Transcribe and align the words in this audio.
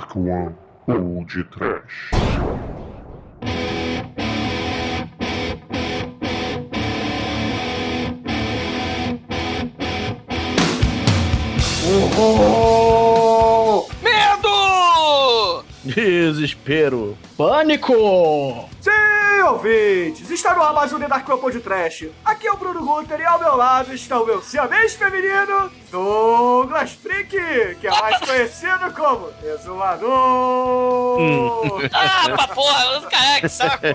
Dark 0.00 0.16
One 0.16 0.54
ou 0.86 1.24
de 1.26 1.44
Trash. 1.44 2.10
Horror! 12.16 13.88
Medo! 14.02 15.64
Desespero. 15.84 17.18
Pânico! 17.36 18.70
Sim, 19.50 19.54
ouvintes! 19.54 20.30
Está 20.30 20.54
no 20.54 20.62
ar 20.62 20.72
mais 20.72 20.92
um 20.92 21.00
The 21.00 21.08
Dark 21.08 21.28
One 21.28 21.52
de 21.52 21.58
Trash. 21.58 22.06
Aqui 22.24 22.46
é 22.46 22.52
o 22.52 22.56
Bruno 22.56 22.84
Gunter 22.84 23.18
e 23.20 23.24
ao 23.24 23.38
meu 23.38 23.56
lado 23.56 23.92
está 23.92 24.20
o 24.20 24.24
meu 24.24 24.40
siamês 24.40 24.94
feminino, 24.94 25.70
Douglas 25.90 26.92
Freak, 26.92 27.36
que 27.80 27.86
é 27.86 27.90
mais 27.90 28.18
conhecido 28.20 28.92
como 28.94 29.32
Exumador! 29.42 31.18
Ah, 31.92 32.28
pra 32.36 32.48
porra, 32.48 33.00
caralho, 33.10 33.40
que 33.40 33.48
saco. 33.48 33.86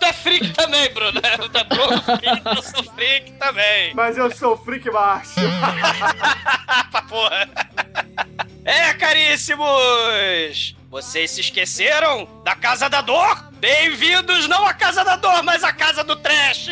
Tu 0.00 0.04
é 0.04 0.12
freak 0.12 0.52
também, 0.54 0.92
Bruno. 0.92 1.20
Tá 1.20 1.64
Bruno 1.64 2.02
freak, 2.02 2.42
eu 2.44 2.62
sou 2.62 2.84
freak 2.92 3.32
também. 3.32 3.94
Mas 3.94 4.18
eu 4.18 4.30
sou 4.34 4.56
Freak 4.56 4.90
Macho. 4.90 5.34
Pra 6.90 7.02
porra. 7.02 7.48
É, 8.64 8.92
caríssimos! 8.94 10.79
Vocês 10.90 11.30
se 11.30 11.40
esqueceram 11.40 12.26
da 12.42 12.56
Casa 12.56 12.90
da 12.90 13.00
Dor? 13.00 13.44
Bem-vindos 13.60 14.48
não 14.48 14.66
à 14.66 14.74
Casa 14.74 15.04
da 15.04 15.14
Dor, 15.14 15.40
mas 15.44 15.62
à 15.62 15.72
Casa 15.72 16.02
do 16.02 16.16
Trash! 16.16 16.66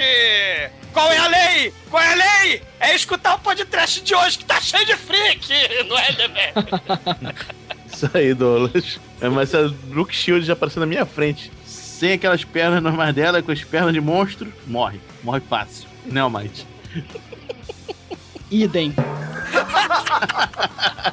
Qual 0.92 1.12
é 1.12 1.18
a 1.18 1.28
lei? 1.28 1.72
Qual 1.88 2.02
é 2.02 2.14
a 2.14 2.16
lei? 2.42 2.62
É 2.80 2.96
escutar 2.96 3.36
o 3.36 3.38
podcast 3.38 4.00
de 4.00 4.12
hoje 4.16 4.38
que 4.38 4.44
tá 4.44 4.60
cheio 4.60 4.84
de 4.84 4.96
freak, 4.96 5.48
não 5.88 5.96
é, 5.96 6.10
Deber? 6.10 6.52
Isso 7.86 8.10
aí, 8.12 8.34
Douglas. 8.34 8.98
É, 9.20 9.28
mas 9.28 9.54
a 9.54 9.68
Brooke 9.68 10.12
Shield 10.12 10.44
já 10.44 10.54
apareceu 10.54 10.80
na 10.80 10.86
minha 10.86 11.06
frente. 11.06 11.52
Sem 11.64 12.14
aquelas 12.14 12.42
pernas 12.42 12.82
normais 12.82 13.14
dela, 13.14 13.40
com 13.40 13.52
as 13.52 13.62
pernas 13.62 13.92
de 13.94 14.00
monstro, 14.00 14.52
morre. 14.66 15.00
Morre 15.22 15.40
fácil. 15.48 15.88
Não, 16.04 16.28
Mike. 16.28 16.66
Idem. 18.50 18.92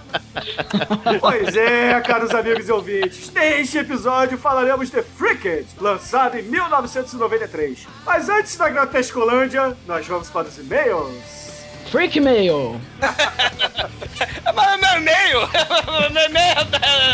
Pois 1.19 1.55
é, 1.55 1.99
caros 2.01 2.31
amigos 2.31 2.67
e 2.67 2.71
ouvintes, 2.71 3.31
neste 3.31 3.77
episódio 3.77 4.37
falaremos 4.37 4.89
de 4.89 5.01
Freaked, 5.01 5.65
lançado 5.79 6.37
em 6.37 6.41
1993. 6.43 7.87
Mas 8.05 8.27
antes 8.29 8.55
da 8.57 8.69
Grotescolândia, 8.69 9.75
nós 9.87 10.05
vamos 10.07 10.29
para 10.29 10.47
os 10.47 10.57
e-mails. 10.57 11.45
Freak 11.91 12.19
Mail. 12.19 12.81
Mas 14.53 14.79
meu 14.79 14.97
e-mail, 14.97 15.47
meu 16.11 16.25
e-mail, 16.25 16.55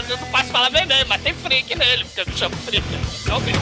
eu 0.10 0.18
não 0.18 0.28
posso 0.28 0.46
falar 0.46 0.70
meu 0.70 0.82
e-mail, 0.82 1.06
mas 1.08 1.22
tem 1.22 1.34
freak 1.34 1.76
nele, 1.76 2.06
porque 2.06 2.22
eu 2.22 2.26
não 2.28 2.38
chamo 2.38 2.56
freak. 2.58 2.86
É 3.28 3.34
o 3.34 3.40
meu. 3.42 3.56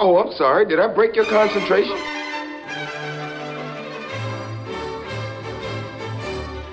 Oh, 0.00 0.16
I'm 0.16 0.32
sorry. 0.32 0.64
Did 0.66 0.80
I 0.80 0.88
break 0.88 1.14
your 1.14 1.26
concentration? 1.26 1.98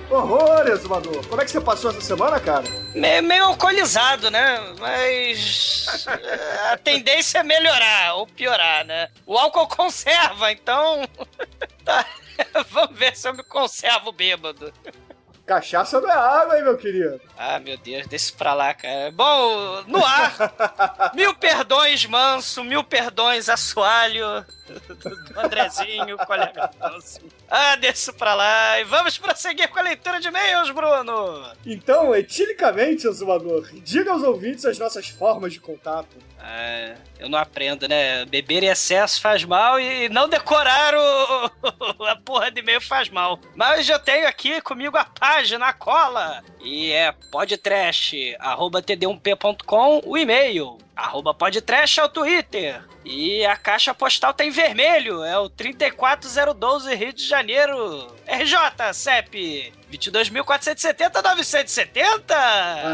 Horror, 0.09 0.67
Exumador! 0.71 1.27
Como 1.27 1.41
é 1.41 1.45
que 1.45 1.51
você 1.51 1.59
passou 1.59 1.91
essa 1.91 2.01
semana, 2.01 2.39
cara? 2.39 2.63
Meio, 2.95 3.23
meio 3.23 3.43
alcoolizado, 3.43 4.31
né? 4.31 4.57
Mas 4.79 6.05
a 6.71 6.77
tendência 6.77 7.39
é 7.39 7.43
melhorar 7.43 8.15
ou 8.15 8.25
piorar, 8.25 8.85
né? 8.85 9.09
O 9.25 9.37
álcool 9.37 9.67
conserva, 9.67 10.51
então. 10.51 11.05
tá. 11.83 12.05
Vamos 12.69 12.97
ver 12.97 13.15
se 13.15 13.27
eu 13.27 13.33
me 13.33 13.43
conservo 13.43 14.11
bêbado. 14.11 14.73
Cachaça 15.49 15.99
não 15.99 16.07
é 16.07 16.13
água, 16.13 16.57
hein, 16.59 16.63
meu 16.63 16.77
querido? 16.77 17.19
Ah, 17.35 17.57
meu 17.57 17.75
Deus, 17.75 18.05
deixa 18.05 18.31
pra 18.37 18.53
lá, 18.53 18.71
cara. 18.71 19.09
Bom, 19.11 19.81
no 19.87 20.05
ar, 20.05 20.53
mil 21.15 21.33
perdões, 21.33 22.05
Manso, 22.05 22.63
mil 22.63 22.83
perdões, 22.83 23.49
Assoalho, 23.49 24.45
do 24.67 25.39
Andrezinho, 25.41 26.19
colega 26.19 26.69
Manso. 26.79 27.21
Ah, 27.49 27.75
deixa 27.77 27.95
isso 27.97 28.13
pra 28.13 28.35
lá. 28.35 28.79
E 28.79 28.83
vamos 28.83 29.17
prosseguir 29.17 29.67
com 29.69 29.79
a 29.79 29.81
leitura 29.81 30.19
de 30.19 30.27
e-mails, 30.27 30.69
Bruno. 30.69 31.51
Então, 31.65 32.13
etilicamente, 32.15 33.07
Exumador, 33.07 33.67
diga 33.81 34.11
aos 34.11 34.21
ouvintes 34.21 34.65
as 34.65 34.77
nossas 34.77 35.07
formas 35.09 35.51
de 35.51 35.59
contato. 35.59 36.15
Ah, 36.51 36.95
eu 37.19 37.29
não 37.29 37.37
aprendo, 37.37 37.87
né? 37.87 38.25
Beber 38.25 38.63
em 38.63 38.69
excesso 38.69 39.21
faz 39.21 39.43
mal 39.43 39.79
e 39.79 40.09
não 40.09 40.27
decorar 40.27 40.95
o... 40.95 41.51
a 42.05 42.15
porra 42.15 42.49
de 42.49 42.61
e-mail 42.61 42.81
faz 42.81 43.07
mal. 43.07 43.39
Mas 43.55 43.87
eu 43.87 43.99
tenho 43.99 44.27
aqui 44.27 44.59
comigo 44.61 44.97
a 44.97 45.05
página, 45.05 45.67
a 45.67 45.73
cola. 45.73 46.43
E 46.59 46.91
é 46.91 47.11
podtrash.td1p.com 47.31 50.01
o 50.03 50.17
e-mail. 50.17 50.79
Arroba 50.95 51.35
podtrash 51.35 51.99
é 51.99 52.03
o 52.03 52.09
Twitter. 52.09 52.81
E 53.05 53.45
a 53.45 53.55
caixa 53.55 53.93
postal 53.93 54.33
tá 54.33 54.43
em 54.43 54.49
vermelho. 54.49 55.23
É 55.23 55.37
o 55.37 55.49
34012 55.49 56.95
Rio 56.95 57.13
de 57.13 57.27
Janeiro. 57.27 58.07
RJ, 58.25 58.91
CEP 58.93 59.71
22.470-970. 59.91 62.31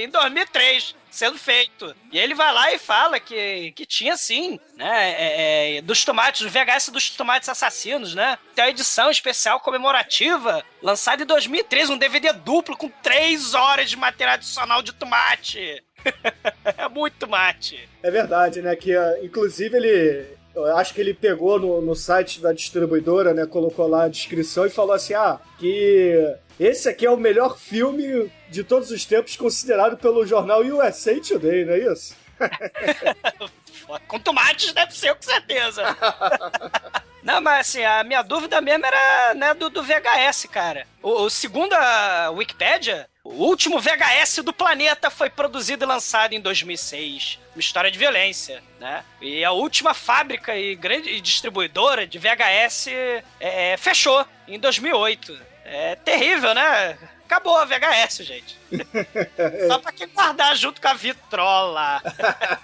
em 0.00 0.08
2003 0.08 0.96
sendo 1.12 1.38
feito. 1.38 1.94
E 2.10 2.18
ele 2.18 2.34
vai 2.34 2.52
lá 2.52 2.72
e 2.72 2.78
fala 2.78 3.20
que, 3.20 3.72
que 3.72 3.84
tinha 3.84 4.16
sim, 4.16 4.58
né? 4.76 5.10
É, 5.10 5.76
é, 5.76 5.82
dos 5.82 6.04
tomates, 6.04 6.40
o 6.40 6.48
VHS 6.48 6.88
dos 6.88 7.10
tomates 7.10 7.50
assassinos, 7.50 8.14
né? 8.14 8.38
Tem 8.54 8.64
uma 8.64 8.70
edição 8.70 9.10
especial 9.10 9.60
comemorativa 9.60 10.64
lançada 10.82 11.22
em 11.22 11.26
2013, 11.26 11.92
um 11.92 11.98
DVD 11.98 12.32
duplo 12.32 12.76
com 12.76 12.88
três 12.88 13.52
horas 13.52 13.90
de 13.90 13.96
material 13.96 14.34
adicional 14.34 14.82
de 14.82 14.92
tomate. 14.94 15.84
é 16.64 16.88
muito 16.88 17.14
tomate. 17.18 17.88
É 18.02 18.10
verdade, 18.10 18.62
né? 18.62 18.74
Que 18.76 18.94
ah, 18.96 19.18
inclusive 19.22 19.76
ele. 19.76 20.26
Eu 20.54 20.76
acho 20.76 20.92
que 20.92 21.00
ele 21.00 21.14
pegou 21.14 21.58
no, 21.58 21.80
no 21.80 21.94
site 21.94 22.40
da 22.40 22.52
distribuidora, 22.52 23.32
né? 23.32 23.46
Colocou 23.46 23.86
lá 23.86 24.04
a 24.04 24.08
descrição 24.08 24.66
e 24.66 24.70
falou 24.70 24.92
assim: 24.92 25.14
ah, 25.14 25.40
que 25.58 26.36
esse 26.60 26.88
aqui 26.88 27.06
é 27.06 27.10
o 27.10 27.16
melhor 27.16 27.58
filme 27.58 28.30
de 28.50 28.62
todos 28.62 28.90
os 28.90 29.04
tempos, 29.04 29.36
considerado 29.36 29.96
pelo 29.96 30.26
jornal 30.26 30.60
USA 30.60 31.18
Today, 31.20 31.64
não 31.64 31.72
é 31.72 31.92
isso? 31.92 32.14
Com 34.06 34.18
tomates 34.18 34.72
deve 34.72 34.96
ser, 34.96 35.14
com 35.14 35.22
certeza. 35.22 35.82
Não, 37.22 37.40
mas 37.40 37.68
assim, 37.68 37.84
a 37.84 38.02
minha 38.02 38.22
dúvida 38.22 38.60
mesmo 38.60 38.84
era 38.84 39.34
né, 39.34 39.54
do, 39.54 39.70
do 39.70 39.82
VHS, 39.82 40.46
cara. 40.50 40.86
O, 41.00 41.22
o, 41.22 41.30
segundo 41.30 41.72
a 41.72 42.30
Wikipédia, 42.30 43.08
o 43.24 43.30
último 43.30 43.80
VHS 43.80 44.42
do 44.44 44.52
planeta 44.52 45.08
foi 45.10 45.30
produzido 45.30 45.84
e 45.84 45.86
lançado 45.86 46.32
em 46.32 46.40
2006. 46.40 47.38
Uma 47.54 47.60
história 47.60 47.90
de 47.90 47.98
violência, 47.98 48.62
né? 48.80 49.04
E 49.20 49.44
a 49.44 49.52
última 49.52 49.94
fábrica 49.94 50.56
e 50.56 50.74
grande 50.74 51.20
distribuidora 51.20 52.06
de 52.06 52.18
VHS 52.18 52.88
é, 52.88 53.24
é, 53.40 53.76
fechou 53.76 54.26
em 54.48 54.58
2008. 54.58 55.38
É 55.64 55.94
terrível, 55.96 56.52
né? 56.52 56.98
Acabou 57.24 57.56
a 57.56 57.64
VHS, 57.64 58.24
gente. 58.24 58.58
Só 59.68 59.78
pra 59.78 59.92
quem 59.92 60.08
guardar 60.08 60.56
junto 60.56 60.80
com 60.80 60.88
a 60.88 60.94
vitrola. 60.94 62.02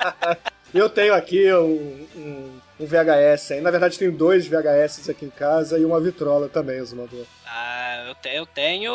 Eu 0.75 0.91
tenho 0.91 1.15
aqui 1.15 1.51
um, 1.55 2.07
um, 2.15 2.61
um 2.81 2.87
VHS 2.87 3.53
aí. 3.53 3.61
Na 3.61 3.71
verdade, 3.71 3.99
tenho 3.99 4.13
dois 4.13 4.47
VHS 4.47 5.09
aqui 5.09 5.25
em 5.25 5.31
casa 5.31 5.79
e 5.79 5.85
uma 5.85 5.99
vitrola 5.99 6.49
também, 6.49 6.85
Zumador. 6.85 7.25
Ah, 7.47 7.78
eu, 8.09 8.15
te- 8.15 8.29
eu 8.35 8.47
tenho 8.47 8.93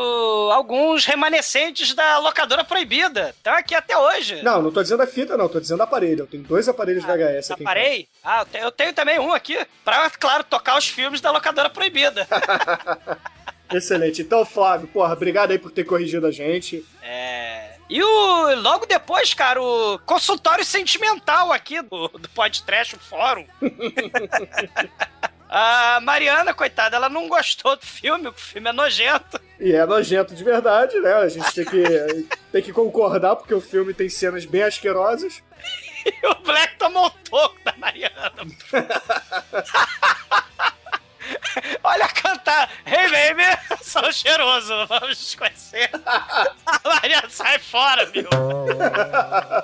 alguns 0.52 1.06
remanescentes 1.06 1.94
da 1.94 2.18
locadora 2.20 2.64
proibida. 2.64 3.30
Estão 3.30 3.54
aqui 3.54 3.76
até 3.76 3.98
hoje. 3.98 4.42
Não, 4.42 4.62
não 4.62 4.72
tô 4.72 4.82
dizendo 4.82 5.04
a 5.04 5.08
fita, 5.08 5.38
não, 5.38 5.48
tô 5.48 5.60
dizendo 5.60 5.84
aparelho. 5.84 6.22
Eu 6.22 6.28
tenho 6.28 6.44
dois 6.44 6.68
aparelhos 6.68 7.04
VHS 7.04 7.52
aqui. 7.52 7.62
em 7.64 7.66
casa. 7.66 7.76
Parei? 7.76 8.08
Ah, 8.24 8.40
eu 8.42 8.46
te- 8.46 8.58
eu 8.58 8.72
tenho 8.72 8.94
também 8.94 9.20
um 9.20 9.32
aqui 9.34 9.58
pra, 9.86 10.10
claro, 10.10 10.44
tocar 10.44 10.78
os 10.78 10.88
filmes 10.88 11.22
da 11.22 11.32
locadora 11.32 11.70
proibida. 11.70 12.28
Excelente. 13.72 14.22
Então, 14.22 14.46
Flávio, 14.46 14.88
porra, 14.88 15.14
obrigado 15.14 15.52
aí 15.52 15.58
por 15.58 15.72
ter 15.72 15.84
corrigido 15.84 16.28
a 16.28 16.32
gente. 16.32 16.86
É. 17.02 17.74
E 17.90 18.02
o, 18.04 18.56
logo 18.62 18.86
depois, 18.86 19.34
cara, 19.34 19.62
o 19.62 20.00
consultório 20.06 20.64
sentimental 20.64 21.52
aqui 21.52 21.82
do, 21.82 22.08
do 22.08 22.30
podcast, 22.30 22.96
o 22.96 23.00
fórum. 23.00 23.46
A 25.56 26.00
Mariana, 26.02 26.52
coitada, 26.52 26.96
ela 26.96 27.08
não 27.08 27.28
gostou 27.28 27.76
do 27.76 27.86
filme, 27.86 28.28
o 28.28 28.34
filme 28.34 28.72
é 28.72 28.74
nojento. 28.74 29.40
E 29.60 29.72
é 29.72 29.86
nojento 29.86 30.34
de 30.34 30.44
verdade, 30.44 31.00
né? 31.00 31.14
A 31.14 31.30
gente 31.30 31.54
tem 31.54 31.64
que, 31.64 31.84
tem 32.52 32.64
que 32.64 32.74
concordar, 32.74 33.36
porque 33.36 33.54
o 33.54 33.62
filme 33.62 33.94
tem 33.94 34.10
cenas 34.10 34.46
bem 34.46 34.64
asquerosas. 34.64 35.44
E 36.06 36.28
o 36.28 36.36
Black 36.44 36.78
tomou 36.78 37.06
o 37.06 37.10
toco 37.10 37.56
da 37.64 37.74
Mariana. 37.78 38.34
Olha 41.84 42.08
cantar. 42.08 42.70
Hey, 42.86 43.10
baby, 43.10 43.44
sou 43.84 44.12
cheiroso, 44.12 44.86
vamos 44.88 45.10
nos 45.10 45.36
conhecer. 45.36 45.90
A 46.66 46.80
Mariana 46.84 47.30
sai 47.30 47.60
fora, 47.60 48.10
meu. 48.14 48.30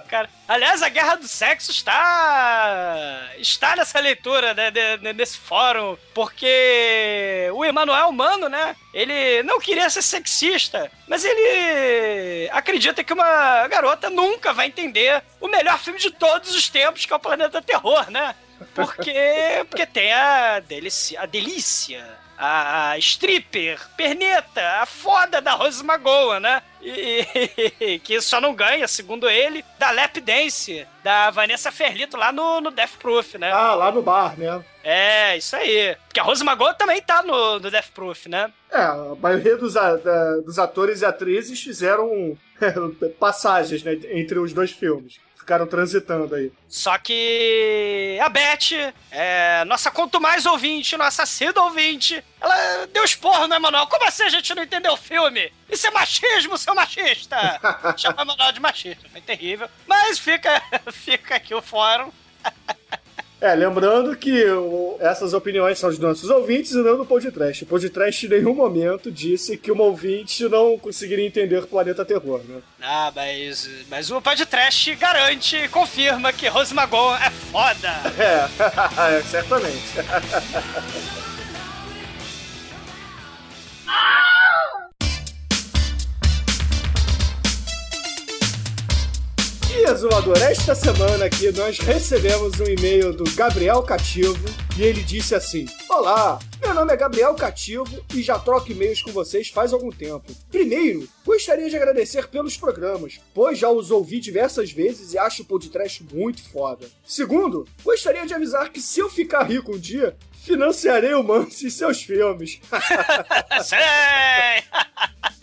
Cara, 0.08 0.30
aliás, 0.48 0.82
a 0.82 0.90
guerra 0.90 1.16
do 1.16 1.28
sexo 1.28 1.72
está 1.72 3.30
está 3.38 3.76
nessa 3.76 4.00
leitura, 4.00 4.54
né, 4.54 4.72
nesse 5.14 5.38
fórum, 5.38 5.98
porque 6.14 7.50
o 7.54 7.64
Emanuel 7.64 8.12
Mano, 8.12 8.50
né, 8.50 8.76
ele 8.94 9.44
não 9.44 9.60
queria 9.60 9.90
ser 9.90 10.02
sexista, 10.02 10.92
mas 11.08 11.24
ele 11.26 12.50
acredita 12.52 13.04
que 13.04 13.14
uma 13.14 13.68
garota 13.68 14.10
nunca 14.10 14.54
vai 14.54 14.68
entender 14.68 15.24
o 15.40 15.48
melhor 15.48 15.80
filme 15.80 16.00
de 16.00 16.12
todos 16.12 16.56
os 16.56 16.70
tempos, 16.70 17.06
que 17.06 17.14
é 17.14 17.16
o 17.16 17.20
Planeta 17.20 17.62
Terror, 17.62 18.10
né? 18.12 18.36
Porque, 18.74 19.66
porque 19.70 19.86
tem 19.86 20.14
a 20.14 20.60
delícia, 20.60 21.22
a 21.22 21.26
delícia, 21.26 22.06
a, 22.38 22.92
a 22.92 22.98
stripper, 22.98 23.80
perneta, 23.98 24.62
a 24.82 24.86
foda 24.86 25.42
da 25.42 25.54
Rose 25.54 25.84
Magoa, 25.84 26.40
né? 26.40 26.62
E, 26.82 27.26
e- 27.82 28.00
que 28.04 28.22
só 28.22 28.40
não 28.40 28.54
ganha, 28.56 28.88
segundo 28.88 29.30
ele, 29.30 29.64
da 29.78 29.92
Lap 29.92 30.22
Dance, 30.22 30.88
da 31.04 31.30
Vanessa 31.30 31.72
Ferlito 31.72 32.16
lá 32.16 32.32
no, 32.32 32.62
no 32.62 32.72
Death 32.72 32.96
Proof, 33.00 33.36
né? 33.36 33.52
Ah, 33.52 33.76
lá 33.76 33.92
no 33.92 34.02
bar, 34.02 34.38
né? 34.38 34.64
É, 34.84 35.36
isso 35.38 35.56
aí. 35.56 35.96
Porque 36.08 36.20
a 36.20 36.24
Rose 36.24 36.44
Magoa 36.44 36.74
também 36.74 37.02
tá 37.02 37.22
no, 37.22 37.60
no 37.60 37.70
Death 37.70 37.90
Proof, 37.94 38.28
né? 38.28 38.50
É, 38.72 38.82
a 38.82 39.16
maioria 39.20 39.58
dos, 39.58 39.76
a- 39.76 39.98
da- 39.98 40.38
dos 40.38 40.58
atores 40.58 41.02
e 41.02 41.06
atrizes 41.06 41.62
fizeram 41.62 42.38
passagens 43.20 43.84
né, 43.84 43.98
entre 44.12 44.40
os 44.40 44.54
dois 44.54 44.72
filmes. 44.72 45.20
Ficaram 45.50 45.66
transitando 45.66 46.36
aí. 46.36 46.52
Só 46.68 46.96
que 47.00 48.20
a 48.22 48.30
Beth, 48.30 48.94
é, 49.10 49.66
nossa 49.66 49.90
quanto 49.90 50.22
mais 50.22 50.46
ouvinte, 50.46 50.96
nossa 50.96 51.24
assídua 51.24 51.64
ouvinte, 51.64 52.24
ela 52.40 52.86
deu 52.94 53.04
esporro 53.04 53.48
no 53.48 53.56
Emanuel. 53.56 53.88
Como 53.88 54.08
assim 54.08 54.22
a 54.22 54.30
gente 54.30 54.54
não 54.54 54.62
entendeu 54.62 54.94
o 54.94 54.98
filme? 54.98 55.52
Isso 55.68 55.88
é 55.88 55.90
machismo, 55.90 56.56
seu 56.56 56.76
machista! 56.76 57.36
Chama 57.98 58.20
o 58.20 58.22
Emanuel 58.22 58.52
de 58.52 58.60
machista, 58.60 59.10
foi 59.10 59.22
terrível. 59.22 59.68
Mas 59.88 60.20
fica, 60.20 60.62
fica 60.94 61.38
aqui 61.38 61.56
o 61.56 61.64
fórum. 61.64 62.12
É, 63.42 63.56
lembrando 63.56 64.18
que 64.18 64.44
o- 64.52 64.98
essas 65.00 65.34
opiniões 65.34 65.80
são 65.80 65.90
dos 65.90 65.98
nossos 65.98 66.30
ouvintes 66.30 66.74
e 66.74 66.78
não 66.84 66.98
do 66.98 67.06
podcast. 67.06 67.64
O 67.64 67.68
podcast 67.68 68.26
em 68.26 68.30
nenhum 68.30 68.54
momento 68.54 69.10
disse 69.10 69.56
que 69.58 69.72
uma 69.72 69.86
ouvinte 69.86 70.44
não 70.50 70.78
conseguiria 70.78 71.26
entender 71.26 71.66
Planeta 71.66 72.04
Terror, 72.04 72.42
né? 72.46 72.60
Ah, 72.82 73.10
mas, 73.16 73.70
mas 73.90 74.12
o 74.12 74.22
podcast 74.22 74.94
garante, 74.96 75.70
confirma 75.70 76.34
que 76.34 76.50
Rose 76.50 76.74
Magon 76.74 77.16
é 77.16 77.30
foda. 77.30 77.90
É, 78.20 79.16
é 79.18 79.22
certamente. 79.24 79.94
E, 89.72 89.86
Azumador, 89.86 90.42
esta 90.42 90.74
semana 90.74 91.26
aqui 91.26 91.52
nós 91.52 91.78
recebemos 91.78 92.60
um 92.60 92.66
e-mail 92.66 93.14
do 93.14 93.24
Gabriel 93.36 93.84
Cativo 93.84 94.44
e 94.76 94.82
ele 94.82 95.04
disse 95.04 95.36
assim: 95.36 95.68
Olá, 95.88 96.40
meu 96.60 96.74
nome 96.74 96.92
é 96.92 96.98
Gabriel 96.98 97.36
Cativo 97.36 98.04
e 98.16 98.24
já 98.24 98.40
troco 98.40 98.72
e-mails 98.72 99.04
com 99.04 99.12
vocês 99.12 99.50
faz 99.50 99.72
algum 99.72 99.92
tempo. 99.92 100.36
Primeiro, 100.50 101.08
gostaria 101.24 101.70
de 101.70 101.76
agradecer 101.76 102.28
pelos 102.28 102.58
programas, 102.58 103.20
pois 103.32 103.60
já 103.60 103.70
os 103.70 103.92
ouvi 103.92 104.20
diversas 104.20 104.72
vezes 104.72 105.14
e 105.14 105.20
acho 105.20 105.44
o 105.44 105.46
podcast 105.46 106.04
muito 106.12 106.42
foda. 106.50 106.88
Segundo, 107.06 107.68
gostaria 107.84 108.26
de 108.26 108.34
avisar 108.34 108.72
que 108.72 108.82
se 108.82 109.00
eu 109.00 109.08
ficar 109.08 109.44
rico 109.44 109.76
um 109.76 109.80
dia, 109.80 110.18
financiarei 110.32 111.14
o 111.14 111.24
Manso 111.24 111.68
e 111.68 111.70
seus 111.70 112.02
filmes. 112.02 112.60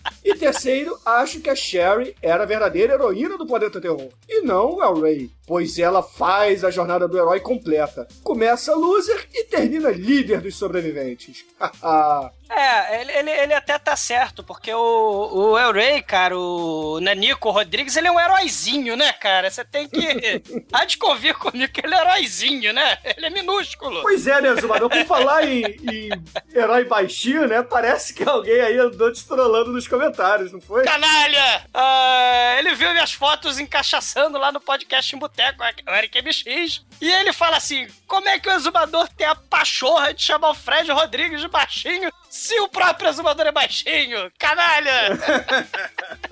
E 0.27 0.35
terceiro, 0.35 0.99
acho 1.07 1.39
que 1.39 1.49
a 1.49 1.55
Sherry 1.55 2.17
era 2.21 2.43
a 2.43 2.47
verdadeira 2.47 2.95
heroína 2.95 3.39
do 3.39 3.47
Planeta 3.47 3.81
Terror. 3.81 4.09
E 4.29 4.41
não 4.41 4.75
o 4.75 4.83
El 4.83 5.01
Rey, 5.01 5.31
pois 5.47 5.79
ela 5.79 6.03
faz 6.03 6.65
a 6.65 6.71
jornada 6.71 7.07
do 7.07 7.17
herói 7.17 7.41
completa. 7.41 8.07
Começa 8.23 8.75
loser 8.75 9.29
e 9.33 9.45
termina 9.45 9.91
líder 9.91 10.41
dos 10.41 10.57
sobreviventes. 10.57 11.45
É, 12.49 13.01
ele, 13.01 13.13
ele, 13.13 13.31
ele 13.31 13.55
até 13.55 13.77
tá 13.77 13.97
certo, 13.97 14.45
porque 14.45 14.73
o, 14.73 15.31
o 15.33 15.59
El 15.59 15.73
Rey, 15.73 16.01
cara, 16.01 16.39
o 16.39 17.01
Nanico 17.01 17.51
Rodrigues, 17.51 17.97
ele 17.97 18.07
é 18.07 18.13
um 18.13 18.21
heróizinho, 18.21 18.97
né, 18.97 19.13
cara? 19.13 19.51
Você 19.51 19.65
tem 19.65 19.89
que. 19.89 20.43
Há 20.73 20.85
de 20.85 20.97
convir 20.97 21.35
comigo 21.35 21.73
que 21.73 21.85
ele 21.85 21.95
é 21.95 22.01
heróizinho, 22.01 22.73
né? 22.73 22.99
Ele 23.17 23.27
é 23.27 23.31
minúsculo. 23.31 24.01
pois 24.03 24.27
é, 24.27 24.41
né, 24.41 24.55
Zumador? 24.61 24.89
Por 24.89 25.05
falar 25.07 25.45
em, 25.45 25.65
em 25.65 26.11
herói 26.55 26.85
baixinho, 26.85 27.49
né? 27.49 27.63
Parece 27.63 28.15
que 28.15 28.23
alguém 28.23 28.61
aí 28.61 28.79
andou 28.79 29.13
te 29.13 29.27
trollando 29.27 29.73
nos 29.73 29.89
comentários, 29.89 30.53
não 30.53 30.61
foi? 30.61 30.85
Canalha! 30.85 31.67
Ah, 31.75 32.57
ele 32.59 32.75
viu 32.75 32.93
minhas 32.93 33.13
fotos 33.13 33.59
encaixaçando 33.59 34.39
lá 34.39 34.53
no 34.53 34.61
podcast 34.61 35.15
em 35.15 35.19
Boteco, 35.37 35.63
o 35.87 35.95
Eric 35.95 36.23
MX, 36.23 36.83
e 37.01 37.13
ele 37.13 37.33
fala 37.33 37.59
assim: 37.59 37.87
como 38.07 38.27
é 38.29 38.39
que 38.39 38.49
o 38.49 38.53
exumador 38.53 39.07
tem 39.11 39.27
a 39.27 39.35
pachorra 39.35 40.15
de 40.15 40.23
chamar 40.23 40.51
o 40.51 40.55
Fred 40.55 40.91
Rodrigues 40.91 41.43
de 41.43 41.49
baixinho 41.49 42.11
se 42.31 42.59
o 42.61 42.69
próprio 42.69 43.11
exumador 43.11 43.47
é 43.47 43.53
baixinho? 43.53 44.33
Canalha! 44.39 45.11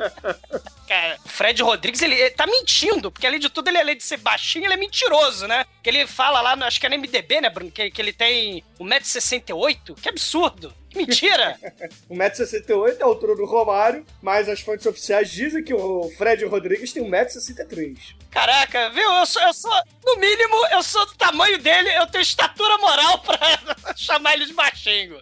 Cara, 0.87 1.19
o 1.25 1.29
Fred 1.29 1.63
Rodrigues, 1.63 2.03
ele, 2.03 2.15
ele 2.15 2.31
tá 2.31 2.47
mentindo, 2.47 3.11
porque 3.11 3.27
além 3.27 3.41
de 3.41 3.49
tudo, 3.49 3.69
ele 3.69 3.79
além 3.79 3.97
de 3.97 4.05
ser 4.05 4.19
baixinho, 4.19 4.67
ele 4.67 4.75
é 4.75 4.77
mentiroso, 4.77 5.47
né? 5.47 5.65
Que 5.83 5.89
ele 5.89 6.07
fala 6.07 6.41
lá, 6.41 6.55
no, 6.55 6.65
acho 6.65 6.79
que 6.79 6.87
é 6.87 6.89
no 6.91 6.99
MDB, 6.99 7.41
né, 7.41 7.49
Bruno? 7.49 7.71
Que, 7.71 7.91
que 7.91 8.03
ele 8.03 8.13
tem 8.13 8.63
1,68m. 8.79 9.95
Que 10.01 10.09
absurdo! 10.09 10.75
Que 10.91 10.99
mentira! 10.99 11.59
1,68m 12.11 12.99
é 13.01 13.03
a 13.03 13.07
altura 13.07 13.35
do 13.35 13.47
Romário, 13.47 14.05
mas 14.23 14.49
as 14.49 14.61
fontes 14.61 14.85
oficiais 14.87 15.31
dizem 15.31 15.65
que 15.65 15.73
o 15.73 16.11
Fred 16.19 16.45
Rodrigues 16.45 16.93
tem 16.93 17.03
1,63m. 17.03 18.15
Caraca, 18.31 18.91
viu? 18.91 19.11
Eu 19.11 19.27
sou, 19.27 19.43
eu 19.43 19.55
sou, 19.55 19.83
no 20.05 20.17
mínimo, 20.17 20.67
eu 20.71 20.83
sou 20.83 21.07
do 21.07 21.15
tamanho 21.15 21.59
dele, 21.59 21.89
eu 21.97 22.07
tenho 22.07 22.23
estatura 22.23 22.77
moral 22.79 23.19
pra 23.21 23.39
chamar 23.97 24.35
ele 24.35 24.47
de 24.47 24.53
baixinho. 24.53 25.19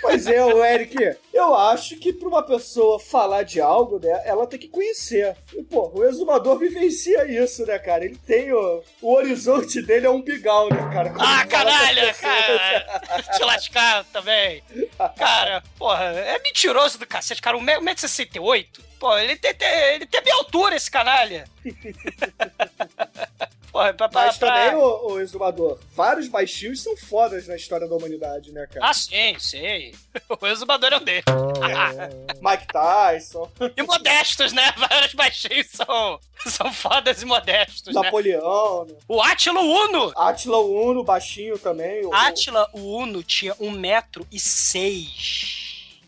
Pois 0.00 0.26
é, 0.26 0.44
o 0.44 0.64
Eric, 0.64 0.94
eu 1.32 1.54
acho 1.54 1.96
que 1.96 2.12
pra 2.12 2.28
uma 2.28 2.42
pessoa 2.42 3.00
falar 3.00 3.42
de 3.42 3.60
algo, 3.60 3.98
né, 3.98 4.22
ela 4.24 4.46
tem 4.46 4.58
que 4.58 4.68
conhecer. 4.68 5.36
E, 5.54 5.62
pô, 5.62 5.90
o 5.94 6.04
exumador 6.04 6.58
vivencia 6.58 7.24
isso, 7.26 7.64
né, 7.66 7.78
cara? 7.78 8.04
Ele 8.04 8.16
tem 8.26 8.52
o, 8.52 8.82
o 9.02 9.14
horizonte 9.14 9.80
dele 9.82 10.06
é 10.06 10.10
um 10.10 10.20
bigal, 10.22 10.68
né, 10.68 10.76
cara? 10.92 11.10
Quando 11.10 11.22
Ah, 11.22 11.44
pessoas. 11.46 12.16
cara! 12.20 13.22
Te 13.36 13.42
lascar 13.44 14.04
também. 14.12 14.62
Cara, 15.16 15.62
porra, 15.78 16.04
é 16.04 16.38
mentiroso 16.40 16.98
do 16.98 17.06
cacete, 17.06 17.40
cara. 17.42 17.56
1,68m? 17.58 18.66
Pô, 19.00 19.16
ele 19.18 19.36
tem, 19.36 19.54
tem- 19.54 19.94
ele 19.94 20.06
tem 20.06 20.22
minha 20.22 20.36
altura, 20.36 20.76
esse 20.76 20.90
canalha. 20.90 21.44
Porra, 23.74 23.92
pra, 23.92 24.08
pra, 24.08 24.26
Mas 24.26 24.38
pra- 24.38 24.52
também, 24.68 24.76
o, 24.76 25.06
o 25.14 25.20
exumador, 25.20 25.80
vários 25.96 26.28
baixinhos 26.28 26.80
são 26.80 26.96
fodas 26.96 27.48
na 27.48 27.56
história 27.56 27.88
da 27.88 27.96
humanidade, 27.96 28.52
né, 28.52 28.68
cara? 28.72 28.86
Ah, 28.88 28.94
sim, 28.94 29.34
sei. 29.40 29.92
O 30.40 30.46
exumador 30.46 30.92
é 30.92 30.96
um 30.96 31.02
dele. 31.02 31.24
Mike 32.40 32.66
Tyson, 32.68 33.50
E 33.76 33.82
modestos, 33.82 34.52
né? 34.52 34.72
Vários 34.78 35.12
baixinhos 35.14 35.66
são, 35.72 36.20
são 36.46 36.72
fodas 36.72 37.20
e 37.20 37.24
modestos, 37.24 37.92
né? 37.92 38.00
Napoleão, 38.02 38.84
né? 38.84 38.94
O 39.08 39.20
Átilo 39.20 39.60
Uno! 39.60 40.12
Attila 40.16 40.58
Uno, 40.58 41.02
baixinho 41.02 41.58
também. 41.58 42.06
o- 42.06 42.14
Átila, 42.14 42.70
o 42.72 42.78
Uno, 42.98 43.24
tinha 43.24 43.56
um 43.58 43.72
metro 43.72 44.24
e 44.30 44.38
seis. 44.38 45.63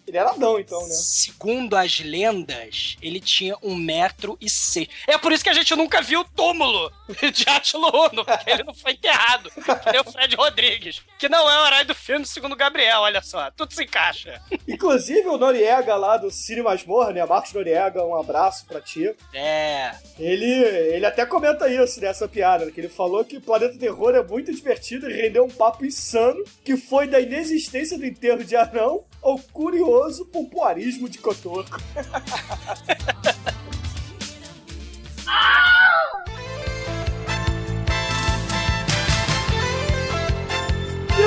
Ele 0.06 0.16
era 0.16 0.30
Adão, 0.30 0.58
então, 0.58 0.80
né? 0.82 0.94
Segundo 0.94 1.76
as 1.76 1.98
lendas, 2.00 2.96
ele 3.02 3.20
tinha 3.20 3.56
um 3.62 3.74
metro 3.74 4.38
e 4.40 4.48
seis. 4.48 4.88
É 5.06 5.18
por 5.18 5.32
isso 5.32 5.42
que 5.42 5.50
a 5.50 5.54
gente 5.54 5.74
nunca 5.74 6.00
viu 6.00 6.20
o 6.20 6.24
túmulo 6.24 6.92
de 7.32 7.48
Atilo 7.48 7.88
Uno, 7.88 8.24
porque 8.24 8.50
ele 8.50 8.62
não 8.62 8.74
foi 8.74 8.92
enterrado. 8.92 9.50
Que 9.50 9.92
nem 9.92 10.00
o 10.00 10.12
Fred 10.12 10.36
Rodrigues, 10.36 11.02
que 11.18 11.28
não 11.28 11.50
é 11.50 11.62
o 11.62 11.66
herói 11.66 11.84
do 11.84 11.94
filme, 11.94 12.24
segundo 12.24 12.52
o 12.52 12.56
Gabriel, 12.56 13.00
olha 13.00 13.20
só. 13.20 13.50
Tudo 13.50 13.74
se 13.74 13.82
encaixa. 13.82 14.40
Inclusive 14.68 15.26
o 15.28 15.36
Noriega 15.36 15.96
lá 15.96 16.16
do 16.16 16.30
Cine 16.30 16.62
Masmorra, 16.62 17.12
né? 17.12 17.24
Marcos 17.24 17.52
Noriega, 17.52 18.04
um 18.04 18.18
abraço 18.18 18.64
pra 18.66 18.80
ti. 18.80 19.12
É. 19.34 19.92
Ele, 20.18 20.46
ele 20.46 21.06
até 21.06 21.26
comenta 21.26 21.68
isso 21.68 22.00
nessa 22.00 22.28
piada, 22.28 22.70
que 22.70 22.80
ele 22.80 22.88
falou 22.88 23.24
que 23.24 23.38
o 23.38 23.40
Planeta 23.40 23.78
Terror 23.78 24.14
é 24.14 24.22
muito 24.22 24.52
divertido 24.52 25.10
e 25.10 25.14
rendeu 25.14 25.44
um 25.44 25.50
papo 25.50 25.84
insano 25.84 26.44
que 26.64 26.76
foi 26.76 27.06
da 27.06 27.20
inexistência 27.20 27.98
do 27.98 28.06
enterro 28.06 28.44
de 28.44 28.54
anão 28.56 29.04
ao 29.26 29.38
curioso 29.52 30.24
pompoarismo 30.26 31.08
de 31.08 31.18
Cotoco. 31.18 31.80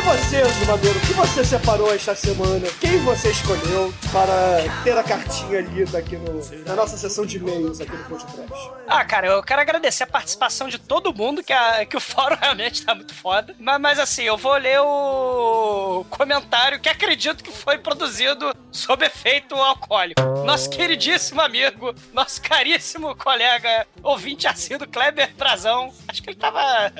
você, 0.10 0.44
Zumador, 0.44 0.96
o 0.96 1.00
que 1.01 1.13
você 1.13 1.46
separou 1.46 1.94
esta 1.94 2.16
semana? 2.16 2.68
Quem 2.82 2.98
você 3.00 3.30
escolheu 3.30 3.94
para 4.12 4.58
ter 4.84 4.98
a 4.98 5.04
cartinha 5.04 5.62
lida 5.62 6.00
aqui 6.00 6.18
no, 6.18 6.42
na 6.66 6.75
nossa 6.75 6.98
sessão 6.98 7.25
de 7.28 7.38
e-mails 7.38 7.80
aqui 7.80 7.92
no 7.96 8.04
podcast? 8.06 8.72
Ah, 8.88 9.06
cara, 9.06 9.28
eu 9.28 9.44
quero 9.44 9.62
agradecer 9.62 10.04
a 10.04 10.08
participação 10.08 10.68
de 10.68 10.80
todo 10.80 11.13
mundo, 11.13 11.44
que, 11.44 11.54
a- 11.54 11.86
que 11.86 11.96
o 11.96 12.00
fórum 12.01 12.36
realmente 12.42 12.84
tá 12.84 12.96
muito 12.96 13.13
foda. 13.13 13.56
Mas, 13.60 13.80
mas 13.80 14.00
assim, 14.00 14.24
eu 14.24 14.36
vou 14.36 14.54
ler 14.58 14.80
o 14.82 16.04
comentário 16.10 16.80
que 16.80 16.89
acredito 16.89 17.44
que 17.44 17.51
foi 17.51 17.78
produzido 17.78 18.51
sob 18.72 19.06
efeito 19.06 19.54
alcoólico. 19.56 20.20
Nosso 20.44 20.72
queridíssimo 20.72 21.39
amigo, 21.39 21.94
nosso 22.13 22.42
caríssimo 22.42 23.16
colega, 23.16 23.86
ouvinte 24.01 24.48
assíduo, 24.48 24.88
Kleber 24.88 25.32
Brazão. 25.36 25.94
Acho 26.08 26.24
que 26.24 26.32
ele 26.32 26.38
tava. 26.38 26.92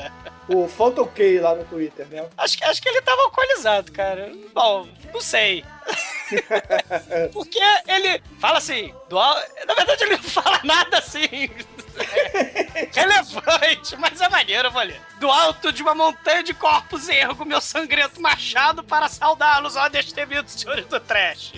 O 0.50 0.68
K 1.08 1.40
lá 1.40 1.56
no 1.56 1.64
Twitter, 1.66 2.08
né? 2.08 2.26
Acho, 2.38 2.58
que- 2.58 2.64
acho 2.64 2.82
que 2.82 2.90
ele 2.90 3.02
tava 3.02 3.22
alcoolizado, 3.24 3.92
cara. 3.92 4.32
Bom, 4.54 4.88
não 5.14 5.22
sei. 5.22 5.64
Porque 7.34 7.60
ele 7.88 8.22
fala 8.40 8.58
assim, 8.58 8.94
do 9.10 9.16
na 9.66 9.74
verdade 9.76 10.04
ele 10.04 10.18
não 10.18 10.24
fala 10.24 10.60
nada 10.64 10.98
assim 11.00 11.50
relevante, 12.94 13.96
mas 13.98 14.22
é 14.22 14.30
maneiro, 14.30 14.68
eu 14.68 14.72
vou 14.72 14.82
ler. 14.82 15.02
Do 15.20 15.30
alto 15.30 15.72
de 15.72 15.82
uma 15.82 15.94
montanha 15.94 16.44
de 16.44 16.54
corpos 16.54 17.10
ergo 17.10 17.46
meu 17.46 17.62
sangrento 17.62 18.22
machado 18.22 18.84
para 18.84 19.08
saudá-los, 19.08 19.76
ó 19.76 19.90
destemidos 19.90 20.54
senhores 20.54 20.86
do 20.86 21.00
trash. 21.00 21.54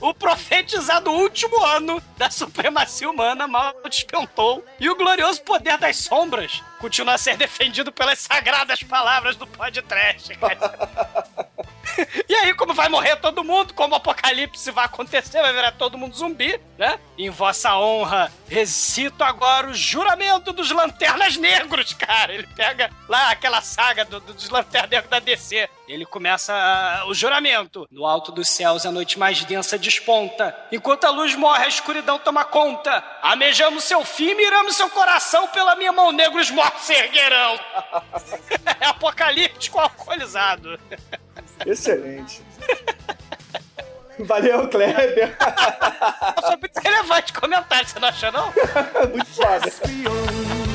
O 0.00 0.14
profetizado 0.14 1.10
último 1.10 1.62
ano 1.64 2.00
da 2.16 2.30
supremacia 2.30 3.10
humana 3.10 3.48
mal 3.48 3.74
despentou 3.88 4.64
e 4.78 4.88
o 4.88 4.94
glorioso 4.94 5.42
poder 5.42 5.76
das 5.76 5.96
sombras 5.96 6.62
continua 6.78 7.14
a 7.14 7.18
ser 7.18 7.36
defendido 7.36 7.90
pelas 7.90 8.20
sagradas 8.20 8.82
palavras 8.82 9.36
do 9.36 9.46
podcast. 9.46 10.30
E 12.28 12.34
aí, 12.34 12.54
como 12.54 12.72
vai 12.74 12.88
morrer 12.88 13.16
todo 13.16 13.42
mundo, 13.42 13.74
como 13.74 13.92
o 13.94 13.96
apocalipse 13.96 14.70
vai 14.70 14.84
acontecer, 14.84 15.40
vai 15.42 15.52
virar 15.52 15.72
todo 15.72 15.98
mundo 15.98 16.14
zumbi, 16.16 16.60
né? 16.78 16.98
Em 17.18 17.28
vossa 17.28 17.76
honra, 17.76 18.32
recito 18.48 19.24
agora 19.24 19.68
o 19.68 19.74
juramento 19.74 20.52
dos 20.52 20.70
Lanternas 20.70 21.36
Negros, 21.36 21.92
cara. 21.94 22.32
Ele 22.32 22.46
pega 22.54 22.90
lá 23.08 23.30
aquela 23.30 23.60
saga 23.60 24.04
do- 24.04 24.20
do- 24.20 24.32
dos 24.34 24.48
Lanternas 24.48 24.90
Negros 24.90 25.10
da 25.10 25.18
DC. 25.18 25.68
Ele 25.88 26.06
começa 26.06 26.54
ah, 26.54 27.04
o 27.08 27.14
juramento. 27.14 27.86
No 27.90 28.06
alto 28.06 28.30
dos 28.30 28.48
céus, 28.48 28.86
a 28.86 28.92
noite 28.92 29.18
mais 29.18 29.42
densa 29.44 29.76
desponta. 29.76 30.56
Enquanto 30.70 31.04
a 31.04 31.10
luz 31.10 31.34
morre, 31.34 31.64
a 31.64 31.68
escuridão 31.68 32.18
toma 32.18 32.44
conta. 32.44 33.02
Amejamos 33.22 33.82
seu 33.84 34.04
fim, 34.04 34.34
miramos 34.34 34.76
seu 34.76 34.88
coração, 34.90 35.48
pela 35.48 35.74
minha 35.74 35.92
mão 35.92 36.12
negros 36.12 36.48
mortos 36.50 36.82
se 36.84 36.92
erguerão. 36.94 37.58
é 38.80 38.86
apocalíptico 38.86 39.78
alcoolizado. 39.80 40.78
Excelente. 41.66 42.42
Valeu, 44.18 44.68
Kleber. 44.68 45.36
Foi 46.40 46.56
muito 46.56 46.78
relevante 46.82 47.32
comentário, 47.32 47.88
você 47.88 47.98
não 47.98 48.08
achou, 48.08 48.32
não? 48.32 48.52
Muito 49.10 49.26
foda. 49.26 50.69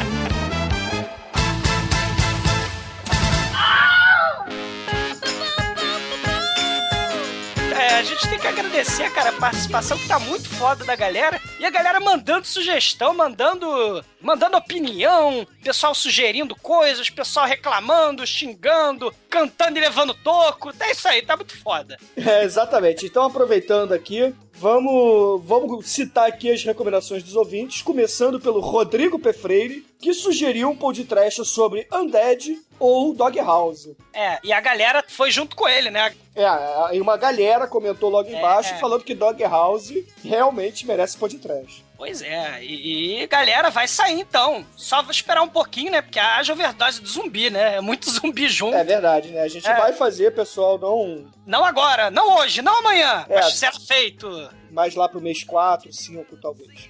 É, 7.77 7.96
a 7.96 8.03
gente 8.03 8.27
tem 8.29 8.39
que 8.39 8.48
agradecer, 8.48 9.12
cara, 9.12 9.32
a 9.32 9.34
participação 9.34 9.98
que 9.98 10.08
tá 10.08 10.17
muito 10.17 10.48
foda 10.48 10.86
da 10.86 10.96
galera. 10.96 11.41
E 11.60 11.65
a 11.65 11.70
galera 11.70 12.00
mandando 12.00 12.48
sugestão, 12.48 13.13
mandando, 13.13 14.03
mandando 14.22 14.55
opinião, 14.55 15.46
pessoal 15.62 15.94
sugerindo 15.94 16.55
coisas, 16.55 17.10
pessoal 17.10 17.46
reclamando, 17.46 18.25
xingando, 18.25 19.13
cantando 19.29 19.77
e 19.77 19.82
levando 19.82 20.13
toco. 20.13 20.72
É 20.79 20.91
isso 20.91 21.05
aí, 21.05 21.22
tá 21.22 21.36
muito 21.36 21.58
foda. 21.62 21.98
É, 22.15 22.44
exatamente. 22.44 23.05
Então, 23.05 23.24
aproveitando 23.24 23.94
aqui, 23.94 24.34
vamos, 24.58 25.42
vamos 25.46 25.88
citar 25.88 26.28
aqui 26.28 26.52
as 26.52 26.64
recomendações 26.64 27.24
dos 27.24 27.36
ouvintes, 27.36 27.82
começando 27.82 28.40
pelo 28.40 28.60
Rodrigo 28.60 29.20
P. 29.20 29.32
Freire, 29.34 29.86
que 30.00 30.14
sugeriu 30.14 30.70
um 30.70 30.76
podcast 30.76 31.46
sobre 31.46 31.88
Undead 31.92 32.58
ou 32.80 33.14
Doghouse. 33.14 33.96
É, 34.14 34.40
e 34.44 34.52
a 34.52 34.60
galera 34.60 35.04
foi 35.08 35.32
junto 35.32 35.56
com 35.56 35.68
ele, 35.68 35.90
né? 35.90 36.14
É, 36.36 36.46
aí 36.88 37.00
uma 37.00 37.16
galera 37.18 37.68
comentou 37.68 38.10
logo 38.10 38.30
É, 38.30 38.38
embaixo 38.38 38.74
é. 38.74 38.78
falando 38.78 39.04
que 39.04 39.14
Doghouse 39.16 40.06
realmente 40.24 40.86
merece 40.86 41.18
podcast. 41.18 41.85
Pois 41.98 42.22
é, 42.22 42.64
e, 42.64 43.22
e 43.24 43.28
galera, 43.28 43.70
vai 43.70 43.88
sair 43.88 44.20
então. 44.20 44.66
Só 44.75 45.02
vou 45.02 45.12
esperar 45.12 45.42
um 45.42 45.48
pouquinho, 45.48 45.92
né? 45.92 46.02
Porque 46.02 46.20
haja 46.20 46.52
overdose 46.54 47.02
de 47.02 47.08
zumbi, 47.10 47.50
né? 47.50 47.75
É 47.78 47.82
muito 47.82 48.10
zumbi 48.12 48.48
junto. 48.50 48.75
É 48.75 48.84
verdade, 48.84 49.30
né? 49.30 49.42
A 49.42 49.48
gente 49.48 49.68
É. 49.68 49.75
vai 49.75 49.94
fazer, 49.94 50.32
pessoal, 50.36 50.78
não 50.78 51.25
Não 51.46 51.64
agora, 51.64 52.12
não 52.12 52.38
hoje, 52.38 52.62
não 52.62 52.80
amanhã. 52.80 53.25
É. 53.30 53.36
Mas 53.36 53.54
será 53.54 53.72
feito. 53.80 54.50
mais 54.72 54.94
lá 54.96 55.08
pro 55.08 55.22
mês 55.22 55.44
4, 55.44 55.92
5, 55.94 56.38
talvez. 56.38 56.90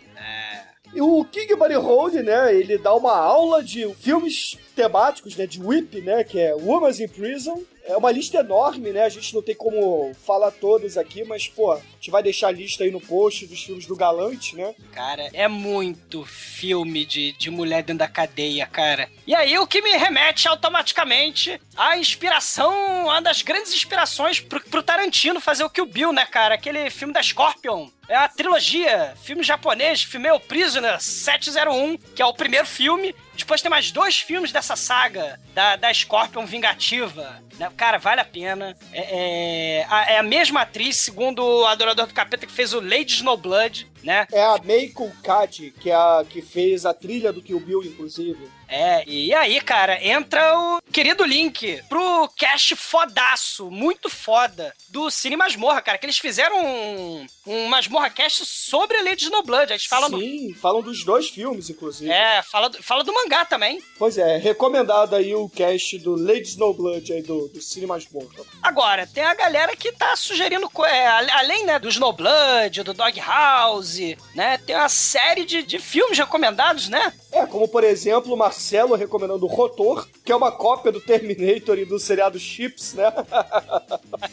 E 0.94 1.02
o 1.02 1.26
King 1.26 1.56
Buddy 1.56 1.76
Hold, 1.76 2.14
né, 2.16 2.56
ele 2.56 2.78
dá 2.78 2.94
uma 2.94 3.18
aula 3.18 3.62
de 3.64 3.94
filmes 3.96 4.58
temáticos, 4.76 5.36
né, 5.36 5.48
de 5.48 5.62
Whip, 5.62 6.02
né, 6.02 6.24
que 6.24 6.40
é 6.40 6.54
Women's 6.54 7.00
in 7.00 7.08
Prison. 7.08 7.64
É 7.88 7.96
uma 7.96 8.12
lista 8.12 8.40
enorme, 8.40 8.92
né, 8.92 9.04
a 9.04 9.10
gente 9.10 9.34
não 9.34 9.44
tem 9.44 9.54
como 9.54 10.12
falar 10.26 10.50
todos 10.50 10.98
aqui, 10.98 11.24
mas, 11.24 11.48
pô, 11.48 11.72
a 11.72 11.80
gente 11.96 12.10
vai 12.10 12.24
deixar 12.24 12.48
a 12.48 12.52
lista 12.52 12.84
aí 12.84 12.90
no 12.90 13.00
post 13.00 13.46
dos 13.46 13.64
filmes 13.64 13.86
do 13.86 13.96
Galante, 13.96 14.56
né. 14.56 14.74
Cara, 14.92 15.30
é 15.32 15.48
muito 15.48 16.26
filme 16.26 17.06
de, 17.06 17.34
de 17.34 17.52
mulher 17.52 17.84
dentro 17.84 18.00
da 18.00 18.08
cadeia, 18.08 18.66
cara. 18.66 19.08
E 19.28 19.36
aí 19.36 19.58
o 19.60 19.68
que 19.68 19.84
me 19.84 19.96
remete 19.98 20.48
automaticamente 20.48 21.62
à 21.78 21.96
inspiração, 21.96 23.06
uma 23.06 23.22
das 23.22 23.44
grandes 23.44 23.72
inspirações 23.74 24.40
pro, 24.40 24.60
pro 24.62 24.82
Tarantino 24.84 25.40
fazer 25.40 25.64
o 25.64 25.70
Kill 25.70 25.86
Bill, 25.86 26.12
né, 26.12 26.26
cara? 26.26 26.56
Aquele 26.56 26.90
filme 26.90 27.14
da 27.14 27.22
Scorpion. 27.22 27.90
É 28.08 28.16
a 28.16 28.28
trilogia, 28.28 29.16
filme 29.24 29.44
japonês, 29.44 30.04
Female 30.04 30.40
Prisoner 30.40 31.02
701, 31.02 31.98
que 32.16 32.22
é 32.22 32.26
o 32.26 32.34
primeiro 32.34 32.66
filme. 32.66 33.16
Depois 33.36 33.62
tem 33.62 33.70
mais 33.70 33.92
dois 33.92 34.20
filmes 34.20 34.52
dessa 34.52 34.76
saga, 34.76 35.40
da, 35.54 35.76
da 35.76 35.94
Scorpion 35.94 36.46
Vingativa. 36.46 37.42
né? 37.60 37.70
Cara, 37.76 37.98
vale 37.98 38.22
a 38.22 38.26
pena. 38.26 38.76
É, 38.92 39.80
é, 39.80 39.88
a, 39.90 40.12
é 40.14 40.18
a 40.18 40.24
mesma 40.24 40.62
atriz, 40.62 40.98
segundo 40.98 41.44
o 41.44 41.66
Adorador 41.66 42.08
do 42.08 42.14
Capeta, 42.14 42.46
que 42.46 42.52
fez 42.52 42.74
o 42.74 42.80
Lady 42.80 43.14
Snowblood, 43.14 43.88
né? 44.04 44.28
É 44.32 44.44
a 44.44 44.58
Meiko 44.64 45.12
Kaji, 45.24 45.72
que, 45.80 45.90
é 45.90 45.96
a, 45.96 46.26
que 46.28 46.42
fez 46.42 46.86
a 46.86 46.94
trilha 46.94 47.34
do 47.34 47.42
Kill 47.42 47.60
Bill, 47.60 47.84
inclusive. 47.84 48.50
É, 48.68 49.04
e 49.08 49.34
aí, 49.34 49.62
cara, 49.62 50.04
entra 50.06 50.58
o 50.58 50.82
querido 50.92 51.24
link 51.24 51.82
pro 51.88 52.30
cast 52.36 52.76
fodaço, 52.76 53.70
muito 53.70 54.10
foda, 54.10 54.74
do 54.90 55.10
Cine 55.10 55.36
Masmorra, 55.36 55.82
cara, 55.82 55.98
que 55.98 56.06
eles 56.06 56.18
fizeram 56.18 56.66
um, 56.66 57.26
um 57.46 57.68
Masmorra 57.68 58.10
cast 58.10 58.46
sobre 58.46 58.98
a 58.98 59.04
Lady 59.04 59.24
Snowblood. 59.24 59.72
Eles 59.72 59.86
falam 59.86 60.10
do. 60.10 60.20
Sim, 60.20 60.54
falam 60.54 60.82
dos 60.82 61.04
dois 61.04 61.30
filmes, 61.30 61.70
inclusive. 61.70 62.12
É, 62.12 62.42
fala 62.42 62.70
do, 62.70 62.82
fala 62.82 63.04
do 63.04 63.14
mangá 63.14 63.46
também. 63.46 63.82
Pois 63.98 64.18
é, 64.18 64.38
recomendado 64.38 65.16
aí 65.16 65.36
o 65.36 65.50
cast 65.50 65.98
do 66.00 66.16
Lady 66.16 66.48
Snowblood 66.48 67.14
aí 67.14 67.22
do, 67.22 67.48
do 67.48 67.62
Cine 67.62 67.86
Masmorra. 67.86 68.28
Agora, 68.62 69.08
tem 69.08 69.24
a 69.24 69.34
galera 69.34 69.76
que 69.76 69.92
tá 69.92 70.16
sugerindo, 70.16 70.70
é, 70.86 71.08
além 71.08 71.66
né, 71.66 71.80
do 71.80 71.90
Snowblood, 71.90 72.84
do 72.84 72.94
Doghouse, 72.94 74.18
né, 74.34 74.58
tem 74.58 74.76
uma 74.76 74.90
série 74.90 75.46
de, 75.46 75.64
de 75.64 75.80
filmes 75.80 76.18
recomendados, 76.18 76.90
né? 76.90 77.14
É, 77.32 77.46
como 77.46 77.68
por 77.68 77.84
exemplo 77.84 78.34
o 78.34 78.38
Marcelo 78.56 78.96
recomendando 78.96 79.46
o 79.46 79.50
Rotor, 79.50 80.08
que 80.24 80.32
é 80.32 80.36
uma 80.36 80.50
cópia 80.50 80.90
do 80.90 81.02
Terminator 81.02 81.78
e 81.78 81.84
do 81.84 82.00
seriado 82.00 82.40
Chips, 82.40 82.94
né? 82.94 83.12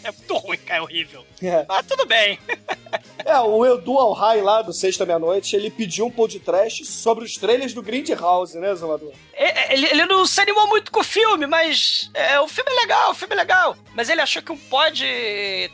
É 0.04 0.12
muito 0.12 0.36
ruim, 0.36 0.58
cara, 0.58 0.78
é 0.78 0.82
horrível. 0.82 1.24
É. 1.42 1.64
Mas 1.68 1.86
tudo 1.86 2.06
bem. 2.06 2.38
É, 3.24 3.32
É, 3.32 3.40
o 3.40 3.64
Edu 3.66 3.98
Alhai 3.98 4.40
lá 4.40 4.62
do 4.62 4.72
Sexta 4.72 5.04
Meia-Noite, 5.06 5.56
ele 5.56 5.70
pediu 5.70 6.06
um 6.06 6.10
podcast 6.10 6.84
sobre 6.84 7.24
os 7.24 7.36
trailers 7.36 7.72
do 7.72 7.82
Grindhouse, 7.82 8.58
né, 8.58 8.74
Zomador? 8.74 9.12
É, 9.32 9.72
Ele, 9.72 9.86
ele 9.86 10.04
não 10.06 10.26
se 10.26 10.40
animou 10.40 10.66
muito 10.68 10.92
com 10.92 11.00
o 11.00 11.04
filme, 11.04 11.46
mas 11.46 12.10
é, 12.14 12.38
o 12.40 12.46
filme 12.48 12.70
é 12.70 12.74
legal, 12.80 13.10
o 13.10 13.14
filme 13.14 13.34
é 13.34 13.38
legal. 13.38 13.76
Mas 13.94 14.08
ele 14.08 14.20
achou 14.20 14.42
que 14.42 14.52
um 14.52 14.56
pod 14.56 15.02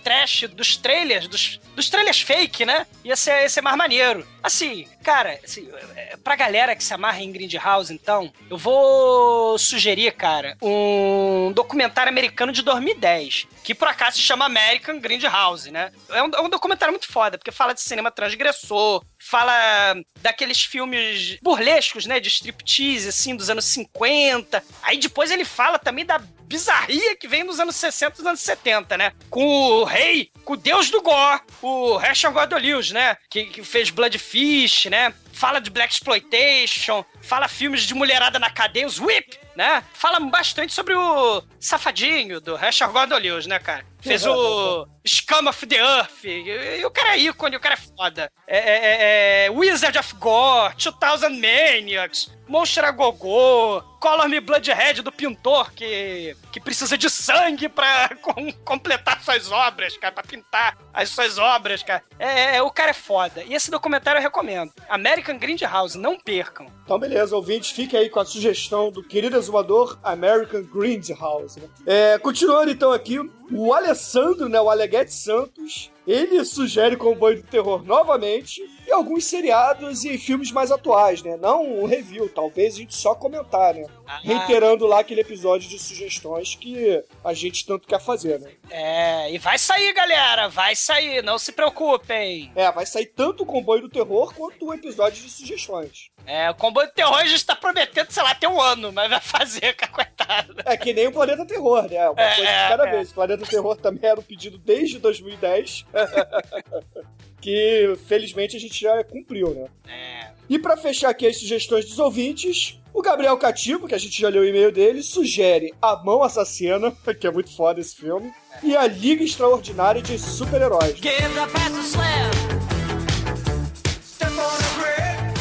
trash 0.03 0.45
dos 0.53 0.77
trailers, 0.77 1.29
dos, 1.29 1.61
dos 1.75 1.89
trailers 1.89 2.21
fake, 2.21 2.65
né? 2.65 2.87
Ia 3.05 3.17
ser, 3.17 3.43
ia 3.43 3.49
ser 3.49 3.61
mais 3.61 3.77
maneiro. 3.77 4.27
Assim, 4.43 4.87
cara, 5.03 5.39
assim, 5.45 5.69
é, 5.97 6.17
pra 6.23 6.37
galera 6.37 6.75
que 6.77 6.85
se 6.85 6.95
amarra 6.95 7.21
em 7.23 7.31
Grindhouse, 7.33 7.93
então, 7.93 8.33
eu 8.49 8.57
vou 8.57 9.59
sugerir, 9.59 10.13
cara, 10.13 10.57
um 10.63 11.53
documentário 11.53 12.11
americano 12.11 12.53
de 12.53 12.63
2010, 12.63 13.47
que 13.65 13.75
por 13.75 13.89
acaso 13.89 14.17
se 14.17 14.23
chama 14.23 14.47
American 14.47 14.99
Grindhouse, 15.01 15.71
né? 15.71 15.93
É 16.11 16.23
um, 16.23 16.31
é 16.35 16.41
um 16.41 16.49
documentário 16.49 16.93
muito 16.93 17.09
foda, 17.09 17.38
porque 17.39 17.53
fala 17.53 17.73
de 17.73 17.81
cinema 17.81 18.11
transgressor, 18.11 19.05
fala 19.19 19.97
daqueles 20.21 20.63
filmes 20.63 21.39
burlescos, 21.41 22.07
né, 22.07 22.21
de 22.21 22.29
striptease, 22.29 23.09
assim, 23.09 23.37
dos 23.37 23.49
anos 23.49 23.65
50. 23.65 24.63
Aí 24.83 24.99
depois 24.99 25.31
ele 25.31 25.45
fala 25.45 25.79
também 25.79 26.05
da 26.05 26.19
bizarria 26.49 27.15
que 27.15 27.29
vem 27.29 27.45
nos 27.45 27.61
anos 27.61 27.77
60 27.77 28.15
e 28.15 28.17
dos 28.17 28.27
anos 28.27 28.41
70, 28.41 28.97
né? 28.97 29.13
Com 29.29 29.45
o 29.45 29.85
rei, 29.85 30.31
com 30.45 30.55
o 30.55 30.57
deus 30.57 30.91
do 30.91 31.03
gore, 31.03 31.43
o 31.61 31.97
Rachel 31.97 32.33
Gordon-Lewis, 32.33 32.91
né? 32.91 33.17
Que, 33.31 33.45
que 33.45 33.63
fez 33.63 33.91
Bloodfish, 33.91 34.87
né? 34.87 35.13
Fala 35.33 35.61
de 35.61 35.71
Black 35.71 35.93
Exploitation, 35.93 37.05
fala 37.23 37.47
filmes 37.47 37.83
de 37.83 37.95
mulherada 37.95 38.39
na 38.39 38.51
cadeia, 38.51 38.87
os 38.87 38.99
Whip, 38.99 39.39
né? 39.55 39.85
Fala 39.93 40.19
bastante 40.19 40.73
sobre 40.73 40.95
o 40.95 41.43
safadinho 41.61 42.41
do 42.41 42.57
Rachel 42.57 42.91
Gordon-Lewis, 42.91 43.47
né, 43.47 43.59
cara? 43.59 43.85
Fez 44.01 44.25
o 44.27 44.87
Scum 45.07 45.49
of 45.49 45.67
the 45.67 45.77
Earth. 45.77 46.25
E, 46.25 46.85
o 46.85 46.91
cara 46.91 47.17
é 47.17 47.19
ícone, 47.19 47.57
o 47.57 47.61
cara 47.61 47.75
é 47.75 47.79
foda. 47.79 48.31
É, 48.47 48.59
é, 48.59 48.63
é, 48.63 49.47
é 49.47 49.51
Wizard 49.51 49.99
of 49.99 50.15
Gore, 50.15 50.75
2000 50.77 51.31
Maniacs, 51.31 52.31
Monster 52.47 52.85
a 52.85 52.91
Gogô, 52.91 53.83
Color 54.01 54.29
Me 54.29 54.41
Bloodhead 54.41 55.03
do 55.03 55.13
pintor 55.13 55.71
que, 55.73 56.35
que 56.51 56.61
precisa 56.61 56.97
de 56.97 57.11
sangue 57.11 57.69
pra 57.69 58.11
com- 58.23 58.53
completar 58.65 59.21
suas 59.23 59.51
obras, 59.51 59.97
cara, 59.99 60.15
pra 60.15 60.23
pintar 60.23 60.79
as 60.95 61.11
suas 61.11 61.37
obras, 61.37 61.83
cara. 61.83 62.03
É, 62.19 62.57
é, 62.57 62.63
o 62.63 62.71
cara 62.71 62.91
é 62.91 62.95
foda. 62.95 63.43
E 63.45 63.55
esse 63.55 63.71
documentário 63.71 64.19
eu 64.19 64.23
recomendo. 64.23 64.73
American 64.89 65.37
Grindhouse, 65.39 65.99
não 65.99 66.19
percam. 66.19 66.67
Então, 66.85 66.99
beleza, 66.99 67.37
ouvintes, 67.37 67.71
fique 67.71 67.97
aí 67.97 68.09
com 68.09 68.21
a 68.21 68.25
sugestão 68.25 68.91
do 68.91 69.03
querido 69.03 69.37
exumador 69.37 69.99
American 70.03 70.63
Grindhouse. 70.63 71.61
Né? 71.61 71.69
É, 71.87 72.19
continuando 72.19 72.71
então 72.71 72.93
aqui, 72.93 73.19
o 73.51 73.73
Alessandro, 73.73 74.49
né, 74.49 74.61
o 74.61 74.71
Aleguete 74.71 75.13
Santos, 75.13 75.91
ele 76.07 76.45
sugere 76.45 76.97
Comboio 76.97 77.43
do 77.43 77.49
Terror 77.49 77.83
novamente 77.85 78.63
e 78.89 78.93
alguns 78.93 79.27
seriados 79.27 80.03
e 80.03 80.17
filmes 80.17 80.51
mais 80.51 80.73
atuais, 80.73 81.23
né? 81.23 81.37
Não 81.37 81.63
um 81.83 81.85
review, 81.85 82.27
talvez 82.27 82.75
a 82.75 82.79
gente 82.79 82.97
só 82.97 83.15
comentar, 83.15 83.75
né? 83.75 83.85
Reiterando 84.23 84.87
lá 84.87 85.01
aquele 85.01 85.21
episódio 85.21 85.69
de 85.69 85.79
sugestões 85.79 86.55
que 86.55 87.05
a 87.23 87.35
gente 87.35 87.67
tanto 87.67 87.87
quer 87.87 88.01
fazer, 88.01 88.41
né? 88.41 88.51
É, 88.71 89.31
e 89.31 89.37
vai 89.37 89.59
sair, 89.59 89.93
galera, 89.93 90.49
vai 90.49 90.75
sair, 90.75 91.23
não 91.23 91.39
se 91.39 91.53
preocupem. 91.53 92.51
É, 92.57 92.73
vai 92.73 92.87
sair 92.87 93.07
tanto 93.07 93.43
o 93.43 93.47
Comboio 93.47 93.83
do 93.83 93.91
Terror 93.91 94.33
quanto 94.35 94.65
o 94.67 94.73
episódio 94.73 95.23
de 95.23 95.29
sugestões. 95.31 96.09
É, 96.25 96.51
o 96.51 96.55
comboio 96.55 96.87
de 96.89 96.95
terror 96.95 97.17
a 97.17 97.25
gente 97.25 97.45
tá 97.47 97.57
prometendo, 97.57 98.11
sei 98.11 98.23
lá, 98.23 98.33
até 98.33 98.47
um 98.47 98.61
ano, 98.61 98.93
mas 98.93 99.09
vai 99.09 99.21
fazer, 99.21 99.73
cara, 99.77 99.93
coitado. 99.93 100.55
É 100.65 100.77
que 100.77 100.93
nem 100.93 101.07
o 101.07 101.13
Planeta 101.13 101.47
Terror, 101.47 101.89
né? 101.89 102.09
Uma 102.11 102.21
É, 102.23 102.35
coisa 102.35 102.51
de 102.51 102.69
cada 102.69 102.87
é. 102.87 102.91
vez. 102.91 103.11
O 103.11 103.15
Planeta 103.15 103.47
Terror 103.47 103.77
também 103.77 104.11
era 104.11 104.21
um 104.21 104.23
pedido 104.23 104.59
desde 104.59 104.99
2010. 104.99 105.87
que 107.41 107.97
felizmente 108.07 108.57
a 108.57 108.61
gente 108.61 108.81
já 108.81 109.03
cumpriu, 109.05 109.55
né? 109.55 109.67
É. 109.89 110.31
E 110.49 110.59
pra 110.59 110.77
fechar 110.77 111.11
aqui 111.11 111.27
as 111.27 111.39
sugestões 111.39 111.85
dos 111.85 111.99
ouvintes, 111.99 112.81
o 112.93 113.03
Gabriel 113.03 113.37
Cativo, 113.37 113.87
que 113.87 113.95
a 113.95 113.99
gente 113.99 114.21
já 114.21 114.29
leu 114.29 114.43
o 114.43 114.47
e-mail 114.47 114.73
dele, 114.73 115.03
sugere 115.03 115.75
A 115.81 115.97
Mão 116.03 116.23
Assassina, 116.23 116.91
que 117.21 117.27
é 117.27 117.31
muito 117.31 117.55
foda 117.55 117.81
esse 117.81 117.95
filme, 117.95 118.33
e 118.63 118.77
a 118.77 118.87
Liga 118.87 119.23
Extraordinária 119.23 120.01
de 120.01 120.19
Super-Heróis. 120.19 120.99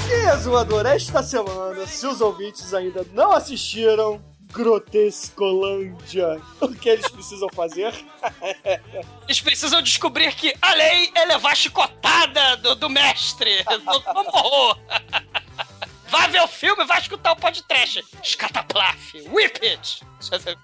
E, 0.10 0.30
Azumador, 0.30 0.86
esta 0.86 1.24
semana, 1.24 1.88
se 1.88 2.06
os 2.06 2.22
ouvintes 2.22 2.74
ainda 2.74 3.06
não 3.13 3.32
assistiram 3.32 4.22
Grotescolândia, 4.58 6.42
o 6.60 6.70
que 6.70 6.90
eles 6.90 7.08
precisam 7.10 7.48
fazer? 7.54 7.94
Eles 9.28 9.40
precisam 9.40 9.84
descobrir 9.84 10.34
que 10.34 10.52
a 10.60 10.74
lei 10.74 11.12
é 11.14 11.26
levar 11.26 11.52
a 11.52 11.56
chicotada 11.56 12.58
do, 12.58 12.74
do 12.74 12.90
mestre, 12.90 13.63
do 13.63 14.02
Tom 14.02 14.26
horror. 14.34 14.80
Vai 16.10 16.28
ver 16.32 16.41
o 16.41 16.48
filme, 16.48 16.86
vai 16.86 17.00
escutar 17.00 17.34
o 17.34 17.36
podcast. 17.36 18.04
Scataplaf, 18.24 19.13
whip 19.30 19.60
it. 19.63 20.04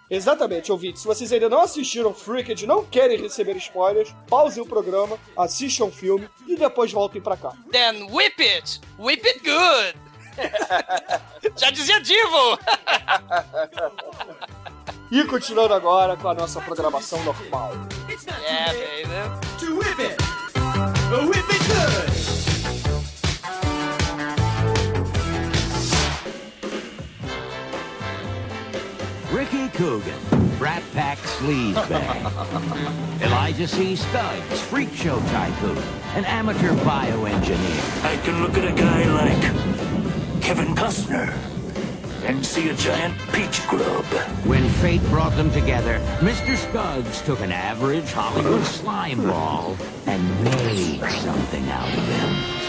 Exatamente, 0.10 0.71
ouvintes. 0.71 1.01
Se 1.01 1.08
vocês 1.08 1.32
ainda 1.32 1.47
não 1.47 1.62
assistiram 1.62 2.15
Freaked 2.15 2.63
e 2.63 2.67
não 2.67 2.84
querem 2.84 3.21
receber 3.21 3.56
spoilers, 3.58 4.12
pausem 4.27 4.63
o 4.63 4.65
programa, 4.65 5.19
assistam 5.38 5.86
o 5.86 5.91
filme 5.91 6.27
e 6.47 6.56
depois 6.56 6.91
voltem 6.91 7.21
pra 7.21 7.38
cá. 7.38 7.51
Then 7.71 8.08
whip 8.10 8.41
it, 8.41 8.82
whip 8.97 9.23
it 9.27 9.39
good. 9.39 10.12
Já 11.56 11.69
dizia 11.72 12.00
Divo. 12.02 12.60
E 15.12 15.24
continuando 15.26 15.74
agora 15.74 16.17
com 16.17 16.30
a 16.30 16.34
nossa 16.34 16.60
programação 16.62 17.24
normal. 17.24 17.72
É, 18.48 19.04
baby. 19.84 20.15
Ricky 29.32 29.67
Coogan, 29.78 30.19
Brat 30.60 30.84
Pack 30.93 31.17
Sleazebag. 31.28 32.22
Elijah 33.22 33.67
C. 33.67 33.96
Stubbs, 33.96 34.62
Freak 34.69 34.96
Show 34.96 35.19
Tycoon, 35.32 35.78
an 36.15 36.26
amateur 36.26 36.74
bioengineer. 36.86 38.06
I 38.06 38.17
can 38.24 38.41
look 38.41 38.58
at 38.58 38.65
a 38.65 38.72
guy 38.72 39.06
like 39.06 39.92
Kevin 40.43 40.75
Costner 40.75 41.34
and 42.25 42.45
see 42.45 42.67
a 42.67 42.73
giant 42.73 43.17
peach 43.32 43.65
grub. 43.65 44.03
When 44.45 44.67
fate 44.82 45.01
brought 45.10 45.34
them 45.38 45.49
together, 45.51 45.99
Mr. 46.19 46.58
Scuggs 46.58 47.21
took 47.21 47.39
an 47.39 47.53
average 47.53 48.12
Hollywood 48.12 48.62
slime 48.65 49.23
ball 49.23 49.77
and 50.06 50.21
made 50.43 50.99
something 51.21 51.69
out 51.69 51.88
of 51.88 52.06
him. 52.12 52.63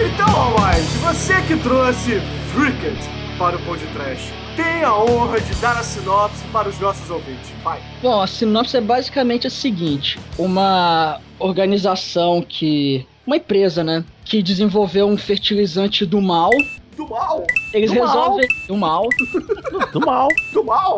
Então, 0.00 0.28
Almighty, 0.34 0.82
você 1.00 1.40
que 1.42 1.56
trouxe 1.62 2.20
Freaked 2.52 2.98
para 3.38 3.56
o 3.56 3.64
podcast, 3.64 4.32
tem 4.56 4.82
a 4.82 4.92
honra 4.92 5.40
de 5.40 5.54
dar 5.60 5.76
a 5.78 5.84
sinopse 5.84 6.44
para 6.52 6.68
os 6.68 6.78
nossos 6.80 7.08
ouvintes. 7.08 7.50
Vai. 7.62 7.80
Bom, 8.02 8.20
a 8.20 8.26
sinopse 8.26 8.76
é 8.76 8.80
basicamente 8.80 9.46
a 9.46 9.50
seguinte: 9.50 10.18
uma 10.36 11.20
organização 11.38 12.42
que. 12.42 13.06
Uma 13.28 13.36
empresa, 13.36 13.84
né? 13.84 14.06
Que 14.24 14.42
desenvolveu 14.42 15.06
um 15.06 15.18
fertilizante 15.18 16.06
do 16.06 16.18
mal. 16.18 16.48
Do 16.96 17.06
mal! 17.06 17.44
Eles 17.74 17.90
Do 17.90 17.98
mal? 17.98 18.06
resolvem. 18.06 18.48
Do 18.66 18.76
mal. 18.78 19.08
Do 19.92 20.00
mal. 20.00 20.28
Do 20.50 20.64
mal! 20.64 20.96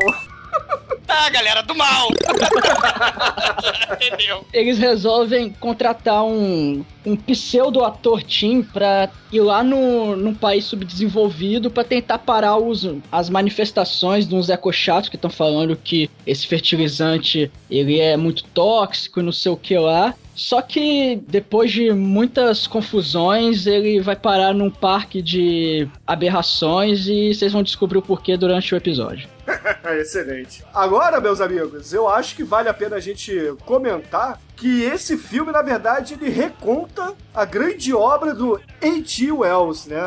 Tá, 1.08 1.28
galera, 1.28 1.60
do 1.62 1.74
mal. 1.74 2.06
Entendeu? 4.00 4.46
Eles 4.52 4.78
resolvem 4.78 5.50
contratar 5.50 6.22
um, 6.24 6.84
um 7.04 7.16
pseudo-ator 7.16 8.22
Tim 8.22 8.62
pra 8.62 9.10
ir 9.32 9.40
lá 9.40 9.64
no, 9.64 10.14
num 10.14 10.32
país 10.32 10.66
subdesenvolvido 10.66 11.68
pra 11.68 11.82
tentar 11.82 12.18
parar 12.18 12.58
os, 12.58 12.88
as 13.10 13.28
manifestações 13.28 14.28
de 14.28 14.36
uns 14.36 14.48
ecochatos 14.48 15.08
que 15.08 15.16
estão 15.16 15.30
falando 15.30 15.74
que 15.74 16.08
esse 16.24 16.46
fertilizante 16.46 17.50
ele 17.68 17.98
é 17.98 18.16
muito 18.16 18.44
tóxico 18.44 19.18
e 19.18 19.24
não 19.24 19.32
sei 19.32 19.50
o 19.50 19.56
que 19.56 19.76
lá. 19.76 20.14
Só 20.40 20.62
que 20.62 21.22
depois 21.28 21.70
de 21.70 21.92
muitas 21.92 22.66
confusões, 22.66 23.66
ele 23.66 24.00
vai 24.00 24.16
parar 24.16 24.54
num 24.54 24.70
parque 24.70 25.20
de 25.20 25.86
aberrações 26.06 27.06
e 27.06 27.34
vocês 27.34 27.52
vão 27.52 27.62
descobrir 27.62 27.98
o 27.98 28.02
porquê 28.02 28.38
durante 28.38 28.74
o 28.74 28.76
episódio. 28.76 29.28
Excelente. 30.00 30.64
Agora, 30.72 31.20
meus 31.20 31.42
amigos, 31.42 31.92
eu 31.92 32.08
acho 32.08 32.34
que 32.34 32.42
vale 32.42 32.70
a 32.70 32.74
pena 32.74 32.96
a 32.96 33.00
gente 33.00 33.54
comentar 33.66 34.40
que 34.60 34.82
esse 34.82 35.16
filme, 35.16 35.50
na 35.50 35.62
verdade, 35.62 36.14
ele 36.20 36.28
reconta 36.28 37.14
a 37.34 37.46
grande 37.46 37.94
obra 37.94 38.34
do 38.34 38.60
H.G. 38.82 39.32
Wells, 39.32 39.88
né? 39.88 39.98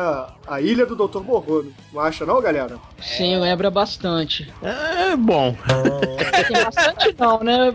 A 0.46 0.60
Ilha 0.60 0.86
do 0.86 0.94
Dr. 0.94 1.20
Morrono. 1.20 1.74
Não 1.92 2.00
acha 2.00 2.24
não, 2.24 2.40
galera? 2.40 2.78
Sim, 3.02 3.36
lembra 3.38 3.68
bastante. 3.68 4.48
É 4.62 5.16
bom. 5.16 5.56
Tem 6.46 6.64
bastante 6.64 7.16
não, 7.18 7.40
né? 7.40 7.72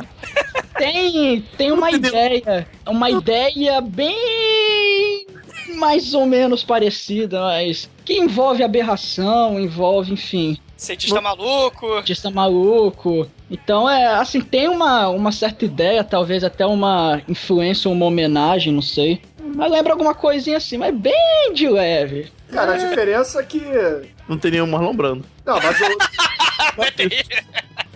Tem, 0.77 1.41
tem 1.57 1.71
uma 1.73 1.91
ideia, 1.91 2.65
uma 2.87 3.09
ideia 3.09 3.81
bem 3.81 5.27
mais 5.75 6.13
ou 6.13 6.25
menos 6.25 6.63
parecida, 6.63 7.41
mas 7.41 7.89
que 8.05 8.13
envolve 8.13 8.63
aberração, 8.63 9.59
envolve, 9.59 10.13
enfim. 10.13 10.57
Cientista 10.79 11.19
maluco. 11.19 11.95
Artista 11.95 12.31
maluco. 12.31 13.29
Então 13.51 13.89
é 13.89 14.15
assim, 14.15 14.39
tem 14.39 14.69
uma, 14.69 15.09
uma 15.09 15.29
certa 15.29 15.65
ideia, 15.65 16.05
talvez 16.05 16.41
até 16.41 16.65
uma 16.65 17.21
influência, 17.27 17.91
uma 17.91 18.05
homenagem, 18.05 18.71
não 18.71 18.81
sei. 18.81 19.21
Mas 19.55 19.69
lembra 19.69 19.91
alguma 19.91 20.15
coisinha 20.15 20.55
assim, 20.55 20.77
mas 20.77 20.95
bem 20.95 21.51
de 21.53 21.67
leve. 21.67 22.31
Cara, 22.49 22.75
a 22.75 22.77
diferença 22.77 23.41
é 23.41 23.43
que. 23.43 23.61
Não 24.25 24.37
tem 24.37 24.51
nenhum 24.51 24.67
Marlon 24.67 24.95
Brando. 24.95 25.25
Não, 25.45 25.59
mas 25.59 25.81
o. 25.81 25.83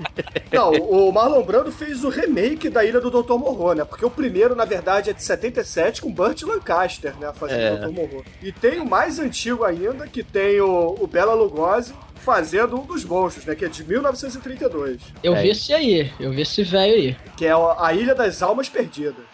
Não, 0.52 0.70
o 0.72 1.12
Marlon 1.12 1.42
Brando 1.42 1.72
fez 1.72 2.04
o 2.04 2.08
remake 2.08 2.68
da 2.68 2.84
Ilha 2.84 3.00
do 3.00 3.10
Dr. 3.10 3.34
Morro, 3.34 3.72
né? 3.74 3.84
Porque 3.84 4.04
o 4.04 4.10
primeiro, 4.10 4.54
na 4.54 4.64
verdade, 4.64 5.10
é 5.10 5.12
de 5.12 5.22
77 5.22 6.02
com 6.02 6.12
Burt 6.12 6.42
Lancaster, 6.42 7.14
né? 7.18 7.32
Fazendo 7.34 7.60
É. 7.60 7.72
o 7.72 7.78
Dr. 7.78 7.90
Morro. 7.92 8.24
E 8.42 8.52
tem 8.52 8.80
o 8.80 8.84
mais 8.86 9.18
antigo 9.18 9.64
ainda, 9.64 10.06
que 10.06 10.22
tem 10.22 10.60
o, 10.60 10.96
o 11.00 11.06
Bela 11.06 11.34
Lugosi 11.34 11.94
fazendo 12.16 12.78
um 12.78 12.84
dos 12.86 13.04
monstros, 13.04 13.44
né? 13.46 13.54
Que 13.54 13.64
é 13.64 13.68
de 13.68 13.82
1932. 13.84 15.00
Eu 15.22 15.34
É 15.34 15.42
vi 15.42 15.50
esse 15.50 15.72
aí, 15.72 16.12
eu 16.20 16.30
vi 16.30 16.42
esse 16.42 16.62
velho 16.62 16.94
aí. 16.94 17.16
Que 17.36 17.46
é 17.46 17.52
a 17.52 17.92
Ilha 17.94 18.14
das 18.14 18.42
Almas 18.42 18.68
Perdidas. 18.68 19.24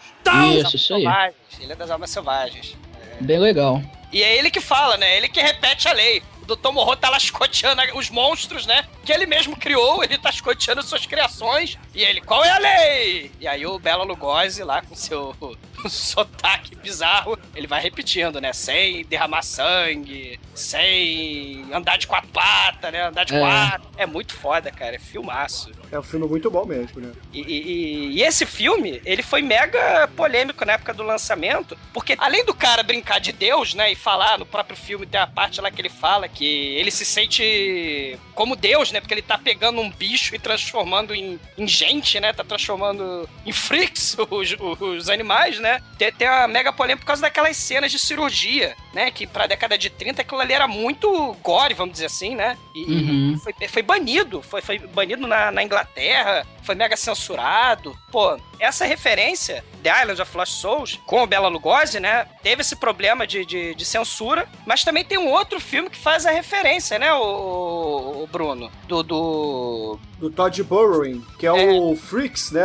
Isso, 0.57 0.75
isso 0.75 0.93
aí. 0.93 1.01
Selvagens. 1.01 1.35
Ilha 1.59 1.75
das 1.75 1.89
Almas 1.91 2.09
Selvagens. 2.09 2.77
Bem 3.21 3.39
legal. 3.39 3.81
E 4.11 4.23
é 4.23 4.37
ele 4.37 4.49
que 4.49 4.59
fala, 4.61 4.97
né? 4.97 5.17
Ele 5.17 5.27
que 5.27 5.39
repete 5.41 5.87
a 5.87 5.93
lei. 5.93 6.21
O 6.49 6.55
Dr. 6.55 6.71
Morro 6.71 6.95
tá 6.95 7.09
lá 7.09 7.17
escoteando 7.17 7.81
os 7.95 8.09
monstros, 8.09 8.65
né? 8.65 8.83
Que 9.05 9.13
ele 9.13 9.27
mesmo 9.27 9.55
criou, 9.55 10.03
ele 10.03 10.17
tá 10.17 10.31
escoteando 10.31 10.81
suas 10.81 11.05
criações. 11.05 11.77
E 11.93 12.01
ele, 12.01 12.21
qual 12.21 12.43
é 12.43 12.49
a 12.49 12.57
lei? 12.57 13.31
E 13.39 13.47
aí 13.47 13.67
o 13.67 13.77
Bela 13.77 14.03
Lugosi 14.03 14.63
lá 14.63 14.81
com 14.81 14.95
seu 14.95 15.35
sotaque 15.89 16.75
bizarro, 16.75 17.37
ele 17.55 17.67
vai 17.67 17.81
repetindo, 17.81 18.41
né? 18.41 18.51
Sem 18.53 19.05
derramar 19.05 19.41
sangue, 19.43 20.39
sem 20.53 21.65
andar 21.73 21.97
de 21.97 22.07
quatro 22.07 22.29
patas, 22.31 22.91
né? 22.91 23.07
Andar 23.07 23.23
de 23.25 23.35
É. 23.35 23.39
quatro. 23.39 23.87
É 23.97 24.05
muito 24.05 24.33
foda, 24.33 24.71
cara. 24.71 24.95
É 24.95 24.99
filmaço. 24.99 25.71
É 25.91 25.97
um 25.99 26.03
filme 26.03 26.27
muito 26.27 26.49
bom 26.51 26.65
mesmo, 26.65 27.01
né? 27.01 27.11
E, 27.33 27.41
e- 27.41 27.61
e- 27.61 28.11
e 28.17 28.23
esse 28.23 28.45
filme, 28.45 29.01
ele 29.05 29.21
foi 29.23 29.41
mega 29.41 30.07
polêmico 30.15 30.63
na 30.65 30.73
época 30.73 30.93
do 30.93 31.03
lançamento, 31.03 31.77
porque 31.93 32.15
além 32.17 32.45
do 32.45 32.53
cara 32.53 32.83
brincar 32.83 33.19
de 33.19 33.31
Deus, 33.31 33.73
né, 33.73 33.91
e 33.91 33.95
falar 33.95 34.37
no 34.37 34.45
próprio 34.45 34.75
filme, 34.77 35.05
tem 35.05 35.19
a 35.19 35.27
parte 35.27 35.59
lá 35.61 35.69
que 35.71 35.81
ele 35.81 35.89
fala 35.89 36.27
que 36.27 36.45
ele 36.45 36.91
se 36.91 37.05
sente 37.05 38.17
como 38.35 38.55
Deus, 38.55 38.91
né, 38.91 38.99
porque 39.01 39.13
ele 39.13 39.21
tá 39.21 39.37
pegando 39.37 39.81
um 39.81 39.89
bicho 39.89 40.35
e 40.35 40.39
transformando 40.39 41.13
em, 41.13 41.39
em 41.57 41.67
gente, 41.67 42.19
né, 42.19 42.31
tá 42.33 42.43
transformando 42.43 43.27
em 43.45 43.51
freaks 43.51 44.15
os, 44.29 44.55
os 44.79 45.09
animais, 45.09 45.59
né. 45.59 45.68
Tem, 45.97 46.11
tem 46.11 46.27
uma 46.27 46.47
mega 46.47 46.71
polêmica 46.71 47.01
por 47.01 47.07
causa 47.07 47.21
daquelas 47.21 47.57
cenas 47.57 47.91
de 47.91 47.99
cirurgia, 47.99 48.75
né, 48.93 49.11
que 49.11 49.27
pra 49.27 49.47
década 49.47 49.77
de 49.77 49.89
30 49.89 50.21
aquilo 50.21 50.41
ali 50.41 50.53
era 50.53 50.67
muito 50.67 51.33
gore, 51.43 51.73
vamos 51.73 51.93
dizer 51.93 52.07
assim, 52.07 52.35
né, 52.35 52.57
e, 52.73 52.85
Uhum. 52.85 53.39
foi, 53.43 53.53
foi 53.67 53.81
banido, 53.81 54.41
foi, 54.41 54.61
foi 54.61 54.79
banido 54.79 55.27
na, 55.27 55.51
na 55.51 55.63
Inglaterra, 55.63 56.45
foi 56.63 56.75
mega 56.75 56.95
censurado. 56.95 57.97
Pô, 58.11 58.37
essa 58.59 58.85
referência, 58.85 59.63
The 59.83 60.01
Island 60.01 60.21
of 60.21 60.37
Lost 60.37 60.53
Souls, 60.53 60.99
com 61.05 61.23
o 61.23 61.27
Bela 61.27 61.47
Lugosi, 61.47 61.99
né, 61.99 62.25
teve 62.43 62.61
esse 62.61 62.75
problema 62.75 63.25
de, 63.27 63.45
de, 63.45 63.75
de 63.75 63.85
censura, 63.85 64.47
mas 64.65 64.83
também 64.83 65.03
tem 65.03 65.17
um 65.17 65.29
outro 65.29 65.59
filme 65.59 65.89
que 65.89 65.97
faz 65.97 66.25
a 66.25 66.31
referência, 66.31 66.97
né, 66.99 67.13
o, 67.13 68.23
o 68.23 68.29
Bruno? 68.31 68.71
Do, 68.87 69.03
do... 69.03 69.99
Do 70.19 70.29
Todd 70.29 70.63
Burrowing, 70.63 71.23
que 71.37 71.45
é, 71.47 71.51
o 71.51 71.95
Freaks, 71.95 72.51
né? 72.51 72.63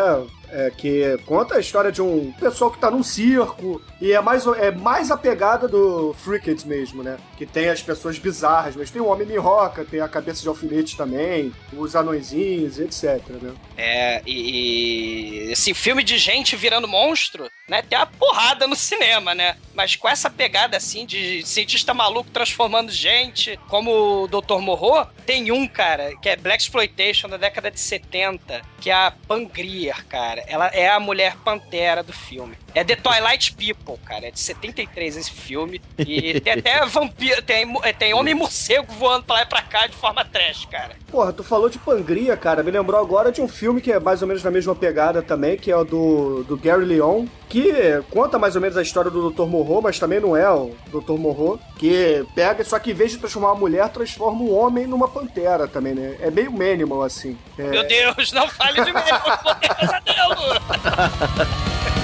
É, 0.56 0.70
que 0.70 1.18
conta 1.26 1.56
a 1.56 1.60
história 1.60 1.90
de 1.90 2.00
um 2.00 2.32
pessoal 2.38 2.70
que 2.70 2.78
tá 2.78 2.88
num 2.88 3.02
circo 3.02 3.82
e 4.00 4.12
é 4.12 4.20
mais, 4.20 4.46
é 4.46 4.70
mais 4.70 5.10
a 5.10 5.16
pegada 5.16 5.66
do 5.66 6.14
Freaked 6.14 6.64
mesmo, 6.64 7.02
né? 7.02 7.16
Que 7.36 7.44
tem 7.44 7.68
as 7.68 7.82
pessoas 7.82 8.18
bizarras, 8.20 8.76
mas 8.76 8.88
tem 8.88 9.02
o 9.02 9.06
Homem 9.06 9.26
Minhoca, 9.26 9.84
tem 9.84 10.00
a 10.00 10.06
cabeça 10.06 10.42
de 10.42 10.48
alfinete 10.48 10.96
também, 10.96 11.52
os 11.72 11.96
anõezinhos, 11.96 12.78
etc, 12.78 13.20
né? 13.30 13.52
É, 13.76 14.22
e, 14.24 15.48
e 15.48 15.52
esse 15.52 15.74
filme 15.74 16.04
de 16.04 16.18
gente 16.18 16.54
virando 16.54 16.86
monstro, 16.86 17.50
né? 17.68 17.82
Tem 17.82 17.98
uma 17.98 18.06
porrada 18.06 18.68
no 18.68 18.76
cinema, 18.76 19.34
né? 19.34 19.56
Mas 19.74 19.96
com 19.96 20.08
essa 20.08 20.30
pegada 20.30 20.76
assim 20.76 21.04
de 21.04 21.42
cientista 21.44 21.92
maluco 21.92 22.30
transformando 22.30 22.92
gente, 22.92 23.58
como 23.68 24.22
o 24.22 24.28
Dr. 24.28 24.60
Morro, 24.60 25.04
tem 25.26 25.50
um, 25.50 25.66
cara, 25.66 26.14
que 26.16 26.28
é 26.28 26.36
Black 26.36 26.62
Exploitation 26.62 27.28
da 27.28 27.36
década 27.36 27.70
de 27.70 27.80
70, 27.80 28.62
que 28.80 28.90
é 28.90 28.94
a 28.94 29.12
Pangrier, 29.26 30.06
cara. 30.06 30.43
Ela 30.46 30.68
é 30.68 30.88
a 30.88 31.00
mulher 31.00 31.36
pantera 31.44 32.02
do 32.02 32.12
filme. 32.12 32.56
É 32.74 32.82
The 32.82 32.96
Twilight 32.96 33.54
People, 33.54 34.02
cara. 34.04 34.26
É 34.26 34.30
de 34.30 34.40
73 34.40 35.16
esse 35.16 35.30
filme. 35.30 35.80
E 35.98 36.40
tem 36.40 36.54
até 36.54 36.84
vampiro, 36.86 37.40
tem, 37.42 37.72
tem 37.98 38.14
homem 38.14 38.34
morcego 38.34 38.92
voando 38.94 39.24
pra 39.24 39.36
lá 39.36 39.42
e 39.42 39.46
pra 39.46 39.62
cá 39.62 39.86
de 39.86 39.94
forma 39.94 40.24
trash, 40.24 40.66
cara. 40.66 40.96
Porra, 41.10 41.32
tu 41.32 41.44
falou 41.44 41.68
de 41.68 41.78
Pangria, 41.78 42.36
cara. 42.36 42.62
Me 42.62 42.70
lembrou 42.70 43.00
agora 43.00 43.30
de 43.30 43.40
um 43.40 43.46
filme 43.48 43.80
que 43.80 43.92
é 43.92 44.00
mais 44.00 44.22
ou 44.22 44.28
menos 44.28 44.42
na 44.42 44.50
mesma 44.50 44.74
pegada 44.74 45.22
também, 45.22 45.56
que 45.56 45.70
é 45.70 45.76
o 45.76 45.84
do, 45.84 46.44
do 46.44 46.56
Gary 46.56 46.84
Leon, 46.84 47.26
que 47.48 47.72
conta 48.10 48.38
mais 48.38 48.56
ou 48.56 48.60
menos 48.60 48.76
a 48.76 48.82
história 48.82 49.10
do 49.10 49.30
Dr. 49.30 49.46
Morro, 49.46 49.80
mas 49.80 49.98
também 49.98 50.18
não 50.18 50.36
é 50.36 50.50
o 50.50 50.74
Dr. 50.88 51.12
Morro, 51.12 51.60
que 51.78 52.26
pega, 52.34 52.64
só 52.64 52.78
que 52.80 52.90
em 52.90 52.94
vez 52.94 53.12
de 53.12 53.18
transformar 53.18 53.52
uma 53.52 53.60
mulher, 53.60 53.88
transforma 53.90 54.40
um 54.42 54.52
homem 54.52 54.86
numa 54.86 55.06
pantera 55.06 55.68
também, 55.68 55.94
né? 55.94 56.16
É 56.20 56.30
meio 56.30 56.50
Manimal, 56.50 57.02
assim. 57.02 57.38
É, 57.56 57.62
Meu 57.62 57.86
Deus, 57.86 58.32
não 58.32 58.48
fale 58.48 58.82
de 58.84 58.92
mim, 58.92 59.00
eu 59.00 60.34
vou 60.36 62.03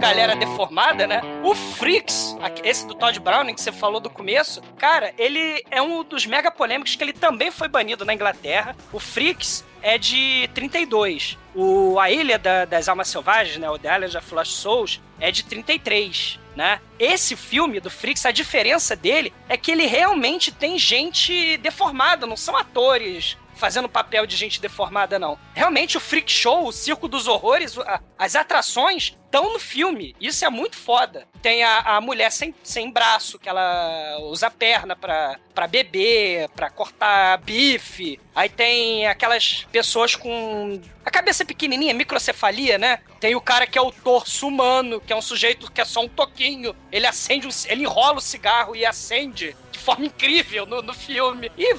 galera 0.00 0.34
deformada, 0.34 1.06
né? 1.06 1.20
O 1.44 1.54
Freaks, 1.54 2.34
esse 2.64 2.86
do 2.86 2.94
Todd 2.94 3.20
Browning 3.20 3.54
que 3.54 3.60
você 3.60 3.70
falou 3.70 4.00
do 4.00 4.08
começo, 4.08 4.62
cara, 4.78 5.12
ele 5.18 5.62
é 5.70 5.80
um 5.82 6.02
dos 6.02 6.24
mega 6.26 6.50
polêmicos 6.50 6.96
que 6.96 7.04
ele 7.04 7.12
também 7.12 7.50
foi 7.50 7.68
banido 7.68 8.04
na 8.04 8.14
Inglaterra. 8.14 8.74
O 8.92 8.98
Freaks 8.98 9.64
é 9.82 9.98
de 9.98 10.48
32. 10.54 11.36
O 11.54 11.98
A 12.00 12.10
Ilha 12.10 12.38
da- 12.38 12.64
das 12.64 12.88
Almas 12.88 13.08
Selvagens, 13.08 13.58
né? 13.58 13.68
O 13.70 13.78
The 13.78 13.94
Island 13.94 14.16
of 14.16 14.34
Lost 14.34 14.52
Souls, 14.52 15.00
é 15.20 15.30
de 15.30 15.44
33. 15.44 16.38
Né? 16.56 16.80
Esse 16.98 17.36
filme 17.36 17.78
do 17.78 17.88
Freaks, 17.88 18.26
a 18.26 18.32
diferença 18.32 18.96
dele 18.96 19.32
é 19.48 19.56
que 19.56 19.70
ele 19.70 19.86
realmente 19.86 20.50
tem 20.50 20.76
gente 20.78 21.56
deformada, 21.58 22.26
não 22.26 22.36
são 22.36 22.56
atores 22.56 23.38
fazendo 23.60 23.88
papel 23.88 24.26
de 24.26 24.36
gente 24.36 24.60
deformada, 24.60 25.18
não. 25.18 25.38
Realmente, 25.54 25.96
o 25.96 26.00
Freak 26.00 26.32
Show, 26.32 26.66
o 26.66 26.72
Circo 26.72 27.06
dos 27.06 27.28
Horrores, 27.28 27.76
as 28.18 28.34
atrações 28.34 29.14
estão 29.30 29.52
no 29.52 29.60
filme. 29.60 30.16
Isso 30.20 30.44
é 30.44 30.50
muito 30.50 30.76
foda. 30.76 31.28
Tem 31.40 31.62
a, 31.62 31.96
a 31.96 32.00
mulher 32.00 32.32
sem, 32.32 32.52
sem 32.64 32.90
braço, 32.90 33.38
que 33.38 33.48
ela 33.48 34.18
usa 34.22 34.48
a 34.48 34.50
perna 34.50 34.96
pra, 34.96 35.38
pra 35.54 35.68
beber, 35.68 36.48
pra 36.50 36.68
cortar 36.70 37.38
bife. 37.38 38.18
Aí 38.34 38.48
tem 38.48 39.06
aquelas 39.06 39.66
pessoas 39.70 40.16
com 40.16 40.80
a 41.04 41.10
cabeça 41.10 41.44
pequenininha, 41.44 41.94
microcefalia, 41.94 42.78
né? 42.78 43.00
Tem 43.20 43.34
o 43.34 43.40
cara 43.40 43.66
que 43.66 43.78
é 43.78 43.82
o 43.82 43.92
torso 43.92 44.48
humano, 44.48 45.00
que 45.00 45.12
é 45.12 45.16
um 45.16 45.22
sujeito 45.22 45.70
que 45.70 45.80
é 45.80 45.84
só 45.84 46.00
um 46.00 46.08
toquinho. 46.08 46.74
Ele 46.90 47.06
acende, 47.06 47.46
um, 47.46 47.50
ele 47.66 47.82
enrola 47.84 48.18
o 48.18 48.20
cigarro 48.20 48.74
e 48.74 48.84
acende 48.84 49.56
de 49.69 49.69
forma 49.90 50.06
incrível 50.06 50.66
no, 50.66 50.82
no 50.82 50.92
filme. 50.94 51.50
E 51.58 51.74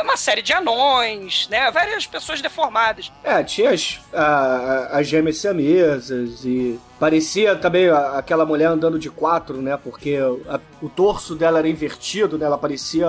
uma 0.00 0.16
série 0.16 0.42
de 0.42 0.52
anões, 0.52 1.48
né? 1.48 1.70
Várias 1.70 2.06
pessoas 2.06 2.40
deformadas. 2.40 3.10
É, 3.22 3.42
tinha 3.42 3.70
as, 3.70 4.00
a- 4.12 4.88
as 4.92 5.06
gêmeas 5.06 5.38
siamesas 5.38 6.44
e 6.44 6.78
parecia 6.98 7.56
também 7.56 7.88
aquela 7.90 8.44
mulher 8.46 8.66
andando 8.66 8.98
de 8.98 9.10
quatro, 9.10 9.60
né? 9.60 9.76
Porque 9.82 10.18
a- 10.48 10.60
o 10.82 10.88
torso 10.88 11.34
dela 11.34 11.58
era 11.58 11.68
invertido, 11.68 12.38
né? 12.38 12.46
Ela 12.46 12.58
parecia 12.58 13.06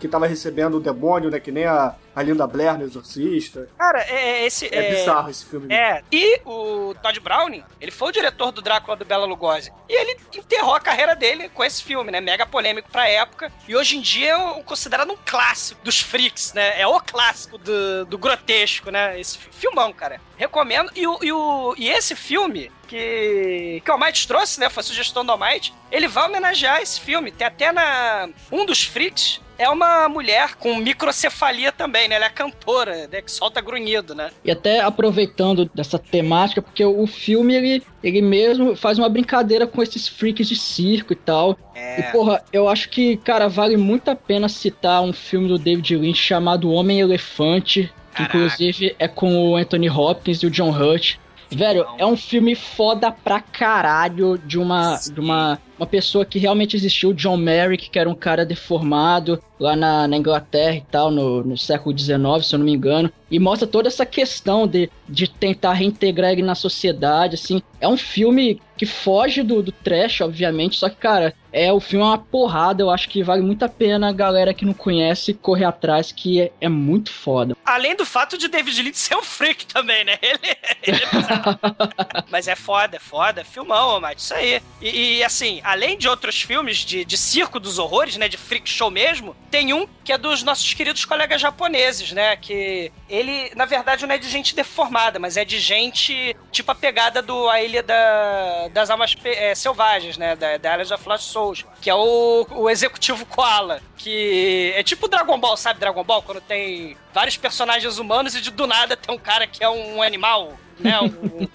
que 0.00 0.08
tava 0.08 0.26
recebendo 0.26 0.76
o 0.76 0.80
demônio, 0.80 1.30
né? 1.30 1.40
Que 1.40 1.50
nem 1.52 1.64
a, 1.64 1.94
a 2.16 2.22
Linda 2.22 2.46
Blair 2.46 2.78
no 2.78 2.84
Exorcista. 2.84 3.68
Cara, 3.76 4.00
é, 4.02 4.40
é 4.40 4.46
esse. 4.46 4.66
É, 4.74 4.94
bizarro 4.94 5.28
esse 5.30 5.44
filme. 5.44 5.72
É, 5.72 6.02
e 6.10 6.40
o 6.46 6.94
Todd 7.02 7.20
Browning, 7.20 7.62
ele 7.78 7.90
foi 7.90 8.08
o 8.08 8.12
diretor 8.12 8.50
do 8.50 8.62
Drácula 8.62 8.96
do 8.96 9.04
Bela 9.04 9.26
Lugosi. 9.26 9.70
E 9.86 9.92
ele 9.92 10.18
enterrou 10.34 10.74
a 10.74 10.80
carreira 10.80 11.14
dele 11.14 11.50
com 11.50 11.62
esse 11.62 11.82
filme, 11.84 12.10
né? 12.10 12.20
Mega 12.20 12.46
polêmico 12.46 12.90
pra 12.90 13.06
época. 13.06 13.52
E 13.68 13.76
hoje 13.76 13.98
em 13.98 14.00
dia 14.00 14.32
é 14.32 14.62
considerado 14.62 15.12
um 15.12 15.16
clássico 15.26 15.84
dos 15.84 16.00
freaks, 16.00 16.54
né? 16.54 16.80
É 16.80 16.86
o 16.86 16.98
clássico 17.00 17.58
do, 17.58 18.06
do 18.06 18.16
grotesco, 18.16 18.90
né? 18.90 19.20
Esse 19.20 19.36
fi- 19.36 19.50
filmão, 19.52 19.92
cara. 19.92 20.18
Recomendo. 20.38 20.90
E, 20.96 21.06
o, 21.06 21.18
e, 21.22 21.30
o, 21.32 21.74
e 21.76 21.90
esse 21.90 22.16
filme 22.16 22.72
que, 22.88 23.82
que 23.84 23.90
o 23.90 23.92
Almighty 23.94 24.26
trouxe, 24.26 24.58
né? 24.58 24.70
Foi 24.70 24.82
sugestão 24.82 25.24
do 25.24 25.32
Almighty. 25.32 25.74
Ele 25.92 26.08
vai 26.08 26.24
homenagear 26.28 26.80
esse 26.80 26.98
filme. 27.00 27.30
Tem 27.30 27.46
até 27.46 27.70
na. 27.72 28.28
Um 28.50 28.64
dos 28.64 28.82
freaks 28.84 29.40
é 29.58 29.68
uma 29.68 30.08
mulher 30.08 30.54
com 30.56 30.76
microcefalia 30.76 31.72
também, 31.72 32.08
né? 32.08 32.16
Ela 32.16 32.26
é 32.26 32.30
cantora, 32.30 33.08
né? 33.08 33.22
Que 33.22 33.30
solta 33.30 33.60
grunhido, 33.60 34.14
né? 34.14 34.30
E 34.44 34.50
até 34.50 34.80
aproveitando 34.80 35.70
dessa 35.74 35.98
temática, 35.98 36.62
porque 36.62 36.84
o 36.84 37.06
filme, 37.06 37.54
ele, 37.54 37.82
ele 38.02 38.22
mesmo 38.22 38.76
faz 38.76 38.98
uma 38.98 39.08
brincadeira 39.08 39.66
com 39.66 39.82
esses 39.82 40.08
freaks 40.08 40.48
de 40.48 40.56
circo 40.56 41.12
e 41.12 41.16
tal. 41.16 41.58
É. 41.74 42.00
E, 42.00 42.02
porra, 42.12 42.42
eu 42.52 42.68
acho 42.68 42.88
que, 42.88 43.16
cara, 43.18 43.48
vale 43.48 43.76
muito 43.76 44.10
a 44.10 44.16
pena 44.16 44.48
citar 44.48 45.02
um 45.02 45.12
filme 45.12 45.48
do 45.48 45.58
David 45.58 45.96
Lynch 45.96 46.20
chamado 46.20 46.70
Homem 46.70 47.00
Elefante, 47.00 47.92
que 48.14 48.16
Caraca. 48.16 48.36
inclusive 48.36 48.96
é 48.98 49.08
com 49.08 49.50
o 49.50 49.56
Anthony 49.56 49.90
Hopkins 49.90 50.42
e 50.42 50.46
o 50.46 50.50
John 50.50 50.70
Hurt. 50.70 51.16
Velho, 51.50 51.86
é 51.96 52.04
um 52.04 52.16
filme 52.16 52.54
foda 52.54 53.10
pra 53.10 53.40
caralho 53.40 54.38
de 54.38 54.58
uma, 54.58 54.96
de 54.96 55.20
uma, 55.20 55.58
uma 55.78 55.86
pessoa 55.86 56.24
que 56.24 56.38
realmente 56.38 56.76
existiu, 56.76 57.12
John 57.12 57.36
Merrick, 57.36 57.88
que 57.88 57.98
era 57.98 58.08
um 58.08 58.14
cara 58.14 58.44
deformado 58.44 59.40
lá 59.58 59.76
na, 59.76 60.08
na 60.08 60.16
Inglaterra 60.16 60.76
e 60.76 60.84
tal, 60.90 61.10
no, 61.10 61.42
no 61.44 61.56
século 61.56 61.96
XIX, 61.96 62.18
se 62.42 62.54
eu 62.54 62.58
não 62.58 62.66
me 62.66 62.72
engano. 62.72 63.12
E 63.30 63.38
mostra 63.38 63.66
toda 63.66 63.88
essa 63.88 64.04
questão 64.04 64.66
de, 64.66 64.90
de 65.08 65.28
tentar 65.28 65.74
reintegrar 65.74 66.32
ele 66.32 66.42
na 66.42 66.54
sociedade, 66.54 67.36
assim. 67.36 67.62
É 67.80 67.88
um 67.88 67.96
filme 67.96 68.60
que 68.76 68.86
foge 68.86 69.42
do, 69.42 69.62
do 69.62 69.72
trash, 69.72 70.20
obviamente, 70.20 70.76
só 70.76 70.88
que, 70.88 70.96
cara, 70.96 71.32
é 71.56 71.72
o 71.72 71.80
filme 71.80 72.04
é 72.04 72.08
uma 72.08 72.18
porrada, 72.18 72.82
eu 72.82 72.90
acho 72.90 73.08
que 73.08 73.22
vale 73.22 73.40
muito 73.40 73.64
a 73.64 73.68
pena 73.68 74.10
a 74.10 74.12
galera 74.12 74.52
que 74.52 74.66
não 74.66 74.74
conhece 74.74 75.32
correr 75.32 75.64
atrás, 75.64 76.12
que 76.12 76.42
é, 76.42 76.52
é 76.60 76.68
muito 76.68 77.10
foda. 77.10 77.56
Além 77.64 77.96
do 77.96 78.04
fato 78.04 78.36
de 78.36 78.46
David 78.46 78.82
Lynch 78.82 78.98
ser 78.98 79.16
um 79.16 79.22
freak 79.22 79.64
também, 79.66 80.04
né? 80.04 80.18
Ele, 80.20 80.38
ele 80.82 81.02
é. 81.02 82.24
Mas 82.30 82.46
é 82.46 82.54
foda, 82.54 82.96
é 82.96 83.00
foda. 83.00 83.42
Filmão, 83.42 83.98
Mate, 84.00 84.20
isso 84.20 84.34
aí. 84.34 84.60
E, 84.82 85.16
e, 85.18 85.24
assim, 85.24 85.60
além 85.64 85.96
de 85.96 86.08
outros 86.08 86.42
filmes 86.42 86.78
de, 86.78 87.04
de 87.04 87.16
circo 87.16 87.58
dos 87.58 87.78
horrores, 87.78 88.16
né? 88.16 88.28
De 88.28 88.36
freak 88.36 88.68
show 88.68 88.90
mesmo, 88.90 89.34
tem 89.50 89.72
um 89.72 89.86
que 90.04 90.12
é 90.12 90.18
dos 90.18 90.42
nossos 90.42 90.72
queridos 90.74 91.04
colegas 91.04 91.40
japoneses, 91.40 92.12
né? 92.12 92.36
Que 92.36 92.92
ele, 93.08 93.50
na 93.56 93.64
verdade, 93.64 94.06
não 94.06 94.14
é 94.14 94.18
de 94.18 94.28
gente 94.28 94.54
deformada, 94.54 95.18
mas 95.18 95.36
é 95.36 95.44
de 95.44 95.58
gente 95.58 96.36
tipo 96.52 96.70
a 96.70 96.74
pegada 96.74 97.20
do 97.20 97.48
A 97.48 97.62
Ilha 97.62 97.82
da, 97.82 98.68
das 98.72 98.90
Almas 98.90 99.16
é, 99.24 99.54
Selvagens, 99.54 100.16
né? 100.16 100.36
Da, 100.36 100.58
da 100.58 100.72
Island 100.72 100.94
of 100.94 101.08
Lost 101.08 101.24
Souls, 101.24 101.45
que 101.80 101.90
é 101.90 101.94
o, 101.94 102.46
o 102.50 102.70
executivo 102.70 103.24
Koala. 103.26 103.80
Que 103.96 104.72
é 104.76 104.82
tipo 104.82 105.08
Dragon 105.08 105.38
Ball, 105.38 105.56
sabe 105.56 105.80
Dragon 105.80 106.02
Ball? 106.04 106.22
Quando 106.22 106.40
tem 106.40 106.96
vários 107.12 107.36
personagens 107.36 107.98
humanos 107.98 108.34
e 108.34 108.40
de 108.40 108.50
do 108.50 108.66
nada 108.66 108.96
tem 108.96 109.14
um 109.14 109.18
cara 109.18 109.46
que 109.46 109.62
é 109.62 109.68
um 109.68 110.02
animal, 110.02 110.52
né? 110.78 110.98
Um, 111.00 111.48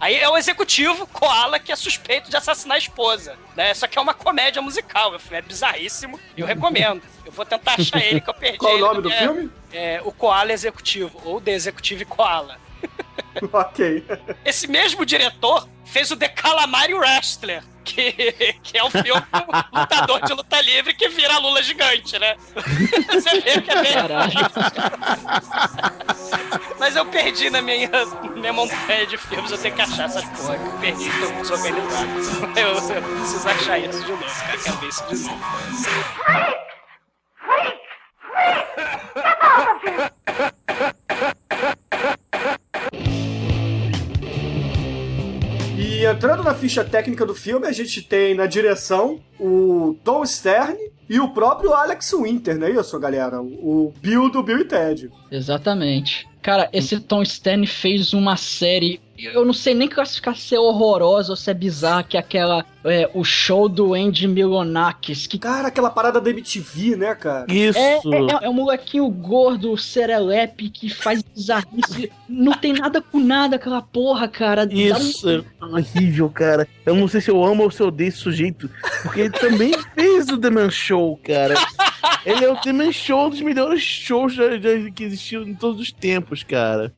aí 0.00 0.16
é 0.16 0.28
o 0.28 0.36
executivo 0.36 1.06
Koala 1.08 1.58
que 1.58 1.70
é 1.70 1.76
suspeito 1.76 2.30
de 2.30 2.36
assassinar 2.36 2.76
a 2.76 2.78
esposa, 2.78 3.36
né? 3.56 3.74
Só 3.74 3.86
que 3.86 3.98
é 3.98 4.00
uma 4.00 4.14
comédia 4.14 4.62
musical, 4.62 5.10
meu 5.10 5.20
filme 5.20 5.38
é 5.38 5.42
bizarríssimo 5.42 6.18
e 6.36 6.40
eu 6.40 6.46
recomendo. 6.46 7.02
Eu 7.24 7.32
vou 7.32 7.44
tentar 7.44 7.74
achar 7.78 7.98
ele 8.02 8.20
que 8.20 8.30
eu 8.30 8.34
perdi. 8.34 8.58
Qual 8.58 8.74
o 8.74 8.78
nome 8.78 9.02
do 9.02 9.08
minha- 9.08 9.20
filme? 9.20 9.50
É, 9.72 10.00
o 10.04 10.10
Koala 10.12 10.52
Executivo, 10.52 11.20
ou 11.24 11.40
The 11.40 11.52
Executive 11.52 12.04
Koala. 12.06 12.56
ok. 13.52 14.04
Esse 14.44 14.66
mesmo 14.66 15.04
diretor 15.04 15.68
fez 15.84 16.10
o 16.10 16.16
The 16.16 16.28
Calamari 16.28 16.94
Wrestler, 16.94 17.62
que, 17.88 18.12
que 18.62 18.78
é 18.78 18.84
um 18.84 18.90
filme 18.90 19.10
um 19.12 19.80
lutador 19.80 20.20
de 20.24 20.32
luta 20.34 20.60
livre 20.60 20.94
que 20.94 21.08
vira 21.08 21.34
a 21.34 21.38
Lula 21.38 21.62
gigante, 21.62 22.18
né? 22.18 22.36
Você 23.12 23.40
vê 23.40 23.60
que 23.60 23.70
é 23.70 23.82
bem... 23.82 23.92
Caralho. 23.94 24.32
Mas 26.78 26.94
eu 26.96 27.06
perdi 27.06 27.50
na 27.50 27.60
minha, 27.62 27.90
minha 28.36 28.52
montanha 28.52 29.06
de 29.06 29.16
filmes, 29.16 29.50
eu 29.50 29.58
tenho 29.58 29.74
que 29.74 29.82
achar 29.82 30.04
essas 30.04 30.24
porra 30.24 30.56
que 30.56 30.64
eu 30.64 30.72
perdi, 30.78 31.10
tô 31.10 31.26
desorganizado. 31.42 32.10
Eu, 32.56 32.68
eu 32.68 33.02
preciso 33.18 33.48
achar 33.48 33.78
isso 33.78 34.04
de 34.04 34.10
novo, 34.12 34.24
cara, 34.24 34.58
quero 34.58 34.76
ver 34.76 34.88
isso 34.88 35.04
de 35.08 35.16
novo. 35.24 35.38
E 45.80 46.04
entrando 46.04 46.42
na 46.42 46.56
ficha 46.56 46.84
técnica 46.84 47.24
do 47.24 47.36
filme, 47.36 47.64
a 47.64 47.70
gente 47.70 48.02
tem 48.02 48.34
na 48.34 48.46
direção 48.46 49.20
o 49.38 49.96
Tom 50.02 50.26
Stern 50.26 50.76
e 51.08 51.18
o 51.20 51.28
próprio 51.30 51.72
Alex 51.74 52.12
Winter, 52.12 52.58
não 52.58 52.66
é 52.66 52.70
isso, 52.72 52.98
galera? 52.98 53.40
O 53.40 53.92
Bill 54.00 54.30
do 54.30 54.42
Bill 54.42 54.58
e 54.60 54.64
Ted. 54.64 55.10
Exatamente. 55.30 56.26
Cara, 56.42 56.68
esse 56.72 56.98
Tom 57.00 57.24
Stern 57.24 57.66
fez 57.66 58.12
uma 58.12 58.36
série. 58.36 59.00
Eu 59.18 59.44
não 59.44 59.52
sei 59.52 59.74
nem 59.74 59.88
classificar 59.88 60.36
se 60.36 60.54
é 60.54 60.60
horrorosa 60.60 61.32
ou 61.32 61.36
se 61.36 61.50
é 61.50 61.54
bizarra, 61.54 62.04
que 62.04 62.16
é 62.16 62.20
aquela. 62.20 62.64
É, 62.84 63.10
o 63.12 63.24
show 63.24 63.68
do 63.68 63.92
Andy 63.92 64.28
Milonakis. 64.28 65.26
Que 65.26 65.36
Cara, 65.40 65.66
aquela 65.66 65.90
parada 65.90 66.20
da 66.20 66.30
MTV, 66.30 66.94
né, 66.94 67.14
cara? 67.16 67.44
Isso. 67.52 67.76
é, 67.76 67.96
é, 67.96 68.44
é 68.44 68.48
um 68.48 68.52
molequinho 68.52 69.08
gordo, 69.10 69.76
serelepe, 69.76 70.70
que 70.70 70.88
faz 70.88 71.20
bizarrice. 71.20 72.12
não 72.28 72.52
tem 72.52 72.72
nada 72.74 73.02
com 73.02 73.18
nada 73.18 73.56
aquela 73.56 73.82
porra, 73.82 74.28
cara. 74.28 74.64
Dá 74.64 74.72
um- 74.72 74.78
Isso, 74.78 75.28
é 75.28 75.64
horrível, 75.64 76.30
cara. 76.30 76.68
Eu 76.86 76.94
não 76.94 77.08
sei 77.08 77.20
se 77.20 77.30
eu 77.32 77.42
amo 77.44 77.64
ou 77.64 77.70
se 77.72 77.82
eu 77.82 77.88
odeio 77.88 78.08
esse 78.08 78.18
sujeito. 78.18 78.70
Porque 79.02 79.20
ele 79.22 79.30
também 79.30 79.72
fez 79.96 80.28
o 80.28 80.38
The 80.38 80.48
Man 80.48 80.70
Show, 80.70 80.97
cara. 81.24 81.54
Ele 82.24 82.44
é 82.44 82.50
o 82.50 82.56
The 82.56 82.92
Show, 82.92 83.26
um 83.26 83.30
dos 83.30 83.40
melhores 83.40 83.82
shows 83.82 84.34
que 84.94 85.04
existiu 85.04 85.42
em 85.42 85.54
todos 85.54 85.80
os 85.80 85.92
tempos, 85.92 86.42
cara. 86.42 86.92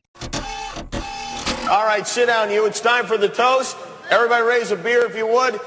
All 1.69 1.85
right, 1.85 2.05
sit 2.05 2.27
down, 2.27 2.51
you. 2.51 2.65
It's 2.67 2.81
time 2.81 3.05
for 3.05 3.17
the 3.17 3.29
toast. 3.29 3.77
Everybody 4.09 4.43
raise 4.43 4.73
a 4.73 4.75
beer 4.75 5.05
if 5.05 5.15
you 5.15 5.25
would. 5.25 5.57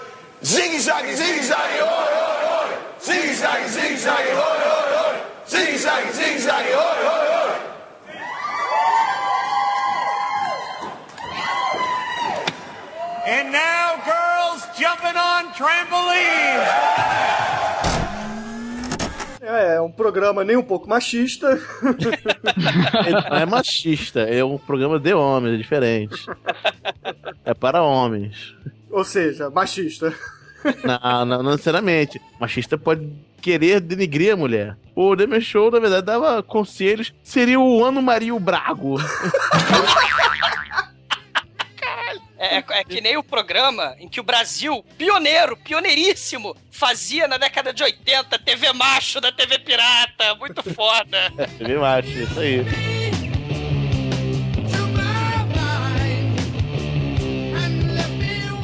Ziggy 0.42 0.76
zaggy, 0.76 1.16
ziggy 1.16 1.40
zaggy, 1.40 1.80
oi, 1.80 1.88
oi, 1.88 2.44
oi. 2.60 2.76
Ziggy 3.00 3.32
zaggy, 3.32 3.68
ziggy 3.72 3.96
zaggy, 3.96 4.34
oi, 4.36 4.60
oi, 4.68 4.92
oi. 5.00 5.16
Ziggy 5.48 5.78
zaggy, 5.80 6.12
ziggy 6.12 6.40
zaggy, 6.44 6.74
oi, 6.76 6.98
oi, 7.08 7.28
oi. 7.40 7.56
And 13.26 13.50
now, 13.50 13.96
girls 14.04 14.66
jumping 14.78 15.16
on 15.16 15.46
trampolines. 15.56 16.73
Programa 19.94 20.44
nem 20.44 20.56
um 20.56 20.62
pouco 20.62 20.88
machista. 20.88 21.60
Não 23.30 23.36
é 23.36 23.46
machista, 23.46 24.20
é 24.20 24.44
um 24.44 24.58
programa 24.58 24.98
de 24.98 25.14
homens, 25.14 25.54
é 25.54 25.56
diferente. 25.56 26.26
É 27.44 27.54
para 27.54 27.82
homens. 27.82 28.54
Ou 28.90 29.04
seja, 29.04 29.50
machista. 29.50 30.14
Não, 30.82 31.26
não, 31.26 31.42
não 31.42 31.50
necessariamente. 31.50 32.20
Machista 32.40 32.78
pode 32.78 33.06
querer 33.42 33.80
denigrir 33.80 34.32
a 34.32 34.36
mulher. 34.36 34.76
O 34.94 35.14
The 35.14 35.26
Man 35.26 35.40
Show, 35.40 35.70
na 35.70 35.78
verdade, 35.78 36.06
dava 36.06 36.42
conselhos. 36.42 37.12
Seria 37.22 37.60
o 37.60 37.84
Ano 37.84 38.00
Mario 38.00 38.38
Brago. 38.38 38.96
É, 42.44 42.56
é- 42.58 42.64
é 42.80 42.84
que 42.84 43.00
nem 43.00 43.16
o 43.16 43.22
programa 43.22 43.94
em 43.98 44.08
que 44.08 44.20
o 44.20 44.22
Brasil, 44.22 44.84
pioneiro, 44.98 45.56
pioneiríssimo, 45.56 46.56
fazia 46.70 47.26
na 47.26 47.36
década 47.38 47.72
de 47.72 47.82
80 47.82 48.38
TV 48.38 48.72
macho 48.72 49.20
da 49.20 49.32
TV 49.32 49.58
pirata. 49.58 50.34
Muito 50.36 50.62
foda. 50.74 51.30
TV 51.58 51.76
macho, 51.78 52.08
isso 52.08 52.38
aí. 52.40 52.64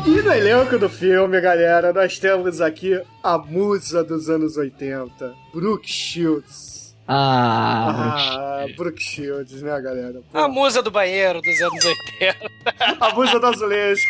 E 0.06 0.22
no 0.22 0.32
elenco 0.32 0.78
do 0.78 0.88
filme, 0.88 1.40
galera, 1.40 1.92
nós 1.92 2.18
temos 2.18 2.60
aqui 2.60 3.00
a 3.22 3.38
musa 3.38 4.02
dos 4.02 4.28
anos 4.28 4.56
80, 4.56 5.34
Brooke 5.52 5.88
Shields. 5.88 6.79
Ah, 7.08 8.62
Ah, 8.62 8.66
Brooke 8.76 9.02
Shields, 9.02 9.62
né, 9.62 9.80
galera? 9.80 10.20
Pô, 10.30 10.38
A 10.38 10.48
musa 10.48 10.82
do 10.82 10.90
banheiro 10.90 11.40
dos 11.40 11.60
anos 11.60 11.84
80. 11.84 12.50
a 13.00 13.14
musa 13.14 13.40
do 13.40 13.46
azulejo. 13.46 14.02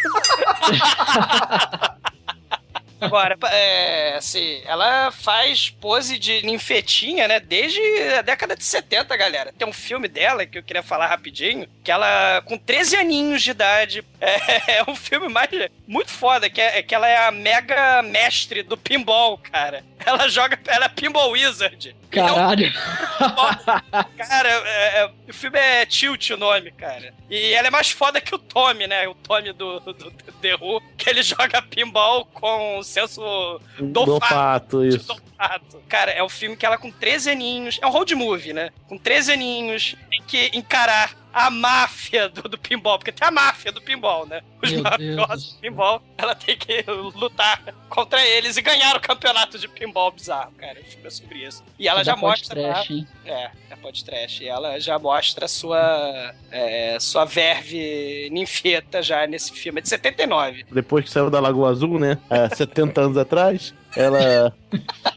Agora, 3.00 3.36
é, 3.50 4.14
assim, 4.16 4.62
ela 4.66 5.10
faz 5.10 5.70
pose 5.70 6.18
de 6.18 6.44
ninfetinha, 6.44 7.26
né? 7.26 7.40
Desde 7.40 7.80
a 8.18 8.22
década 8.22 8.56
de 8.56 8.64
70, 8.64 9.16
galera. 9.16 9.52
Tem 9.56 9.66
um 9.66 9.72
filme 9.72 10.08
dela 10.08 10.44
que 10.44 10.58
eu 10.58 10.62
queria 10.62 10.82
falar 10.82 11.06
rapidinho, 11.06 11.66
que 11.82 11.90
ela, 11.90 12.42
com 12.42 12.58
13 12.58 12.96
aninhos 12.96 13.42
de 13.42 13.50
idade, 13.50 14.04
é, 14.20 14.82
um 14.88 14.94
filme 14.94 15.28
mais 15.28 15.48
muito 15.86 16.10
foda, 16.10 16.50
que, 16.50 16.60
é, 16.60 16.82
que 16.82 16.94
ela 16.94 17.08
é 17.08 17.26
a 17.26 17.30
mega 17.30 18.02
mestre 18.02 18.62
do 18.62 18.76
pinball, 18.76 19.38
cara. 19.38 19.82
Ela 20.04 20.28
joga, 20.28 20.58
ela 20.66 20.86
é 20.86 20.88
pinball 20.88 21.30
wizard. 21.32 21.94
É 22.12 22.22
um 22.22 22.26
caralho. 22.26 22.72
Cara, 24.16 24.48
é- 24.48 25.00
é- 25.00 25.10
o 25.28 25.32
filme 25.32 25.58
é 25.58 25.86
Tilt 25.86 26.30
o 26.30 26.36
nome, 26.36 26.70
cara. 26.72 27.12
E 27.28 27.52
ela 27.52 27.68
é 27.68 27.70
mais 27.70 27.90
foda 27.90 28.20
que 28.20 28.34
o 28.34 28.38
Tommy, 28.38 28.86
né? 28.86 29.06
O 29.06 29.14
Tommy 29.14 29.52
do, 29.52 29.78
do, 29.80 29.92
do 29.92 30.10
The 30.10 30.54
Who, 30.56 30.80
que 30.96 31.08
ele 31.10 31.22
joga 31.22 31.62
pinball 31.62 32.24
com 32.26 32.82
senso 32.90 33.60
Do 33.78 34.04
do 34.04 34.20
fato. 34.20 34.84
isso. 34.84 35.16
fato. 35.36 35.80
Cara, 35.88 36.10
é 36.10 36.22
um 36.22 36.28
filme 36.28 36.56
que 36.56 36.66
ela 36.66 36.76
com 36.76 36.90
13 36.90 37.30
aninhos. 37.30 37.78
É 37.82 37.86
um 37.86 37.90
road 37.90 38.14
movie, 38.14 38.52
né? 38.52 38.70
Com 38.88 38.98
13 38.98 39.32
aninhos, 39.32 39.96
tem 40.10 40.22
que 40.26 40.50
encarar 40.56 41.14
a 41.32 41.50
máfia 41.50 42.28
do, 42.28 42.42
do 42.42 42.58
pinball, 42.58 42.98
porque 42.98 43.12
tem 43.12 43.26
a 43.26 43.30
máfia 43.30 43.72
do 43.72 43.80
pinball, 43.80 44.26
né? 44.26 44.42
Os 44.62 44.70
Meu 44.70 44.82
mafiosos 44.82 45.28
Deus. 45.28 45.52
do 45.54 45.60
pinball, 45.60 46.02
ela 46.18 46.34
tem 46.34 46.56
que 46.56 46.84
lutar 47.14 47.62
contra 47.88 48.24
eles 48.24 48.56
e 48.56 48.62
ganhar 48.62 48.96
o 48.96 49.00
campeonato 49.00 49.58
de 49.58 49.68
pinball 49.68 50.10
bizarro, 50.10 50.52
cara. 50.52 50.80
O 50.80 50.84
filme 50.84 51.06
é 51.06 51.10
sobre 51.10 51.38
isso. 51.38 51.64
E 51.78 51.88
ela 51.88 52.04
já 52.04 52.12
pode 52.16 52.26
mostra 52.26 52.60
trash, 52.60 52.90
hein? 52.90 53.06
é, 53.24 53.50
é 53.70 53.76
podcast. 53.76 54.42
E 54.42 54.48
ela 54.48 54.78
já 54.78 54.98
mostra 54.98 55.48
sua, 55.48 56.34
é, 56.50 56.98
sua 57.00 57.24
verve 57.24 58.28
ninfeta 58.30 59.02
já 59.02 59.26
nesse 59.26 59.52
filme. 59.52 59.78
É 59.78 59.82
de 59.82 59.88
79. 59.88 60.66
Depois 60.70 61.04
que 61.04 61.10
saiu 61.10 61.30
da 61.30 61.40
Lagoa 61.40 61.70
Azul, 61.70 61.98
né? 61.98 62.18
Há 62.28 62.54
70 62.54 63.00
anos 63.00 63.16
atrás. 63.16 63.74
Ela, 63.96 64.54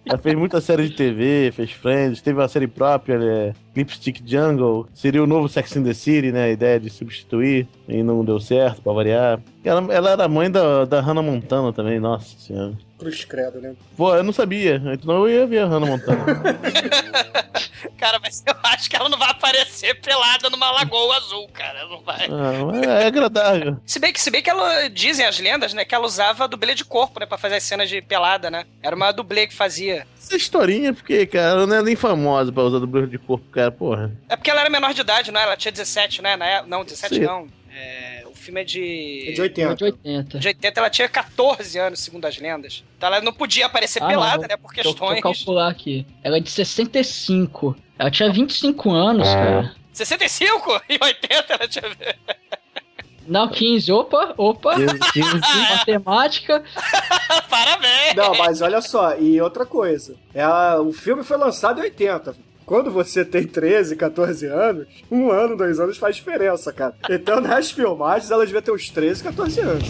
ela 0.05 0.17
fez 0.17 0.35
muita 0.35 0.59
série 0.59 0.89
de 0.89 0.95
TV, 0.95 1.51
fez 1.53 1.71
Friends, 1.71 2.21
teve 2.21 2.39
uma 2.39 2.47
série 2.47 2.67
própria, 2.67 3.17
né? 3.19 3.53
Lipstick 3.75 4.21
Jungle. 4.25 4.87
Seria 4.93 5.23
o 5.23 5.27
novo 5.27 5.47
Sex 5.47 5.75
in 5.75 5.83
the 5.83 5.93
City, 5.93 6.31
né? 6.31 6.45
A 6.45 6.49
ideia 6.49 6.79
de 6.79 6.89
substituir. 6.89 7.67
E 7.87 8.01
não 8.01 8.23
deu 8.23 8.39
certo, 8.39 8.81
pra 8.81 8.93
variar. 8.93 9.39
Ela, 9.63 9.93
ela 9.93 10.09
era 10.11 10.27
mãe 10.27 10.49
da, 10.49 10.85
da 10.85 11.01
Hannah 11.01 11.21
Montana 11.21 11.71
também, 11.71 11.99
nossa 11.99 12.37
senhora. 12.39 12.73
Cruz 13.03 13.25
credo, 13.25 13.59
né? 13.61 13.73
Pô, 13.97 14.15
eu 14.15 14.23
não 14.23 14.33
sabia, 14.33 14.81
então 14.93 15.27
eu 15.27 15.29
ia 15.29 15.45
ver 15.47 15.59
a 15.59 15.65
Hannah 15.65 15.85
Montana. 15.85 16.23
Cara, 17.97 18.19
mas 18.21 18.43
eu 18.45 18.55
acho 18.63 18.89
que 18.89 18.95
ela 18.95 19.07
não 19.09 19.17
vai 19.17 19.29
aparecer 19.29 19.99
pelada 20.01 20.49
numa 20.49 20.71
lagoa 20.71 21.15
azul, 21.17 21.47
cara. 21.53 21.85
Não 21.87 22.01
vai. 22.01 22.27
ah, 22.29 23.01
é 23.01 23.05
agradável. 23.07 23.77
Se 23.85 23.97
bem 23.99 24.11
que, 24.11 24.19
se 24.21 24.29
bem 24.29 24.41
que 24.41 24.49
ela, 24.49 24.89
dizem 24.89 25.25
as 25.25 25.39
lendas, 25.39 25.73
né, 25.73 25.85
que 25.85 25.95
ela 25.95 26.05
usava 26.05 26.47
dublê 26.47 26.75
de 26.75 26.83
corpo, 26.83 27.19
né, 27.19 27.25
pra 27.25 27.37
fazer 27.37 27.55
as 27.55 27.63
cenas 27.63 27.89
de 27.89 28.01
pelada, 28.01 28.49
né? 28.51 28.65
Era 28.81 28.95
uma 28.95 29.11
dublê 29.11 29.47
que 29.47 29.53
fazia. 29.53 30.05
Essa 30.17 30.35
historinha, 30.35 30.93
porque, 30.93 31.25
cara, 31.25 31.51
ela 31.51 31.67
não 31.67 31.75
é 31.77 31.81
nem 31.81 31.95
famosa 31.95 32.51
pra 32.51 32.63
usar 32.63 32.79
dublê 32.79 33.07
de 33.07 33.17
corpo, 33.17 33.45
cara, 33.51 33.71
porra. 33.71 34.11
É 34.27 34.35
porque 34.35 34.49
ela 34.49 34.61
era 34.61 34.69
menor 34.69 34.93
de 34.93 35.01
idade, 35.01 35.31
não 35.31 35.39
é? 35.39 35.43
Ela 35.43 35.55
tinha 35.57 35.71
17, 35.71 36.21
né? 36.21 36.33
Época- 36.33 36.63
Não, 36.67 36.83
17 36.83 37.15
Sim. 37.15 37.21
não. 37.21 37.47
É, 37.75 38.12
filme 38.43 38.61
é 38.61 38.63
de... 38.63 39.25
É 39.29 39.31
de 39.31 39.41
80. 39.41 39.75
De 39.75 39.83
80. 39.85 40.39
De 40.39 40.47
80, 40.47 40.79
ela 40.79 40.89
tinha 40.89 41.09
14 41.09 41.79
anos, 41.79 41.99
segundo 41.99 42.25
as 42.25 42.37
lendas. 42.37 42.83
Então 42.97 43.07
ela 43.07 43.21
não 43.21 43.33
podia 43.33 43.65
aparecer 43.65 44.01
Ah, 44.03 44.07
pelada, 44.07 44.41
não. 44.43 44.47
né? 44.49 44.57
Por 44.57 44.73
questões. 44.73 44.97
Deixa 44.97 45.17
eu 45.17 45.21
calcular 45.21 45.69
aqui. 45.69 46.05
Ela 46.23 46.37
é 46.37 46.39
de 46.39 46.49
65. 46.49 47.75
Ela 47.97 48.11
tinha 48.11 48.31
25 48.31 48.91
anos, 48.91 49.27
cara. 49.27 49.75
65? 49.93 50.81
Em 50.89 50.97
80 51.01 51.53
ela 51.53 51.67
tinha. 51.67 51.83
Não, 53.25 53.47
15. 53.47 53.91
Opa, 53.91 54.33
opa. 54.37 54.75
15, 54.75 54.99
Matemática. 55.77 56.63
Parabéns! 57.49 58.15
Não, 58.15 58.33
mas 58.35 58.61
olha 58.61 58.81
só, 58.81 59.17
e 59.17 59.39
outra 59.39 59.65
coisa. 59.65 60.15
É 60.33 60.41
a- 60.43 60.79
o 60.81 60.91
filme 60.91 61.23
foi 61.23 61.37
lançado 61.37 61.79
em 61.79 61.83
80. 61.83 62.35
Quando 62.65 62.91
você 62.91 63.25
tem 63.25 63.43
13, 63.45 63.95
14 63.95 64.45
anos, 64.45 64.87
um 65.11 65.29
ano, 65.31 65.57
dois 65.57 65.79
anos 65.79 65.97
faz 65.97 66.15
diferença, 66.15 66.71
cara. 66.71 66.95
Então 67.09 67.41
nas 67.41 67.71
filmagens 67.71 68.31
ela 68.31 68.45
devia 68.45 68.61
ter 68.61 68.71
uns 68.71 68.89
13, 68.89 69.23
14 69.23 69.59
anos. 69.59 69.83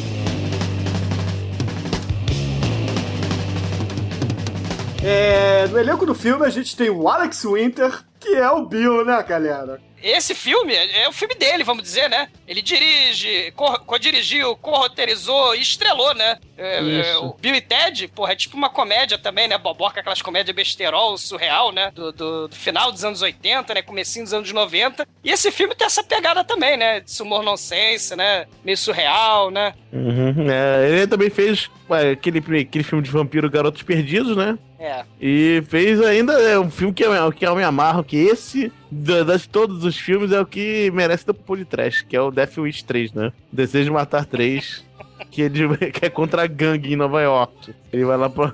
É, 5.04 5.68
no 5.68 5.78
elenco 5.78 6.06
do 6.06 6.16
filme 6.16 6.46
a 6.46 6.50
gente 6.50 6.76
tem 6.76 6.90
o 6.90 7.08
Alex 7.08 7.44
Winter, 7.44 8.04
que 8.20 8.36
é 8.36 8.50
o 8.50 8.66
Bill, 8.66 9.06
né, 9.06 9.22
galera? 9.22 9.80
Esse 10.04 10.36
filme 10.36 10.74
é 10.76 11.04
é 11.04 11.10
o 11.10 11.14
filme 11.14 11.34
dele, 11.34 11.64
vamos 11.64 11.82
dizer, 11.84 12.10
né? 12.10 12.28
Ele 12.48 12.62
dirige, 12.62 13.52
co- 13.56 13.80
co-dirigiu, 13.80 14.56
co-roteirizou 14.58 15.56
e 15.56 15.62
estrelou, 15.62 16.14
né? 16.14 16.38
É, 16.58 17.10
é, 17.12 17.18
o 17.18 17.34
Bill 17.40 17.56
e 17.56 17.62
Ted, 17.62 18.08
porra, 18.10 18.34
é 18.34 18.36
tipo 18.36 18.56
uma 18.58 18.70
comédia 18.70 19.18
também, 19.18 19.48
né? 19.48 19.58
Boboca, 19.58 20.02
aquelas 20.02 20.22
comédias 20.22 20.56
besterol, 20.56 21.18
surreal, 21.18 21.72
né? 21.72 21.90
Do, 21.96 22.12
do- 22.12 22.48
do 22.50 22.56
final 22.56 22.92
dos 22.92 23.04
anos 23.06 23.22
80, 23.22 23.74
né? 23.74 23.82
Comecinho 23.82 24.26
dos 24.26 24.34
anos 24.34 24.52
90. 24.52 25.08
E 25.24 25.32
esse 25.32 25.50
filme 25.52 25.74
tem 25.74 25.88
essa 25.88 26.04
pegada 26.04 26.44
também, 26.44 26.76
né? 26.78 27.00
De 27.00 27.22
humor 27.22 27.42
nonsense, 27.42 28.16
né? 28.16 28.46
Meio 28.64 28.78
surreal, 28.78 29.50
né? 29.50 29.74
Uhum, 29.92 30.50
é, 30.52 30.90
ele 30.90 31.08
também 31.08 31.30
fez 31.30 31.70
aquele, 31.90 32.40
aquele 32.62 32.84
filme 32.84 33.04
de 33.04 33.12
vampiro 33.12 33.50
Garotos 33.50 33.82
Perdidos, 33.84 34.36
né? 34.36 34.58
É. 34.80 35.06
E 35.22 35.64
fez 35.68 36.02
ainda 36.02 36.34
é, 36.34 36.60
um 36.60 36.70
filme 36.70 36.94
que 36.94 37.04
eu, 37.04 37.32
que 37.32 37.46
eu 37.46 37.56
me 37.56 37.64
amarro, 37.64 38.04
que 38.04 38.18
esse, 38.18 38.72
das 38.92 39.48
todos 39.48 39.86
os 39.86 39.98
filmes, 39.98 40.32
é 40.32 40.42
o 40.42 40.46
que 40.46 40.92
merece 40.92 41.26
do 41.26 41.34
Poli 41.34 41.64
Trash, 41.64 42.02
que 42.02 42.16
é 42.16 42.22
o 42.22 42.32
Death 42.32 42.58
Wish 42.58 42.84
3, 42.84 43.14
né? 43.14 43.32
Desejo 43.52 43.86
de 43.86 43.92
Matar 43.92 44.26
3, 44.26 44.84
que, 45.32 45.42
ele, 45.42 45.78
que 45.92 46.06
é 46.06 46.10
contra 46.10 46.44
a 46.44 46.48
gangue 46.48 46.94
em 46.94 46.98
Nova 46.98 47.22
York. 47.22 47.74
Ele 47.94 48.04
vai 48.04 48.18
lá 48.18 48.30
pro, 48.30 48.52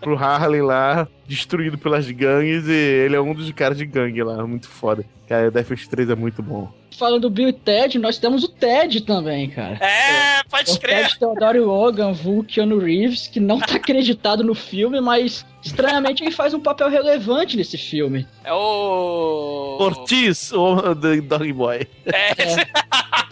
pro 0.00 0.16
Harley 0.16 0.62
lá, 0.62 1.06
destruído 1.26 1.76
pelas 1.76 2.10
gangues, 2.10 2.66
e 2.66 2.72
ele 2.72 3.16
é 3.16 3.20
um 3.20 3.34
dos 3.34 3.50
caras 3.52 3.76
de 3.76 3.84
gangue 3.84 4.22
lá, 4.22 4.46
muito 4.46 4.68
foda. 4.68 5.04
Cara, 5.28 5.48
o 5.48 5.50
Death 5.50 5.70
Wish 5.70 5.88
3 5.88 6.10
é 6.10 6.14
muito 6.14 6.42
bom. 6.42 6.72
Falando 7.00 7.22
do 7.22 7.30
Bill 7.30 7.48
e 7.48 7.52
Ted, 7.54 7.98
nós 7.98 8.18
temos 8.18 8.44
o 8.44 8.48
Ted 8.48 9.00
também, 9.00 9.48
cara. 9.48 9.78
É, 9.80 10.40
É 10.40 10.42
pode 10.50 10.70
o 10.70 10.78
crer. 10.78 11.06
Ted 11.08 11.18
Theodore 11.18 11.58
Logan, 11.60 12.12
vulgo 12.12 12.44
Keanu 12.44 12.78
Reeves, 12.78 13.26
que 13.26 13.40
não 13.40 13.58
tá 13.58 13.76
acreditado 13.76 14.44
no 14.44 14.54
filme, 14.54 15.00
mas 15.00 15.46
estranhamente 15.64 16.22
ele 16.22 16.30
faz 16.30 16.52
um 16.52 16.60
papel 16.60 16.90
relevante 16.90 17.56
nesse 17.56 17.78
filme. 17.78 18.26
É 18.44 18.52
o. 18.52 19.78
Ortiz, 19.80 20.52
o 20.52 20.94
do 20.94 21.22
Dog 21.22 21.52
Boy. 21.54 21.88
É, 22.04 22.34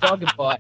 Dog 0.01 0.25
Boy. 0.35 0.57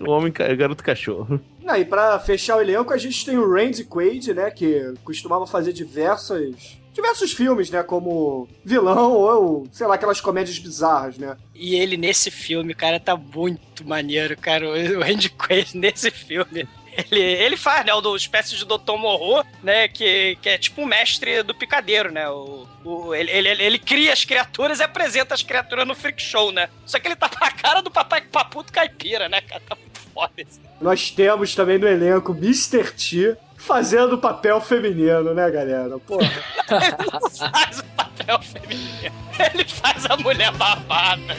O 0.00 0.10
homem, 0.12 0.30
ca- 0.30 0.54
garoto 0.54 0.84
cachorro. 0.84 1.40
Não, 1.62 1.76
e 1.76 1.84
pra 1.84 2.18
fechar 2.20 2.56
o 2.56 2.60
elenco, 2.60 2.92
a 2.94 2.96
gente 2.98 3.24
tem 3.26 3.36
o 3.36 3.52
Randy 3.52 3.84
Quaid, 3.84 4.32
né? 4.34 4.50
Que 4.50 4.94
costumava 5.04 5.46
fazer 5.46 5.72
diversas. 5.72 6.78
Diversos 7.00 7.32
filmes, 7.32 7.70
né? 7.70 7.82
Como 7.82 8.46
vilão 8.64 9.12
ou, 9.12 9.66
sei 9.72 9.86
lá, 9.86 9.94
aquelas 9.94 10.20
comédias 10.20 10.58
bizarras, 10.58 11.16
né? 11.16 11.36
E 11.54 11.74
ele 11.74 11.96
nesse 11.96 12.30
filme, 12.30 12.74
cara, 12.74 13.00
tá 13.00 13.16
muito 13.16 13.86
maneiro, 13.86 14.36
cara. 14.36 14.68
O 14.68 15.02
Andy 15.02 15.30
Quaid 15.30 15.74
nesse 15.78 16.10
filme. 16.10 16.68
Ele, 17.10 17.20
ele 17.20 17.56
faz, 17.56 17.86
né, 17.86 17.94
o 17.94 18.00
do 18.00 18.14
espécie 18.16 18.56
de 18.56 18.64
Dr. 18.66 18.96
Morro, 18.98 19.42
né, 19.62 19.86
que, 19.88 20.36
que 20.42 20.48
é 20.48 20.58
tipo 20.58 20.82
um 20.82 20.86
mestre 20.86 21.40
do 21.44 21.54
picadeiro, 21.54 22.10
né, 22.12 22.28
o, 22.28 22.66
o- 22.84 23.14
ele, 23.14 23.30
ele, 23.30 23.48
ele 23.62 23.78
cria 23.78 24.12
as 24.12 24.24
criaturas 24.24 24.80
e 24.80 24.82
apresenta 24.82 25.32
as 25.32 25.40
criaturas 25.42 25.86
no 25.86 25.94
freak 25.94 26.20
show, 26.20 26.50
né, 26.50 26.68
só 26.84 26.98
que 26.98 27.06
ele 27.06 27.14
tá 27.14 27.28
com 27.28 27.42
a 27.44 27.50
cara 27.52 27.80
do 27.80 27.92
papai 27.92 28.20
paputo 28.22 28.72
caipira, 28.72 29.28
né, 29.28 29.40
cara, 29.40 29.62
tá 29.68 29.76
muito 29.76 30.00
foda 30.12 30.32
esse. 30.36 30.60
Nós 30.80 31.10
temos 31.12 31.54
também 31.54 31.78
no 31.78 31.86
elenco 31.86 32.32
Mr. 32.32 32.90
T 32.92 33.36
fazendo 33.60 34.18
papel 34.18 34.60
feminino, 34.60 35.34
né, 35.34 35.50
galera? 35.50 35.98
Porra. 35.98 36.30
Ele 36.70 36.96
não 37.12 37.30
faz 37.30 37.78
o 37.78 37.84
papel 37.96 38.40
feminino, 38.42 39.14
ele 39.52 39.64
faz 39.64 40.06
a 40.06 40.16
mulher 40.16 40.52
babada. 40.52 41.20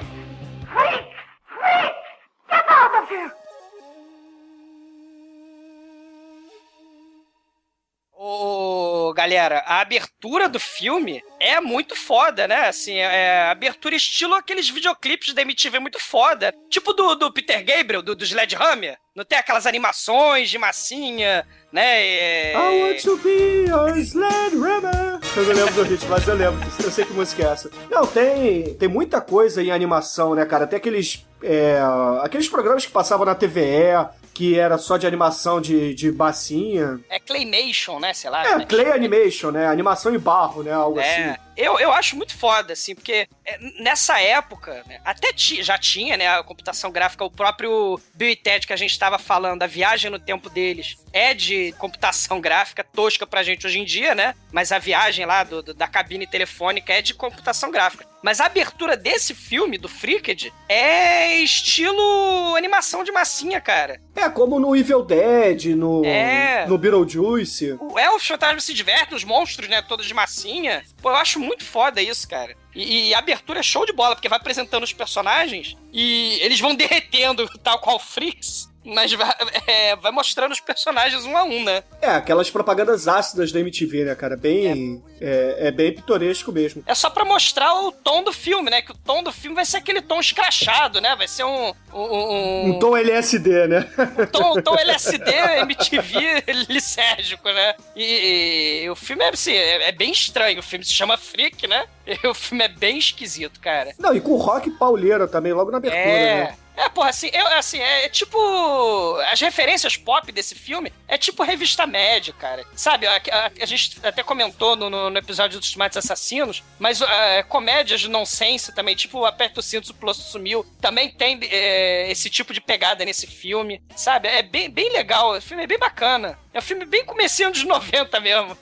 galera, 9.20 9.62
a 9.66 9.82
abertura 9.82 10.48
do 10.48 10.62
filme 10.62 11.22
é 11.42 11.60
muito 11.60 11.94
foda, 11.94 12.48
né? 12.48 12.70
Assim, 12.70 12.96
é 12.96 13.42
a 13.42 13.52
abertura 13.52 13.94
estilo 13.94 14.34
aqueles 14.34 14.70
videoclipes 14.70 15.34
da 15.34 15.42
MTV 15.42 15.78
muito 15.80 16.00
foda. 16.00 16.56
Tipo 16.70 16.94
do, 16.94 17.16
do 17.16 17.34
Peter 17.34 17.62
Gabriel, 17.66 18.02
do, 18.02 18.16
do 18.16 18.24
Sledgehammer. 18.24 18.98
Não 19.14 19.26
tem 19.26 19.38
aquelas 19.38 19.66
animações 19.66 20.50
de 20.50 20.58
massinha, 20.58 21.46
né? 21.70 22.02
É... 22.02 22.54
I 22.54 22.82
want 22.82 23.02
to 23.02 23.18
be 23.18 23.66
a 23.70 24.00
sled 24.00 24.56
runner. 24.56 25.20
Eu 25.36 25.44
não 25.44 25.54
lembro 25.54 25.74
do 25.74 25.84
ritmo, 25.84 26.10
mas 26.10 26.26
eu 26.26 26.36
lembro. 26.36 26.62
Eu 26.82 26.90
sei 26.90 27.04
que 27.04 27.12
música 27.12 27.44
é 27.44 27.48
essa. 27.48 27.70
Não, 27.92 28.08
tem, 28.08 28.74
tem 28.76 28.88
muita 28.88 29.20
coisa 29.20 29.62
em 29.62 29.70
animação, 29.70 30.34
né, 30.34 30.46
cara? 30.46 30.66
Tem 30.66 30.78
aqueles. 30.78 31.26
é, 31.44 31.78
aqueles 32.24 32.48
programas 32.48 32.86
que 32.86 32.92
passavam 32.94 33.26
na 33.26 33.36
TVE, 33.36 33.98
que 34.40 34.58
era 34.58 34.78
só 34.78 34.96
de 34.96 35.06
animação 35.06 35.60
de, 35.60 35.94
de 35.94 36.10
bacinha. 36.10 36.98
É 37.10 37.20
Claymation, 37.20 38.00
né? 38.00 38.14
Sei 38.14 38.30
lá. 38.30 38.62
É? 38.62 38.66
Clay 38.66 38.90
Animation, 38.90 39.52
né? 39.52 39.68
Animação 39.68 40.16
em 40.16 40.18
barro, 40.18 40.64
né? 40.64 40.72
Algo 40.72 40.98
É, 40.98 41.32
assim. 41.32 41.40
Eu, 41.58 41.80
eu 41.80 41.92
acho 41.92 42.16
muito 42.16 42.38
foda, 42.38 42.74
assim, 42.74 42.96
porque 42.96 43.28
é, 43.46 43.58
nessa 43.82 44.20
época, 44.22 44.84
né, 44.88 45.00
até 45.04 45.32
já 45.36 45.78
tinha, 45.78 46.16
né, 46.18 46.28
a 46.28 46.44
computação 46.44 46.92
gráfica, 46.92 47.24
o 47.26 47.32
próprio 47.32 48.00
Bill 48.16 48.30
e 48.30 48.36
Ted 48.36 48.66
que 48.66 48.74
a 48.74 48.78
gente 48.78 48.92
estava 48.92 49.18
falando, 49.18 49.64
a 49.64 49.68
viagem 49.68 50.10
no 50.12 50.20
tempo 50.20 50.50
deles 50.50 50.96
é 51.12 51.34
de 51.34 51.74
computação 51.78 52.40
gráfica, 52.42 52.84
tosca 52.84 53.26
pra 53.28 53.44
gente 53.44 53.66
hoje 53.68 53.80
em 53.80 53.86
dia, 53.86 54.14
né, 54.16 54.36
mas 54.52 54.72
a 54.72 54.80
viagem 54.80 55.26
lá 55.26 55.44
do- 55.44 55.62
do- 55.64 55.74
da 55.74 55.88
cabine 55.88 56.26
telefônica 56.28 56.94
é 56.94 57.02
de 57.02 57.14
computação 57.14 57.72
gráfica. 57.72 58.08
Mas 58.22 58.42
a 58.42 58.48
abertura 58.48 58.98
desse 58.98 59.34
filme, 59.34 59.78
do 59.78 59.88
Freaked, 59.88 60.52
é 60.68 61.38
estilo 61.38 62.54
animação 62.58 63.02
de 63.04 63.12
massinha, 63.14 63.62
cara. 63.62 64.02
É, 64.14 64.30
como 64.30 64.60
no 64.60 64.76
Evil 64.76 65.04
Dead, 65.04 65.68
no, 65.76 66.04
É. 66.04 66.66
no 66.68 66.78
Beetlejuice. 66.78 67.78
O 67.80 67.98
Elf 67.98 68.28
Fantasma 68.28 68.60
se 68.60 68.74
diverte, 68.74 69.16
os 69.16 69.24
monstros, 69.24 69.70
né, 69.70 69.82
todos 69.82 70.06
de 70.06 70.14
massinha. 70.14 70.84
Pô, 71.02 71.10
eu 71.12 71.16
acho 71.16 71.40
muito 71.40 71.49
foda 71.60 72.02
isso, 72.02 72.28
cara. 72.28 72.56
E, 72.76 73.10
e 73.10 73.14
a 73.14 73.20
abertura 73.20 73.60
é 73.60 73.64
show 73.64 73.86
de 73.86 73.94
bola, 73.94 74.16
porque 74.16 74.30
vai 74.30 74.38
apresentando 74.40 74.84
os 74.84 74.94
personagens 74.94 75.76
e 75.92 76.38
eles 76.42 76.60
vão 76.60 76.76
derretendo, 76.76 77.48
tal 77.64 77.80
qual 77.80 78.00
Freaks, 78.00 78.69
mas 78.94 79.14
vai, 79.14 79.32
é, 79.68 79.96
vai 79.96 80.12
mostrando 80.12 80.52
os 80.52 80.60
personagens 80.60 81.26
um 81.26 81.38
a 81.38 81.44
um, 81.44 81.64
né? 81.64 81.84
É, 82.02 82.10
aquelas 82.10 82.50
propagandas 82.50 83.08
ácidas 83.08 83.52
da 83.52 83.60
MTV, 83.60 84.06
né, 84.06 84.16
cara? 84.16 84.36
Bem. 84.36 85.04
É, 85.22 85.68
é 85.68 85.72
bem 85.72 85.94
pitoresco 85.94 86.52
mesmo. 86.52 86.84
É 86.86 86.96
só 86.96 87.10
pra 87.10 87.26
mostrar 87.26 87.74
o 87.82 87.92
tom 87.92 88.24
do 88.24 88.32
filme, 88.32 88.70
né? 88.70 88.82
Que 88.82 88.92
o 88.92 88.96
tom 88.96 89.22
do 89.22 89.32
filme 89.32 89.56
vai 89.56 89.66
ser 89.66 89.78
aquele 89.78 90.02
tom 90.02 90.20
escrachado, 90.20 91.02
né? 91.02 91.16
Vai 91.16 91.28
ser 91.28 91.44
um. 91.44 91.74
Um, 91.94 92.00
um, 92.02 92.66
Um 92.70 92.80
tom 92.80 92.96
LSD, 92.96 93.68
né? 93.68 93.90
um 94.20 94.26
tom, 94.28 94.58
um 94.58 94.62
tom 94.62 94.76
LSD, 94.76 95.32
MTV 95.62 96.44
lisérgico, 96.70 97.48
né? 97.50 97.74
E, 97.96 98.82
e 98.84 98.90
o 98.90 98.96
filme 98.96 99.24
é, 99.24 99.30
assim, 99.30 99.54
é, 99.54 99.90
é 99.90 99.92
bem 99.92 100.12
estranho. 100.12 100.60
O 100.60 100.64
filme 100.64 100.86
se 100.86 100.94
chama 100.94 101.18
Freak, 101.18 101.68
né? 101.68 101.86
E 102.24 102.28
o 102.28 102.34
filme 102.34 102.64
é 102.64 102.68
bem 102.68 102.98
esquisito, 102.98 103.60
cara. 103.60 103.94
Não, 104.00 104.16
e 104.16 104.20
com 104.20 104.36
rock 104.36 104.72
pauleira 104.72 105.28
também, 105.28 105.54
logo 105.54 105.70
na 105.70 105.78
abertura, 105.78 106.02
É. 106.04 106.44
né? 106.46 106.58
É, 106.82 106.88
porra, 106.88 107.10
assim, 107.10 107.30
eu, 107.34 107.46
assim, 107.48 107.78
é, 107.80 108.06
é 108.06 108.10
tipo. 108.10 109.18
As 109.32 109.42
referências 109.42 109.98
pop 109.98 110.32
desse 110.32 110.56
filme 110.56 110.94
é 111.10 111.18
tipo 111.18 111.44
revista 111.44 111.86
média, 111.86 112.34
cara. 112.34 112.66
Sabe, 112.74 113.06
a, 113.06 113.18
a- 113.18 113.52
a 113.62 113.66
gente 113.66 114.00
até 114.02 114.24
comentou 114.24 114.78
no, 114.78 114.90
no- 114.90 115.10
no 115.10 115.18
episódio 115.18 115.60
dos 115.60 115.74
Tomates 115.74 115.98
Assassinos, 115.98 116.64
mas 116.80 117.02
é, 117.02 117.44
comédias 117.44 118.00
de 118.00 118.08
nonsense 118.08 118.74
também, 118.74 118.96
tipo 118.96 119.26
Aperta 119.26 119.60
o 119.60 119.64
Cinto, 119.64 119.90
o 119.90 119.94
Plosto 119.94 120.24
Sumiu, 120.24 120.66
também 120.80 121.10
tem 121.10 121.38
é, 121.52 122.10
esse 122.10 122.30
tipo 122.30 122.54
de 122.54 122.62
pegada 122.62 123.04
nesse 123.04 123.28
filme, 123.28 123.82
sabe? 123.96 124.30
É 124.30 124.42
bem, 124.42 124.70
bem 124.70 124.90
legal, 124.94 125.36
o 125.36 125.42
filme 125.42 125.64
é 125.64 125.68
bem 125.68 125.78
bacana. 125.78 126.40
É 126.54 126.60
um 126.60 126.62
filme 126.62 126.86
bem 126.86 127.04
comecinho 127.04 127.52
dos 127.52 127.64
90 127.66 128.20
mesmo. 128.22 128.58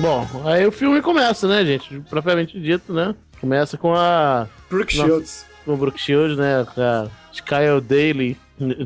Bom, 0.00 0.26
aí 0.44 0.66
o 0.66 0.72
filme 0.72 1.00
começa, 1.00 1.46
né, 1.48 1.64
gente? 1.64 2.00
Propriamente 2.10 2.58
dito, 2.60 2.92
né? 2.92 3.14
Começa 3.40 3.76
com 3.76 3.94
a. 3.94 4.46
Brooke 4.70 4.96
Nossa. 4.96 5.08
Shields. 5.08 5.46
Com 5.64 5.74
o 5.74 5.76
Brooke 5.76 6.00
Shields, 6.00 6.36
né? 6.36 6.66
A 6.76 7.08
Kyle 7.44 7.80
Daily 7.80 8.36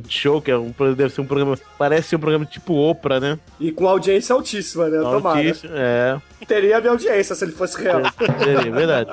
Show, 0.09 0.43
que 0.43 0.51
é 0.51 0.57
um, 0.57 0.73
deve 0.97 1.11
ser 1.11 1.21
um 1.21 1.27
programa. 1.27 1.57
Parece 1.79 2.09
ser 2.09 2.17
um 2.17 2.21
programa 2.21 2.45
tipo 2.45 2.75
Oprah, 2.75 3.21
né? 3.21 3.39
E 3.61 3.71
com 3.71 3.87
audiência 3.87 4.35
altíssima, 4.35 4.89
né? 4.89 4.99
Tomara. 5.01 5.39
Altíssimo, 5.39 5.73
É. 5.75 6.21
Teria 6.47 6.79
a 6.79 6.81
minha 6.81 6.93
audiência 6.93 7.35
se 7.35 7.45
ele 7.45 7.53
fosse 7.53 7.81
real. 7.83 8.01
É, 8.01 8.67
é 8.67 8.71
verdade. 8.71 9.11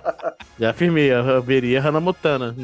Já 0.58 0.70
afirmei, 0.70 1.12
eu 1.12 1.42
veria 1.42 1.80
Hannah 1.80 2.00
Montana. 2.00 2.54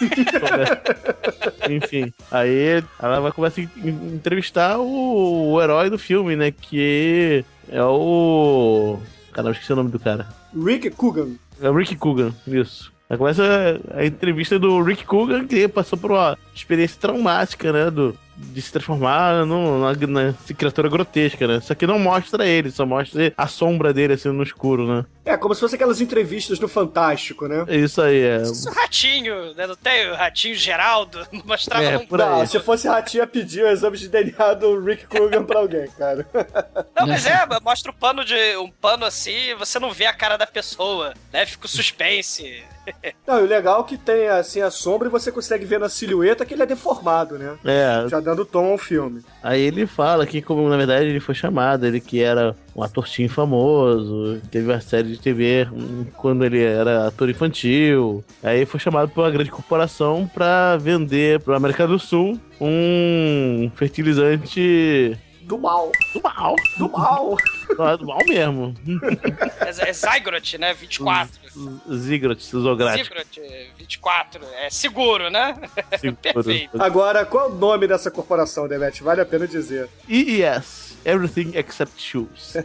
Enfim, 1.68 2.12
aí 2.30 2.82
ela 3.00 3.20
vai 3.20 3.32
começar 3.32 3.60
a 3.60 3.64
en- 3.64 4.14
entrevistar 4.14 4.78
o, 4.78 5.52
o 5.52 5.62
herói 5.62 5.90
do 5.90 5.98
filme, 5.98 6.34
né? 6.36 6.50
Que 6.50 7.44
é 7.70 7.82
o. 7.82 8.98
Caramba, 9.32 9.52
esqueci 9.52 9.72
o 9.72 9.76
nome 9.76 9.90
do 9.90 9.98
cara. 9.98 10.26
Rick 10.54 10.90
Coogan. 10.90 11.28
É 11.60 11.70
o 11.70 11.74
Rick 11.74 11.96
Coogan, 11.96 12.32
isso. 12.46 12.92
Aí 13.08 13.16
começa 13.16 13.80
a 13.92 14.04
entrevista 14.04 14.58
do 14.58 14.82
Rick 14.82 15.04
Coogan, 15.04 15.46
que 15.46 15.66
passou 15.68 15.98
por 15.98 16.12
uma 16.12 16.38
experiência 16.54 17.00
traumática, 17.00 17.72
né? 17.72 17.90
Do, 17.90 18.16
de 18.40 18.62
se 18.62 18.72
transformar 18.72 19.44
numa, 19.46 19.92
numa 19.92 20.34
criatura 20.56 20.88
grotesca, 20.88 21.46
né? 21.46 21.60
Só 21.60 21.74
que 21.74 21.86
não 21.86 21.98
mostra 21.98 22.46
ele, 22.46 22.70
só 22.70 22.84
mostra 22.86 23.32
a 23.36 23.46
sombra 23.46 23.92
dele 23.92 24.14
assim 24.14 24.28
no 24.30 24.42
escuro, 24.42 24.86
né? 24.86 25.04
É, 25.24 25.36
como 25.36 25.54
se 25.54 25.60
fosse 25.60 25.74
aquelas 25.76 26.00
entrevistas 26.00 26.58
no 26.58 26.66
Fantástico, 26.66 27.46
né? 27.46 27.64
É 27.68 27.76
isso 27.76 28.00
aí, 28.02 28.20
é. 28.20 28.42
Isso, 28.42 28.68
o 28.68 28.72
ratinho, 28.72 29.54
né? 29.54 29.66
Não 29.66 29.76
tem 29.76 30.10
o 30.10 30.14
ratinho 30.14 30.54
Geraldo? 30.54 31.24
Mostrava 31.44 31.84
É, 31.84 31.98
um 31.98 32.06
por 32.06 32.18
Não, 32.18 32.44
se 32.46 32.58
fosse 32.58 32.88
ratinho, 32.88 33.22
ia 33.22 33.26
pedir 33.26 33.62
o 33.64 33.68
exame 33.68 33.96
de 33.96 34.08
DNA 34.08 34.54
do 34.54 34.80
Rick 34.82 35.06
Coogan 35.06 35.44
pra 35.44 35.60
alguém, 35.60 35.86
cara. 35.98 36.26
Não, 36.98 37.06
mas 37.06 37.26
é, 37.26 37.46
mostra 37.62 37.90
o 37.90 37.94
pano 37.94 38.24
de. 38.24 38.34
um 38.56 38.70
pano 38.70 39.04
assim, 39.04 39.54
você 39.58 39.78
não 39.78 39.92
vê 39.92 40.06
a 40.06 40.12
cara 40.12 40.36
da 40.36 40.46
pessoa, 40.46 41.14
né? 41.32 41.46
Fica 41.46 41.66
o 41.66 41.68
suspense. 41.68 42.62
Não, 43.26 43.38
e 43.40 43.42
o 43.42 43.46
legal 43.46 43.82
é 43.82 43.84
que 43.84 43.96
tem 43.96 44.26
assim 44.28 44.62
a 44.62 44.70
sombra 44.70 45.06
e 45.06 45.10
você 45.10 45.30
consegue 45.30 45.64
ver 45.64 45.78
na 45.78 45.88
silhueta 45.88 46.44
que 46.44 46.54
ele 46.54 46.62
é 46.62 46.66
deformado, 46.66 47.38
né? 47.38 47.56
É, 47.64 48.08
Já 48.08 48.20
dando 48.30 48.44
tom 48.44 48.72
ao 48.72 48.78
filme. 48.78 49.22
aí 49.42 49.60
ele 49.60 49.86
fala 49.86 50.26
que, 50.26 50.40
como 50.40 50.68
na 50.68 50.76
verdade 50.76 51.06
ele 51.06 51.20
foi 51.20 51.34
chamado, 51.34 51.86
ele 51.86 52.00
que 52.00 52.22
era 52.22 52.54
um 52.74 52.82
ator 52.82 53.08
teen 53.08 53.28
famoso, 53.28 54.40
teve 54.50 54.70
uma 54.70 54.80
série 54.80 55.08
de 55.08 55.18
TV 55.18 55.66
hum, 55.72 56.06
quando 56.16 56.44
ele 56.44 56.62
era 56.62 57.08
ator 57.08 57.28
infantil. 57.28 58.24
Aí 58.42 58.64
foi 58.64 58.80
chamado 58.80 59.10
por 59.10 59.22
uma 59.22 59.30
grande 59.30 59.50
corporação 59.50 60.30
pra 60.32 60.76
vender 60.76 61.40
pra 61.40 61.56
América 61.56 61.86
do 61.86 61.98
Sul 61.98 62.38
um 62.60 63.70
fertilizante 63.74 65.18
Do 65.50 65.58
mal. 65.58 65.90
do 66.14 66.22
mal. 66.22 66.54
Do 66.78 66.88
mal. 66.88 67.36
Não, 67.76 67.88
é 67.88 67.96
do 67.96 68.06
mal 68.06 68.18
mesmo. 68.24 68.72
É, 69.66 69.88
é 69.88 69.92
Zygrot, 69.92 70.58
né? 70.58 70.72
24. 70.72 71.40
Ziggrat, 71.92 72.40
Zograt. 72.40 73.02
Zygrot, 73.02 73.40
24. 73.76 74.44
É 74.54 74.70
seguro, 74.70 75.28
né? 75.28 75.56
Perfeito. 76.22 76.80
Agora, 76.80 77.26
qual 77.26 77.48
é 77.48 77.52
o 77.52 77.54
nome 77.56 77.88
dessa 77.88 78.12
corporação, 78.12 78.68
Demet? 78.68 79.02
Vale 79.02 79.22
a 79.22 79.26
pena 79.26 79.48
dizer. 79.48 79.88
EES, 80.08 80.89
Everything 81.04 81.52
Except 81.54 82.00
Shoes. 82.00 82.54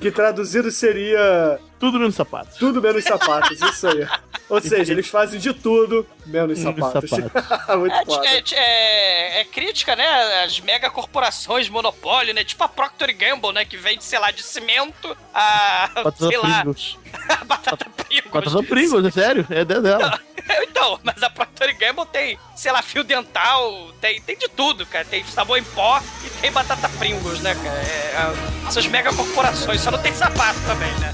Que 0.00 0.10
traduzido 0.10 0.70
seria 0.70 1.58
Tudo 1.78 1.98
menos 1.98 2.14
sapatos. 2.16 2.58
tudo 2.58 2.82
menos 2.82 3.04
sapatos, 3.04 3.58
isso 3.62 3.86
aí. 3.88 4.06
Ou 4.50 4.60
seja, 4.60 4.92
eles 4.92 5.06
fazem 5.08 5.38
de 5.40 5.54
tudo 5.54 6.06
menos 6.26 6.58
Menos 6.58 6.74
sapatos. 6.92 7.10
Muito 7.78 8.24
É, 8.24 8.36
é, 8.36 8.42
é- 8.54 9.40
é 9.40 9.44
crítica, 9.44 9.94
né? 9.96 10.42
As 10.44 10.60
megacorporações, 10.60 11.68
monopólio, 11.68 12.34
né? 12.34 12.44
Tipo 12.44 12.64
a 12.64 12.68
Procter 12.68 13.16
Gamble, 13.16 13.52
né? 13.52 13.64
Que 13.64 13.76
vende, 13.76 14.04
sei 14.04 14.18
lá, 14.18 14.30
de 14.30 14.42
cimento 14.42 15.16
a. 15.32 15.88
Batata 15.94 16.28
sei 16.28 16.36
lá, 16.38 16.60
Pringles. 16.60 16.98
a 17.28 17.44
batata 17.44 17.86
Pringles. 17.90 18.32
Batata 18.32 18.62
Pringles, 18.64 19.04
é 19.06 19.10
sério? 19.10 19.46
É 19.48 19.64
dela. 19.64 20.20
Então, 20.64 20.98
mas 21.02 21.22
a 21.22 21.30
Procter 21.30 21.76
Gamble 21.78 22.04
tem, 22.06 22.38
sei 22.56 22.70
lá, 22.72 22.82
fio 22.82 23.02
dental, 23.04 23.90
tem, 24.00 24.20
tem 24.20 24.36
de 24.36 24.48
tudo, 24.48 24.84
cara. 24.84 25.04
Tem 25.04 25.24
sabor 25.24 25.56
em 25.56 25.62
pó 25.64 26.00
e 26.24 26.28
tem 26.40 26.50
batata 26.52 26.88
Pringles, 26.98 27.40
né, 27.40 27.54
cara? 27.54 27.76
É, 27.78 28.62
é, 28.64 28.68
essas 28.68 28.86
megacorporações, 28.86 29.80
só 29.80 29.90
não 29.90 29.98
tem 30.02 30.12
sapato 30.12 30.58
também, 30.66 30.92
né? 30.98 31.12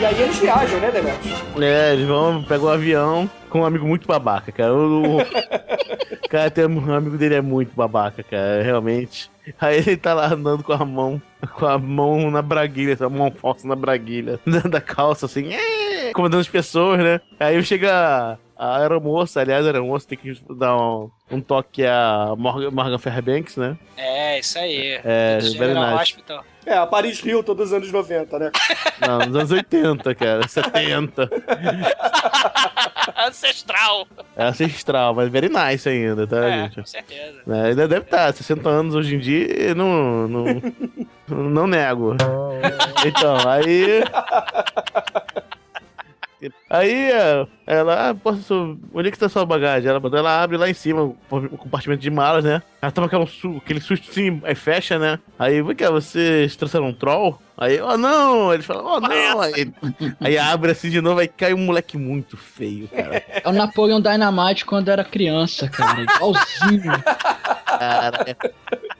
E 0.00 0.04
aí 0.06 0.22
eles 0.22 0.38
viajam, 0.38 0.80
né, 0.80 0.90
Demet? 0.90 1.18
É, 1.60 1.92
eles 1.92 2.06
vão, 2.06 2.42
pegam 2.42 2.66
um 2.68 2.72
avião 2.72 3.30
com 3.50 3.60
um 3.60 3.66
amigo 3.66 3.86
muito 3.86 4.06
babaca, 4.08 4.50
cara. 4.50 4.72
O, 4.74 5.18
o- 5.18 5.20
cara, 6.30 6.50
tem 6.50 6.64
um 6.64 6.94
amigo 6.94 7.18
dele 7.18 7.34
é 7.34 7.40
muito 7.42 7.74
babaca, 7.74 8.22
cara, 8.22 8.62
realmente. 8.62 9.30
Aí 9.60 9.78
ele 9.78 9.96
tá 9.96 10.14
lá 10.14 10.32
andando 10.32 10.62
com 10.62 10.72
a 10.72 10.84
mão, 10.84 11.20
com 11.54 11.66
a 11.66 11.76
mão 11.76 12.30
na 12.30 12.40
braguilha, 12.40 12.96
a 13.00 13.08
mão 13.08 13.30
forte 13.32 13.66
na 13.66 13.74
braguilha, 13.74 14.38
da 14.70 14.80
calça, 14.80 15.26
assim, 15.26 15.50
comandando 16.14 16.40
as 16.40 16.48
pessoas, 16.48 17.00
né? 17.00 17.20
Aí 17.38 17.62
chega 17.64 18.38
a 18.60 18.76
aeromoça, 18.80 19.40
aliás, 19.40 19.64
a 19.64 19.70
aeromoça 19.70 20.06
tem 20.06 20.18
que 20.18 20.38
dar 20.54 20.76
um, 20.76 21.10
um 21.30 21.40
toque 21.40 21.82
a 21.86 22.34
Morgan, 22.36 22.70
Morgan 22.70 22.98
Fairbanks, 22.98 23.56
né? 23.56 23.74
É, 23.96 24.38
isso 24.38 24.58
aí. 24.58 25.00
É, 25.02 25.38
very 25.40 25.52
General 25.52 25.96
nice. 25.96 26.12
Hospital. 26.12 26.44
É, 26.66 26.76
a 26.76 26.86
Paris 26.86 27.24
Hilton 27.24 27.54
dos 27.54 27.72
anos 27.72 27.90
90, 27.90 28.38
né? 28.38 28.50
Não, 29.00 29.18
nos 29.20 29.34
anos 29.34 29.50
80, 29.50 30.14
cara, 30.14 30.46
70. 30.46 31.30
Ancestral. 33.26 34.06
É 34.36 34.44
ancestral, 34.44 35.14
mas 35.14 35.30
very 35.30 35.48
nice 35.48 35.88
ainda, 35.88 36.26
tá, 36.26 36.44
É, 36.44 36.62
gente? 36.62 36.76
com 36.76 36.86
certeza. 36.86 37.40
É, 37.48 37.68
ainda 37.68 37.88
deve 37.88 38.04
estar, 38.04 38.32
60 38.32 38.68
anos 38.68 38.94
hoje 38.94 39.16
em 39.16 39.18
dia, 39.18 39.74
não, 39.74 40.28
não, 40.28 40.44
não 41.28 41.66
nego. 41.66 42.14
Então, 43.06 43.36
aí. 43.48 44.02
Aí 46.68 47.10
é, 47.10 47.46
ela, 47.66 48.10
ah, 48.10 48.14
posso, 48.14 48.78
onde 48.94 49.08
é 49.08 49.10
que 49.10 49.18
tá 49.18 49.28
sua 49.28 49.44
bagagem? 49.44 49.88
Ela, 49.88 50.00
ela 50.12 50.42
abre 50.42 50.56
lá 50.56 50.68
em 50.68 50.74
cima 50.74 51.02
o 51.02 51.58
compartimento 51.58 52.00
de 52.00 52.10
malas, 52.10 52.44
né? 52.44 52.62
Ela 52.80 52.92
toma 52.92 53.06
aquele, 53.06 53.24
aquele 53.58 53.80
susto 53.80 54.10
assim, 54.10 54.40
aí 54.44 54.54
fecha, 54.54 54.98
né? 54.98 55.18
Aí, 55.38 55.60
o 55.60 55.74
que 55.74 55.84
é? 55.84 55.90
Vocês 55.90 56.56
trouxeram 56.56 56.88
um 56.88 56.94
troll? 56.94 57.38
Aí, 57.56 57.80
oh 57.80 57.98
não! 57.98 58.54
Ele 58.54 58.62
fala, 58.62 58.82
oh 58.82 59.00
não! 59.00 59.40
Aí, 59.40 59.72
aí 60.18 60.38
abre 60.38 60.70
assim 60.70 60.88
de 60.88 61.00
novo, 61.00 61.20
aí 61.20 61.28
cai 61.28 61.52
um 61.52 61.58
moleque 61.58 61.98
muito 61.98 62.36
feio, 62.36 62.88
cara. 62.88 63.22
É 63.28 63.48
o 63.48 63.52
Napoleon 63.52 64.00
Dynamite 64.00 64.64
quando 64.64 64.88
era 64.88 65.04
criança, 65.04 65.68
cara. 65.68 66.00
Igualzinho. 66.02 66.92
Cara, 67.80 68.26
é 68.26 68.36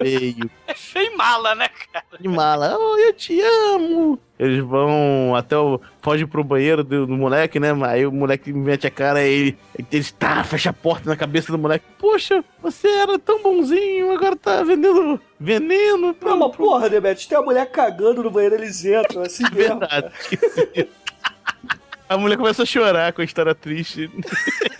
feio. 0.02 0.50
É 0.66 0.74
feio 0.74 1.14
mala, 1.14 1.54
né, 1.54 1.68
cara? 1.92 2.06
de 2.18 2.26
mala. 2.26 2.78
Oh, 2.78 2.96
eu 2.96 3.12
te 3.12 3.38
amo. 3.42 4.18
Eles 4.38 4.64
vão 4.64 5.34
até 5.36 5.54
o. 5.54 5.78
Foge 6.00 6.24
pro 6.26 6.42
banheiro 6.42 6.82
do, 6.82 7.06
do 7.06 7.12
moleque, 7.14 7.60
né? 7.60 7.68
Aí 7.86 8.06
o 8.06 8.10
moleque 8.10 8.54
mete 8.54 8.86
a 8.86 8.90
cara 8.90 9.22
e 9.22 9.30
ele. 9.30 9.58
Ele 9.92 10.04
tá, 10.18 10.42
fecha 10.44 10.70
a 10.70 10.72
porta 10.72 11.10
na 11.10 11.16
cabeça 11.16 11.52
do 11.52 11.58
moleque. 11.58 11.84
Poxa, 11.98 12.42
você 12.62 12.88
era 12.88 13.18
tão 13.18 13.42
bonzinho, 13.42 14.12
agora 14.12 14.34
tá 14.34 14.62
vendendo 14.62 15.20
veneno. 15.38 16.14
Pra... 16.14 16.30
Não, 16.30 16.38
mas 16.38 16.56
porra, 16.56 16.88
Demet, 16.88 17.28
tem 17.28 17.36
a 17.36 17.42
mulher 17.42 17.66
cagando 17.70 18.22
no 18.22 18.30
banheiro, 18.30 18.54
eles 18.54 18.82
entram, 18.82 19.20
assim 19.20 19.44
mesmo. 19.52 19.78
Verdade. 19.78 20.10
esqueci. 20.18 20.88
A 22.08 22.18
mulher 22.18 22.36
começa 22.36 22.64
a 22.64 22.66
chorar 22.66 23.12
com 23.12 23.22
a 23.22 23.24
história 23.24 23.54
triste. 23.54 24.10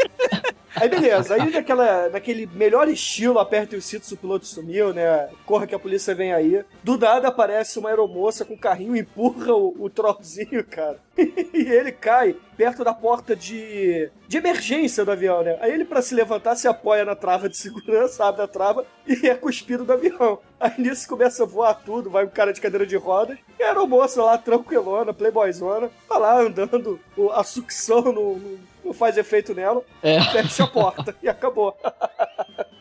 Aí 0.81 0.89
beleza, 0.89 1.35
aí 1.35 1.51
naquela, 1.51 2.09
naquele 2.09 2.47
melhor 2.47 2.89
estilo, 2.89 3.39
aperta 3.39 3.77
o 3.77 3.83
cinto, 3.83 4.11
o 4.11 4.17
piloto 4.17 4.47
sumiu, 4.47 4.95
né? 4.95 5.29
Corra 5.45 5.67
que 5.67 5.75
a 5.75 5.79
polícia 5.79 6.15
vem 6.15 6.33
aí. 6.33 6.65
Do 6.83 6.97
nada 6.97 7.29
aparece 7.29 7.79
uma 7.79 7.91
aeromoça 7.91 8.47
com 8.47 8.55
o 8.55 8.59
carrinho 8.59 8.97
e 8.97 9.01
empurra 9.01 9.53
o, 9.53 9.85
o 9.85 10.65
cara. 10.65 10.99
e 11.19 11.71
ele 11.71 11.93
cai 11.93 12.35
perto 12.57 12.83
da 12.83 12.95
porta 12.95 13.37
de, 13.37 14.11
de 14.27 14.37
emergência 14.39 15.05
do 15.05 15.11
avião, 15.11 15.43
né? 15.43 15.59
Aí 15.61 15.73
ele, 15.73 15.85
pra 15.85 16.03
se 16.03 16.15
levantar, 16.15 16.57
se 16.57 16.67
apoia 16.67 17.05
na 17.05 17.15
trava 17.15 17.49
de 17.49 17.57
segurança, 17.57 18.25
abre 18.25 18.43
a 18.43 18.49
trava 18.49 18.87
e 19.07 19.29
é 19.29 19.35
cuspido 19.35 19.85
do 19.85 19.93
avião. 19.93 20.39
Aí 20.59 20.73
nisso 20.79 21.09
começa 21.09 21.43
a 21.43 21.47
voar 21.47 21.75
tudo, 21.75 22.11
vai 22.11 22.25
um 22.25 22.29
cara 22.29 22.53
de 22.53 22.61
cadeira 22.61 22.87
de 22.87 22.97
rodas, 22.97 23.39
e 23.59 23.63
era 23.63 23.83
o 23.83 23.87
moço 23.87 24.23
lá, 24.23 24.37
tranquilona, 24.37 25.13
playboyzona, 25.13 25.91
tá 26.09 26.19
lá 26.19 26.39
andando, 26.41 27.01
a 27.33 27.43
sucção 27.43 28.03
não, 28.03 28.39
não, 28.39 28.59
não 28.85 28.93
faz 28.93 29.17
efeito 29.17 29.55
nela, 29.55 29.83
É. 30.03 30.21
fecha 30.33 30.65
a 30.65 30.67
porta 30.67 31.15
e 31.23 31.29
acabou. 31.29 31.77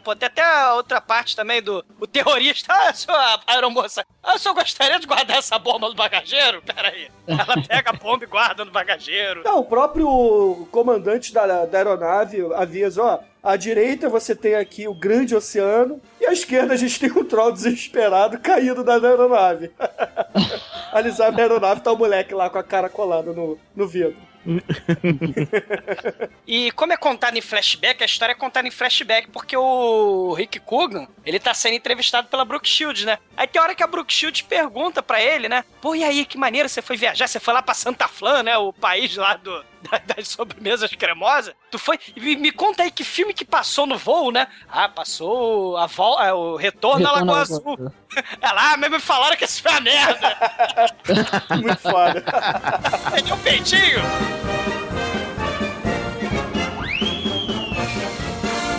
Pô, 0.04 0.16
tem 0.16 0.28
até 0.28 0.42
a 0.42 0.74
outra 0.76 1.00
parte 1.02 1.36
também 1.36 1.62
do 1.62 1.84
o 2.00 2.08
terrorista. 2.08 2.74
Ah, 2.74 2.94
sua 2.94 3.40
aeromoça, 3.46 4.04
ah, 4.24 4.36
o 4.36 4.40
senhor 4.40 4.56
gostaria 4.56 5.00
de 5.00 5.06
guardar 5.06 5.38
essa 5.38 5.60
bomba 5.60 5.90
no 5.90 5.96
bagageiro? 5.96 6.62
Pera 6.62 6.88
aí. 6.90 7.10
Ela 7.28 7.62
pega 7.68 7.90
a 7.90 7.94
bomba 7.94 8.24
e 8.24 8.28
guarda 8.28 8.64
no 8.66 8.72
bagageiro. 8.72 9.44
Não, 9.44 9.60
o 9.60 9.66
próprio 9.66 10.68
comandante 10.72 11.34
da, 11.34 11.66
da 11.66 11.78
aeronave 11.78 12.42
avisa, 12.56 13.04
ó, 13.04 13.20
à 13.44 13.56
direita 13.56 14.10
você 14.10 14.36
tem 14.36 14.56
aqui 14.56 14.88
o 14.88 14.94
grande 14.94 15.36
oceano 15.36 16.02
e 16.20 16.26
à 16.26 16.32
esquerda 16.34 16.74
a 16.74 16.78
gente 16.78 17.00
tem 17.00 17.12
um 17.12 17.24
troll 17.24 17.52
desesperado 17.52 18.40
caído 18.40 18.84
da 18.84 18.94
aeronave. 18.94 19.72
Ali 20.92 21.12
sabe, 21.12 21.40
a 21.40 21.44
aeronave 21.44 21.82
tá 21.82 21.92
o 21.92 21.98
moleque 21.98 22.34
lá 22.34 22.50
com 22.50 22.58
a 22.58 22.64
cara 22.64 22.90
colada 22.90 23.32
no, 23.32 23.60
no 23.76 23.88
vidro. 23.88 24.18
E 26.48 26.72
como 26.72 26.94
é 26.94 26.98
contado 26.98 27.38
em 27.38 27.42
flashback, 27.42 28.02
a 28.02 28.06
história 28.06 28.34
é 28.34 28.36
contada 28.36 28.68
em 28.68 28.72
flashback 28.72 29.30
porque 29.30 29.56
o 29.56 30.34
Rick 30.34 30.60
Coogan, 30.60 31.08
ele 31.26 31.40
tá 31.40 31.54
sendo 31.54 31.76
entrevistado 31.76 32.28
pela 32.28 32.46
Brooke 32.46 32.68
Shields, 32.68 33.06
né? 33.06 33.20
Aí 33.38 33.48
tem 33.48 33.62
hora 33.62 33.76
que 33.76 33.84
a 33.84 33.88
Brooke 33.88 34.14
Shields 34.14 34.42
pergunta 34.42 35.04
pra 35.04 35.22
ele, 35.22 35.48
né? 35.50 35.64
Pô, 35.82 35.96
e 35.96 36.04
aí, 36.04 36.26
que 36.26 36.38
maneiro 36.38 36.68
você 36.68 36.82
foi 36.82 36.98
viajar? 36.98 37.28
Você 37.28 37.40
foi 37.40 37.54
lá 37.54 37.62
pra 37.62 37.74
Santa 37.74 38.08
Flan, 38.08 38.44
né? 38.44 38.58
O 38.58 38.74
país 38.74 39.16
lá 39.16 39.36
do, 39.36 39.64
da- 39.82 40.16
das 40.16 40.28
sobremesas 40.28 40.92
cremosas. 40.92 41.54
Tu 41.72 41.78
foi... 41.80 42.00
Me, 42.18 42.36
me 42.36 42.52
conta 42.52 42.84
aí 42.84 42.92
que 42.92 43.04
filme 43.04 43.34
que 43.34 43.46
passou 43.46 43.86
no 43.86 43.98
voo, 43.98 44.32
né? 44.32 44.48
Ah, 44.70 44.90
passou 44.90 45.78
a 45.78 45.86
vol... 45.88 46.20
é, 46.22 46.34
o 46.34 46.56
Retorno, 46.56 47.06
à 47.08 47.10
Retorno 47.16 47.32
à 47.34 47.36
Lagoa 47.36 47.42
Azul. 47.42 47.92
É 48.42 48.52
lá, 48.52 48.76
mas 48.76 48.90
me 48.90 49.00
falaram 49.00 49.38
que 49.38 49.46
isso 49.46 49.62
foi 49.62 49.72
uma 49.72 49.82
merda. 49.82 50.36
Muito 51.62 51.78
foda. 51.78 52.24
Peguei 53.14 53.34
um 53.34 53.38
peitinho. 53.38 54.00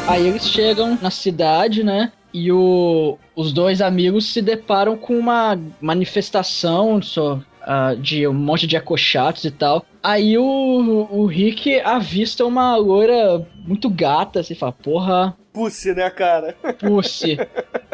Aí 0.09 0.27
eles 0.27 0.49
chegam 0.49 0.99
na 1.01 1.11
cidade, 1.11 1.85
né? 1.85 2.11
E 2.35 2.51
o, 2.51 3.17
os 3.37 3.53
dois 3.53 3.81
amigos 3.81 4.33
se 4.33 4.43
deparam 4.43 4.97
com 4.97 5.17
uma 5.17 5.57
manifestação 5.81 7.01
só, 7.01 7.41
ah, 7.63 7.95
de 7.95 8.27
um 8.27 8.33
monte 8.33 8.67
de 8.67 8.77
acochatos 8.77 9.45
e 9.45 9.51
tal. 9.51 9.85
Aí 10.03 10.39
o, 10.39 11.09
o 11.11 11.27
Rick 11.27 11.81
avista 11.81 12.45
uma 12.45 12.77
loira 12.77 13.47
muito 13.67 13.91
gata, 13.91 14.41
assim, 14.41 14.55
fala, 14.55 14.73
porra, 14.73 15.37
Pussy, 15.53 15.93
né, 15.95 16.09
cara? 16.11 16.55
Pussy. 16.79 17.37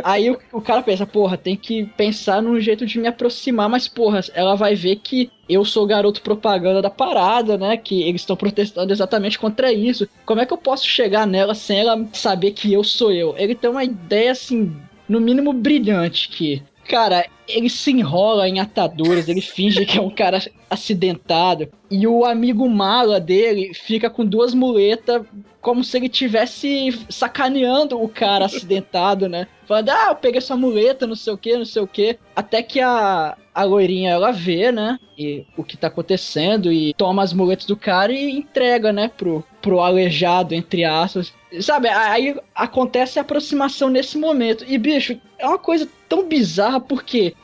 Aí 0.05 0.31
o, 0.31 0.39
o 0.53 0.61
cara 0.61 0.83
pensa, 0.83 1.07
porra, 1.07 1.37
tem 1.37 1.57
que 1.57 1.87
pensar 1.97 2.43
num 2.43 2.61
jeito 2.61 2.85
de 2.85 2.99
me 2.99 3.09
aproximar, 3.09 3.69
mas 3.69 3.89
porra, 3.89 4.21
ela 4.35 4.55
vai 4.55 4.75
ver 4.75 4.97
que 4.97 5.31
eu 5.49 5.65
sou 5.65 5.85
o 5.85 5.87
garoto 5.87 6.23
propaganda 6.23 6.83
da 6.83 6.91
parada, 6.91 7.57
né? 7.57 7.77
Que 7.77 8.03
eles 8.03 8.21
estão 8.21 8.37
protestando 8.37 8.93
exatamente 8.93 9.39
contra 9.39 9.73
isso. 9.73 10.09
Como 10.25 10.41
é 10.41 10.47
que 10.47 10.53
eu 10.53 10.59
posso 10.59 10.87
chegar 10.87 11.27
nela 11.27 11.55
sem 11.55 11.81
ela 11.81 12.07
saber 12.13 12.53
que 12.53 12.73
eu 12.73 12.85
sou 12.85 13.13
eu? 13.13 13.35
Ele 13.39 13.55
tem 13.55 13.71
uma 13.71 13.85
ideia, 13.85 14.33
assim, 14.33 14.77
no 15.09 15.21
mínimo 15.21 15.53
brilhante 15.53 16.29
que. 16.29 16.63
Cara, 16.89 17.27
ele 17.49 17.69
se 17.69 17.91
enrola 17.91 18.49
em 18.49 18.61
ataduras, 18.61 19.29
ele 19.29 19.41
finge 19.41 19.85
que 19.87 19.99
é 19.99 20.01
um 20.01 20.11
cara 20.11 20.41
acidentado. 20.69 21.69
E 21.91 22.07
o 22.07 22.25
amigo 22.25 22.69
mala 22.69 23.21
dele 23.21 23.73
fica 23.75 24.11
com 24.11 24.25
duas 24.25 24.53
muletas, 24.53 25.23
como 25.61 25.83
se 25.83 25.97
ele 25.97 26.09
tivesse 26.09 26.97
sacaneando 27.09 28.01
o 28.01 28.09
cara 28.09 28.45
acidentado, 28.45 29.29
né? 29.29 29.49
Falando, 29.67 29.91
ah, 29.91 30.07
eu 30.11 30.15
peguei 30.15 30.39
essa 30.39 30.57
muleta, 30.57 31.09
não 31.09 31.17
sei 31.17 31.33
o 31.33 31.39
que, 31.39 31.57
não 31.57 31.65
sei 31.65 31.83
o 31.83 31.89
que. 31.89 32.17
Até 32.37 32.63
que 32.63 32.81
a, 32.81 33.37
a 33.53 33.65
loirinha, 33.65 34.13
ela 34.13 34.31
vê, 34.31 34.71
né? 34.71 34.97
E 35.19 35.45
o 35.57 35.65
que 35.65 35.77
tá 35.77 35.89
acontecendo 35.89 36.73
e 36.73 36.95
toma 36.95 37.23
as 37.23 37.33
muletas 37.33 37.67
do 37.67 37.77
cara 37.77 38.13
e 38.13 38.31
entrega, 38.31 38.93
né? 38.93 39.11
Pro, 39.17 39.45
pro 39.61 39.81
aleijado, 39.81 40.55
entre 40.55 40.85
aspas. 40.85 41.33
Sabe, 41.61 41.89
aí 41.89 42.37
acontece 42.55 43.19
a 43.19 43.23
aproximação 43.23 43.89
nesse 43.89 44.17
momento. 44.17 44.65
E, 44.69 44.79
bicho, 44.79 45.19
é 45.37 45.49
uma 45.49 45.59
coisa 45.59 45.89
tão 46.09 46.29
bizarra 46.29 46.79
porque 46.81 47.35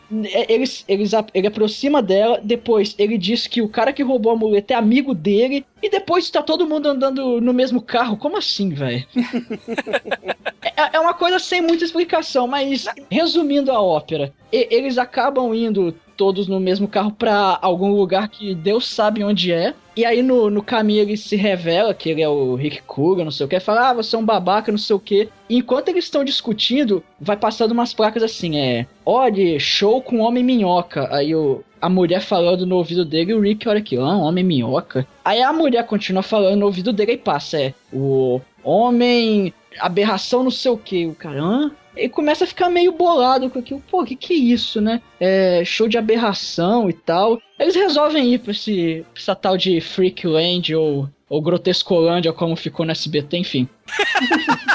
eles, 0.48 0.84
eles, 0.86 1.12
ele 1.32 1.46
aproxima 1.46 2.02
dela, 2.02 2.38
depois 2.42 2.94
ele 2.98 3.16
diz 3.16 3.46
que 3.46 3.62
o 3.62 3.68
cara 3.68 3.92
que 3.92 4.02
roubou 4.02 4.32
a 4.32 4.36
muleta 4.36 4.74
é 4.74 4.76
amigo 4.76 5.14
dele, 5.14 5.64
e 5.82 5.88
depois 5.88 6.30
tá 6.30 6.42
todo 6.42 6.66
mundo 6.66 6.88
andando 6.88 7.40
no 7.40 7.54
mesmo 7.54 7.80
carro. 7.80 8.16
Como 8.16 8.36
assim, 8.36 8.70
velho? 8.70 9.04
é, 10.62 10.96
é 10.96 11.00
uma 11.00 11.14
coisa 11.14 11.38
sem 11.38 11.62
muita 11.62 11.84
explicação, 11.84 12.46
mas 12.46 12.86
resumindo 13.10 13.72
a 13.72 13.80
ópera, 13.80 14.32
eles 14.52 14.98
acabam 14.98 15.54
indo 15.54 15.94
todos 16.22 16.46
no 16.46 16.60
mesmo 16.60 16.86
carro 16.86 17.10
pra 17.10 17.58
algum 17.60 17.90
lugar 17.90 18.28
que 18.28 18.54
Deus 18.54 18.86
sabe 18.86 19.24
onde 19.24 19.50
é. 19.50 19.74
E 19.96 20.04
aí 20.04 20.22
no, 20.22 20.48
no 20.48 20.62
caminho 20.62 21.00
ele 21.00 21.16
se 21.16 21.34
revela 21.34 21.92
que 21.92 22.08
ele 22.08 22.22
é 22.22 22.28
o 22.28 22.54
Rick 22.54 22.80
Coogan, 22.82 23.24
não 23.24 23.32
sei 23.32 23.44
o 23.44 23.48
que, 23.48 23.58
fala, 23.58 23.90
ah, 23.90 23.94
você 23.94 24.14
é 24.14 24.18
um 24.20 24.24
babaca, 24.24 24.70
não 24.70 24.78
sei 24.78 24.94
o 24.94 25.00
que. 25.00 25.28
Enquanto 25.50 25.88
eles 25.88 26.04
estão 26.04 26.22
discutindo, 26.22 27.02
vai 27.20 27.36
passando 27.36 27.72
umas 27.72 27.92
placas 27.92 28.22
assim, 28.22 28.56
é. 28.56 28.86
Olha, 29.04 29.58
show 29.58 30.00
com 30.00 30.20
homem 30.20 30.44
minhoca. 30.44 31.12
Aí 31.12 31.34
o, 31.34 31.64
a 31.80 31.88
mulher 31.88 32.20
falando 32.20 32.64
no 32.64 32.76
ouvido 32.76 33.04
dele, 33.04 33.32
e 33.32 33.34
o 33.34 33.40
Rick 33.40 33.68
olha 33.68 33.80
aqui, 33.80 33.96
ah, 33.96 34.16
homem 34.16 34.44
minhoca. 34.44 35.04
Aí 35.24 35.42
a 35.42 35.52
mulher 35.52 35.84
continua 35.88 36.22
falando 36.22 36.60
no 36.60 36.66
ouvido 36.66 36.92
dele 36.92 37.14
e 37.14 37.18
passa, 37.18 37.60
é. 37.60 37.74
O 37.92 38.40
homem. 38.62 39.52
aberração 39.80 40.44
não 40.44 40.52
sei 40.52 40.70
o 40.70 40.78
que. 40.78 41.04
O 41.04 41.16
cara, 41.16 41.42
hã? 41.42 41.72
Ele 41.96 42.08
começa 42.08 42.44
a 42.44 42.46
ficar 42.46 42.68
meio 42.70 42.92
bolado 42.92 43.50
com 43.50 43.58
aquilo. 43.58 43.82
Pô, 43.90 44.04
que 44.04 44.16
que 44.16 44.32
é 44.32 44.36
isso, 44.36 44.80
né? 44.80 45.00
É, 45.20 45.62
show 45.64 45.86
de 45.88 45.98
aberração 45.98 46.88
e 46.88 46.92
tal. 46.92 47.40
Eles 47.58 47.74
resolvem 47.74 48.32
ir 48.32 48.38
pra, 48.38 48.52
esse, 48.52 49.04
pra 49.12 49.20
essa 49.22 49.34
tal 49.34 49.56
de 49.56 49.80
Freakland 49.80 50.74
ou, 50.74 51.08
ou 51.28 51.42
Grotescolândia, 51.42 52.32
como 52.32 52.56
ficou 52.56 52.86
no 52.86 52.92
SBT, 52.92 53.36
enfim. 53.38 53.68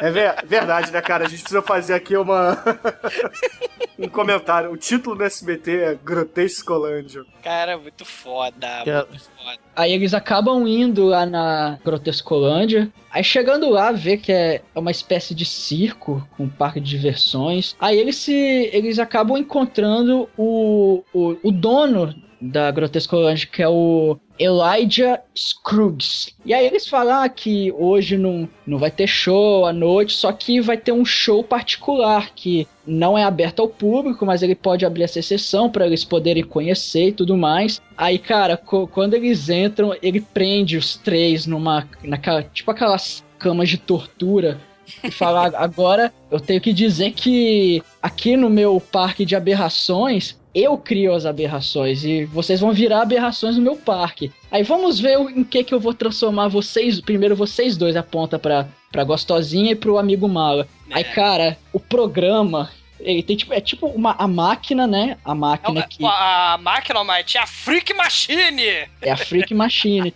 É 0.00 0.10
ver- 0.12 0.36
verdade, 0.46 0.92
né, 0.92 1.00
cara? 1.00 1.26
A 1.26 1.28
gente 1.28 1.40
precisa 1.40 1.60
fazer 1.62 1.94
aqui 1.94 2.16
uma. 2.16 2.56
um 3.98 4.08
comentário. 4.08 4.70
O 4.70 4.76
título 4.76 5.16
do 5.16 5.24
SBT 5.24 5.76
é 5.76 5.94
Grotescolândia. 5.94 7.24
Cara, 7.42 7.76
muito 7.76 8.04
foda. 8.04 8.82
Cara. 8.84 9.06
Muito 9.10 9.24
foda. 9.24 9.58
Aí 9.74 9.92
eles 9.92 10.14
acabam 10.14 10.66
indo 10.66 11.04
lá 11.04 11.26
na 11.26 11.78
Grotescolândia. 11.84 12.92
Aí 13.10 13.24
chegando 13.24 13.68
lá, 13.68 13.90
vê 13.90 14.16
que 14.16 14.32
é 14.32 14.62
uma 14.74 14.90
espécie 14.90 15.34
de 15.34 15.44
circo 15.44 16.26
com 16.36 16.44
um 16.44 16.48
parque 16.48 16.80
de 16.80 16.90
diversões. 16.90 17.76
Aí 17.80 17.98
eles 17.98 18.16
se. 18.16 18.70
Eles 18.72 18.98
acabam 18.98 19.36
encontrando 19.36 20.28
o, 20.36 21.02
o, 21.12 21.36
o 21.42 21.50
dono 21.50 22.14
da 22.40 22.70
Grotescolândia, 22.70 23.48
que 23.50 23.62
é 23.62 23.68
o 23.68 24.16
Elijah 24.38 25.20
Scruggs. 25.34 26.32
E 26.44 26.54
aí 26.54 26.66
eles 26.66 26.86
falam 26.86 27.22
ah, 27.22 27.28
que 27.28 27.72
hoje 27.72 28.16
não, 28.16 28.48
não 28.66 28.78
vai 28.78 28.90
ter 28.90 29.06
show 29.06 29.66
à 29.66 29.72
noite, 29.72 30.12
só 30.12 30.32
que 30.32 30.60
vai 30.60 30.76
ter 30.76 30.92
um 30.92 31.04
show 31.04 31.42
particular 31.42 32.30
que 32.34 32.66
não 32.86 33.18
é 33.18 33.24
aberto 33.24 33.60
ao 33.60 33.68
público, 33.68 34.24
mas 34.24 34.42
ele 34.42 34.54
pode 34.54 34.86
abrir 34.86 35.02
essa 35.02 35.18
exceção 35.18 35.68
para 35.68 35.86
eles 35.86 36.04
poderem 36.04 36.44
conhecer 36.44 37.08
e 37.08 37.12
tudo 37.12 37.36
mais. 37.36 37.80
Aí, 37.96 38.18
cara, 38.18 38.56
quando 38.56 39.14
eles 39.14 39.48
entram, 39.48 39.94
ele 40.00 40.20
prende 40.20 40.76
os 40.76 40.96
três 40.96 41.46
numa 41.46 41.88
naquela 42.02 42.42
tipo 42.42 42.70
aquelas 42.70 43.24
camas 43.38 43.68
de 43.68 43.78
tortura 43.78 44.60
e 45.02 45.10
fala 45.10 45.52
agora 45.56 46.12
eu 46.30 46.40
tenho 46.40 46.60
que 46.60 46.72
dizer 46.72 47.12
que 47.12 47.82
aqui 48.02 48.36
no 48.36 48.48
meu 48.48 48.80
parque 48.80 49.24
de 49.24 49.36
aberrações 49.36 50.38
eu 50.58 50.76
crio 50.76 51.14
as 51.14 51.26
aberrações 51.26 52.04
e 52.04 52.24
vocês 52.24 52.60
vão 52.60 52.72
virar 52.72 53.02
aberrações 53.02 53.56
no 53.56 53.62
meu 53.62 53.76
parque. 53.76 54.32
Aí 54.50 54.62
vamos 54.62 54.98
ver 54.98 55.18
em 55.18 55.44
que 55.44 55.62
que 55.62 55.74
eu 55.74 55.80
vou 55.80 55.94
transformar 55.94 56.48
vocês. 56.48 57.00
Primeiro 57.00 57.36
vocês 57.36 57.76
dois 57.76 57.96
aponta 57.96 58.38
pra, 58.38 58.68
pra 58.90 59.04
gostosinha 59.04 59.72
e 59.72 59.76
pro 59.76 59.98
amigo 59.98 60.28
mala. 60.28 60.66
Aí, 60.90 61.04
cara, 61.04 61.58
o 61.72 61.80
programa. 61.80 62.70
Ele 63.00 63.22
tem 63.22 63.36
tipo. 63.36 63.54
É 63.54 63.60
tipo 63.60 63.86
uma, 63.86 64.16
a 64.18 64.26
máquina, 64.26 64.86
né? 64.86 65.16
A 65.24 65.34
máquina 65.34 65.82
que. 65.82 66.04
A 66.04 66.58
máquina, 66.60 66.98
Almighty, 66.98 67.36
é 67.36 67.40
a 67.40 67.46
Freak 67.46 67.94
Machine! 67.94 68.88
É 69.00 69.10
a 69.12 69.16
Freak 69.16 69.54
Machine. 69.54 70.12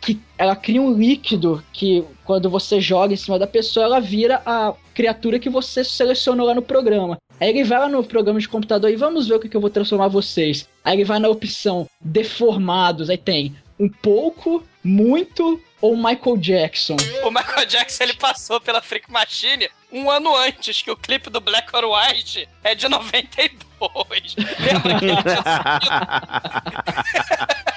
que 0.00 0.20
ela 0.38 0.54
cria 0.54 0.80
um 0.80 0.96
líquido 0.96 1.62
que, 1.72 2.04
quando 2.26 2.50
você 2.50 2.80
joga 2.80 3.14
em 3.14 3.16
cima 3.16 3.38
da 3.38 3.46
pessoa, 3.46 3.86
ela 3.86 4.00
vira 4.00 4.42
a 4.44 4.74
criatura 4.92 5.38
que 5.38 5.48
você 5.48 5.84
selecionou 5.84 6.46
lá 6.46 6.54
no 6.54 6.62
programa. 6.62 7.16
Aí 7.40 7.50
ele 7.50 7.62
vai 7.64 7.78
lá 7.78 7.88
no 7.88 8.02
programa 8.02 8.40
de 8.40 8.48
computador 8.48 8.90
e 8.90 8.96
vamos 8.96 9.28
ver 9.28 9.34
o 9.34 9.40
que, 9.40 9.48
que 9.48 9.56
eu 9.56 9.60
vou 9.60 9.70
transformar 9.70 10.08
vocês. 10.08 10.68
Aí 10.84 10.96
ele 10.96 11.04
vai 11.04 11.18
na 11.18 11.28
opção 11.28 11.88
deformados, 12.00 13.08
aí 13.08 13.16
tem 13.16 13.54
um 13.78 13.88
pouco, 13.88 14.64
muito 14.82 15.60
ou 15.80 15.96
Michael 15.96 16.36
Jackson. 16.38 16.96
O 17.22 17.30
Michael 17.30 17.66
Jackson 17.66 18.04
ele 18.04 18.14
passou 18.14 18.60
pela 18.60 18.82
Freak 18.82 19.10
Machine 19.10 19.68
um 19.92 20.10
ano 20.10 20.34
antes, 20.34 20.82
que 20.82 20.90
o 20.90 20.96
clipe 20.96 21.30
do 21.30 21.40
Black 21.40 21.74
or 21.76 21.84
White 21.84 22.48
é 22.64 22.74
de 22.74 22.88
92. 22.88 24.36
Lembra 24.58 24.98
que 24.98 25.04
ele 25.04 25.22
tinha 25.22 25.42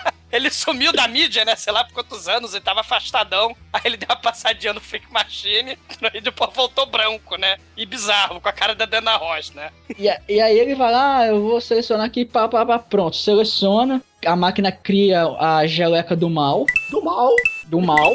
Ele 0.32 0.50
sumiu 0.50 0.92
da 0.92 1.08
mídia, 1.08 1.44
né? 1.44 1.56
Sei 1.56 1.74
lá 1.74 1.84
por 1.84 1.94
quantos 1.94 2.28
anos, 2.28 2.54
ele 2.54 2.64
tava 2.64 2.82
afastadão. 2.82 3.56
Aí 3.74 3.82
ele 3.86 3.98
deu 3.98 4.08
uma 4.10 4.16
passadinha 4.16 4.74
no 4.74 4.82
Fake 4.82 5.12
Machine 5.12 5.78
e 6.14 6.22
depois 6.22 6.52
voltou 6.54 6.86
branco, 6.86 7.36
né? 7.36 7.58
E 7.76 7.86
bizarro, 7.86 8.40
com 8.40 8.50
a 8.50 8.54
cara 8.54 8.76
da 8.76 8.86
Dana 8.86 9.16
Ross, 9.16 9.52
né? 9.52 9.72
E, 9.98 10.08
e 10.28 10.42
aí 10.42 10.58
ele 10.58 10.76
vai 10.76 10.92
lá, 10.92 11.18
ah, 11.18 11.28
eu 11.28 11.42
vou 11.42 11.60
selecionar 11.60 12.06
aqui, 12.06 12.26
pá, 12.26 12.48
pá, 12.48 12.66
pá, 12.66 12.80
pronto. 12.80 13.16
Seleciona, 13.16 14.02
a 14.26 14.36
máquina 14.36 14.72
cria 14.72 15.24
a 15.40 15.66
geleca 15.66 16.16
do 16.16 16.30
mal. 16.30 16.66
Do 16.92 17.04
mal. 17.04 17.34
Do 17.70 17.80
mal. 17.80 18.14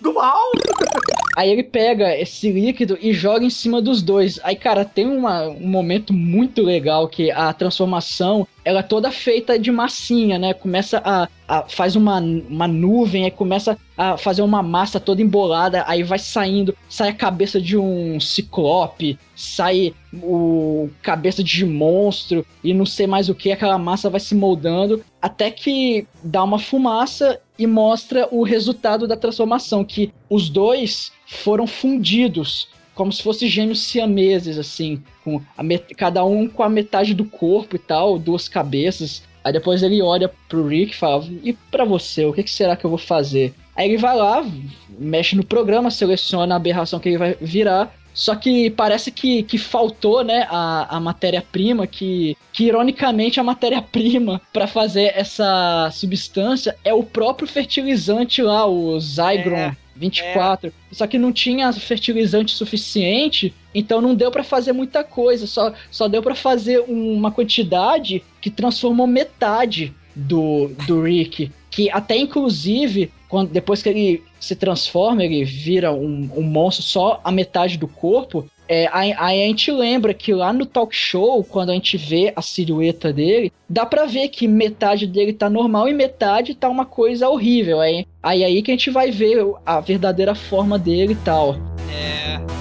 Do 0.00 0.14
mal. 0.14 0.38
Aí 1.36 1.50
ele 1.50 1.62
pega 1.62 2.14
esse 2.16 2.50
líquido 2.52 2.98
e 3.00 3.12
joga 3.12 3.44
em 3.44 3.50
cima 3.50 3.80
dos 3.80 4.02
dois. 4.02 4.38
Aí, 4.44 4.54
cara, 4.54 4.84
tem 4.84 5.06
uma- 5.06 5.48
um 5.48 5.66
momento 5.66 6.12
muito 6.12 6.60
legal 6.62 7.08
que 7.08 7.30
a 7.30 7.52
transformação 7.52 8.46
ela 8.64 8.80
é 8.80 8.82
toda 8.82 9.10
feita 9.10 9.58
de 9.58 9.70
massinha, 9.72 10.38
né? 10.38 10.52
Começa 10.54 11.00
a. 11.04 11.28
a- 11.48 11.64
faz 11.68 11.96
uma, 11.96 12.18
uma 12.20 12.66
nuvem, 12.68 13.24
aí 13.24 13.30
começa 13.30 13.76
a 13.96 14.16
fazer 14.16 14.40
uma 14.42 14.62
massa 14.62 14.98
toda 15.00 15.20
embolada, 15.20 15.84
aí 15.86 16.02
vai 16.02 16.18
saindo, 16.18 16.74
sai 16.88 17.10
a 17.10 17.14
cabeça 17.14 17.60
de 17.60 17.76
um 17.76 18.18
ciclope, 18.20 19.18
sai 19.36 19.92
o 20.14 20.88
cabeça 21.02 21.42
de 21.44 21.64
monstro 21.66 22.46
e 22.64 22.72
não 22.72 22.86
sei 22.86 23.06
mais 23.06 23.28
o 23.28 23.34
que, 23.34 23.52
aquela 23.52 23.76
massa 23.76 24.08
vai 24.08 24.20
se 24.20 24.34
moldando, 24.34 25.02
até 25.20 25.50
que 25.50 26.06
dá 26.22 26.42
uma 26.42 26.58
fumaça 26.58 27.38
e 27.62 27.66
mostra 27.66 28.26
o 28.32 28.42
resultado 28.42 29.06
da 29.06 29.16
transformação, 29.16 29.84
que 29.84 30.12
os 30.28 30.48
dois 30.48 31.12
foram 31.28 31.64
fundidos, 31.64 32.68
como 32.92 33.12
se 33.12 33.22
fossem 33.22 33.48
gêmeos 33.48 33.82
siameses, 33.82 34.58
assim, 34.58 35.00
com 35.22 35.40
cada 35.96 36.24
um 36.24 36.48
com 36.48 36.64
a 36.64 36.68
metade 36.68 37.14
do 37.14 37.24
corpo 37.24 37.76
e 37.76 37.78
tal, 37.78 38.18
duas 38.18 38.48
cabeças. 38.48 39.22
Aí 39.44 39.52
depois 39.52 39.80
ele 39.84 40.02
olha 40.02 40.28
pro 40.48 40.66
Rick 40.66 40.92
e 40.92 40.96
fala: 40.96 41.24
E 41.44 41.52
pra 41.70 41.84
você, 41.84 42.24
o 42.24 42.32
que, 42.32 42.42
que 42.42 42.50
será 42.50 42.74
que 42.74 42.84
eu 42.84 42.90
vou 42.90 42.98
fazer? 42.98 43.54
Aí 43.76 43.88
ele 43.88 43.96
vai 43.96 44.16
lá, 44.16 44.44
mexe 44.98 45.36
no 45.36 45.44
programa, 45.44 45.88
seleciona 45.88 46.54
a 46.54 46.56
aberração 46.56 46.98
que 46.98 47.10
ele 47.10 47.18
vai 47.18 47.36
virar. 47.40 47.94
Só 48.14 48.34
que 48.34 48.70
parece 48.70 49.10
que, 49.10 49.42
que 49.42 49.58
faltou, 49.58 50.22
né, 50.22 50.46
a, 50.50 50.96
a 50.96 51.00
matéria-prima, 51.00 51.86
que, 51.86 52.36
que 52.52 52.64
ironicamente 52.64 53.40
a 53.40 53.44
matéria-prima 53.44 54.40
para 54.52 54.66
fazer 54.66 55.12
essa 55.16 55.90
substância 55.92 56.76
é 56.84 56.92
o 56.92 57.02
próprio 57.02 57.48
fertilizante 57.48 58.42
lá, 58.42 58.66
o 58.66 58.98
Zygron 59.00 59.56
É, 59.56 59.76
24. 59.96 60.72
Só 60.90 61.06
que 61.06 61.18
não 61.18 61.32
tinha 61.32 61.72
fertilizante 61.72 62.52
suficiente, 62.52 63.54
então 63.74 64.00
não 64.00 64.14
deu 64.14 64.30
pra 64.30 64.44
fazer 64.44 64.72
muita 64.72 65.04
coisa. 65.04 65.46
Só, 65.46 65.72
só 65.90 66.08
deu 66.08 66.22
pra 66.22 66.34
fazer 66.34 66.80
uma 66.88 67.30
quantidade 67.30 68.22
que 68.40 68.50
transformou 68.50 69.06
metade 69.06 69.94
do, 70.14 70.68
do 70.86 71.02
Rick. 71.02 71.50
Que 71.70 71.90
até 71.90 72.16
inclusive, 72.16 73.10
quando, 73.32 73.48
depois 73.48 73.82
que 73.82 73.88
ele 73.88 74.22
se 74.38 74.54
transforma, 74.54 75.24
ele 75.24 75.42
vira 75.42 75.90
um, 75.90 76.28
um 76.36 76.42
monstro 76.42 76.84
só 76.84 77.18
a 77.24 77.32
metade 77.32 77.78
do 77.78 77.88
corpo. 77.88 78.46
É, 78.68 78.90
aí, 78.92 79.14
aí 79.16 79.42
a 79.42 79.46
gente 79.46 79.72
lembra 79.72 80.12
que 80.12 80.34
lá 80.34 80.52
no 80.52 80.66
talk 80.66 80.94
show, 80.94 81.42
quando 81.42 81.70
a 81.70 81.72
gente 81.72 81.96
vê 81.96 82.30
a 82.36 82.42
silhueta 82.42 83.10
dele, 83.10 83.50
dá 83.66 83.86
pra 83.86 84.04
ver 84.04 84.28
que 84.28 84.46
metade 84.46 85.06
dele 85.06 85.32
tá 85.32 85.48
normal 85.48 85.88
e 85.88 85.94
metade 85.94 86.54
tá 86.54 86.68
uma 86.68 86.84
coisa 86.84 87.26
horrível. 87.26 87.80
Aí, 87.80 88.06
aí 88.22 88.44
aí 88.44 88.60
que 88.60 88.70
a 88.70 88.74
gente 88.74 88.90
vai 88.90 89.10
ver 89.10 89.42
a 89.64 89.80
verdadeira 89.80 90.34
forma 90.34 90.78
dele 90.78 91.14
e 91.14 91.24
tal. 91.24 91.56
É. 91.90 92.52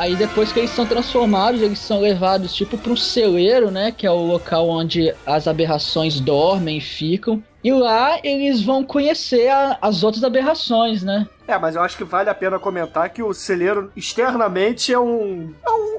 Aí 0.00 0.16
depois 0.16 0.50
que 0.50 0.58
eles 0.60 0.70
são 0.70 0.86
transformados, 0.86 1.60
eles 1.60 1.78
são 1.78 2.00
levados 2.00 2.54
tipo 2.54 2.78
para 2.78 2.90
um 2.90 2.96
celeiro, 2.96 3.70
né, 3.70 3.92
que 3.92 4.06
é 4.06 4.10
o 4.10 4.16
local 4.24 4.66
onde 4.66 5.14
as 5.26 5.46
aberrações 5.46 6.18
dormem 6.18 6.78
e 6.78 6.80
ficam. 6.80 7.42
E 7.62 7.70
lá 7.70 8.18
eles 8.24 8.62
vão 8.62 8.82
conhecer 8.82 9.48
a- 9.50 9.76
as 9.82 10.02
outras 10.02 10.24
aberrações, 10.24 11.02
né? 11.02 11.28
É, 11.46 11.58
mas 11.58 11.76
eu 11.76 11.82
acho 11.82 11.98
que 11.98 12.04
vale 12.04 12.30
a 12.30 12.34
pena 12.34 12.58
comentar 12.58 13.10
que 13.10 13.22
o 13.22 13.34
celeiro 13.34 13.92
externamente 13.94 14.90
é 14.90 14.98
um. 14.98 15.52
É 15.66 15.70
um- 15.70 15.89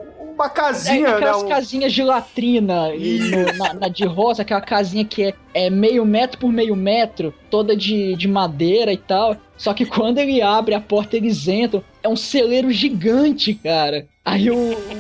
uma 0.42 0.48
É, 0.48 0.50
casinha, 0.50 1.08
né? 1.08 1.14
aquelas 1.16 1.44
Um- 1.44 1.48
casinhas 1.48 1.94
de 1.94 2.04
latrina 2.04 2.94
e 2.96 3.20
no- 3.20 3.54
na, 3.58 3.74
na 3.74 3.88
de 3.88 4.06
rosa, 4.06 4.42
aquela 4.42 4.62
casinha 4.62 5.06
que 5.06 5.24
é, 5.24 5.34
é 5.54 5.70
meio 5.70 6.06
metro 6.06 6.40
por 6.40 6.52
meio 6.52 6.76
metro, 6.76 7.34
toda 7.50 7.76
de, 7.76 8.16
de 8.16 8.28
madeira 8.28 8.92
e 8.92 8.98
tal. 8.98 9.36
Só 9.58 9.74
que 9.74 9.86
quando 9.86 10.18
ele 10.18 10.42
abre 10.42 10.74
a 10.74 10.82
porta, 10.82 11.16
eles 11.16 11.48
entram. 11.48 11.84
É 12.04 12.08
um 12.10 12.16
celeiro 12.16 12.72
gigante, 12.72 13.54
cara. 13.54 14.08
Aí 14.26 14.50
o, 14.50 14.56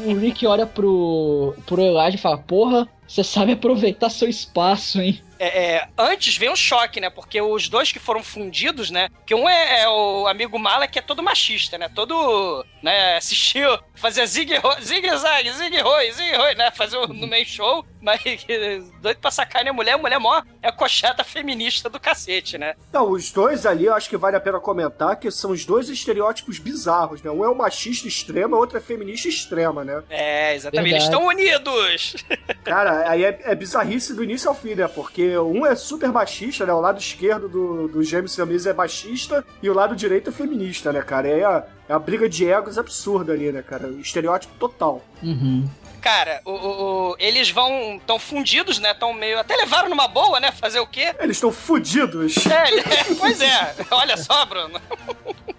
o 0.05 0.13
Rick 0.15 0.45
olha 0.45 0.65
pro, 0.67 1.55
pro 1.65 1.81
Elijah 1.81 2.15
e 2.15 2.17
fala: 2.17 2.37
Porra, 2.37 2.87
você 3.07 3.23
sabe 3.23 3.53
aproveitar 3.53 4.09
seu 4.09 4.29
espaço, 4.29 5.01
hein? 5.01 5.19
É, 5.43 5.73
é, 5.77 5.87
antes 5.97 6.37
vem 6.37 6.51
um 6.51 6.55
choque, 6.55 7.01
né? 7.01 7.09
Porque 7.09 7.41
os 7.41 7.67
dois 7.67 7.91
que 7.91 7.97
foram 7.97 8.21
fundidos, 8.21 8.91
né? 8.91 9.09
Que 9.25 9.33
um 9.33 9.49
é, 9.49 9.81
é 9.81 9.89
o 9.89 10.27
amigo 10.27 10.59
Mala, 10.59 10.87
que 10.87 10.99
é 10.99 11.01
todo 11.01 11.23
machista, 11.23 11.79
né? 11.79 11.89
Todo, 11.89 12.63
né? 12.83 13.17
Assistiu, 13.17 13.79
fazia 13.95 14.23
zig 14.27 14.51
zigue-zague, 14.83 15.51
zigue-roi, 15.53 16.11
zigue-roi, 16.11 16.53
né? 16.53 16.69
Fazia 16.69 16.99
o- 16.99 17.07
no 17.07 17.25
meio 17.25 17.45
show, 17.47 17.83
mas 17.99 18.21
doido 19.01 19.17
pra 19.17 19.31
sacar 19.31 19.67
a 19.67 19.73
mulher, 19.73 19.97
mulher 19.97 20.19
mó 20.19 20.43
é 20.61 20.67
a 20.67 20.71
cocheta 20.71 21.23
feminista 21.23 21.89
do 21.89 21.99
cacete, 21.99 22.59
né? 22.59 22.75
Não, 22.93 23.09
os 23.09 23.31
dois 23.31 23.65
ali 23.65 23.85
eu 23.85 23.95
acho 23.95 24.07
que 24.09 24.17
vale 24.17 24.35
a 24.37 24.39
pena 24.39 24.59
comentar 24.59 25.15
que 25.15 25.31
são 25.31 25.49
os 25.49 25.65
dois 25.65 25.89
estereótipos 25.89 26.59
bizarros, 26.59 27.23
né? 27.23 27.31
Um 27.31 27.43
é 27.43 27.49
o 27.49 27.55
machista 27.55 28.07
extremo, 28.07 28.55
a 28.55 28.59
outra 28.59 28.77
é 28.77 28.81
feminista 28.81 29.27
extrema, 29.27 29.83
né? 29.83 30.03
É, 30.07 30.53
exatamente. 30.53 30.93
Eles 30.93 31.03
Verdade. 31.05 31.23
estão 31.23 31.27
unidos! 31.27 32.15
Cara, 32.63 33.09
aí 33.09 33.23
é, 33.25 33.39
é 33.43 33.55
bizarrice 33.55 34.13
do 34.13 34.23
início 34.23 34.47
ao 34.47 34.55
fim, 34.55 34.75
né? 34.75 34.87
Porque 34.87 35.30
um 35.39 35.65
é 35.65 35.75
super 35.75 36.11
machista, 36.11 36.65
né? 36.65 36.73
O 36.73 36.79
lado 36.81 36.99
esquerdo 36.99 37.47
do, 37.47 37.87
do 37.87 38.03
James 38.03 38.31
Siamese 38.31 38.67
é 38.69 38.73
machista 38.73 39.45
e 39.61 39.69
o 39.69 39.73
lado 39.73 39.95
direito 39.95 40.29
é 40.29 40.33
feminista, 40.33 40.91
né, 40.91 41.01
cara? 41.01 41.27
É 41.27 41.43
a, 41.43 41.63
é 41.89 41.93
a 41.93 41.99
briga 41.99 42.27
de 42.27 42.45
egos 42.47 42.77
absurda 42.77 43.33
ali, 43.33 43.51
né, 43.51 43.61
cara? 43.61 43.87
Estereótipo 43.99 44.53
total. 44.59 45.01
Uhum. 45.21 45.67
Cara, 46.01 46.41
o, 46.45 46.51
o- 46.51 47.11
o- 47.11 47.15
eles 47.19 47.51
vão. 47.51 48.01
tão 48.07 48.17
fundidos, 48.17 48.79
né? 48.79 48.91
Tão 48.93 49.13
meio. 49.13 49.37
Até 49.39 49.55
levaram 49.55 49.87
numa 49.87 50.07
boa, 50.07 50.39
né? 50.39 50.51
Fazer 50.51 50.79
o 50.79 50.87
quê? 50.87 51.13
Eles 51.19 51.37
estão 51.37 51.51
fudidos. 51.51 52.37
É, 52.47 52.79
é, 52.79 53.13
pois 53.19 53.39
é, 53.39 53.75
olha 53.91 54.17
só, 54.17 54.43
Bruno. 54.45 54.81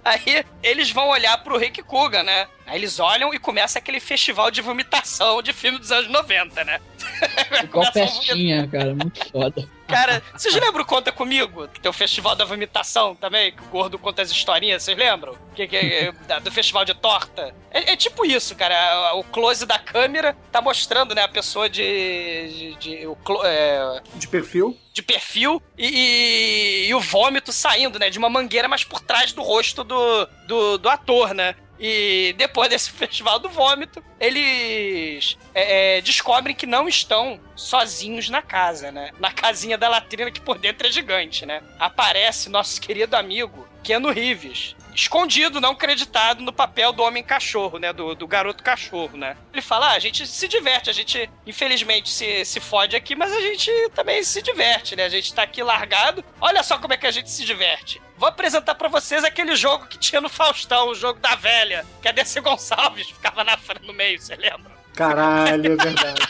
Aí 0.05 0.44
eles 0.62 0.90
vão 0.90 1.09
olhar 1.09 1.36
pro 1.44 1.57
Rick 1.57 1.82
Kuga, 1.82 2.22
né? 2.22 2.46
Aí 2.66 2.78
eles 2.78 2.98
olham 2.98 3.32
e 3.32 3.38
começa 3.38 3.78
aquele 3.78 4.00
festival 4.00 4.50
de 4.50 4.61
vomitação 4.61 5.40
de 5.40 5.53
filme 5.53 5.78
dos 5.78 5.92
anos 5.92 6.11
90, 6.11 6.64
né? 6.64 6.80
Igual 7.62 7.92
festinha, 7.92 8.66
cara. 8.66 8.94
Muito 8.94 9.30
foda. 9.30 9.68
Cara, 9.93 10.22
vocês 10.36 10.55
lembram 10.55 10.84
Conta 10.84 11.12
Comigo? 11.12 11.68
Que 11.68 11.80
tem 11.80 11.90
o 11.90 11.93
festival 11.93 12.34
da 12.34 12.45
vomitação 12.45 13.14
também, 13.14 13.53
que 13.53 13.62
o 13.62 13.66
gordo 13.66 13.99
conta 13.99 14.22
as 14.22 14.30
historinhas, 14.30 14.82
vocês 14.82 14.97
lembram? 14.97 15.36
Que, 15.55 15.66
que, 15.68 16.12
da- 16.26 16.38
do 16.38 16.51
festival 16.51 16.84
de 16.84 16.95
torta. 16.95 17.55
É, 17.70 17.93
é 17.93 17.97
tipo 17.97 18.24
isso, 18.24 18.55
cara. 18.57 19.12
O 19.14 19.24
close 19.24 19.64
da 19.66 19.78
câmera 19.78 20.36
tá 20.51 20.61
mostrando, 20.61 21.14
né, 21.14 21.22
a 21.22 21.28
pessoa 21.28 21.68
de. 21.68 21.82
de, 22.49 22.74
de- 22.76 23.07
o 23.07 23.16
é, 23.45 24.01
De 24.14 24.26
perfil. 24.28 24.76
de 24.93 25.03
perfil 25.03 25.62
e, 25.76 25.86
e- 25.86 26.88
e 26.88 26.95
o 26.95 27.01
vômito 27.01 27.53
saindo, 27.53 27.99
né? 27.99 28.09
De 28.11 28.18
uma 28.18 28.28
mangueira, 28.30 28.68
mas 28.68 28.84
por 28.84 29.01
trás 29.01 29.32
do 29.32 29.43
rosto 29.43 29.84
do, 29.84 30.26
do, 30.47 30.78
do 30.78 30.88
ator, 30.88 31.34
né? 31.34 31.55
E 31.85 32.33
depois 32.39 32.70
desse 32.70 32.91
festival 32.95 33.41
do 33.41 33.49
vômito, 33.49 34.03
eles 34.20 35.37
é, 35.53 35.97
é, 35.97 36.01
descobrem 36.01 36.55
que 36.55 36.64
não 36.64 36.89
estão 36.89 37.41
sozinhos 37.57 38.28
na 38.28 38.41
casa, 38.41 38.93
né? 38.93 39.11
Na 39.18 39.33
casinha 39.33 39.76
da 39.76 39.89
latrina, 39.89 40.30
que 40.30 40.41
por 40.41 40.59
dentro 40.59 40.87
é 40.87 40.93
gigante, 40.93 41.45
né? 41.45 41.61
Aparece 41.80 42.49
nosso 42.49 42.80
querido 42.80 43.16
amigo 43.16 43.68
Keanu 43.83 44.11
Reeves. 44.11 44.76
Escondido, 44.95 45.61
não 45.61 45.72
acreditado 45.72 46.43
no 46.43 46.53
papel 46.53 46.93
do 46.93 47.03
homem 47.03 47.22
cachorro, 47.22 47.78
né? 47.78 47.93
Do, 47.93 48.14
do 48.14 48.26
garoto 48.26 48.62
cachorro, 48.62 49.16
né? 49.16 49.36
Ele 49.53 49.62
fala: 49.62 49.88
ah, 49.88 49.93
a 49.93 49.99
gente 49.99 50.26
se 50.26 50.47
diverte, 50.47 50.90
a 50.90 50.93
gente 50.93 51.30
infelizmente 51.47 52.11
se, 52.11 52.45
se 52.45 52.61
fode 52.61 52.95
aqui, 52.95 53.16
mas 53.16 53.32
a 53.32 53.40
gente 53.40 53.70
também 53.95 54.22
se 54.22 54.43
diverte, 54.43 54.95
né? 54.95 55.05
A 55.05 55.09
gente 55.09 55.32
tá 55.34 55.43
aqui 55.43 55.62
largado. 55.62 56.24
Olha 56.40 56.62
só 56.62 56.78
como 56.78 56.93
é 56.93 56.97
que 56.97 57.07
a 57.07 57.11
gente 57.11 57.30
se 57.30 57.45
diverte. 57.45 58.01
Vou 58.16 58.28
apresentar 58.28 58.74
pra 58.74 58.88
vocês 58.88 59.24
aquele 59.24 59.57
jogo 59.57 59.86
que 59.86 59.99
tinha 59.99 60.20
no 60.20 60.28
Faustão, 60.28 60.88
o 60.88 60.95
jogo 60.95 61.18
da 61.20 61.34
velha, 61.34 61.84
que 62.01 62.09
a 62.09 62.12
DC 62.12 62.40
Gonçalves 62.40 63.09
ficava 63.11 63.43
na 63.43 63.57
frente 63.57 63.86
no 63.86 63.93
meio, 63.93 64.20
você 64.20 64.36
lembra? 64.36 64.70
Caralho, 64.95 65.72
é 65.72 65.76
verdade. 65.76 66.22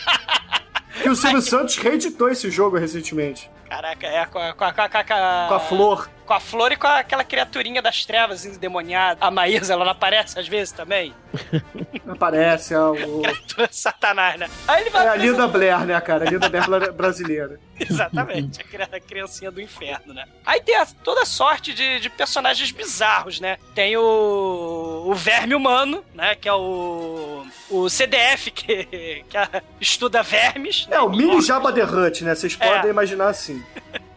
que 1.03 1.09
o 1.09 1.17
Silvio 1.17 1.43
Santos 1.43 1.77
reeditou 1.77 2.31
esse 2.31 2.51
jogo 2.51 2.79
recentemente. 2.79 3.51
Caraca, 3.69 4.07
é 4.07 4.27
com 4.27 4.39
a, 4.39 4.53
com 4.53 4.65
a, 4.65 4.73
com 4.73 4.83
a, 4.83 4.89
com 4.89 4.99
a, 4.99 5.47
Com 5.49 5.55
a 5.55 5.61
flor. 5.61 6.11
Com 6.33 6.37
a 6.37 6.41
flor 6.41 6.73
e 6.73 6.77
com 6.77 6.87
aquela 6.87 7.23
criaturinha 7.25 7.83
das 7.83 8.07
trevas 8.07 8.47
endemoniada. 8.47 9.19
A 9.21 9.31
Maísa, 9.31 9.75
ela 9.75 9.85
não 9.85 9.93
aparece 9.93 10.39
às 10.39 10.49
vezes 10.49 10.73
também? 10.73 11.15
Aparece, 12.09 12.73
é 12.75 12.79
o... 12.81 12.95
Criatura 13.23 13.69
Satanás, 13.71 14.39
né? 14.39 14.49
Aí 14.67 14.83
ele 14.83 14.91
vai 14.91 15.07
É 15.07 15.11
a 15.11 15.17
Linda 15.17 15.47
Blair, 15.47 15.81
né, 15.85 16.01
cara? 16.01 16.27
A 16.27 16.31
Linda 16.31 16.49
Blair 16.49 16.69
bra- 16.69 16.93
brasileira. 16.93 17.61
Exatamente, 17.79 18.61
a 18.61 18.65
cri- 18.65 18.83
a 18.83 19.01
criancinha 19.01 19.51
do 19.51 19.61
inferno, 19.61 20.15
né? 20.15 20.25
Aí 20.45 20.61
tem 20.61 20.77
a- 20.77 20.87
toda 20.87 21.25
sorte 21.25 21.73
de, 21.75 22.01
de 22.01 22.09
personagens 22.11 22.71
bizarros, 22.71 23.41
né? 23.41 23.59
Tem 23.75 23.97
o, 23.97 25.05
o 25.07 25.15
verme 25.15 25.55
humano, 25.55 26.05
né? 26.15 26.35
Que 26.35 26.49
é 26.49 26.53
o, 26.55 27.45
o 27.71 27.89
CDF, 27.91 28.51
que, 28.51 29.25
que 29.29 29.37
a- 29.37 29.63
estuda 29.81 30.23
vermes. 30.23 30.87
É, 30.91 31.01
o 31.01 31.09
mini 31.11 31.41
Jabba 31.43 31.73
the 31.73 31.85
Hutt, 31.85 32.25
né? 32.25 32.35
Vocês 32.35 32.57
É. 32.59 32.67
podem 32.69 32.91
imaginar 32.91 33.29
assim. 33.29 33.63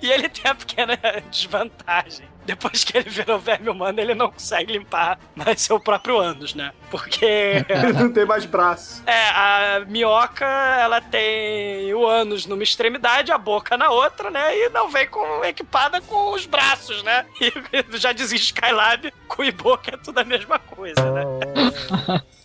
E 0.05 0.11
ele 0.11 0.29
tem 0.29 0.49
a 0.51 0.55
pequena 0.55 0.97
desvantagem. 1.31 2.25
Depois 2.45 2.83
que 2.83 2.95
ele 2.95 3.09
virou 3.09 3.39
verme 3.39 3.69
humano, 3.69 3.99
ele 3.99 4.13
não 4.13 4.29
consegue 4.31 4.71
limpar 4.73 5.17
mais 5.35 5.59
seu 5.61 5.79
próprio 5.79 6.19
ânus, 6.19 6.53
né? 6.53 6.71
Porque 6.91 7.25
Ele 7.67 7.93
não 7.93 8.13
tem 8.13 8.23
mais 8.23 8.45
braço. 8.45 9.01
É, 9.07 9.29
a 9.29 9.83
minhoca, 9.87 10.45
ela 10.45 11.01
tem 11.01 11.91
o 11.95 12.05
ânus 12.07 12.45
numa 12.45 12.61
extremidade, 12.61 13.31
a 13.31 13.37
boca 13.39 13.75
na 13.75 13.89
outra, 13.89 14.29
né? 14.29 14.55
E 14.59 14.69
não 14.69 14.89
vem 14.89 15.07
com, 15.07 15.43
equipada 15.43 15.99
com 16.01 16.33
os 16.33 16.45
braços, 16.45 17.01
né? 17.01 17.25
E 17.73 17.97
já 17.97 18.11
dizia 18.11 18.37
Skylab, 18.37 19.11
cu 19.27 19.43
e 19.43 19.51
boca 19.51 19.95
é 19.95 19.97
tudo 19.97 20.19
a 20.19 20.23
mesma 20.23 20.59
coisa, 20.59 21.01
né? 21.11 21.23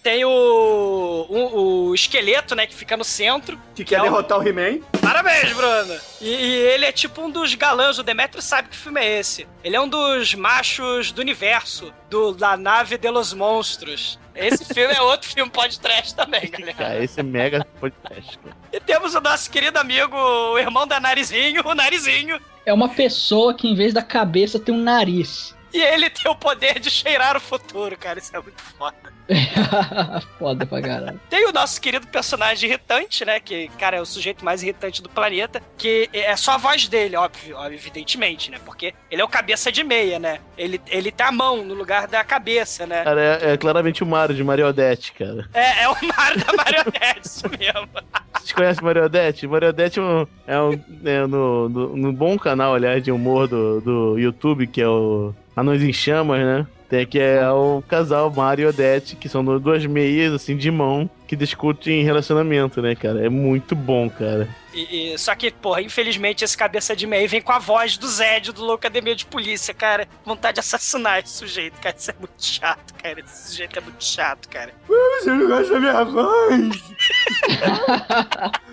Tem 0.02 0.24
o, 0.24 0.30
o, 0.30 1.88
o 1.90 1.94
esqueleto, 1.94 2.54
né, 2.54 2.66
que 2.66 2.74
fica 2.74 2.96
no 2.96 3.04
centro. 3.04 3.61
Que 3.74 3.84
quer 3.84 3.96
é 3.96 4.00
o- 4.00 4.04
derrotar 4.04 4.38
o 4.38 4.48
He-Man. 4.48 4.80
Parabéns, 5.01 5.53
Bruno! 5.53 5.98
E, 6.20 6.28
e 6.28 6.55
ele 6.68 6.84
é 6.84 6.92
tipo 6.92 7.22
um 7.22 7.30
dos 7.30 7.55
galãs, 7.55 7.98
o 7.98 8.03
Demetrio 8.03 8.42
sabe 8.42 8.68
que 8.68 8.76
filme 8.76 9.01
é 9.01 9.18
esse. 9.18 9.46
Ele 9.64 9.76
é 9.76 9.80
um 9.80 9.88
dos 9.88 10.34
machos 10.34 11.11
do 11.12 11.20
universo, 11.20 11.92
do, 12.09 12.32
da 12.32 12.57
nave 12.57 12.98
de 12.98 13.09
los 13.11 13.32
monstros. 13.32 14.18
Esse 14.34 14.64
filme 14.64 14.94
é 14.94 15.03
outro 15.03 15.28
filme 15.28 15.51
podcast 15.51 16.14
também, 16.14 16.48
galera. 16.51 16.74
Cara, 16.74 17.05
esse 17.05 17.20
é 17.20 17.22
mega 17.22 17.66
podcast, 17.80 18.38
cara. 18.38 18.57
E 18.72 18.80
temos 18.80 19.14
o 19.14 19.20
nosso 19.20 19.51
querido 19.51 19.78
amigo, 19.78 20.16
o 20.16 20.59
irmão 20.59 20.86
da 20.86 21.01
Narizinho, 21.01 21.62
o 21.64 21.74
Narizinho. 21.74 22.40
É 22.64 22.72
uma 22.72 22.88
pessoa 22.88 23.55
que 23.55 23.68
em 23.68 23.74
vez 23.74 23.92
da 23.92 24.03
cabeça 24.03 24.59
tem 24.59 24.74
um 24.74 24.82
nariz. 24.82 25.55
E 25.72 25.80
ele 25.80 26.10
tem 26.10 26.30
o 26.30 26.34
poder 26.34 26.78
de 26.78 26.90
cheirar 26.90 27.36
o 27.36 27.40
futuro, 27.40 27.96
cara. 27.96 28.18
Isso 28.18 28.34
é 28.36 28.40
muito 28.40 28.62
foda. 28.62 29.20
Foda 30.38 30.66
pra 30.66 30.82
caralho. 30.82 31.20
Tem 31.28 31.46
o 31.46 31.52
nosso 31.52 31.80
querido 31.80 32.06
personagem 32.06 32.68
irritante, 32.68 33.24
né? 33.24 33.38
Que, 33.38 33.68
cara, 33.78 33.96
é 33.96 34.00
o 34.00 34.06
sujeito 34.06 34.44
mais 34.44 34.62
irritante 34.62 35.02
do 35.02 35.08
planeta. 35.08 35.62
Que 35.78 36.08
é 36.12 36.34
só 36.36 36.52
a 36.52 36.56
voz 36.56 36.88
dele, 36.88 37.16
óbvio, 37.16 37.56
evidentemente, 37.66 38.50
né? 38.50 38.58
Porque 38.64 38.92
ele 39.10 39.22
é 39.22 39.24
o 39.24 39.28
cabeça 39.28 39.70
de 39.70 39.84
meia, 39.84 40.18
né? 40.18 40.40
Ele, 40.58 40.80
ele 40.88 41.12
tem 41.12 41.26
a 41.26 41.32
mão 41.32 41.64
no 41.64 41.74
lugar 41.74 42.08
da 42.08 42.24
cabeça, 42.24 42.86
né? 42.86 43.04
Cara, 43.04 43.20
é, 43.20 43.52
é 43.52 43.56
claramente 43.56 44.02
o 44.02 44.06
Mario 44.06 44.34
de 44.34 44.42
Mariodete, 44.42 45.12
cara. 45.12 45.48
É, 45.54 45.84
é 45.84 45.88
o 45.88 45.94
Mario 46.16 46.44
da 46.44 46.52
marionete, 46.52 47.20
isso 47.24 47.48
mesmo. 47.48 47.88
Vocês 48.34 48.52
conhecem 48.52 48.84
Mariodete? 48.84 49.46
Mariodete 49.46 50.00
é, 50.00 50.02
um, 50.02 50.26
é, 50.46 50.60
um, 50.60 50.82
é 51.04 51.26
no, 51.26 51.68
no, 51.68 51.96
no 51.96 52.12
bom 52.12 52.38
canal, 52.38 52.74
aliás, 52.74 53.02
de 53.02 53.12
humor 53.12 53.46
do, 53.46 53.80
do 53.80 54.18
YouTube, 54.18 54.66
que 54.66 54.80
é 54.80 54.88
o 54.88 55.34
Anões 55.57 55.82
em 55.82 55.92
Chamas, 55.92 56.40
né? 56.40 56.66
Tem 56.91 57.03
aqui 57.03 57.20
é 57.20 57.49
o 57.51 57.82
casal 57.88 58.28
Mario 58.32 58.64
e 58.64 58.68
Odete, 58.68 59.14
que 59.14 59.28
são 59.28 59.45
duas 59.61 59.86
meias, 59.86 60.32
assim, 60.34 60.57
de 60.57 60.70
mão, 60.72 61.09
que 61.24 61.36
discutem 61.36 62.03
relacionamento, 62.03 62.82
né, 62.82 62.97
cara? 62.97 63.24
É 63.24 63.28
muito 63.28 63.76
bom, 63.76 64.11
cara. 64.11 64.49
E, 64.74 65.12
e- 65.14 65.18
só 65.18 65.34
que, 65.36 65.53
porra, 65.53 65.80
infelizmente 65.82 66.45
esse 66.45 66.57
cabeça 66.57 66.95
de 66.97 67.07
meia 67.07 67.26
vem 67.28 67.41
com 67.41 67.53
a 67.53 67.61
voz 67.61 67.97
do 67.97 68.09
Zed 68.09 68.51
do 68.53 68.64
Loucademia 68.64 69.14
de 69.14 69.24
Polícia, 69.24 69.72
cara. 69.72 70.09
Vontade 70.24 70.55
de 70.55 70.61
assassinar 70.61 71.20
esse 71.20 71.32
sujeito, 71.34 71.74
cara. 71.80 71.95
Isso 71.97 72.11
é 72.11 72.14
muito 72.18 72.45
chato, 72.45 72.95
cara. 73.01 73.20
Esse 73.20 73.51
sujeito 73.51 73.78
é 73.78 73.82
muito 73.82 74.05
chato, 74.05 74.49
cara. 74.49 74.72
Você 74.88 75.30
não 75.30 75.47
gosta 75.49 75.72
da 75.74 75.80
minha 75.80 76.05
voz? 76.05 76.82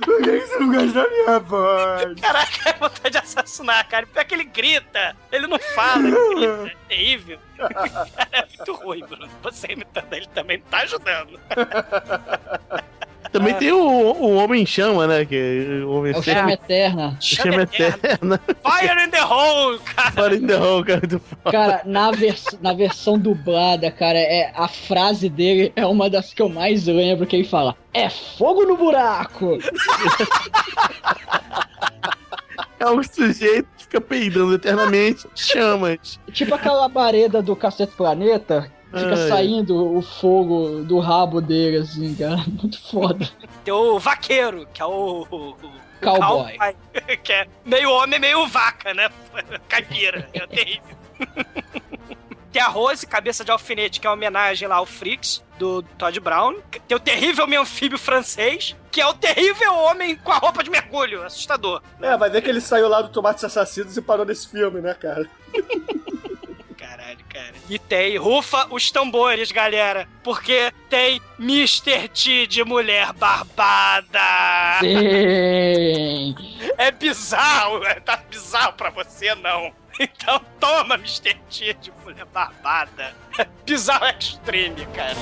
Por 0.03 0.21
que 0.23 0.39
você 0.39 0.57
não 0.59 0.71
gosta 0.71 1.03
da 1.03 1.09
minha 1.09 1.39
voz? 1.39 2.19
Caraca, 2.21 2.69
é 2.69 2.73
vontade 2.73 3.11
de 3.11 3.17
assassinar, 3.17 3.87
cara. 3.87 4.07
Pior 4.07 4.25
que 4.25 4.33
ele 4.35 4.43
grita. 4.45 5.15
Ele 5.31 5.47
não 5.47 5.59
fala, 5.59 6.07
ele 6.07 6.35
grita. 6.35 6.71
É 6.71 6.75
terrível. 6.89 7.39
Cara, 7.57 8.07
é 8.31 8.45
muito 8.57 8.73
ruim, 8.75 8.99
Bruno. 8.99 9.29
Você 9.43 9.67
imitando 9.71 10.13
ele 10.13 10.27
também 10.33 10.57
não 10.57 10.65
tá 10.65 10.77
ajudando. 10.79 11.39
Também 13.31 13.53
tem 13.55 13.71
o, 13.71 13.77
o 13.77 14.35
Homem 14.35 14.63
em 14.63 14.65
Chama, 14.65 15.05
né? 15.05 15.25
Que, 15.25 15.83
o 15.85 15.91
Homem 15.91 16.13
É 16.13 16.17
o. 16.17 16.23
Chama 16.23 16.53
Eterna. 16.53 17.17
Chama 17.19 17.61
Eterna. 17.63 18.39
Fire 18.63 19.03
in 19.05 19.09
the 19.09 19.23
hole, 19.23 19.79
cara. 19.79 20.11
Fire 20.11 20.35
in 20.35 20.47
the 20.47 20.57
hole, 20.57 20.85
cara. 20.85 21.01
do 21.01 21.19
foda. 21.19 21.51
Cara, 21.51 21.81
na, 21.85 22.11
vers 22.11 22.45
na 22.61 22.73
versão 22.73 23.17
dublada, 23.17 23.91
cara, 23.91 24.17
é, 24.17 24.51
a 24.55 24.67
frase 24.67 25.29
dele 25.29 25.71
é 25.75 25.85
uma 25.85 26.09
das 26.09 26.33
que 26.33 26.41
eu 26.41 26.49
mais 26.49 26.87
lembro, 26.87 27.25
que 27.25 27.35
ele 27.35 27.47
fala, 27.47 27.75
é 27.93 28.09
fogo 28.09 28.65
no 28.65 28.77
buraco! 28.77 29.57
É 32.79 32.87
um 32.87 33.01
sujeito 33.01 33.67
fica 33.87 34.01
peidando 34.01 34.53
eternamente 34.55 35.27
chamas. 35.35 36.19
tipo 36.33 36.53
aquela 36.55 36.81
labareda 36.81 37.41
do 37.41 37.55
Cacete 37.55 37.93
Planeta, 37.95 38.71
fica 38.85 39.15
Ai. 39.15 39.27
saindo 39.29 39.95
o 39.97 40.01
fogo 40.01 40.83
do 40.83 40.99
rabo 40.99 41.41
dele, 41.41 41.77
assim, 41.77 42.13
cara, 42.15 42.37
muito 42.47 42.79
foda. 42.89 43.29
Tem 43.63 43.73
o 43.73 43.97
vaqueiro, 43.99 44.67
que 44.73 44.81
é 44.81 44.85
o. 44.85 45.25
o- 45.29 45.49
o 45.51 46.05
Cowboy. 46.05 46.55
cowboy, 46.57 46.75
que 47.23 47.33
é 47.33 47.47
meio 47.65 47.91
homem, 47.91 48.19
meio 48.19 48.45
vaca, 48.47 48.93
né? 48.93 49.09
Caipira. 49.67 50.29
É 50.31 50.45
terrível. 50.45 50.95
Tem 52.57 52.63
a 52.63 52.69
Rose, 52.69 53.05
cabeça 53.05 53.45
de 53.45 53.51
alfinete, 53.51 53.99
que 53.99 54.07
é 54.07 54.09
uma 54.09 54.15
homenagem 54.15 54.67
lá 54.67 54.77
ao 54.77 54.85
Frix, 54.87 55.43
do 55.59 55.83
Todd 55.83 56.19
Brown. 56.19 56.55
Tem 56.87 56.97
o 56.97 56.99
terrível 56.99 57.43
homem 57.43 57.59
anfíbio 57.59 57.99
francês, 57.99 58.75
que 58.89 58.99
é 58.99 59.05
o 59.05 59.13
terrível 59.13 59.75
homem 59.75 60.15
com 60.15 60.31
a 60.31 60.39
roupa 60.39 60.63
de 60.63 60.71
mergulho. 60.71 61.21
Assustador. 61.21 61.83
É, 62.01 62.17
vai 62.17 62.31
ver 62.31 62.41
que 62.41 62.49
ele 62.49 62.59
saiu 62.59 62.89
lá 62.89 63.03
do 63.03 63.09
Tomates 63.09 63.43
Assassinos 63.43 63.95
e 63.95 64.01
parou 64.01 64.25
nesse 64.25 64.49
filme, 64.49 64.81
né, 64.81 64.95
cara? 64.95 65.29
Caralho, 66.75 67.19
cara. 67.29 67.53
E 67.69 67.77
tem, 67.77 68.17
rufa 68.17 68.65
os 68.71 68.89
tambores, 68.89 69.51
galera. 69.51 70.07
Porque 70.23 70.73
tem 70.89 71.21
Mr. 71.39 72.09
T 72.09 72.47
de 72.47 72.63
mulher 72.63 73.13
barbada. 73.13 74.19
Sim! 74.79 76.35
É 76.75 76.89
bizarro, 76.89 77.83
é, 77.83 77.99
tá 77.99 78.17
bizarro 78.17 78.73
pra 78.73 78.89
você, 78.89 79.35
não. 79.35 79.71
Então 79.99 80.39
toma, 80.59 80.95
Mr. 80.95 81.35
T 81.49 81.73
de 81.73 81.91
mulher 82.03 82.25
barbada. 82.25 83.15
Bizarro 83.65 84.05
extreme, 84.05 84.85
cara. 84.87 85.15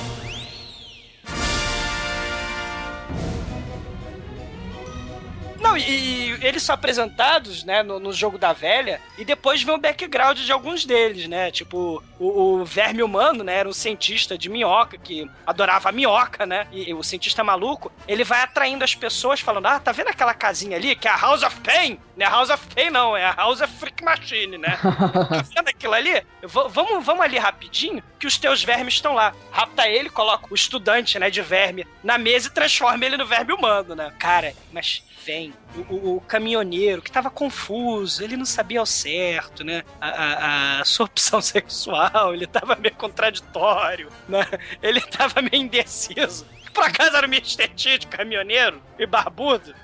Não, 5.60 5.76
e, 5.76 5.82
e 5.82 6.46
eles 6.46 6.62
são 6.62 6.74
apresentados, 6.74 7.64
né, 7.64 7.82
no, 7.82 7.98
no 7.98 8.12
jogo 8.12 8.38
da 8.38 8.52
velha, 8.52 9.00
e 9.18 9.24
depois 9.24 9.62
vem 9.62 9.74
o 9.74 9.78
background 9.78 10.38
de 10.38 10.52
alguns 10.52 10.84
deles, 10.84 11.26
né? 11.28 11.50
Tipo, 11.50 12.02
o, 12.18 12.58
o 12.60 12.64
verme 12.64 13.02
humano, 13.02 13.42
né, 13.42 13.56
era 13.56 13.68
um 13.68 13.72
cientista 13.72 14.36
de 14.36 14.48
minhoca 14.48 14.96
que 14.98 15.28
adorava 15.46 15.88
a 15.88 15.92
minhoca, 15.92 16.44
né? 16.46 16.66
E, 16.72 16.92
o 16.94 17.02
cientista 17.02 17.42
maluco, 17.42 17.90
ele 18.06 18.22
vai 18.24 18.40
atraindo 18.42 18.84
as 18.84 18.94
pessoas 18.94 19.40
falando: 19.40 19.66
Ah, 19.66 19.80
tá 19.80 19.92
vendo 19.92 20.08
aquela 20.08 20.34
casinha 20.34 20.76
ali 20.76 20.94
que 20.94 21.08
é 21.08 21.10
a 21.10 21.16
House 21.16 21.42
of 21.42 21.58
Pain? 21.60 21.98
Não 22.16 22.24
é 22.24 22.28
a 22.28 22.32
House 22.32 22.50
of 22.50 22.66
Pain, 22.74 22.90
não, 22.90 23.16
é 23.16 23.24
a 23.24 23.32
House 23.32 23.60
of 23.60 23.72
Freak 23.74 24.02
Machine, 24.04 24.58
né? 24.58 24.78
tá 24.82 25.42
vendo 25.54 25.68
aquilo 25.68 25.94
ali? 25.94 26.22
Vou- 26.42 26.68
vamos, 26.68 27.04
vamos 27.04 27.22
ali 27.24 27.38
rapidinho, 27.38 28.02
que 28.18 28.26
os 28.26 28.38
teus 28.38 28.62
vermes 28.62 28.94
estão 28.94 29.14
lá. 29.14 29.34
Rapta 29.50 29.88
ele, 29.88 30.08
coloca 30.10 30.46
o 30.50 30.54
estudante, 30.54 31.18
né, 31.18 31.30
de 31.30 31.42
verme 31.42 31.86
na 32.02 32.16
mesa 32.18 32.48
e 32.48 32.50
transforma 32.52 33.04
ele 33.04 33.16
no 33.16 33.26
verme 33.26 33.52
humano, 33.52 33.94
né? 33.94 34.12
Cara, 34.18 34.54
mas 34.72 35.02
vem 35.26 35.52
o, 35.90 36.14
o- 36.16 36.20
caminhoneiro 36.20 37.02
que 37.02 37.10
tava 37.10 37.28
confuso, 37.28 38.22
ele 38.22 38.36
não 38.36 38.46
sabia 38.46 38.78
ao 38.80 38.86
certo, 38.86 39.64
né? 39.64 39.82
A, 40.00 40.08
a- 40.08 40.80
a 40.80 40.84
sua 40.84 41.06
opção 41.06 41.40
sexual, 41.42 42.32
ele 42.32 42.46
tava 42.46 42.76
meio 42.76 42.94
contraditório, 42.94 44.08
né? 44.28 44.46
Ele 44.82 45.00
tava 45.00 45.42
meio 45.42 45.56
indeciso. 45.64 46.46
Por 46.72 46.84
acaso 46.84 47.16
era. 47.16 47.26
T 47.26 47.98
de 47.98 48.06
caminhoneiro 48.06 48.80
e 48.98 49.06
barbudo? 49.06 49.74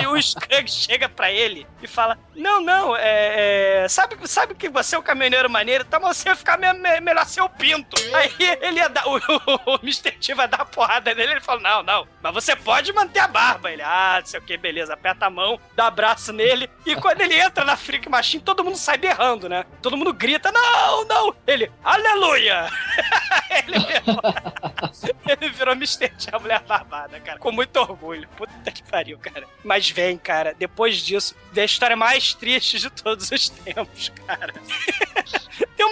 E 0.00 0.06
o 0.06 0.16
Skug 0.16 0.70
chega 0.70 1.08
pra 1.08 1.30
ele 1.30 1.66
e 1.82 1.86
fala: 1.86 2.18
Não, 2.34 2.60
não, 2.60 2.96
é, 2.96 3.82
é, 3.84 3.88
sabe, 3.88 4.16
sabe 4.28 4.54
que 4.54 4.68
você 4.68 4.96
é 4.96 4.98
um 4.98 5.02
caminhoneiro 5.02 5.48
maneiro, 5.50 5.84
então 5.86 6.00
você 6.00 6.24
vai 6.24 6.36
ficar 6.36 6.58
me- 6.58 6.72
me- 6.72 7.00
melhor 7.00 7.24
ser 7.26 7.40
o 7.40 7.48
pinto. 7.48 7.96
Aí 8.14 8.32
ele 8.60 8.78
ia 8.78 8.88
dar, 8.88 9.06
o, 9.08 9.16
o, 9.16 9.74
Mr. 9.82 10.12
T 10.12 10.34
vai 10.34 10.46
dar 10.48 10.60
a 10.62 10.64
porrada 10.64 11.14
nele, 11.14 11.32
ele 11.32 11.40
fala: 11.40 11.60
Não, 11.60 11.82
não, 11.82 12.08
mas 12.22 12.34
você 12.34 12.54
pode 12.56 12.92
manter 12.92 13.20
a 13.20 13.28
barba. 13.28 13.70
Ele, 13.70 13.82
ah, 13.82 14.18
não 14.20 14.26
sei 14.26 14.40
o 14.40 14.42
que, 14.42 14.56
beleza, 14.56 14.94
aperta 14.94 15.26
a 15.26 15.30
mão, 15.30 15.58
dá 15.74 15.86
abraço 15.86 16.32
nele. 16.32 16.68
E 16.86 16.94
quando 16.96 17.20
ele 17.20 17.34
entra 17.38 17.64
na 17.64 17.76
Freak 17.76 18.08
Machine, 18.08 18.42
todo 18.42 18.64
mundo 18.64 18.76
sai 18.76 18.98
berrando, 18.98 19.48
né? 19.48 19.64
Todo 19.80 19.96
mundo 19.96 20.12
grita: 20.12 20.50
Não, 20.52 21.04
não. 21.04 21.34
Ele, 21.46 21.70
aleluia. 21.84 22.66
ele 23.50 23.78
virou, 23.78 24.22
ele 25.26 25.50
virou 25.50 25.74
Mr. 25.74 26.08
T, 26.08 26.28
a 26.34 26.38
mulher 26.38 26.60
barbada, 26.62 27.18
cara. 27.20 27.38
Com 27.38 27.52
muito 27.52 27.76
orgulho. 27.78 28.28
Puta 28.36 28.70
que 28.70 28.82
pariu, 28.82 29.18
cara. 29.18 29.46
Mas 29.64 29.88
vem, 29.90 30.18
cara, 30.18 30.54
depois 30.58 30.96
disso, 30.98 31.34
vem 31.52 31.62
a 31.62 31.66
história 31.66 31.96
mais 31.96 32.34
triste 32.34 32.78
de 32.78 32.90
todos 32.90 33.30
os 33.30 33.48
tempos, 33.48 34.10
cara. 34.26 34.52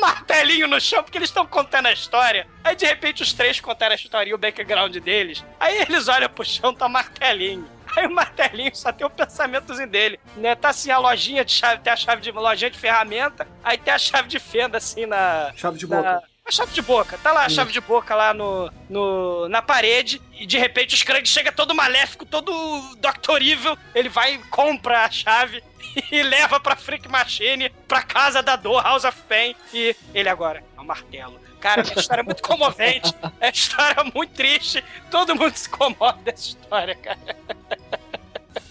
martelinho 0.01 0.67
no 0.67 0.81
chão 0.81 1.03
porque 1.03 1.19
eles 1.19 1.29
estão 1.29 1.47
contando 1.47 1.87
a 1.87 1.93
história. 1.93 2.47
Aí 2.65 2.75
de 2.75 2.87
repente 2.87 3.23
os 3.23 3.33
três 3.33 3.61
contaram 3.61 3.93
a 3.93 3.97
história 3.97 4.31
e 4.31 4.35
o 4.35 4.39
background 4.39 4.97
deles. 4.97 5.45
Aí 5.59 5.79
eles 5.83 6.09
olham 6.09 6.29
pro 6.29 6.45
chão, 6.45 6.75
tá 6.75 6.89
martelinho. 6.89 7.69
Aí 7.97 8.07
o 8.07 8.11
martelinho 8.11 8.75
só 8.75 8.93
tem 8.93 9.07
o 9.07 9.11
pensamentozinho 9.11 9.89
dele, 9.89 10.19
né? 10.37 10.55
Tá 10.55 10.69
assim 10.71 10.91
a 10.91 10.99
lojinha 10.99 11.45
de 11.45 11.53
chave, 11.53 11.83
tem 11.83 11.93
a 11.93 11.97
chave 11.97 12.23
de 12.23 12.31
lojinha 12.31 12.71
de 12.71 12.79
ferramenta, 12.79 13.47
aí 13.65 13.77
tem 13.77 13.93
a 13.93 13.99
chave 13.99 14.29
de 14.29 14.39
fenda 14.39 14.79
assim 14.79 15.07
na 15.07 15.53
Chave 15.57 15.77
de 15.79 15.89
na- 15.89 15.97
boca. 16.15 16.30
A 16.51 16.53
chave 16.53 16.73
de 16.73 16.83
boca. 16.83 17.17
Tá 17.19 17.31
lá 17.31 17.45
a 17.45 17.49
chave 17.49 17.73
de 17.73 17.81
boca 17.81 18.13
lá 18.13 18.35
no, 18.35 18.73
no, 18.89 19.49
na 19.49 19.63
parede 19.63 20.21
e 20.33 20.45
de 20.45 20.59
repente 20.59 20.97
o 20.97 20.99
Scruggs 20.99 21.33
chega 21.33 21.53
todo 21.53 21.73
maléfico, 21.73 22.27
todo 22.27 22.53
Dr. 22.97 23.41
Evil. 23.41 23.79
Ele 23.95 24.09
vai 24.09 24.35
e 24.35 24.39
compra 24.39 25.05
a 25.05 25.11
chave 25.11 25.63
e 26.11 26.23
leva 26.25 26.59
pra 26.59 26.75
Freak 26.75 27.07
Machine, 27.09 27.71
pra 27.87 28.03
casa 28.03 28.43
da 28.43 28.57
dor, 28.57 28.83
House 28.83 29.05
of 29.05 29.17
Pain. 29.29 29.55
E 29.73 29.95
ele 30.13 30.29
agora 30.29 30.65
é 30.77 30.81
um 30.81 30.85
martelo. 30.85 31.41
Cara, 31.61 31.83
a 31.83 32.01
história 32.01 32.23
é 32.23 32.25
muito 32.25 32.43
comovente. 32.43 33.15
É 33.41 33.47
uma 33.47 33.53
história 33.53 34.05
muito 34.13 34.33
triste. 34.35 34.85
Todo 35.09 35.37
mundo 35.37 35.55
se 35.55 35.69
comove 35.69 36.21
dessa 36.25 36.49
história, 36.49 36.97
cara. 36.97 37.37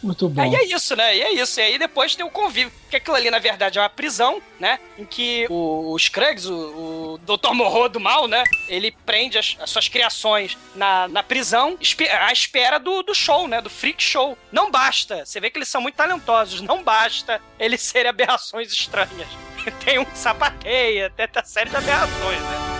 Muito 0.02 0.30
bom. 0.30 0.42
Aí 0.42 0.56
é 0.56 0.64
isso, 0.64 0.96
né? 0.96 1.16
E 1.16 1.22
é 1.22 1.34
isso. 1.34 1.60
E 1.60 1.64
aí 1.64 1.78
depois 1.78 2.16
tem 2.16 2.26
o 2.26 2.30
convívio. 2.30 2.72
Que 2.90 2.96
aquilo 2.96 3.16
ali, 3.16 3.30
na 3.30 3.40
verdade, 3.40 3.78
é 3.78 3.82
uma 3.82 3.90
prisão, 3.90 4.42
né? 4.60 4.80
Em 4.98 5.06
que 5.06 5.46
o, 5.50 5.94
o 5.94 6.00
Scruggs, 6.00 6.50
o, 6.50 7.14
o 7.14 7.18
Dr. 7.20 7.54
Morro 7.54 7.88
do 7.90 8.00
mal, 8.00 8.28
né? 8.28 8.44
Ele 8.68 8.92
prende 9.06 9.38
as, 9.38 9.58
as 9.60 9.70
suas 9.70 9.88
criações 9.88 10.58
na, 10.74 11.08
na 11.08 11.22
prisão 11.22 11.78
à 12.22 12.32
espera 12.32 12.80
do, 12.80 13.04
do 13.04 13.14
show, 13.14 13.48
né? 13.48 13.62
Do 13.62 13.70
freak 13.70 14.02
show. 14.02 14.38
Não 14.52 14.72
basta. 14.72 15.26
Você 15.26 15.40
vê 15.40 15.50
que 15.50 15.58
eles 15.58 15.70
são 15.70 15.82
muito 15.82 15.96
talentosos. 15.96 16.62
Não 16.62 16.82
basta 16.82 17.42
eles 17.60 17.82
serem 17.82 18.10
aberrações 18.10 18.72
estranhas. 18.72 19.28
Tem 19.84 20.00
um 20.00 20.06
que 20.06 20.18
sapateia, 20.18 21.10
tem 21.12 21.28
essa 21.30 21.46
série 21.46 21.70
de 21.70 21.76
aberrações, 21.76 22.40
né? 22.42 22.80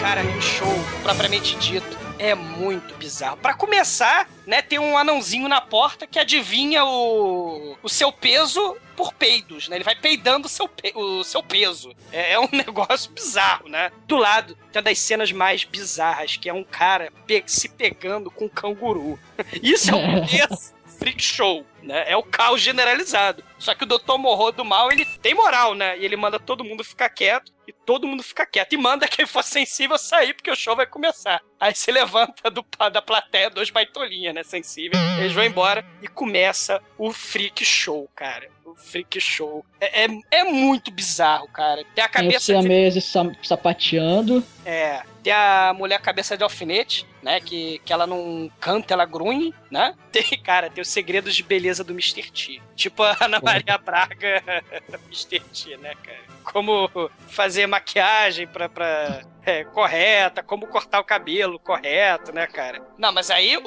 Cara, 0.00 0.22
o 0.24 0.40
show, 0.40 0.74
propriamente 1.02 1.56
dito, 1.56 1.98
é 2.18 2.34
muito 2.34 2.94
bizarro. 2.96 3.36
Pra 3.36 3.52
começar, 3.54 4.28
né, 4.46 4.60
tem 4.62 4.78
um 4.78 4.96
anãozinho 4.96 5.46
na 5.46 5.60
porta 5.60 6.06
que 6.06 6.18
adivinha 6.18 6.84
o, 6.84 7.76
o 7.82 7.88
seu 7.88 8.10
peso 8.10 8.76
por 8.96 9.12
peidos, 9.14 9.68
né? 9.68 9.76
Ele 9.76 9.84
vai 9.84 9.94
peidando 9.94 10.46
o 10.46 10.50
seu, 10.50 10.66
pe- 10.68 10.92
o 10.94 11.22
seu 11.22 11.42
peso. 11.42 11.94
É, 12.12 12.32
é 12.32 12.40
um 12.40 12.48
negócio 12.52 13.10
bizarro, 13.12 13.68
né? 13.68 13.90
Do 14.06 14.16
lado, 14.16 14.54
tem 14.72 14.80
uma 14.80 14.82
das 14.82 14.98
cenas 14.98 15.30
mais 15.32 15.64
bizarras, 15.64 16.36
que 16.36 16.48
é 16.48 16.52
um 16.54 16.64
cara 16.64 17.12
pe- 17.26 17.44
se 17.46 17.68
pegando 17.68 18.30
com 18.30 18.46
um 18.46 18.48
canguru. 18.50 19.18
Isso 19.62 19.90
é 19.90 19.94
um 19.96 20.26
freak 20.98 21.22
show, 21.22 21.64
né? 21.82 22.04
É 22.10 22.16
o 22.16 22.22
caos 22.22 22.60
generalizado. 22.60 23.42
Só 23.60 23.74
que 23.74 23.84
o 23.84 23.86
Dr. 23.86 24.16
Morro 24.18 24.50
do 24.50 24.64
mal, 24.64 24.90
ele 24.90 25.04
tem 25.04 25.34
moral, 25.34 25.74
né? 25.74 25.96
E 25.98 26.04
ele 26.04 26.16
manda 26.16 26.40
todo 26.40 26.64
mundo 26.64 26.82
ficar 26.82 27.08
quieto 27.10 27.52
e 27.68 27.72
todo 27.72 28.06
mundo 28.08 28.22
fica 28.22 28.44
quieto. 28.46 28.72
E 28.72 28.76
manda 28.76 29.06
quem 29.06 29.26
for 29.26 29.44
sensível 29.44 29.96
sair, 29.98 30.34
porque 30.34 30.50
o 30.50 30.56
show 30.56 30.74
vai 30.74 30.86
começar. 30.86 31.40
Aí 31.60 31.74
se 31.74 31.92
levanta 31.92 32.50
do, 32.50 32.64
da 32.90 33.02
plateia 33.02 33.50
dois 33.50 33.70
baitolinhas, 33.70 34.34
né? 34.34 34.42
Sensíveis. 34.42 35.00
Eles 35.18 35.32
vão 35.32 35.44
embora 35.44 35.84
e 36.02 36.08
começa 36.08 36.80
o 36.98 37.12
freak 37.12 37.64
show, 37.64 38.08
cara. 38.16 38.48
O 38.64 38.74
freak 38.74 39.20
show. 39.20 39.64
É, 39.80 40.04
é, 40.04 40.08
é 40.30 40.44
muito 40.44 40.90
bizarro, 40.90 41.46
cara. 41.48 41.84
Tem 41.94 42.02
a 42.02 42.08
Tem 42.08 42.22
cabeça 42.22 42.38
de 42.54 42.60
siameses 42.62 43.04
sa- 43.04 43.30
sapateando. 43.42 44.42
é, 44.64 45.02
tem 45.22 45.32
a 45.32 45.74
mulher 45.76 46.00
cabeça 46.00 46.36
de 46.36 46.42
alfinete, 46.42 47.06
né? 47.22 47.40
Que, 47.40 47.78
que 47.84 47.92
ela 47.92 48.06
não 48.06 48.50
canta, 48.58 48.94
ela 48.94 49.04
grunhe, 49.04 49.52
né? 49.70 49.94
Tem, 50.10 50.24
cara, 50.42 50.68
tem 50.70 50.82
os 50.82 50.88
segredos 50.88 51.36
de 51.36 51.42
beleza 51.44 51.84
do 51.84 51.92
Mr. 51.92 52.30
T. 52.32 52.60
Tipo 52.74 53.02
a 53.04 53.16
Ana 53.20 53.38
Maria 53.52 53.78
Braga 53.78 54.42
Mr. 55.08 55.40
T, 55.40 55.76
né, 55.76 55.94
cara? 56.02 56.30
Como 56.44 56.88
fazer 57.28 57.66
maquiagem 57.66 58.46
pra, 58.46 58.68
pra 58.68 59.22
é, 59.44 59.62
correta, 59.64 60.42
como 60.42 60.66
cortar 60.66 61.00
o 61.00 61.04
cabelo 61.04 61.58
correto, 61.58 62.32
né, 62.32 62.46
cara? 62.46 62.82
Não, 62.98 63.12
mas 63.12 63.30
aí 63.30 63.56
o, 63.58 63.62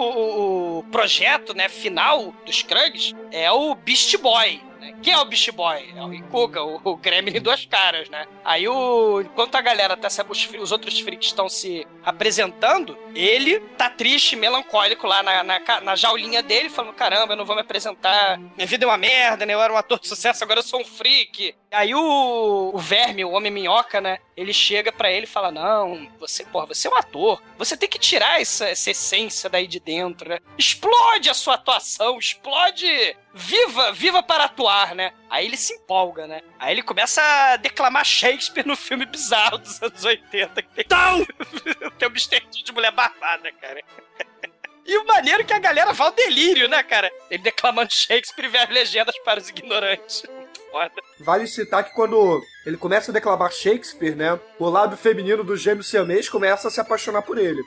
o- 0.80 0.84
projeto, 0.92 1.54
né, 1.54 1.70
final 1.70 2.32
dos 2.46 2.62
Krugs 2.62 3.14
é 3.32 3.50
o 3.52 3.74
Beast 3.76 4.18
Boy, 4.18 4.62
né? 4.84 4.94
Quem 5.02 5.14
é 5.14 5.20
o 5.20 5.26
Beast 5.26 5.50
Boy? 5.52 5.94
É 5.96 6.04
o 6.04 6.14
Ikuga, 6.14 6.62
o, 6.62 6.82
o 6.84 6.98
Gremlin 6.98 7.40
duas 7.42 7.66
caras, 7.66 8.10
né? 8.10 8.28
Aí 8.44 8.68
o. 8.68 9.22
Enquanto 9.22 9.56
a 9.56 9.62
galera 9.62 9.96
tá 9.96 10.10
se. 10.10 10.22
Os, 10.28 10.50
os 10.60 10.72
outros 10.72 11.00
freaks 11.00 11.28
estão 11.28 11.48
se 11.48 11.88
apresentando, 12.04 12.98
ele 13.16 13.60
tá 13.78 13.90
triste, 13.90 14.36
melancólico 14.36 15.08
lá 15.08 15.24
na, 15.24 15.44
na, 15.44 15.82
na 15.82 15.96
jaulinha 15.96 16.44
dele, 16.44 16.70
falando: 16.70 16.94
caramba, 16.94 17.34
eu 17.34 17.38
não 17.38 17.46
vou 17.46 17.56
me 17.56 17.62
apresentar. 17.62 18.38
Minha 18.38 18.68
vida 18.68 18.86
é 18.86 18.88
uma 18.88 18.98
merda, 18.98 19.46
né? 19.46 19.54
Eu 19.54 19.62
era 19.62 19.74
um 19.74 19.78
ator 19.78 20.00
de 20.00 20.08
sucesso, 20.08 20.44
agora 20.44 20.60
eu 20.60 20.64
sou 20.64 20.82
um 20.82 20.86
freak. 20.86 21.56
Aí 21.72 21.96
o, 21.96 22.72
o 22.74 22.78
verme, 22.78 23.26
o 23.26 23.32
homem 23.32 23.52
minhoca, 23.52 24.02
né? 24.02 24.20
Ele 24.36 24.54
chega 24.54 24.92
pra 24.92 25.12
ele 25.12 25.26
e 25.26 25.30
fala: 25.30 25.52
Não, 25.52 26.08
você, 26.20 26.44
porra, 26.44 26.68
você 26.68 26.88
é 26.88 26.92
um 26.92 26.96
ator. 26.96 27.42
Você 27.58 27.78
tem 27.78 27.90
que 27.90 28.00
tirar 28.00 28.42
essa, 28.42 28.68
essa 28.68 28.92
essência 28.92 29.50
daí 29.50 29.68
de 29.68 29.80
dentro, 29.80 30.30
né? 30.30 30.40
Explode 30.58 31.30
a 31.30 31.34
sua 31.34 31.56
atuação, 31.56 32.18
explode. 32.18 33.16
Viva, 33.34 33.92
viva 33.94 34.22
para 34.22 34.44
atuar, 34.44 34.94
né? 34.94 35.12
Aí 35.28 35.48
ele 35.48 35.58
se 35.58 35.74
empolga, 35.74 36.28
né? 36.28 36.42
Aí 36.60 36.74
ele 36.74 36.84
começa 36.84 37.22
a 37.22 37.58
declamar 37.58 38.06
Shakespeare 38.06 38.66
no 38.66 38.76
filme 38.76 39.06
bizarro 39.06 39.58
dos 39.58 39.82
anos 39.82 40.06
80. 40.06 40.62
Que 40.62 40.84
tem, 40.84 40.86
tem 41.98 42.08
o 42.08 42.12
Mr. 42.12 42.40
T 42.42 42.64
de 42.64 42.72
mulher 42.72 42.92
barbada, 42.92 43.52
cara. 43.54 43.82
E 44.86 44.98
o 44.98 45.06
maneiro 45.06 45.42
é 45.42 45.46
que 45.46 45.54
a 45.54 45.60
galera 45.60 45.94
vai 45.94 46.08
ao 46.08 46.14
delírio, 46.14 46.68
né, 46.68 46.84
cara? 46.84 47.10
Ele 47.32 47.42
declamando 47.42 47.94
Shakespeare 47.94 48.48
e 48.48 48.50
vê 48.50 48.58
as 48.58 48.70
legendas 48.70 49.18
para 49.20 49.40
os 49.40 49.48
ignorantes. 49.48 50.24
Muito 50.30 50.60
foda. 50.70 51.02
Vale 51.22 51.48
citar 51.48 51.86
que 51.86 51.94
quando 51.94 52.44
ele 52.66 52.76
começa 52.76 53.10
a 53.10 53.14
declamar 53.14 53.50
Shakespeare, 53.50 54.14
né? 54.14 54.38
O 54.60 54.70
lado 54.70 54.98
feminino 54.98 55.42
do 55.42 55.56
gêmeo 55.56 55.84
siamês 55.84 56.28
começa 56.28 56.68
a 56.68 56.72
se 56.72 56.82
apaixonar 56.82 57.22
por 57.22 57.38
ele. 57.38 57.64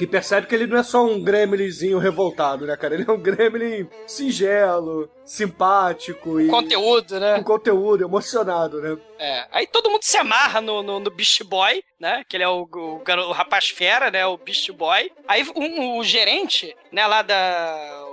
Que 0.00 0.06
percebe 0.06 0.46
que 0.46 0.54
ele 0.54 0.66
não 0.66 0.78
é 0.78 0.82
só 0.82 1.04
um 1.04 1.22
gremlinzinho 1.22 1.98
revoltado, 1.98 2.64
né, 2.64 2.74
cara? 2.74 2.94
Ele 2.94 3.04
é 3.06 3.12
um 3.12 3.18
gremlin 3.20 3.86
singelo, 4.06 5.10
simpático 5.26 6.40
e 6.40 6.48
Conteúdo, 6.48 7.20
né? 7.20 7.36
com 7.36 7.44
conteúdo, 7.44 8.02
emocionado, 8.02 8.80
né? 8.80 8.96
É, 9.18 9.46
aí 9.52 9.66
todo 9.66 9.90
mundo 9.90 10.02
se 10.02 10.16
amarra 10.16 10.62
no, 10.62 10.82
no, 10.82 11.00
no 11.00 11.10
Beast 11.10 11.44
Boy, 11.44 11.82
né? 12.00 12.24
Que 12.26 12.38
ele 12.38 12.44
é 12.44 12.48
o, 12.48 12.62
o, 12.72 13.02
o 13.04 13.32
rapaz 13.32 13.68
fera, 13.68 14.10
né? 14.10 14.24
O 14.24 14.38
Beast 14.38 14.70
Boy. 14.72 15.12
Aí 15.28 15.46
um- 15.54 15.98
o 15.98 16.02
gerente, 16.02 16.74
né, 16.90 17.06
lá 17.06 17.20
da. 17.20 18.06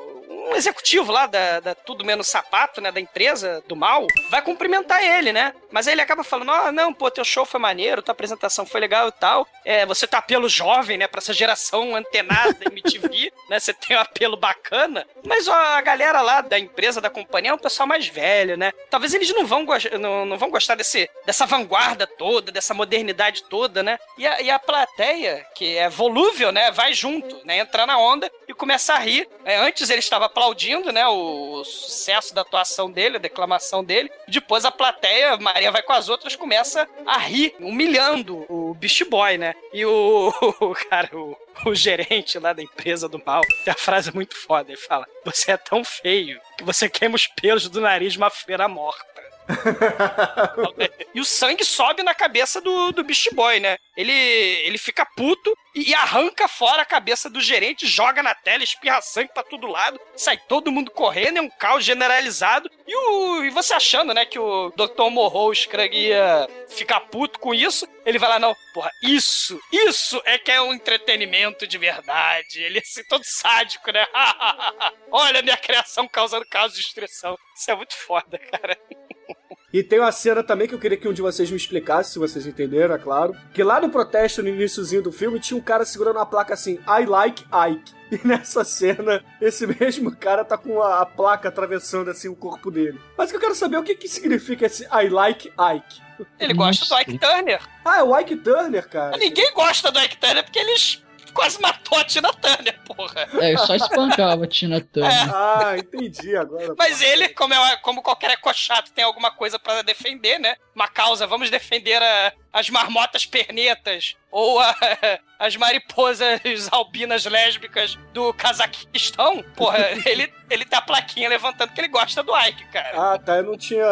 Um 0.48 0.56
executivo 0.56 1.12
lá 1.12 1.26
da, 1.28 1.60
da 1.60 1.76
Tudo 1.76 2.06
Menos 2.06 2.28
Sapato, 2.28 2.80
né? 2.80 2.92
Da 2.92 3.02
empresa 3.02 3.64
do 3.68 3.76
mal, 3.76 4.08
vai 4.30 4.42
cumprimentar 4.42 5.04
ele, 5.04 5.34
né? 5.34 5.54
Mas 5.72 5.88
aí 5.88 5.94
ele 5.94 6.02
acaba 6.02 6.24
falando: 6.24 6.52
Ah, 6.52 6.72
não, 6.72 6.94
pô, 6.94 7.12
teu 7.12 7.26
show 7.26 7.46
foi 7.46 7.60
maneiro, 7.60 8.02
tua 8.02 8.14
apresentação 8.14 8.66
foi 8.66 8.80
legal 8.80 9.10
e 9.10 9.12
tal. 9.12 9.48
É, 9.66 9.86
você 9.86 10.08
tá 10.08 10.20
apelo 10.20 10.48
jovem, 10.48 10.98
né? 10.98 11.08
Pra 11.08 11.20
essa 11.20 11.34
geração 11.34 11.96
antenada 11.96 12.58
MTV, 12.66 13.32
né? 13.50 13.60
Você 13.60 13.74
tem 13.74 13.98
um 13.98 14.00
apelo 14.00 14.38
bacana. 14.38 15.06
Mas 15.26 15.48
ó, 15.48 15.54
a 15.54 15.82
galera 15.82 16.22
lá 16.22 16.42
da 16.42 16.58
empresa, 16.58 17.02
da 17.02 17.10
companhia, 17.10 17.52
é 17.52 17.54
um 17.54 17.58
pessoal 17.58 17.86
mais 17.86 18.08
velho, 18.08 18.56
né? 18.56 18.72
Talvez 18.90 19.14
eles 19.14 19.34
não 19.34 19.46
vão, 19.46 19.66
não, 20.00 20.26
não 20.26 20.38
vão 20.38 20.50
gostar 20.50 20.76
desse, 20.76 21.10
dessa 21.26 21.46
vanguarda 21.46 22.08
toda, 22.08 22.52
dessa 22.52 22.74
modernidade 22.74 23.44
toda, 23.44 23.84
né? 23.84 24.00
E 24.18 24.26
a, 24.26 24.42
e 24.42 24.50
a 24.50 24.58
plateia, 24.58 25.46
que 25.54 25.78
é 25.78 25.90
volúvel, 25.90 26.52
né? 26.52 26.72
Vai 26.72 26.94
junto, 26.94 27.46
né? 27.46 27.58
Entrar 27.60 27.86
na 27.86 27.98
onda 27.98 28.32
e 28.48 28.54
começa 28.54 28.94
a 28.94 29.00
rir. 29.00 29.28
É, 29.44 29.58
antes 29.58 29.90
ele 29.90 30.00
estava 30.00 30.30
aplaudindo, 30.38 30.92
né? 30.92 31.06
O, 31.08 31.64
sucesso 31.64 32.34
da 32.34 32.42
atuação 32.42 32.92
dele, 32.92 33.18
a 33.18 33.20
declamação 33.20 33.84
dele. 33.84 34.12
Depois 34.28 34.64
a 34.64 34.72
plateia, 34.72 35.36
Maria 35.38 35.72
vai 35.72 35.82
com 35.82 35.94
as 35.94 36.08
outras, 36.08 36.36
começa 36.36 36.88
a 37.06 37.18
rir, 37.18 37.56
humilhando 37.60 38.46
o 38.48 38.76
Beast 38.76 39.04
Boy, 39.06 39.38
né? 39.38 39.56
E 39.74 39.84
o, 39.84 40.32
o 40.62 40.74
cara, 40.90 41.10
o, 41.18 41.36
o 41.66 41.74
gerente 41.74 42.38
lá 42.38 42.54
da 42.54 42.62
empresa 42.62 43.10
do 43.10 43.22
mal, 43.26 43.42
tem 43.66 43.74
a 43.74 43.78
frase 43.78 44.14
muito 44.14 44.36
foda. 44.36 44.72
Ele 44.72 44.80
fala: 44.80 45.08
Você 45.26 45.52
é 45.52 45.58
tão 45.58 45.84
feio 45.84 46.40
que 46.56 46.64
você 46.64 46.88
queima 46.88 47.16
os 47.16 47.26
pelos 47.26 47.68
do 47.68 47.82
nariz 47.82 48.14
de 48.14 48.20
uma 48.20 48.30
feira 48.30 48.68
morta. 48.68 49.18
e 51.16 51.22
o 51.22 51.26
sangue 51.26 51.64
sobe 51.64 52.04
na 52.04 52.14
cabeça 52.14 52.60
do, 52.60 52.92
do 52.92 53.04
Beast 53.04 53.34
Boy, 53.34 53.60
né? 53.60 53.78
Ele, 53.96 54.12
ele 54.12 54.78
fica 54.78 55.06
puto 55.06 55.58
e, 55.78 55.94
arranca 55.94 56.48
fora 56.48 56.82
a 56.82 56.86
cabeça 56.86 57.30
do 57.30 57.40
gerente, 57.40 57.86
joga 57.86 58.24
na 58.24 58.34
tela, 58.34 58.64
espirra 58.64 59.02
sangue 59.02 59.32
pra 59.34 59.44
todo 59.44 59.68
lado, 59.68 60.00
sai 60.16 60.38
todo 60.38 60.72
mundo 60.72 60.90
correndo, 60.90 61.38
é 61.38 61.42
um 61.42 61.50
caos 61.50 61.86
generalizado. 61.86 62.70
E, 62.88 62.96
o, 62.96 63.44
e 63.44 63.50
você 63.50 63.74
achando, 63.74 64.14
né, 64.14 64.26
que 64.26 64.40
o 64.40 64.72
Dr. 64.72 65.10
Morro, 65.12 65.52
o 65.52 65.54
ia 65.92 66.48
ficar 66.68 67.02
puto 67.02 67.40
com 67.40 67.54
isso, 67.54 67.88
ele 68.06 68.18
vai 68.18 68.30
lá, 68.30 68.40
não, 68.40 68.56
porra, 68.74 68.90
isso, 69.04 69.60
isso 69.72 70.22
é 70.26 70.38
que 70.38 70.52
é 70.52 70.62
um 70.62 70.74
entretenimento 70.74 71.68
de 71.68 71.78
verdade. 71.78 72.62
Ele 72.62 72.80
é 72.80 72.82
assim, 72.82 73.04
todo 73.04 73.24
sádico, 73.24 73.92
né? 73.92 74.06
Olha 75.12 75.40
a 75.40 75.44
minha 75.44 75.58
criação 75.58 76.08
causando 76.08 76.46
caos 76.48 76.74
de 76.74 76.82
destruição. 76.82 77.38
Isso 77.56 77.70
é 77.70 77.76
muito 77.76 77.96
foda, 77.96 78.40
cara. 78.40 78.78
E 79.74 79.84
tem 79.84 80.00
uma 80.00 80.14
cena 80.14 80.42
também 80.42 80.66
que 80.66 80.74
eu 80.74 80.80
queria 80.80 80.98
que 80.98 81.10
um 81.10 81.14
de 81.14 81.22
vocês 81.22 81.52
me 81.52 81.58
explicasse, 81.58 82.14
se 82.14 82.20
vocês 82.20 82.48
entenderam, 82.48 82.96
é 82.96 82.98
claro. 82.98 83.36
Que 83.54 83.62
lá 83.64 83.82
no 83.82 83.90
protesto, 83.90 84.42
no 84.42 84.48
iníciozinho 84.48 85.02
do 85.02 85.12
filme, 85.12 85.42
tinha 85.42 85.58
um 85.58 85.62
cara 85.62 85.84
segurando 85.84 86.16
uma 86.16 86.26
placa 86.26 86.54
assim, 86.54 86.80
I 86.88 87.06
like 87.06 87.44
Ike. 87.44 87.98
E 88.10 88.26
nessa 88.26 88.64
cena, 88.64 89.22
esse 89.42 89.68
mesmo 89.68 90.16
cara 90.16 90.46
tá 90.46 90.58
com 90.58 90.82
a, 90.82 91.02
a 91.02 91.06
placa 91.06 91.50
atravessando 91.50 92.10
assim 92.10 92.30
o 92.30 92.36
corpo 92.38 92.72
dele. 92.72 92.98
Mas 93.18 93.34
eu 93.34 93.40
quero 93.40 93.54
saber 93.54 93.76
é 93.76 93.80
o 93.80 93.84
que, 93.84 93.96
que 93.96 94.08
significa 94.08 94.66
esse 94.66 94.86
I 94.86 95.10
like 95.10 95.50
Ike. 95.50 96.02
Ele 96.40 96.54
gosta 96.54 96.86
do 96.86 97.02
Ike 97.02 97.20
Turner. 97.20 97.62
Ah, 97.84 97.98
é 98.00 98.04
o 98.04 98.18
Ike 98.18 98.38
Turner, 98.38 98.88
cara. 98.88 99.18
Ninguém 99.18 99.54
gosta 99.54 99.92
do 99.92 100.00
Ike 100.00 100.16
Turner 100.16 100.42
porque 100.46 100.58
eles 100.58 101.04
quase 101.38 101.62
matou 101.62 102.00
a 102.00 102.04
Tina 102.04 102.34
Turner, 102.34 102.80
porra. 102.84 103.28
É, 103.40 103.54
eu 103.54 103.60
só 103.60 103.76
espancava 103.76 104.44
a 104.44 104.48
Tina 104.48 104.82
Turner. 104.82 105.34
Ah, 105.36 105.76
entendi 105.78 106.36
agora. 106.36 106.74
Mas 106.76 107.00
ele, 107.00 107.30
como, 107.30 107.54
é, 107.54 107.78
como 107.78 108.02
qualquer 108.02 108.32
ecochato, 108.32 108.92
tem 108.92 109.04
alguma 109.04 109.30
coisa 109.30 109.60
pra 109.60 109.84
defender, 109.84 110.40
né? 110.40 110.56
Uma 110.76 110.88
causa, 110.88 111.28
vamos 111.28 111.52
defender 111.52 112.02
a- 112.02 112.34
as 112.58 112.70
marmotas 112.70 113.26
pernetas 113.26 114.16
ou 114.32 114.60
a- 114.60 114.76
as 115.40 115.56
mariposas 115.56 116.42
albinas 116.72 117.26
lésbicas 117.26 117.98
do 118.14 118.34
Cazaquistão. 118.34 119.44
Porra, 119.56 119.78
ele, 120.06 120.32
ele 120.50 120.66
tem 120.66 120.78
a 120.80 120.82
plaquinha 120.82 121.30
levantando 121.30 121.72
que 121.72 121.80
ele 121.80 121.88
gosta 121.88 122.24
do 122.24 122.36
Ike, 122.36 122.66
cara. 122.72 123.14
Ah, 123.14 123.20
tá. 123.20 123.38
Eu 123.38 123.44
não 123.44 123.58
tinha 123.58 123.86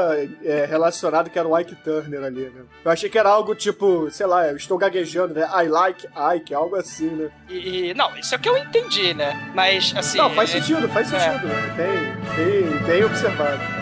é, 0.44 0.66
relacionado 0.66 1.30
que 1.30 1.38
era 1.38 1.48
o 1.48 1.58
Ike 1.60 1.76
Turner 1.76 2.24
ali, 2.24 2.50
né? 2.50 2.64
Eu 2.84 2.92
achei 2.92 3.10
que 3.10 3.18
era 3.18 3.30
algo 3.30 3.54
tipo, 3.54 4.10
sei 4.10 4.26
lá, 4.26 4.48
eu 4.48 4.58
estou 4.58 4.78
gaguejando, 4.78 5.36
né? 5.36 5.48
I 5.64 5.68
like 5.68 6.08
Ike, 6.36 6.54
algo 6.54 6.76
assim, 6.76 7.10
né? 7.10 7.30
E, 7.48 7.90
e- 7.90 7.94
não, 7.94 8.18
isso 8.18 8.34
é 8.34 8.38
o 8.38 8.42
que 8.42 8.50
eu 8.50 8.58
entendi, 8.58 9.14
né? 9.14 9.52
Mas, 9.54 9.94
assim... 9.96 10.18
não, 10.18 10.34
faz 10.34 10.50
é- 10.50 10.60
sentido, 10.60 10.90
faz 10.90 11.14
é. 11.14 11.20
sentido. 11.20 11.48
Bem, 11.76 12.36
bem, 12.36 12.84
bem 12.86 13.04
observado. 13.04 13.75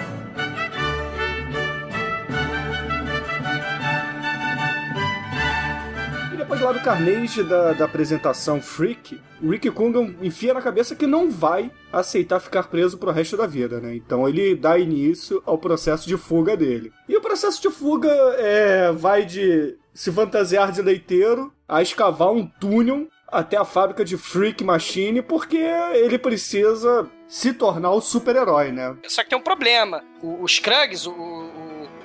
Lá 6.63 6.71
do 6.71 6.79
Carnage 6.79 7.43
da, 7.43 7.73
da 7.73 7.83
apresentação 7.83 8.61
Freak, 8.61 9.19
o 9.41 9.49
Rick 9.49 9.69
Cunningham 9.69 10.15
enfia 10.21 10.53
na 10.53 10.61
cabeça 10.61 10.95
que 10.95 11.05
não 11.05 11.29
vai 11.29 11.69
aceitar 11.91 12.39
ficar 12.39 12.63
preso 12.63 12.97
pro 12.97 13.11
resto 13.11 13.35
da 13.35 13.45
vida, 13.45 13.81
né? 13.81 13.93
Então 13.93 14.29
ele 14.29 14.55
dá 14.55 14.77
início 14.77 15.43
ao 15.45 15.57
processo 15.57 16.07
de 16.07 16.15
fuga 16.15 16.55
dele. 16.55 16.93
E 17.09 17.17
o 17.17 17.21
processo 17.21 17.61
de 17.61 17.69
fuga 17.69 18.09
é, 18.37 18.93
vai 18.93 19.25
de 19.25 19.77
se 19.93 20.09
fantasiar 20.09 20.71
de 20.71 20.81
leiteiro 20.81 21.51
a 21.67 21.81
escavar 21.81 22.31
um 22.31 22.47
túnel 22.47 23.09
até 23.27 23.57
a 23.57 23.65
fábrica 23.65 24.05
de 24.05 24.15
Freak 24.15 24.63
Machine, 24.63 25.21
porque 25.21 25.57
ele 25.57 26.17
precisa 26.17 27.09
se 27.27 27.51
tornar 27.51 27.91
o 27.91 27.99
super-herói, 27.99 28.71
né? 28.71 28.95
Só 29.07 29.21
que 29.23 29.31
tem 29.31 29.37
um 29.37 29.41
problema. 29.41 30.01
O, 30.21 30.43
o 30.43 30.47
Scruggs, 30.47 31.09
o, 31.09 31.11
o, 31.11 31.62
o 31.62 31.62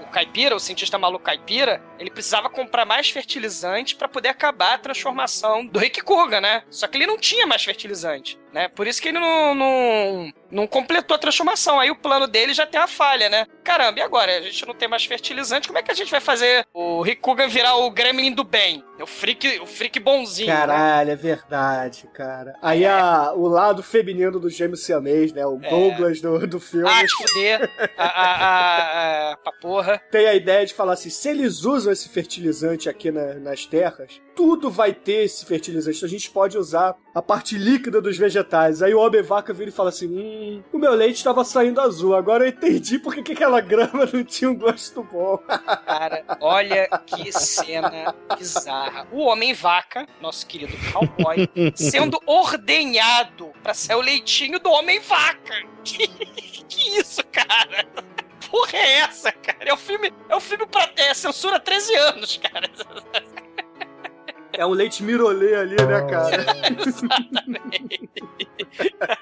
caipira, 0.09 0.55
o 0.57 0.61
cientista 0.61 0.99
maluco 0.99 1.25
caipira, 1.25 1.83
ele 1.99 2.11
precisava 2.11 2.49
comprar 2.49 2.85
mais 2.85 3.11
fertilizante 3.11 3.97
pra 3.97 4.09
poder 4.09 4.29
acabar 4.29 4.75
a 4.75 4.79
transformação 4.79 5.67
do 5.67 5.79
Rick 5.79 6.01
Kuga, 6.03 6.41
né? 6.41 6.63
Só 6.71 6.87
que 6.87 6.97
ele 6.97 7.07
não 7.07 7.19
tinha 7.19 7.47
mais 7.47 7.65
fertilizante, 7.65 8.39
né? 8.53 8.69
Por 8.69 8.87
isso 8.87 9.01
que 9.01 9.09
ele 9.09 9.19
não, 9.19 9.55
não, 9.55 10.33
não 10.51 10.67
completou 10.67 11.15
a 11.15 11.19
transformação. 11.19 11.79
Aí 11.81 11.91
o 11.91 11.97
plano 11.97 12.27
dele 12.27 12.55
já 12.55 12.67
tem 12.67 12.81
uma 12.81 12.87
falha, 12.89 13.29
né? 13.29 13.47
Caramba, 13.65 13.99
e 13.99 14.03
agora? 14.03 14.39
A 14.39 14.41
gente 14.43 14.67
não 14.67 14.75
tem 14.75 14.89
mais 14.89 15.05
fertilizante, 15.05 15.69
como 15.69 15.79
é 15.79 15.83
que 15.83 15.91
a 15.91 15.95
gente 15.95 16.11
vai 16.11 16.21
fazer 16.21 16.67
o 16.73 17.03
Rick 17.03 17.21
Kuga 17.21 17.47
virar 17.49 17.77
o 17.77 17.91
Gremlin 17.91 18.33
do 18.33 18.45
bem? 18.45 18.83
O 19.01 19.07
freak, 19.07 19.61
o 19.61 19.67
freak 19.67 20.01
bonzinho, 20.01 20.49
né? 20.49 20.57
Caralho, 20.57 21.11
é 21.13 21.17
verdade, 21.17 22.09
cara. 22.13 22.55
Aí 22.61 22.85
a, 22.85 23.33
o 23.33 23.47
lado 23.47 23.83
feminino 23.83 24.41
do 24.41 24.51
gêmeo 24.51 24.77
siamês, 24.77 25.33
né? 25.33 25.47
O 25.47 25.61
É. 25.63 25.69
Douglas 25.71 26.21
do, 26.21 26.47
do 26.47 26.59
filme. 26.59 26.89
Ah, 26.89 27.03
de 27.05 27.13
fuder. 27.13 27.71
A, 27.97 28.05
a, 28.05 28.33
a, 28.33 29.33
a, 29.33 29.37
pra 29.37 29.53
porra. 29.61 30.03
tem 30.11 30.27
a 30.27 30.35
ideia 30.35 30.67
de 30.67 30.75
falar 30.75 30.95
assim: 30.95 31.11
se 31.11 31.29
eles 31.29 31.65
usam 31.65 31.93
esse 31.93 32.09
fertilizante 32.09 32.89
aqui 32.89 33.11
na- 33.13 33.35
nas 33.35 33.67
terras, 33.67 34.21
tudo 34.39 34.71
vai 34.71 34.95
ter 34.95 35.25
esse 35.25 35.45
fertilizante. 35.45 36.05
A 36.05 36.09
gente 36.09 36.31
pode 36.31 36.57
usar 36.57 36.95
a 37.13 37.21
parte 37.21 37.59
líquida 37.59 38.01
dos 38.01 38.17
vegetais. 38.17 38.81
Aí 38.81 38.95
o 38.95 39.01
homem 39.01 39.21
vaca 39.21 39.53
vira 39.53 39.69
e 39.69 39.73
fala 39.73 39.89
assim: 39.89 40.07
hum, 40.07 40.63
o 40.73 40.79
meu 40.79 40.95
leite 40.95 41.17
estava 41.17 41.45
saindo 41.45 41.81
azul. 41.81 42.15
Agora 42.15 42.45
eu 42.45 42.51
entendi 42.51 43.01
porque 43.01 43.21
que 43.21 43.33
aquela 43.33 43.61
grama 43.61 44.09
não 44.13 44.23
tinha 44.23 44.49
um 44.49 44.55
gosto 44.55 45.03
bom. 45.03 45.39
Cara, 45.85 46.25
olha 46.41 46.89
que 47.05 47.33
cena 47.33 48.15
bizarra. 48.39 49.09
O 49.11 49.23
Homem-Vaca, 49.23 50.07
nosso 50.21 50.47
querido 50.47 50.75
cowboy, 50.93 51.49
sendo 51.75 52.21
ordenhado 52.25 53.51
pra 53.61 53.75
ser 53.75 53.97
o 53.97 54.01
leitinho 54.01 54.61
do 54.61 54.71
Homem-Vaca. 54.71 55.55
Que, 55.89 56.07
que 56.69 56.99
isso, 56.99 57.23
cara? 57.33 57.87
Porra 58.51 58.77
é 58.77 58.99
essa, 58.99 59.33
cara? 59.33 59.71
É 59.71 59.73
o 59.73 59.77
filme, 59.77 60.13
é 60.29 60.37
o 60.37 60.41
filme 60.41 60.67
pra 60.67 60.91
é, 60.97 61.15
censura 61.15 61.59
13 61.59 61.95
anos, 61.95 62.37
cara. 62.37 62.69
É 64.53 64.65
um 64.67 64.71
leite 64.71 65.03
mirolê 65.03 65.55
ali, 65.55 65.77
né, 65.77 66.01
cara? 66.09 66.45
Exatamente. 66.87 68.23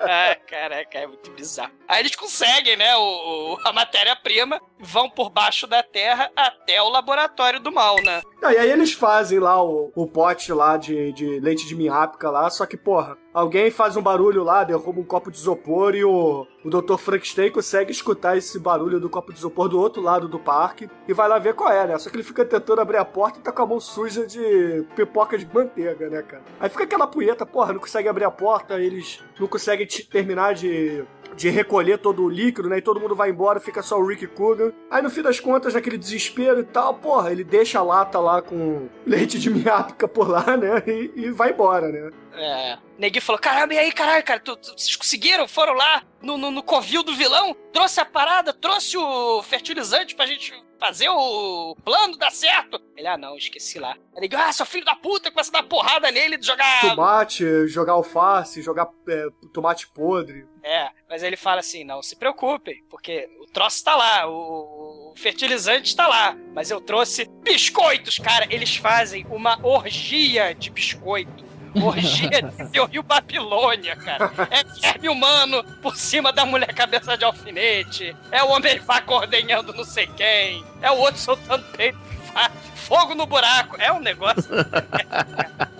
ah, 0.00 0.36
caraca, 0.46 0.98
é 0.98 1.06
muito 1.06 1.30
bizarro. 1.32 1.72
Aí 1.88 2.00
eles 2.00 2.14
conseguem, 2.14 2.76
né, 2.76 2.94
o, 2.96 3.54
o- 3.54 3.58
a 3.64 3.72
matéria-prima, 3.72 4.60
vão 4.78 5.10
por 5.10 5.30
baixo 5.30 5.66
da 5.66 5.82
terra 5.82 6.30
até 6.36 6.80
o 6.80 6.88
laboratório 6.88 7.60
do 7.60 7.72
mal, 7.72 7.96
né? 8.02 8.22
E 8.52 8.56
aí 8.58 8.70
eles 8.70 8.92
fazem 8.92 9.38
lá 9.38 9.62
o, 9.62 9.90
o 9.94 10.06
pote 10.06 10.52
lá 10.52 10.76
de, 10.76 11.12
de 11.12 11.40
leite 11.40 11.66
de 11.66 11.74
minhápica 11.74 12.30
lá, 12.30 12.48
só 12.50 12.64
que, 12.66 12.76
porra, 12.76 13.16
alguém 13.32 13.70
faz 13.70 13.96
um 13.96 14.02
barulho 14.02 14.42
lá, 14.42 14.64
derruba 14.64 15.00
um 15.00 15.04
copo 15.04 15.30
de 15.30 15.36
isopor 15.38 15.94
e 15.94 16.04
o, 16.04 16.46
o 16.64 16.70
Dr. 16.70 16.96
Frankenstein 16.96 17.50
consegue 17.50 17.90
escutar 17.92 18.36
esse 18.36 18.58
barulho 18.58 18.98
do 19.00 19.08
copo 19.10 19.32
de 19.32 19.38
isopor 19.38 19.68
do 19.68 19.78
outro 19.78 20.02
lado 20.02 20.28
do 20.28 20.38
parque 20.38 20.88
e 21.06 21.12
vai 21.12 21.28
lá 21.28 21.38
ver 21.38 21.54
qual 21.54 21.70
é, 21.72 21.86
né? 21.86 21.98
Só 21.98 22.08
que 22.10 22.16
ele 22.16 22.22
fica 22.22 22.44
tentando 22.44 22.80
abrir 22.80 22.98
a 22.98 23.04
porta 23.04 23.38
e 23.38 23.42
tá 23.42 23.52
com 23.52 23.62
a 23.62 23.66
mão 23.66 23.80
suja 23.80 24.26
de 24.26 24.84
pipoca 24.94 25.36
de 25.36 25.46
manteiga, 25.52 26.08
né, 26.08 26.22
cara? 26.22 26.42
Aí 26.60 26.68
fica 26.68 26.84
aquela 26.84 27.06
punheta, 27.06 27.44
porra, 27.46 27.72
não 27.72 27.80
consegue 27.80 28.08
abrir 28.08 28.24
a 28.24 28.30
porta, 28.30 28.80
eles 28.80 29.22
não 29.38 29.46
conseguem 29.46 29.86
te- 29.86 30.06
terminar 30.08 30.54
de 30.54 31.04
de 31.34 31.50
recolher 31.50 31.98
todo 31.98 32.22
o 32.24 32.30
líquido, 32.30 32.66
né? 32.66 32.78
E 32.78 32.80
todo 32.80 32.98
mundo 32.98 33.14
vai 33.14 33.28
embora, 33.28 33.60
fica 33.60 33.82
só 33.82 33.98
o 34.00 34.06
Rick 34.06 34.26
Coogan. 34.28 34.72
Aí 34.90 35.02
no 35.02 35.10
fim 35.10 35.20
das 35.20 35.38
contas, 35.38 35.74
naquele 35.74 35.98
desespero 35.98 36.60
e 36.60 36.64
tal, 36.64 36.94
porra, 36.94 37.30
ele 37.30 37.44
deixa 37.44 37.78
a 37.78 37.82
lata 37.82 38.18
lá 38.18 38.35
com 38.42 38.88
leite 39.06 39.38
de 39.38 39.50
minhápica 39.50 40.06
por 40.08 40.28
lá, 40.28 40.56
né? 40.56 40.82
E, 40.86 41.12
e 41.16 41.30
vai 41.30 41.50
embora, 41.50 41.88
né? 41.88 42.10
É. 42.34 42.78
Neguinho 42.98 43.22
falou: 43.22 43.40
caramba, 43.40 43.74
e 43.74 43.78
aí, 43.78 43.92
caralho, 43.92 44.24
cara, 44.24 44.40
tu- 44.40 44.56
tu- 44.56 44.72
vocês 44.78 44.94
conseguiram? 44.96 45.46
Foram 45.48 45.72
lá 45.74 46.02
no, 46.20 46.36
no, 46.36 46.50
no 46.50 46.62
covil 46.62 47.02
do 47.02 47.14
vilão? 47.14 47.54
Trouxe 47.72 48.00
a 48.00 48.04
parada, 48.04 48.52
trouxe 48.52 48.96
o 48.96 49.42
fertilizante 49.42 50.14
pra 50.14 50.26
gente 50.26 50.52
fazer 50.78 51.08
o 51.08 51.74
plano 51.82 52.18
dar 52.18 52.30
certo? 52.30 52.78
Ele, 52.94 53.06
ah, 53.06 53.16
não, 53.16 53.34
esqueci 53.36 53.78
lá. 53.78 53.92
Aí 54.14 54.20
Neguinho, 54.20 54.42
ah, 54.42 54.52
seu 54.52 54.66
filho 54.66 54.84
da 54.84 54.94
puta, 54.94 55.30
começa 55.30 55.50
a 55.50 55.62
dar 55.62 55.68
porrada 55.68 56.10
nele, 56.10 56.36
jogar. 56.40 56.82
Tomate, 56.82 57.66
jogar 57.68 57.94
alface, 57.94 58.60
jogar 58.62 58.86
é, 59.08 59.26
tomate 59.54 59.88
podre. 59.88 60.46
É, 60.62 60.90
mas 61.08 61.22
ele 61.22 61.36
fala 61.36 61.60
assim: 61.60 61.84
não 61.84 62.02
se 62.02 62.16
preocupem, 62.16 62.82
porque 62.90 63.28
o 63.40 63.46
troço 63.46 63.82
tá 63.82 63.94
lá, 63.96 64.26
o 64.28 64.85
fertilizante 65.16 65.96
tá 65.96 66.06
lá. 66.06 66.36
Mas 66.54 66.70
eu 66.70 66.80
trouxe 66.80 67.28
biscoitos, 67.42 68.18
cara. 68.18 68.46
Eles 68.50 68.76
fazem 68.76 69.26
uma 69.30 69.58
orgia 69.66 70.54
de 70.54 70.70
biscoito. 70.70 71.44
Orgia 71.74 72.42
de 72.70 72.80
Rio 72.90 73.02
Babilônia, 73.02 73.96
cara. 73.96 74.30
É 74.50 74.62
verme 74.80 75.08
humano 75.08 75.62
por 75.82 75.96
cima 75.96 76.32
da 76.32 76.46
mulher 76.46 76.72
cabeça 76.74 77.16
de 77.16 77.24
alfinete. 77.24 78.16
É 78.30 78.42
o 78.42 78.48
homem 78.48 78.78
vaca 78.78 79.12
ordenhando 79.12 79.74
não 79.74 79.84
sei 79.84 80.06
quem. 80.06 80.64
É 80.80 80.90
o 80.90 80.96
outro 80.96 81.20
soltando 81.20 81.64
peito. 81.76 81.98
Fogo 82.76 83.14
no 83.14 83.26
buraco. 83.26 83.76
É 83.78 83.92
um 83.92 84.00
negócio. 84.00 84.44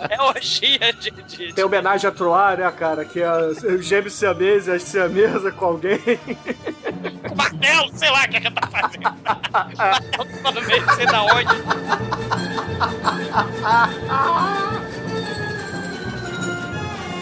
É 0.09 0.21
orgia 0.23 0.93
de. 0.93 1.11
de- 1.11 1.53
Tem 1.55 1.65
homenagem 1.65 2.09
a 2.09 2.13
Troar, 2.13 2.59
né, 2.59 2.71
cara? 2.71 3.05
Que 3.05 3.23
é 3.23 3.33
o 3.33 3.83
gêmeo 3.83 4.11
siamês 4.11 4.67
e 4.69 4.73
a 4.73 4.79
siamesa 4.79 5.51
com 5.51 5.65
alguém. 5.65 5.99
com 7.29 7.35
martelo, 7.35 7.91
sei 7.97 8.11
lá 8.11 8.25
o 8.25 8.29
que 8.29 8.37
a 8.37 8.41
gente 8.41 8.53
tá 8.55 8.69
fazendo. 8.69 9.03
martelo 9.77 10.61
no 10.61 10.67
meio, 10.67 10.95
sei 10.95 11.07
da 11.07 11.23
onde. 11.23 11.57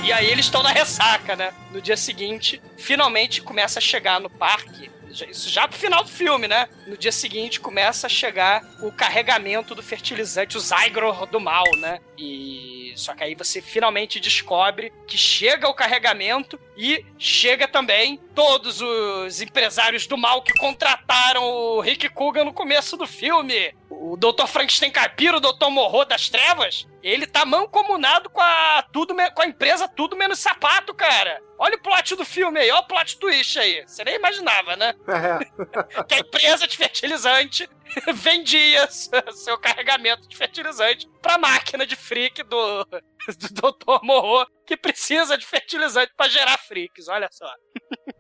E 0.05 0.13
aí 0.13 0.27
eles 0.31 0.45
estão 0.45 0.63
na 0.63 0.71
ressaca, 0.71 1.35
né? 1.35 1.53
No 1.73 1.81
dia 1.81 1.97
seguinte, 1.97 2.61
finalmente 2.77 3.41
começa 3.41 3.79
a 3.79 3.83
chegar 3.83 4.21
no 4.21 4.29
parque. 4.29 4.91
Isso 5.23 5.49
já 5.49 5.69
pro 5.69 5.79
final 5.79 6.03
do 6.03 6.11
filme, 6.11 6.49
né? 6.49 6.69
No 6.87 6.97
dia 6.97 7.13
seguinte 7.13 7.61
começa 7.61 8.07
a 8.07 8.11
chegar 8.11 8.63
o 8.81 8.91
carregamento 8.91 9.75
do 9.75 9.83
fertilizante, 9.83 10.57
o 10.57 10.61
Zygror 10.61 11.27
do 11.27 11.41
mal, 11.41 11.65
né? 11.77 12.01
E 12.19 12.93
só 12.97 13.15
que 13.15 13.25
aí 13.25 13.35
você 13.35 13.61
finalmente 13.61 14.21
descobre 14.21 14.93
que 15.07 15.19
chega 15.19 15.69
o 15.69 15.75
carregamento 15.75 16.59
e 16.77 17.05
chega 17.19 17.67
também 17.67 18.19
todos 18.35 18.81
os 18.81 19.41
empresários 19.41 20.07
do 20.07 20.17
mal 20.17 20.43
que 20.43 20.53
contrataram 20.55 21.45
o 21.45 21.81
Rick 21.81 22.09
Coogan 22.09 22.45
no 22.45 22.53
começo 22.53 22.97
do 22.97 23.07
filme. 23.07 23.75
O 24.07 24.19
Dr. 24.19 24.47
Frankenstein 24.47 24.91
Caipira, 24.91 25.39
o 25.39 25.41
Dr. 25.41 25.71
Morro 25.71 26.05
das 26.05 26.29
Trevas, 26.29 26.87
ele 27.03 27.27
tá 27.27 27.47
mancomunado 27.47 28.29
com 28.29 28.41
a, 28.41 28.85
tudo, 28.93 29.15
com 29.35 29.43
a 29.43 29.47
empresa 29.47 29.89
Tudo 29.89 30.15
Menos 30.15 30.41
Sapato, 30.41 30.93
cara. 30.93 31.41
Olha 31.59 31.77
o 31.77 31.81
plot 31.81 32.15
do 32.15 32.25
filme 32.25 32.61
aí, 32.61 32.71
olha 32.71 32.81
o 32.81 32.87
plot 32.87 33.19
twist 33.19 33.59
aí. 33.59 33.83
Você 33.87 34.05
nem 34.05 34.17
imaginava, 34.17 34.77
né? 34.77 34.95
É. 35.09 36.05
Que 36.05 36.17
a 36.17 36.19
empresa 36.19 36.67
de 36.67 36.77
fertilizante 36.77 37.69
vendia 38.13 38.87
seu 38.91 39.57
carregamento 39.59 40.29
de 40.29 40.37
fertilizante 40.37 41.09
pra 41.23 41.39
máquina 41.39 41.87
de 41.87 41.97
freak 41.97 42.43
do, 42.43 42.85
do 42.85 43.73
Dr. 43.73 44.01
Morro, 44.03 44.47
que 44.67 44.77
precisa 44.77 45.39
de 45.39 45.47
fertilizante 45.47 46.13
pra 46.15 46.29
gerar 46.29 46.59
freaks, 46.59 47.09
olha 47.09 47.29
só. 47.33 47.51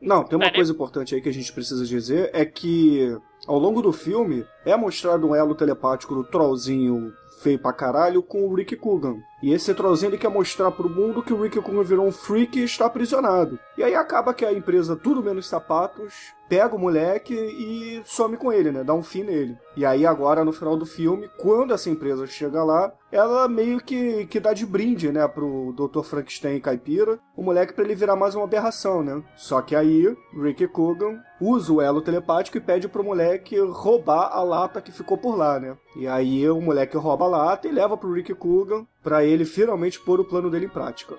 Não, 0.00 0.24
tem 0.24 0.38
uma 0.38 0.52
coisa 0.52 0.72
importante 0.72 1.14
aí 1.14 1.20
que 1.20 1.28
a 1.28 1.32
gente 1.32 1.52
precisa 1.52 1.84
dizer, 1.84 2.30
é 2.32 2.44
que 2.46 3.18
ao 3.46 3.58
longo 3.58 3.82
do 3.82 3.92
filme 3.92 4.44
é 4.64 4.76
mostrado 4.76 5.28
um 5.28 5.34
elo 5.34 5.54
telepático 5.54 6.14
do 6.14 6.24
trollzinho 6.24 7.12
feio 7.40 7.58
pra 7.58 7.72
caralho 7.72 8.22
com 8.22 8.46
o 8.46 8.54
Rick 8.54 8.76
Coogan. 8.76 9.16
E 9.44 9.52
esse 9.52 9.74
trollzinho 9.74 10.08
ele 10.08 10.16
quer 10.16 10.30
mostrar 10.30 10.70
pro 10.70 10.88
mundo 10.88 11.22
que 11.22 11.30
o 11.30 11.42
Rick 11.42 11.60
Coogan 11.60 11.82
virou 11.82 12.06
um 12.06 12.10
freak 12.10 12.58
e 12.58 12.64
está 12.64 12.86
aprisionado. 12.86 13.58
E 13.76 13.82
aí 13.82 13.94
acaba 13.94 14.32
que 14.32 14.42
a 14.42 14.50
empresa 14.50 14.96
Tudo 14.96 15.22
Menos 15.22 15.46
Sapatos 15.46 16.32
pega 16.48 16.74
o 16.74 16.78
moleque 16.78 17.34
e 17.34 18.02
some 18.06 18.38
com 18.38 18.50
ele, 18.50 18.72
né? 18.72 18.82
Dá 18.82 18.94
um 18.94 19.02
fim 19.02 19.22
nele. 19.22 19.58
E 19.76 19.84
aí 19.84 20.06
agora, 20.06 20.44
no 20.44 20.52
final 20.52 20.76
do 20.76 20.86
filme, 20.86 21.28
quando 21.38 21.74
essa 21.74 21.90
empresa 21.90 22.26
chega 22.26 22.64
lá, 22.64 22.92
ela 23.12 23.46
meio 23.48 23.80
que, 23.80 24.26
que 24.26 24.40
dá 24.40 24.52
de 24.52 24.64
brinde, 24.64 25.12
né, 25.12 25.26
pro 25.28 25.74
Dr. 25.76 26.02
Frankenstein 26.02 26.60
caipira, 26.60 27.18
o 27.36 27.42
moleque 27.42 27.72
pra 27.72 27.84
ele 27.84 27.94
virar 27.94 28.16
mais 28.16 28.34
uma 28.34 28.44
aberração, 28.44 29.02
né? 29.02 29.22
Só 29.36 29.60
que 29.60 29.76
aí, 29.76 30.16
Rick 30.32 30.68
Coogan 30.68 31.20
usa 31.40 31.72
o 31.72 31.80
elo 31.80 32.00
telepático 32.00 32.56
e 32.56 32.60
pede 32.60 32.88
pro 32.88 33.04
moleque 33.04 33.58
roubar 33.58 34.30
a 34.32 34.42
lata 34.42 34.80
que 34.80 34.92
ficou 34.92 35.18
por 35.18 35.36
lá, 35.36 35.58
né? 35.58 35.76
E 35.96 36.06
aí 36.06 36.48
o 36.48 36.60
moleque 36.60 36.96
rouba 36.96 37.24
a 37.24 37.28
lata 37.28 37.68
e 37.68 37.72
leva 37.72 37.96
pro 37.96 38.12
Rick 38.12 38.34
Coogan 38.34 38.86
pra 39.04 39.22
ele 39.22 39.44
finalmente 39.44 40.00
pôr 40.00 40.18
o 40.18 40.24
plano 40.24 40.50
dele 40.50 40.64
em 40.64 40.70
prática. 40.70 41.14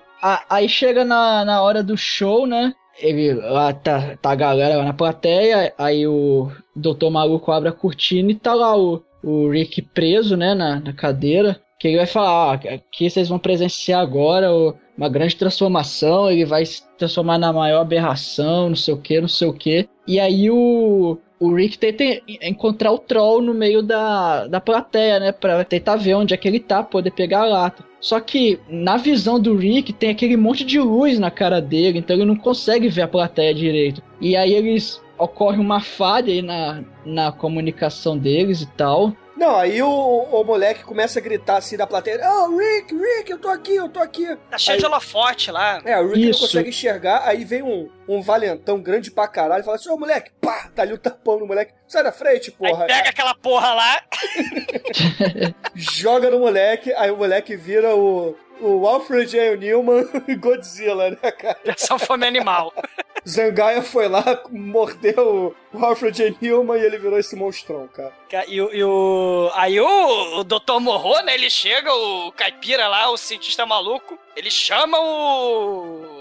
Aí 0.50 0.68
chega 0.68 1.04
na, 1.04 1.44
na 1.44 1.62
hora 1.62 1.82
do 1.82 1.96
show, 1.96 2.46
né? 2.46 2.74
Ele 2.98 3.34
lá 3.34 3.72
tá, 3.72 4.16
tá 4.20 4.32
a 4.32 4.34
galera 4.34 4.78
lá 4.78 4.84
na 4.84 4.92
plateia, 4.92 5.72
aí 5.78 6.06
o 6.06 6.50
Doutor 6.74 7.10
Maluco 7.10 7.52
abre 7.52 7.68
a 7.68 7.72
cortina 7.72 8.32
e 8.32 8.34
tá 8.34 8.54
lá 8.54 8.76
o, 8.76 9.02
o 9.22 9.48
Rick 9.50 9.82
preso, 9.82 10.36
né, 10.36 10.54
na, 10.54 10.80
na 10.80 10.92
cadeira. 10.92 11.60
Que 11.78 11.88
ele 11.88 11.98
vai 11.98 12.06
falar, 12.06 12.32
ó, 12.32 12.52
aqui 12.54 13.08
vocês 13.08 13.28
vão 13.28 13.38
presenciar 13.38 14.00
agora 14.00 14.50
uma 14.96 15.10
grande 15.10 15.36
transformação, 15.36 16.30
ele 16.30 16.46
vai 16.46 16.64
se 16.64 16.82
transformar 16.96 17.36
na 17.36 17.52
maior 17.52 17.82
aberração, 17.82 18.70
não 18.70 18.76
sei 18.76 18.94
o 18.94 19.00
que, 19.00 19.20
não 19.20 19.28
sei 19.28 19.46
o 19.46 19.52
que. 19.52 19.86
E 20.06 20.18
aí 20.18 20.50
o, 20.50 21.18
o 21.38 21.52
Rick 21.54 21.78
tenta 21.78 22.02
en- 22.02 22.22
encontrar 22.42 22.92
o 22.92 22.98
Troll 22.98 23.42
no 23.42 23.52
meio 23.52 23.82
da, 23.82 24.46
da 24.46 24.60
plateia, 24.60 25.20
né? 25.20 25.32
Pra 25.32 25.64
tentar 25.64 25.96
ver 25.96 26.14
onde 26.14 26.32
é 26.32 26.36
que 26.36 26.48
ele 26.48 26.60
tá, 26.60 26.82
poder 26.82 27.10
pegar 27.10 27.40
a 27.42 27.46
lata. 27.46 27.84
Só 28.00 28.20
que 28.20 28.58
na 28.68 28.96
visão 28.96 29.38
do 29.40 29.56
Rick 29.56 29.92
tem 29.92 30.10
aquele 30.10 30.36
monte 30.36 30.64
de 30.64 30.78
luz 30.80 31.18
na 31.18 31.30
cara 31.30 31.60
dele, 31.60 31.98
então 31.98 32.14
ele 32.16 32.24
não 32.24 32.36
consegue 32.36 32.88
ver 32.88 33.02
a 33.02 33.08
plateia 33.08 33.52
direito. 33.54 34.02
E 34.20 34.36
aí 34.36 34.54
eles 34.54 35.02
ocorre 35.18 35.58
uma 35.58 35.80
falha 35.80 36.32
aí 36.32 36.42
na, 36.42 36.82
na 37.04 37.32
comunicação 37.32 38.16
deles 38.16 38.60
e 38.62 38.66
tal. 38.66 39.12
Não, 39.36 39.56
aí 39.56 39.82
o, 39.82 39.88
o 39.90 40.44
moleque 40.44 40.82
começa 40.84 41.18
a 41.18 41.22
gritar 41.22 41.58
assim 41.58 41.76
da 41.76 41.86
plateia: 41.86 42.18
Oh, 42.24 42.56
Rick, 42.56 42.94
Rick, 42.94 43.30
eu 43.30 43.38
tô 43.38 43.48
aqui, 43.48 43.74
eu 43.76 43.88
tô 43.88 44.00
aqui. 44.00 44.26
Tá 44.50 44.56
cheio 44.56 44.76
Aí- 44.76 44.80
de 44.80 44.86
holofote 44.86 45.50
lá. 45.50 45.80
É, 45.84 46.00
o 46.00 46.06
Rick 46.08 46.30
Isso. 46.30 46.40
não 46.40 46.46
consegue 46.46 46.68
enxergar, 46.70 47.22
aí 47.26 47.44
vem 47.44 47.62
um, 47.62 47.88
um 48.08 48.22
valentão 48.22 48.80
grande 48.80 49.10
pra 49.10 49.26
caralho 49.28 49.62
e 49.62 49.64
fala 49.64 49.76
assim: 49.76 49.88
Ô 49.90 49.96
moleque, 49.96 50.30
pá, 50.40 50.68
tá 50.74 50.82
ali 50.82 50.92
o 50.92 50.98
tapão 50.98 51.38
no 51.38 51.46
moleque, 51.46 51.72
sai 51.88 52.02
da 52.04 52.12
frente, 52.12 52.50
porra. 52.52 52.82
Aí 52.84 52.88
pega 52.88 53.10
aquela 53.10 53.34
porra 53.34 53.74
lá, 53.74 54.02
Joga 55.74 56.30
no 56.30 56.38
moleque, 56.38 56.92
aí 56.94 57.10
o 57.10 57.16
moleque 57.16 57.56
vira 57.56 57.94
o, 57.94 58.34
o 58.60 58.86
Alfred 58.86 59.30
J. 59.30 59.56
Newman 59.56 60.06
e 60.28 60.34
Godzilla, 60.34 61.10
né, 61.10 61.30
cara? 61.32 61.58
versão 61.64 61.98
fome 61.98 62.26
animal. 62.26 62.72
Zangaia 63.28 63.82
foi 63.82 64.06
lá, 64.06 64.22
mordeu 64.52 65.52
o 65.74 65.84
Alfred 65.84 66.16
J. 66.16 66.36
Newman 66.40 66.78
e 66.80 66.84
ele 66.84 66.96
virou 66.96 67.18
esse 67.18 67.34
monstrão, 67.34 67.88
cara. 67.88 68.12
E, 68.46 68.60
o- 68.60 68.72
e 68.72 68.84
o. 68.84 69.50
Aí 69.54 69.80
o, 69.80 70.38
o 70.38 70.44
Dr. 70.44 70.78
Morro, 70.80 71.20
né? 71.22 71.34
Ele 71.34 71.50
chega, 71.50 71.92
o 71.92 72.30
caipira 72.32 72.86
lá, 72.86 73.10
o 73.10 73.16
cientista 73.16 73.66
maluco, 73.66 74.16
ele 74.36 74.48
chama 74.50 74.98
o. 75.00 76.15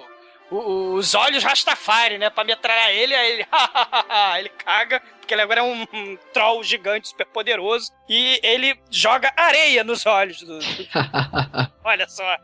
o- 0.52 0.94
os 0.96 1.14
olhos 1.16 1.44
Rastafari, 1.44 2.18
né? 2.18 2.30
Pra 2.30 2.44
metralhar 2.44 2.92
ele, 2.92 3.14
aí 3.16 3.32
ele. 3.34 3.48
ele 4.40 4.50
caga, 4.50 5.02
porque 5.20 5.34
ele 5.34 5.42
agora 5.42 5.60
é 5.62 5.64
um, 5.64 5.82
um 5.94 6.18
troll 6.34 6.64
gigante 6.64 7.08
super 7.10 7.26
poderoso. 7.26 7.92
E 8.08 8.40
ele 8.44 8.80
joga 8.90 9.32
areia 9.36 9.84
nos 9.84 10.06
olhos 10.06 10.42
do. 10.42 10.60
do- 10.60 10.66
olha 11.84 12.08
só. 12.08 12.38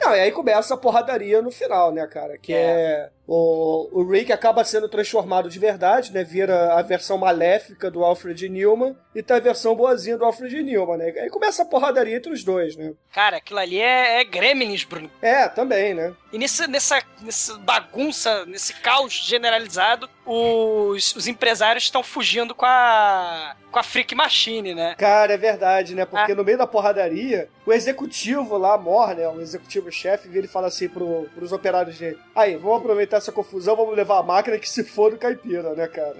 Não, 0.00 0.14
e 0.14 0.20
aí 0.20 0.30
começa 0.32 0.74
a 0.74 0.76
porradaria 0.76 1.42
no 1.42 1.50
final, 1.50 1.90
né, 1.92 2.06
cara? 2.06 2.38
Que 2.38 2.52
é. 2.54 3.10
O, 3.26 3.88
o 3.92 4.08
Rick 4.08 4.32
acaba 4.32 4.64
sendo 4.64 4.88
transformado 4.88 5.48
de 5.48 5.58
verdade, 5.58 6.12
né? 6.12 6.22
Vira 6.22 6.74
a 6.74 6.82
versão 6.82 7.18
maléfica 7.18 7.90
do 7.90 8.04
Alfred 8.04 8.48
Newman 8.48 8.96
e 9.14 9.22
tá 9.22 9.36
a 9.36 9.40
versão 9.40 9.74
boazinha 9.74 10.16
do 10.16 10.24
Alfred 10.24 10.62
Newman, 10.62 10.98
né? 10.98 11.12
Aí 11.18 11.28
começa 11.28 11.62
a 11.62 11.66
porradaria 11.66 12.16
entre 12.16 12.32
os 12.32 12.44
dois, 12.44 12.76
né? 12.76 12.92
Cara, 13.12 13.38
aquilo 13.38 13.58
ali 13.58 13.80
é, 13.80 14.20
é 14.20 14.24
Gremlins, 14.24 14.84
Bruno. 14.84 15.10
É, 15.20 15.48
também, 15.48 15.94
né? 15.94 16.14
E 16.32 16.38
nesse, 16.38 16.66
nessa, 16.66 17.02
nessa 17.20 17.58
bagunça, 17.58 18.44
nesse 18.46 18.74
caos 18.74 19.12
generalizado, 19.12 20.08
os, 20.24 21.14
os 21.16 21.26
empresários 21.26 21.84
estão 21.84 22.02
fugindo 22.02 22.54
com 22.54 22.66
a. 22.66 23.56
com 23.70 23.78
a 23.78 23.82
Freak 23.82 24.14
Machine, 24.14 24.74
né? 24.74 24.94
Cara, 24.98 25.32
é 25.32 25.36
verdade, 25.38 25.94
né? 25.94 26.04
Porque 26.04 26.34
no 26.34 26.44
meio 26.44 26.58
da 26.58 26.66
porradaria, 26.66 27.48
o 27.64 27.72
executivo 27.72 28.58
lá, 28.58 28.76
Mor, 28.76 29.14
né? 29.14 29.26
O 29.28 29.40
executivo-chefe, 29.40 30.28
vira 30.28 30.44
e 30.44 30.48
fala 30.48 30.66
assim 30.66 30.88
pro, 30.88 31.28
pros 31.34 31.52
operários 31.52 31.98
dele: 31.98 32.18
Aí, 32.34 32.56
vamos 32.56 32.78
aproveitar 32.78 33.15
essa 33.16 33.32
confusão, 33.32 33.76
vamos 33.76 33.96
levar 33.96 34.18
a 34.18 34.22
máquina 34.22 34.58
que 34.58 34.68
se 34.68 34.84
for 34.84 35.10
do 35.10 35.18
caipira, 35.18 35.74
né, 35.74 35.86
cara? 35.88 36.16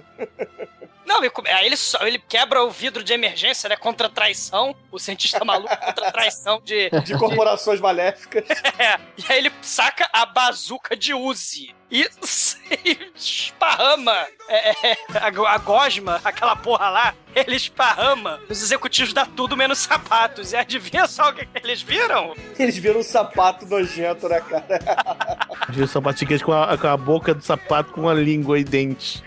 Não, 1.07 1.23
e 1.23 1.31
aí 1.51 1.65
ele, 1.65 1.77
só, 1.77 2.05
ele 2.05 2.19
quebra 2.19 2.61
o 2.63 2.69
vidro 2.69 3.01
de 3.01 3.13
emergência, 3.13 3.69
né? 3.69 3.77
Contra 3.77 4.07
a 4.07 4.09
traição. 4.09 4.75
O 4.91 4.99
cientista 4.99 5.43
maluco 5.45 5.75
contra 5.79 6.09
a 6.09 6.11
traição 6.11 6.61
de. 6.61 6.89
De 6.89 7.17
corporações 7.17 7.79
maléficas. 7.79 8.43
É, 8.77 8.99
e 9.17 9.31
aí 9.31 9.37
ele 9.39 9.51
saca 9.61 10.07
a 10.13 10.25
bazuca 10.25 10.95
de 10.95 11.13
Uzi. 11.13 11.73
E, 11.89 12.05
esparrama 13.15 14.13
é, 14.49 14.89
é, 14.91 14.97
a, 15.19 15.27
a 15.53 15.57
gosma, 15.57 16.19
aquela 16.23 16.55
porra 16.55 16.89
lá, 16.89 17.13
ele 17.35 17.55
esparrama 17.55 18.39
os 18.49 18.61
executivos 18.61 19.13
da 19.13 19.25
tudo 19.25 19.55
menos 19.55 19.79
sapatos. 19.79 20.51
E 20.51 20.57
adivinha 20.57 21.07
só 21.07 21.29
o 21.29 21.33
que, 21.33 21.45
que 21.45 21.65
eles 21.65 21.81
viram? 21.81 22.35
Eles 22.59 22.77
viram 22.77 22.99
um 22.99 23.03
sapato 23.03 23.65
nojento, 23.65 24.27
né, 24.27 24.41
cara? 24.41 24.65
Viu 25.69 25.83
o 25.83 25.87
sapatinho 25.87 26.41
com 26.43 26.53
a, 26.53 26.77
com 26.77 26.87
a 26.87 26.95
boca 26.95 27.33
do 27.33 27.41
sapato 27.43 27.91
com 27.91 28.07
a 28.07 28.13
língua 28.13 28.57
e 28.57 28.63
dente. 28.63 29.21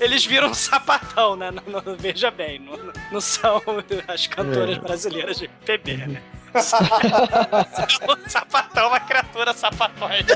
Eles 0.00 0.24
viram 0.24 0.48
um 0.48 0.54
sapatão, 0.54 1.36
né? 1.36 1.50
Não, 1.50 1.82
não- 1.82 1.96
veja 1.96 2.30
bem, 2.30 2.58
não, 2.58 2.78
não 3.10 3.20
são 3.20 3.60
as 4.08 4.26
cantoras 4.26 4.76
É. 4.76 4.80
brasileiras 4.80 5.38
de 5.38 5.48
PB, 5.48 5.96
né? 6.06 6.22
O 6.54 8.28
sapatão 8.28 8.88
uma 8.88 9.00
criatura 9.00 9.52
sapatóide. 9.54 10.32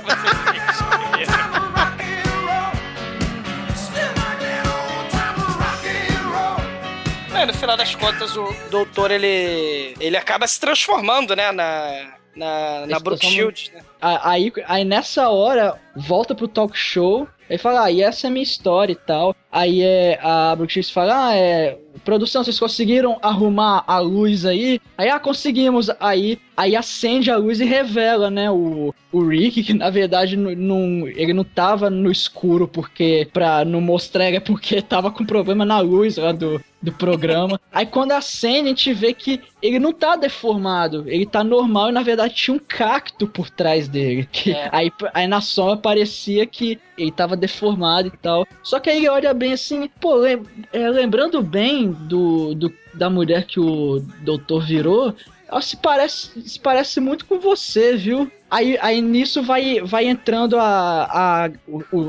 É, 7.35 7.45
no 7.45 7.53
final 7.53 7.77
das 7.77 7.95
contas, 7.95 8.35
o 8.37 8.55
doutor, 8.71 9.11
ele, 9.11 9.95
ele 10.01 10.17
acaba 10.17 10.47
se 10.47 10.59
transformando, 10.59 11.37
né, 11.37 11.53
na, 11.53 12.16
na, 12.37 12.87
na 12.87 13.01
transforma- 13.01 13.35
Shield, 13.35 13.71
né? 13.75 13.81
Aí, 14.01 14.53
aí 14.69 14.85
nessa 14.85 15.29
hora, 15.31 15.75
volta 15.97 16.35
pro 16.35 16.47
talk 16.47 16.77
show. 16.77 17.27
Aí 17.49 17.59
fala, 17.59 17.85
ah, 17.85 17.91
e 17.93 18.03
essa 18.03 18.27
é 18.27 18.29
a 18.29 18.31
minha 18.33 18.43
história 18.43 18.93
e 18.93 18.97
tal. 18.97 19.35
Aí 19.53 19.81
é, 19.81 20.19
a 20.21 20.55
Brooke 20.57 20.73
Shields 20.73 20.91
fala, 20.91 21.29
ah, 21.29 21.35
é. 21.37 21.79
Produção, 22.05 22.43
vocês 22.45 22.59
conseguiram 22.59 23.19
arrumar 23.23 23.83
a 23.87 23.99
luz 24.01 24.45
aí? 24.45 24.81
Aí, 24.99 25.09
ah, 25.09 25.19
conseguimos. 25.21 25.89
Aí, 26.01 26.39
aí 26.57 26.75
acende 26.77 27.31
a 27.31 27.37
luz 27.37 27.61
e 27.61 27.65
revela, 27.65 28.29
né, 28.31 28.51
o, 28.51 28.93
o 29.13 29.27
Rick, 29.29 29.63
que 29.63 29.73
na 29.75 29.91
verdade 29.91 30.37
não, 30.37 30.51
não- 30.55 31.09
ele 31.09 31.33
não 31.33 31.43
tava 31.45 31.89
no 31.89 32.11
escuro 32.11 32.67
porque, 32.69 33.29
pra 33.33 33.65
não 33.65 33.81
mostrar, 33.81 34.25
é 34.25 34.41
porque 34.41 34.83
tava 34.83 35.11
com 35.11 35.25
problema 35.25 35.65
na 35.65 35.79
luz 35.81 36.17
lá 36.17 36.33
do, 36.33 36.61
do 36.87 36.93
programa. 36.93 37.61
Aí 37.73 37.85
quando 37.85 38.13
acende, 38.13 38.67
a 38.67 38.69
gente 38.69 38.95
vê 38.95 39.13
que 39.13 39.41
ele 39.61 39.79
não 39.81 39.93
tá 39.93 40.15
deformado, 40.17 41.05
ele 41.09 41.27
tá 41.27 41.43
normal 41.43 41.89
e 41.89 41.93
na 41.93 42.03
verdade 42.03 42.35
tinha 42.35 42.55
um 42.57 42.61
cacto 42.61 43.27
por 43.27 43.51
trás 43.51 43.89
dele. 43.89 44.29
É. 44.47 44.69
aí, 44.73 44.93
aí 45.13 45.27
na 45.27 45.41
sombra 45.41 45.77
parecia 45.77 46.47
que 46.47 46.79
ele 46.97 47.11
tava 47.11 47.37
deformado 47.37 48.09
e 48.09 48.17
tal. 48.17 48.47
Só 48.63 48.79
que 48.79 48.89
aí 48.89 48.99
ele 48.99 49.09
olha 49.09 49.35
bem 49.35 49.53
assim, 49.53 49.91
pô, 50.01 50.15
lem- 50.15 50.43
é, 50.73 50.89
lembrando 50.89 51.43
bem 51.43 51.91
do, 51.91 52.55
do- 52.55 52.73
da 52.95 53.11
mulher 53.11 53.45
que 53.47 53.59
o 53.61 54.01
doutor 54.23 54.65
virou, 54.65 55.15
Ela 55.49 55.61
se 55.61 55.77
parece, 55.77 56.43
se 56.49 56.59
parece 56.59 57.01
muito 57.01 57.25
com 57.27 57.39
você, 57.39 57.97
viu? 57.97 58.31
Aí, 58.51 58.79
aí 58.81 59.01
nisso 59.01 59.43
vai, 59.43 59.81
vai 59.81 60.07
entrando 60.07 60.57
a, 60.59 61.45
a, 61.45 61.51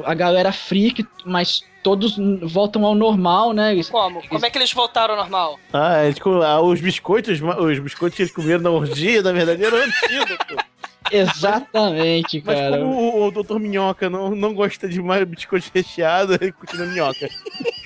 a 0.06 0.14
galera 0.14 0.52
freak, 0.52 1.06
mas 1.26 1.64
todos 1.88 2.18
voltam 2.42 2.86
ao 2.86 2.94
normal, 2.94 3.54
né? 3.54 3.72
Eles- 3.72 3.90
Como? 3.90 4.22
Como 4.28 4.46
é 4.46 4.50
que 4.50 4.58
eles 4.58 4.74
voltaram 4.74 5.14
ao 5.14 5.22
normal? 5.22 5.58
Ah, 5.72 6.04
eles 6.04 6.20
com- 6.20 6.42
ah, 6.42 6.60
os 6.60 6.82
biscoitos, 6.82 7.40
os 7.42 7.80
biscoitos 7.80 8.18
que 8.18 8.24
eles 8.24 8.34
comeram 8.34 8.62
na 8.62 8.70
orgia, 8.72 9.22
na 9.22 9.32
verdade, 9.32 9.64
eram 9.64 9.78
antídoto. 9.78 10.58
Exatamente, 11.10 12.44
Mas 12.46 12.60
cara. 12.60 12.78
como 12.80 12.92
o, 12.94 13.28
o 13.28 13.32
Dr. 13.32 13.58
Minhoca 13.58 14.10
não, 14.10 14.36
não 14.36 14.54
gosta 14.54 14.90
de 14.90 15.02
mais 15.02 15.24
biscoito 15.24 15.72
recheado, 15.74 16.34
ele 16.34 16.52
continua 16.52 16.86
minhoca. 16.88 17.30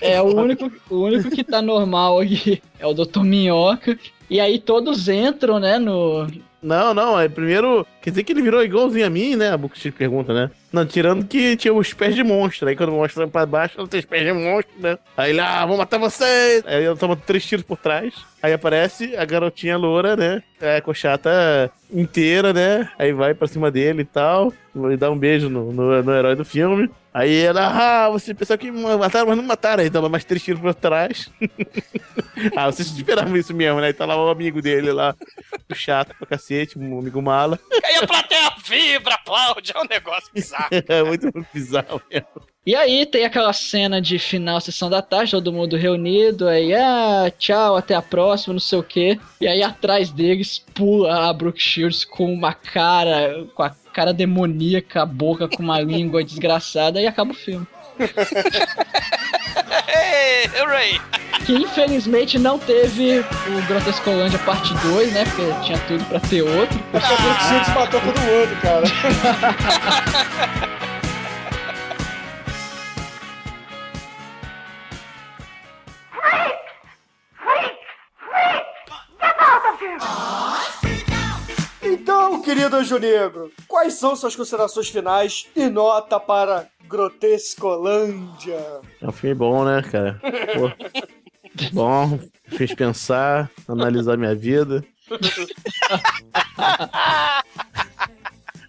É, 0.02 0.20
o 0.20 0.36
único, 0.36 0.72
o 0.90 0.96
único 1.04 1.30
que 1.30 1.44
tá 1.44 1.62
normal 1.62 2.20
aqui 2.20 2.60
é 2.80 2.88
o 2.88 2.94
Dr. 2.96 3.20
Minhoca. 3.22 3.96
E 4.28 4.40
aí 4.40 4.58
todos 4.58 5.08
entram, 5.08 5.60
né, 5.60 5.78
no... 5.78 6.26
Não, 6.62 6.94
não, 6.94 7.20
é 7.20 7.28
primeiro. 7.28 7.86
Quer 8.02 8.12
dizer 8.12 8.24
que 8.24 8.32
ele 8.32 8.42
virou 8.42 8.64
igualzinho 8.64 9.06
a 9.06 9.10
mim, 9.10 9.36
né? 9.36 9.52
A 9.52 9.58
Bookship 9.58 9.92
pergunta, 9.92 10.34
né? 10.34 10.52
Não, 10.72 10.86
tirando 10.86 11.26
que 11.26 11.58
tinha 11.58 11.74
os 11.74 11.92
pés 11.94 12.16
de 12.16 12.24
monstro. 12.24 12.70
Aí 12.70 12.76
quando 12.76 12.92
mostra 12.92 13.28
pra 13.28 13.46
baixo, 13.46 13.76
ela 13.78 13.88
tem 13.88 14.00
os 14.00 14.06
pés 14.06 14.24
de 14.24 14.32
monstro, 14.32 14.74
né? 14.80 14.98
Aí 15.18 15.32
ele, 15.32 15.40
ah, 15.40 15.66
vou 15.66 15.78
matar 15.78 15.98
vocês! 15.98 16.64
Aí 16.66 16.84
ela 16.84 16.96
toma 16.96 17.16
três 17.16 17.46
tiros 17.46 17.66
por 17.66 17.78
trás. 17.78 18.14
Aí 18.42 18.54
aparece 18.54 19.16
a 19.16 19.26
garotinha 19.26 19.78
loura, 19.78 20.16
né? 20.16 20.44
É, 20.60 20.80
cochata 20.82 21.72
inteira, 21.92 22.54
né? 22.54 22.90
Aí 22.98 23.12
vai 23.12 23.34
pra 23.34 23.48
cima 23.48 23.72
dele 23.72 24.04
e 24.04 24.06
tal. 24.06 24.54
E 24.92 24.98
dá 24.98 25.10
um 25.12 25.18
beijo 25.18 25.50
no, 25.50 25.72
no, 25.72 26.04
no 26.04 26.14
herói 26.14 26.36
do 26.36 26.46
filme. 26.46 26.90
Aí 27.14 27.44
ela, 27.44 28.06
ah, 28.06 28.10
você 28.10 28.34
pensou 28.34 28.58
que 28.58 28.72
mataram, 28.72 29.28
mas 29.28 29.38
não 29.38 29.44
mataram. 29.44 29.84
Aí 29.84 29.90
toma 29.90 30.08
mais 30.08 30.24
três 30.24 30.42
tiros 30.42 30.62
por 30.62 30.74
trás. 30.74 31.30
ah, 32.56 32.68
vocês 32.68 32.90
esperavam 32.90 33.36
isso 33.36 33.54
mesmo, 33.54 33.82
né? 33.82 33.90
E 33.90 33.94
tá 33.94 34.06
lá 34.06 34.16
o 34.16 34.30
amigo 34.30 34.62
dele 34.62 34.94
lá, 34.94 35.14
chato 35.74 36.16
pra 36.18 36.28
cacete, 36.28 36.80
um 36.80 37.00
amigo 37.00 37.22
mala. 37.22 37.60
Aí 37.84 37.98
a 37.98 38.08
plateia 38.08 38.54
vibra, 38.66 39.16
aplaude, 39.16 39.74
é 39.76 39.80
um 39.80 39.88
negócio 39.90 40.30
bizarro. 40.34 40.70
É 40.88 41.04
muito 41.04 41.30
bizarro 41.54 42.02
mesmo. 42.10 42.28
E 42.66 42.76
aí 42.76 43.06
tem 43.08 43.26
aquela 43.26 43.54
cena 43.54 44.00
de 44.00 44.20
final, 44.20 44.62
sessão 44.62 44.90
da 44.90 45.02
tarde, 45.02 45.32
todo 45.32 45.52
mundo 45.52 45.76
reunido, 45.76 46.48
aí, 46.48 46.74
ah, 46.76 47.32
tchau, 47.38 47.76
até 47.76 47.96
a 47.96 48.02
próxima, 48.02 48.54
não 48.54 48.60
sei 48.60 48.78
o 48.78 48.84
quê. 48.84 49.20
E 49.40 49.48
aí 49.48 49.64
atrás 49.64 50.12
deles 50.12 50.60
pula 50.60 51.30
a 51.30 51.34
Brooke 51.34 51.62
Shields 51.62 52.06
com 52.06 52.32
uma 52.32 52.54
cara, 52.54 53.48
com 53.56 53.64
a 53.64 53.70
cara 53.94 54.14
demoníaca, 54.14 55.04
a 55.04 55.06
boca 55.06 55.48
com 55.48 55.62
uma 55.64 55.80
língua 55.80 56.24
desgraçada, 56.26 57.02
e 57.02 57.08
acaba 57.08 57.32
o 57.32 57.36
filme. 57.36 57.68
Hooray! 60.60 61.00
Que 61.46 61.54
infelizmente 61.54 62.38
não 62.38 62.58
teve 62.60 63.20
o 63.20 63.68
Grotescolândia 63.68 64.40
parte 64.40 64.74
2, 64.76 65.14
né? 65.14 65.24
Porque 65.26 65.66
tinha 65.66 65.78
tudo 65.88 66.06
pra 66.06 66.20
ter 66.20 66.42
outro. 66.42 66.80
A 66.94 67.00
Brooke 67.00 67.44
Shields 67.44 67.70
matou 67.70 68.02
todo 68.02 68.20
mundo, 68.20 68.62
cara. 68.62 68.86
querido 82.72 82.78
Anjo 82.78 82.98
Negro, 82.98 83.52
quais 83.68 83.96
são 83.96 84.16
suas 84.16 84.34
considerações 84.36 84.88
finais 84.90 85.48
e 85.56 85.68
nota 85.68 86.18
para 86.20 86.70
Grotescolândia? 86.88 88.80
É 89.02 89.08
um 89.08 89.12
filme 89.12 89.36
bom, 89.36 89.66
né, 89.66 89.82
cara? 89.82 90.20
Pô, 90.56 90.72
bom, 91.74 92.20
fez 92.48 92.74
pensar, 92.74 93.52
analisar 93.68 94.18
minha 94.18 94.34
vida. 94.34 94.84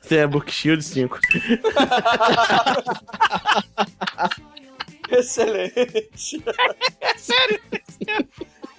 Tem 0.08 0.22
a 0.22 0.26
Book 0.26 0.50
Shield 0.50 0.82
5. 0.82 1.20
Excelente. 5.10 6.42
Sério? 7.16 7.60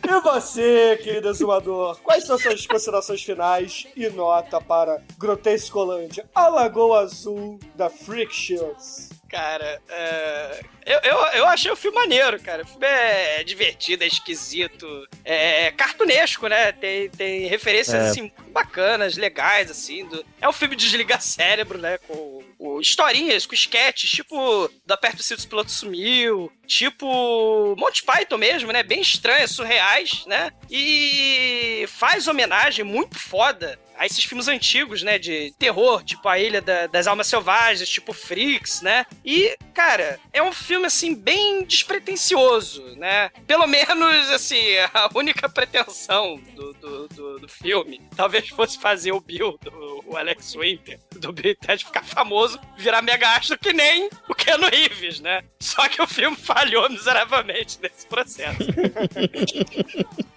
E 0.06 0.20
você, 0.20 1.00
querido 1.02 1.30
exumador, 1.30 1.98
quais 2.04 2.26
são 2.26 2.38
suas 2.38 2.68
considerações 2.68 3.24
finais 3.24 3.88
e 3.96 4.10
nota 4.10 4.60
para 4.60 5.02
Grotescolândia, 5.18 6.30
a 6.36 6.50
Lagoa 6.50 7.00
Azul 7.00 7.58
da 7.74 7.90
Freak 7.90 8.36
Shields? 8.36 9.10
Cara, 9.34 9.81
é, 9.89 10.61
eu, 10.85 10.99
eu, 10.99 11.18
eu 11.38 11.45
achei 11.47 11.72
o 11.72 11.76
filme 11.76 11.97
maneiro, 11.97 12.39
cara. 12.39 12.61
O 12.61 12.68
filme 12.68 12.85
é 12.85 13.43
divertido, 13.43 14.03
é 14.03 14.07
esquisito, 14.07 15.07
é 15.26 15.72
cartunesco, 15.72 16.45
né? 16.47 16.72
Tem, 16.72 17.10
tem 17.10 17.47
referências, 17.47 17.95
É. 17.95 18.10
assim, 18.10 18.31
bacanas, 18.49 19.18
legais, 19.18 19.72
assim. 19.72 20.05
do- 20.05 20.23
É 20.39 20.47
um 20.47 20.51
filme 20.53 20.76
de 20.76 20.85
desligar 20.85 21.19
cérebro, 21.23 21.80
né? 21.80 21.97
Com, 22.07 22.43
com 22.60 22.80
historinhas, 22.80 23.47
com 23.47 23.55
sketches, 23.55 24.11
tipo 24.11 24.69
da 24.85 24.95
Perto 24.95 25.23
se 25.23 25.34
o 25.34 25.47
Piloto 25.47 25.72
Sumiu, 25.72 26.51
tipo 26.68 27.76
Monty 27.76 28.03
Python 28.03 28.38
mesmo, 28.38 28.72
né? 28.72 28.84
Bem 28.84 29.01
estranhas, 29.01 29.49
surreais, 29.49 30.23
né? 30.27 30.51
E 30.69 31.85
faz 31.88 32.27
homenagem 32.27 32.85
muito 32.85 33.18
foda 33.18 33.80
a 33.98 34.06
esses 34.06 34.24
filmes 34.24 34.48
antigos, 34.48 35.03
né, 35.03 35.18
de 35.20 35.53
terror, 35.57 36.03
tipo 36.03 36.28
A 36.28 36.40
Ilha 36.40 36.61
da- 36.61 36.88
das 36.88 37.07
Almas 37.07 37.28
Selvagens, 37.28 37.88
tipo 37.90 38.14
Freaks, 38.14 38.82
né? 38.82 39.06
E, 39.26 39.56
cara, 39.74 40.20
é 40.32 40.41
um 40.41 40.52
filme, 40.52 40.86
assim, 40.88 41.14
bem 41.15 41.64
despretensioso, 41.64 42.84
né? 42.98 43.30
Pelo 43.48 43.68
menos, 43.68 44.30
assim, 44.32 44.61
a 44.94 45.10
única 45.15 45.48
pretensão 45.49 46.40
do, 46.56 46.74
do, 46.74 47.07
do- 47.07 47.40
do 47.40 47.48
filme 47.48 48.02
talvez 48.15 48.48
fosse 48.49 48.80
fazer 48.80 49.11
o 49.11 49.20
Bill, 49.22 49.57
do, 49.61 50.03
o 50.06 50.18
Alex 50.18 50.53
Winter, 50.56 50.99
do 51.18 51.32
Bill 51.32 51.56
Ted 51.56 51.84
ficar 51.84 52.03
famoso, 52.03 52.60
virar 52.78 53.02
mega 53.02 53.30
astro 53.36 53.57
que 53.57 53.74
nem 53.74 54.10
o 54.30 54.36
Keanu 54.36 54.68
Reeves, 54.70 55.20
né? 55.20 55.44
Só 55.60 55.88
que 55.88 56.02
o 56.02 56.07
filme 56.07 56.36
falhou 56.38 56.90
miseravelmente 56.90 57.80
nesse 57.82 58.06
processo. 58.07 58.57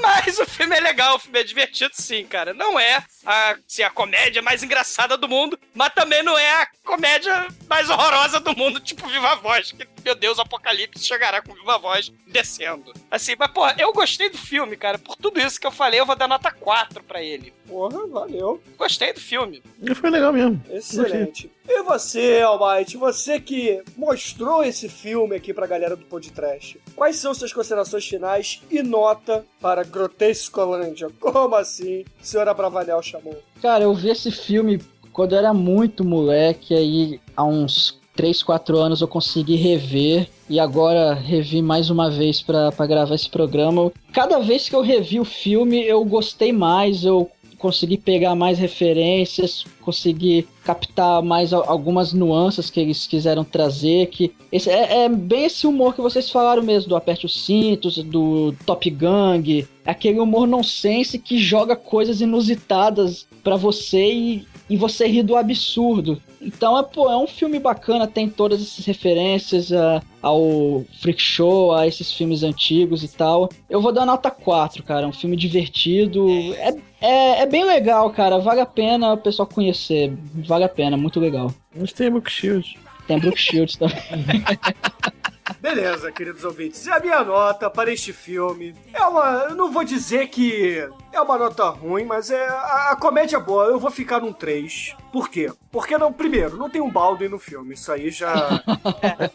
Mas 0.00 0.38
o 0.38 0.46
filme 0.46 0.76
é 0.76 0.80
legal, 0.80 1.16
o 1.16 1.18
filme 1.18 1.38
é 1.40 1.44
divertido 1.44 1.92
sim, 1.94 2.24
cara. 2.24 2.54
Não 2.54 2.78
é 2.78 3.04
a, 3.24 3.56
assim, 3.66 3.82
a 3.82 3.90
comédia 3.90 4.42
mais 4.42 4.62
engraçada 4.62 5.16
do 5.16 5.28
mundo, 5.28 5.58
mas 5.74 5.92
também 5.94 6.22
não 6.22 6.38
é 6.38 6.62
a 6.62 6.68
comédia 6.84 7.46
mais 7.68 7.88
horrorosa 7.90 8.40
do 8.40 8.56
mundo, 8.56 8.80
tipo 8.80 9.06
Viva 9.08 9.36
Voz, 9.36 9.72
que, 9.72 9.86
meu 10.04 10.14
Deus, 10.14 10.38
o 10.38 10.42
apocalipse 10.42 11.04
chegará 11.04 11.42
com 11.42 11.54
Viva 11.54 11.78
Voz 11.78 12.12
descendo. 12.26 12.92
Assim, 13.10 13.34
mas, 13.38 13.50
porra, 13.50 13.74
eu 13.78 13.92
gostei 13.92 14.28
do 14.28 14.38
filme, 14.38 14.76
cara. 14.76 14.98
Por 14.98 15.16
tudo 15.16 15.40
isso 15.40 15.60
que 15.60 15.66
eu 15.66 15.72
falei, 15.72 16.00
eu 16.00 16.06
vou 16.06 16.16
dar 16.16 16.28
nota 16.28 16.50
4 16.50 17.02
pra 17.04 17.22
ele. 17.22 17.52
Porra, 17.66 18.06
valeu. 18.06 18.62
Gostei 18.76 19.12
do 19.12 19.20
filme. 19.20 19.62
Foi 19.94 20.10
legal 20.10 20.32
mesmo. 20.32 20.62
Excelente. 20.70 21.50
E 21.72 21.84
você, 21.84 22.40
Almighty, 22.40 22.96
você 22.96 23.38
que 23.38 23.80
mostrou 23.96 24.64
esse 24.64 24.88
filme 24.88 25.36
aqui 25.36 25.54
pra 25.54 25.68
galera 25.68 25.94
do 25.94 26.04
Podcast, 26.04 26.80
quais 26.96 27.14
são 27.14 27.32
suas 27.32 27.52
considerações 27.52 28.04
finais 28.04 28.60
e 28.68 28.82
nota 28.82 29.46
para 29.60 29.84
Grotescolândia? 29.84 31.08
Como 31.20 31.54
assim, 31.54 32.04
senhora 32.20 32.52
Bravanel 32.52 33.00
chamou? 33.00 33.40
Cara, 33.62 33.84
eu 33.84 33.94
vi 33.94 34.08
esse 34.08 34.32
filme 34.32 34.82
quando 35.12 35.36
eu 35.36 35.38
era 35.38 35.54
muito 35.54 36.04
moleque, 36.04 36.74
aí 36.74 37.20
há 37.36 37.44
uns 37.44 38.00
3, 38.16 38.42
4 38.42 38.76
anos 38.76 39.00
eu 39.00 39.06
consegui 39.06 39.54
rever 39.54 40.28
e 40.48 40.58
agora 40.58 41.14
revi 41.14 41.62
mais 41.62 41.88
uma 41.88 42.10
vez 42.10 42.42
pra 42.42 42.72
gravar 42.84 43.14
esse 43.14 43.30
programa. 43.30 43.92
Cada 44.12 44.40
vez 44.40 44.68
que 44.68 44.74
eu 44.74 44.82
revi 44.82 45.20
o 45.20 45.24
filme, 45.24 45.86
eu 45.86 46.04
gostei 46.04 46.52
mais, 46.52 47.04
eu 47.04 47.30
consegui 47.60 47.98
pegar 47.98 48.34
mais 48.34 48.58
referências, 48.58 49.64
consegui 49.82 50.48
captar 50.64 51.22
mais 51.22 51.52
al- 51.52 51.68
algumas 51.68 52.12
nuances 52.12 52.70
que 52.70 52.80
eles 52.80 53.06
quiseram 53.06 53.44
trazer, 53.44 54.06
que 54.06 54.32
esse, 54.50 54.70
é, 54.70 55.04
é 55.04 55.08
bem 55.08 55.44
esse 55.44 55.66
humor 55.66 55.94
que 55.94 56.00
vocês 56.00 56.30
falaram 56.30 56.62
mesmo, 56.62 56.88
do 56.88 56.96
aperte 56.96 57.26
os 57.26 57.44
cintos, 57.44 57.98
do 57.98 58.54
Top 58.64 58.88
Gang, 58.90 59.66
aquele 59.84 60.18
humor 60.20 60.46
nonsense 60.46 61.18
que 61.18 61.38
joga 61.38 61.76
coisas 61.76 62.20
inusitadas 62.20 63.26
pra 63.44 63.56
você 63.56 64.10
e, 64.12 64.44
e 64.70 64.76
você 64.76 65.06
ri 65.06 65.22
do 65.22 65.36
absurdo. 65.36 66.22
Então 66.40 66.78
é, 66.78 66.82
pô, 66.82 67.10
é 67.10 67.16
um 67.18 67.26
filme 67.26 67.58
bacana, 67.58 68.06
tem 68.06 68.28
todas 68.30 68.62
essas 68.62 68.86
referências 68.86 69.70
a- 69.72 70.00
ao 70.22 70.84
Freak 71.00 71.20
Show, 71.20 71.72
a 71.74 71.86
esses 71.86 72.12
filmes 72.12 72.42
antigos 72.42 73.02
e 73.04 73.08
tal. 73.08 73.50
Eu 73.68 73.82
vou 73.82 73.92
dar 73.92 74.06
nota 74.06 74.30
4, 74.30 74.82
cara. 74.82 75.04
É 75.04 75.08
um 75.08 75.12
filme 75.12 75.36
divertido. 75.36 76.26
É, 76.54 76.74
é, 77.00 77.42
é 77.42 77.46
bem 77.46 77.64
legal, 77.64 78.08
cara. 78.10 78.38
Vale 78.38 78.60
a 78.60 78.66
pena 78.66 79.12
o 79.12 79.18
pessoal 79.18 79.46
conhecer. 79.46 80.12
Vale 80.46 80.64
a 80.64 80.68
pena, 80.68 80.96
muito 80.96 81.18
legal. 81.20 81.52
Mas 81.76 81.92
tem 81.92 82.10
Book 82.10 82.30
Shield. 82.30 82.78
Tem 83.06 83.18
Brooke 83.18 83.40
Shields 83.40 83.76
também. 83.76 83.96
Beleza, 85.58 86.12
queridos 86.12 86.44
ouvintes. 86.44 86.86
E 86.86 86.90
a 86.90 87.00
minha 87.00 87.24
nota 87.24 87.68
para 87.70 87.92
este 87.92 88.12
filme 88.12 88.74
é 88.92 89.02
uma. 89.02 89.46
Eu 89.48 89.54
não 89.56 89.70
vou 89.72 89.82
dizer 89.84 90.28
que 90.28 90.86
é 91.12 91.20
uma 91.20 91.38
nota 91.38 91.64
ruim, 91.70 92.04
mas 92.04 92.30
é. 92.30 92.46
A, 92.48 92.90
a 92.92 92.96
comédia 92.96 93.36
é 93.36 93.40
boa. 93.40 93.64
Eu 93.64 93.78
vou 93.80 93.90
ficar 93.90 94.20
num 94.20 94.32
3. 94.32 94.94
Por 95.12 95.28
quê? 95.28 95.50
Porque, 95.72 95.96
não, 95.98 96.12
primeiro, 96.12 96.56
não 96.56 96.70
tem 96.70 96.80
um 96.80 96.90
balde 96.90 97.28
no 97.28 97.38
filme. 97.38 97.74
Isso 97.74 97.90
aí 97.90 98.10
já. 98.10 98.32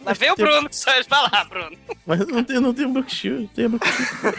Lá 0.05 0.13
vem 0.13 0.31
o 0.31 0.35
Bruno, 0.35 0.67
só 0.71 0.91
vai 1.07 1.21
lá, 1.31 1.43
Bruno. 1.45 1.77
Mas 2.05 2.19
não 2.27 2.43
tem, 2.43 2.59
não 2.59 2.73
tem 2.73 2.85
o 2.85 2.89
Brook 2.89 3.13
Shield, 3.13 3.47
tem 3.53 3.65
o 3.65 3.69
Brook 3.69 3.87
Shield. 3.87 4.37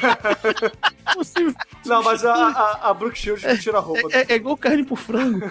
Você- 1.17 1.55
Não, 1.87 2.03
mas 2.03 2.25
a, 2.25 2.35
a, 2.35 2.91
a 2.91 2.95
Brooke 2.95 3.17
Shields 3.17 3.45
não 3.45 3.57
tira 3.57 3.79
a 3.79 3.81
roupa. 3.81 4.09
É, 4.11 4.33
é 4.33 4.35
igual 4.37 4.57
carne 4.57 4.83
por 4.85 4.99
frango. 4.99 5.39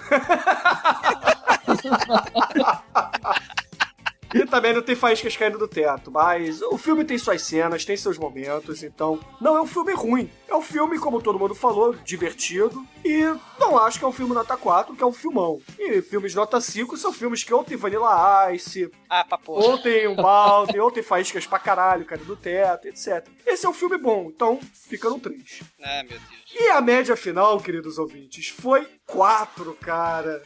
E 4.42 4.46
também 4.46 4.72
não 4.74 4.82
tem 4.82 4.94
faíscas 4.96 5.36
caindo 5.36 5.58
do 5.58 5.68
teto. 5.68 6.10
Mas 6.10 6.60
o 6.62 6.76
filme 6.78 7.04
tem 7.04 7.16
suas 7.18 7.42
cenas, 7.42 7.84
tem 7.84 7.96
seus 7.96 8.18
momentos, 8.18 8.82
então 8.82 9.18
não 9.40 9.56
é 9.56 9.60
um 9.62 9.66
filme 9.66 9.92
ruim. 9.92 10.30
É 10.48 10.54
um 10.54 10.62
filme, 10.62 10.98
como 10.98 11.20
todo 11.22 11.38
mundo 11.38 11.54
falou, 11.54 11.94
divertido. 12.04 12.84
E 13.04 13.22
não 13.58 13.78
acho 13.78 13.98
que 13.98 14.04
é 14.04 14.08
um 14.08 14.12
filme 14.12 14.34
nota 14.34 14.56
4, 14.56 14.94
que 14.94 15.02
é 15.02 15.06
um 15.06 15.12
filmão. 15.12 15.60
E 15.78 16.00
filmes 16.02 16.34
nota 16.34 16.60
5 16.60 16.96
são 16.96 17.12
filmes 17.12 17.42
que 17.44 17.54
ou 17.54 17.62
tem 17.64 17.76
Vanilla 17.76 18.52
Ice, 18.52 18.90
Ah, 19.08 19.24
pra 19.24 19.38
porra. 19.38 19.64
ou 19.66 19.78
tem 19.78 20.08
um 20.08 20.16
balde, 20.16 20.78
ou 20.78 20.90
tem 20.90 21.02
faíscas 21.02 21.46
pra 21.46 21.58
caralho 21.58 22.04
caindo 22.04 22.24
do 22.24 22.36
teto, 22.36 22.86
etc. 22.88 23.26
Esse 23.46 23.64
é 23.66 23.68
um 23.68 23.72
filme 23.74 23.96
bom, 23.98 24.30
então 24.34 24.58
fica 24.88 25.08
no 25.08 25.18
3. 25.20 25.62
Ah, 25.82 26.02
meu 26.02 26.18
Deus. 26.18 26.22
E 26.58 26.68
a 26.70 26.80
média 26.80 27.16
final, 27.16 27.60
queridos 27.60 27.98
ouvintes, 27.98 28.48
foi 28.48 28.86
4, 29.06 29.72
cara. 29.80 30.42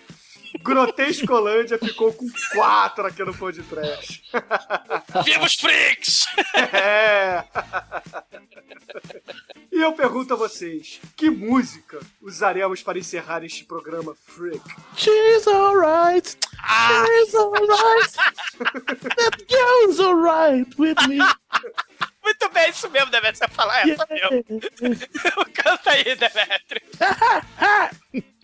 Grotescolândia 0.62 1.78
ficou 1.78 2.12
com 2.12 2.26
4 2.52 3.06
aqui 3.06 3.24
no 3.24 3.34
Pod 3.34 3.62
Trash. 3.62 4.22
Viva 5.24 5.44
os 5.44 5.54
freaks! 5.54 6.26
É. 6.54 7.44
E 9.70 9.80
eu 9.80 9.92
pergunto 9.92 10.34
a 10.34 10.36
vocês, 10.36 11.00
que 11.16 11.30
música 11.30 12.00
usaremos 12.20 12.82
para 12.82 12.98
encerrar 12.98 13.44
este 13.44 13.64
programa 13.64 14.14
Freak? 14.26 14.60
She's 14.96 15.46
alright. 15.46 16.26
She's 16.26 17.34
alright. 17.34 18.16
That 19.16 19.44
girl's 19.48 20.00
alright 20.00 20.74
with 20.78 20.96
me. 21.08 21.18
Muito 22.22 22.48
bem, 22.50 22.70
isso 22.70 22.90
mesmo, 22.90 23.10
Demetrio, 23.10 23.38
você 23.38 23.48
falar 23.48 23.88
essa 23.88 24.06
mesmo. 24.10 24.44
Canta 25.54 25.90
aí, 25.90 26.16
Demetrio. 26.16 26.82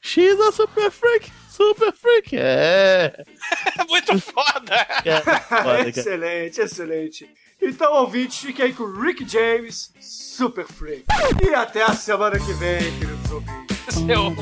She's 0.00 0.38
a 0.40 0.52
super 0.52 0.90
freak. 0.90 1.30
Super 1.50 1.92
freak. 1.92 2.36
É. 2.36 3.24
Muito 3.88 4.18
foda. 4.20 4.74
é 5.04 5.20
foda, 5.20 5.40
cara. 5.40 5.88
excelente, 5.88 6.60
excelente. 6.60 7.28
Então, 7.60 7.92
ouvintes, 7.94 8.38
fiquem 8.38 8.66
aí 8.66 8.72
com 8.72 8.84
o 8.84 9.00
Rick 9.00 9.28
James, 9.28 9.92
Super 10.00 10.64
Freak. 10.64 11.04
E 11.44 11.52
até 11.52 11.82
a 11.82 11.92
semana 11.92 12.38
que 12.38 12.52
vem, 12.52 12.78
queridos 12.98 13.30
ouvintes. 13.32 13.78
Seu. 13.90 14.36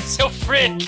Seu 0.02 0.30
freak. 0.30 0.86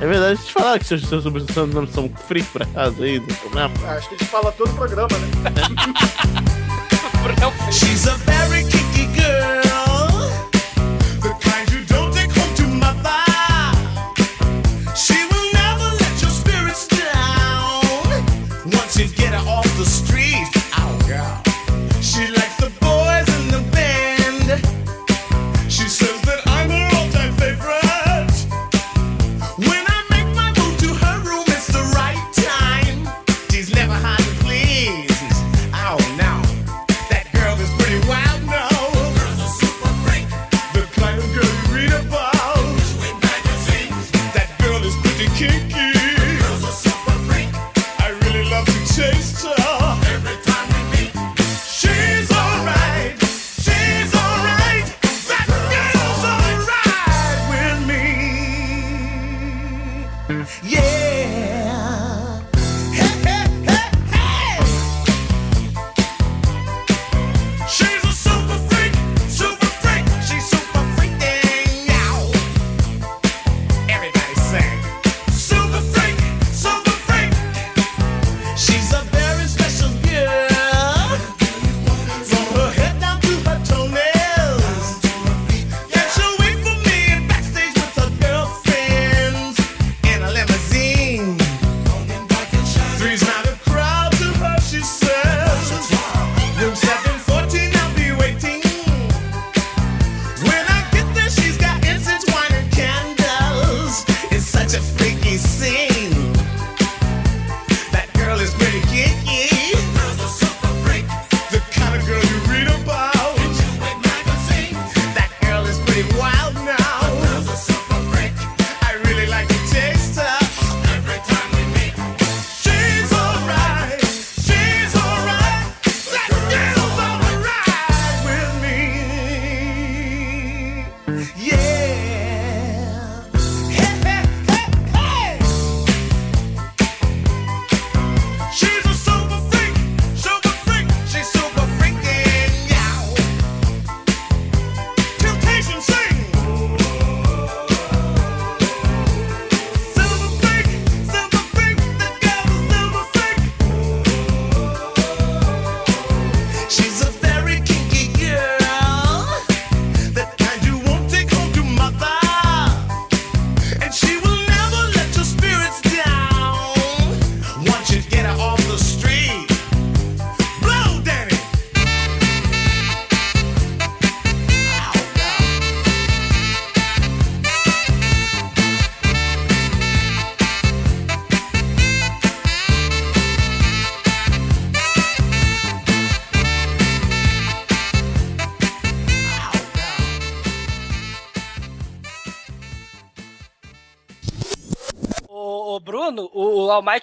É 0.00 0.06
verdade, 0.06 0.36
deixa 0.36 0.42
eu 0.42 0.46
te 0.46 0.52
falar 0.52 0.78
que 0.78 0.84
seus, 0.84 1.02
seus 1.08 1.24
nomes 1.24 1.92
são 1.92 2.08
freak 2.08 2.46
por 2.48 2.62
acaso 2.62 3.02
aí, 3.02 3.18
do 3.18 3.34
programa. 3.34 3.74
Acho 3.88 4.08
que 4.08 4.14
a 4.14 4.18
gente 4.18 4.30
fala 4.30 4.52
todo 4.52 4.70
o 4.70 4.74
programa, 4.74 5.18
né? 5.18 6.52
She's 7.72 8.06
a 8.06 8.16
very 8.26 8.64
kinky 8.64 9.06
girl, 9.14 9.61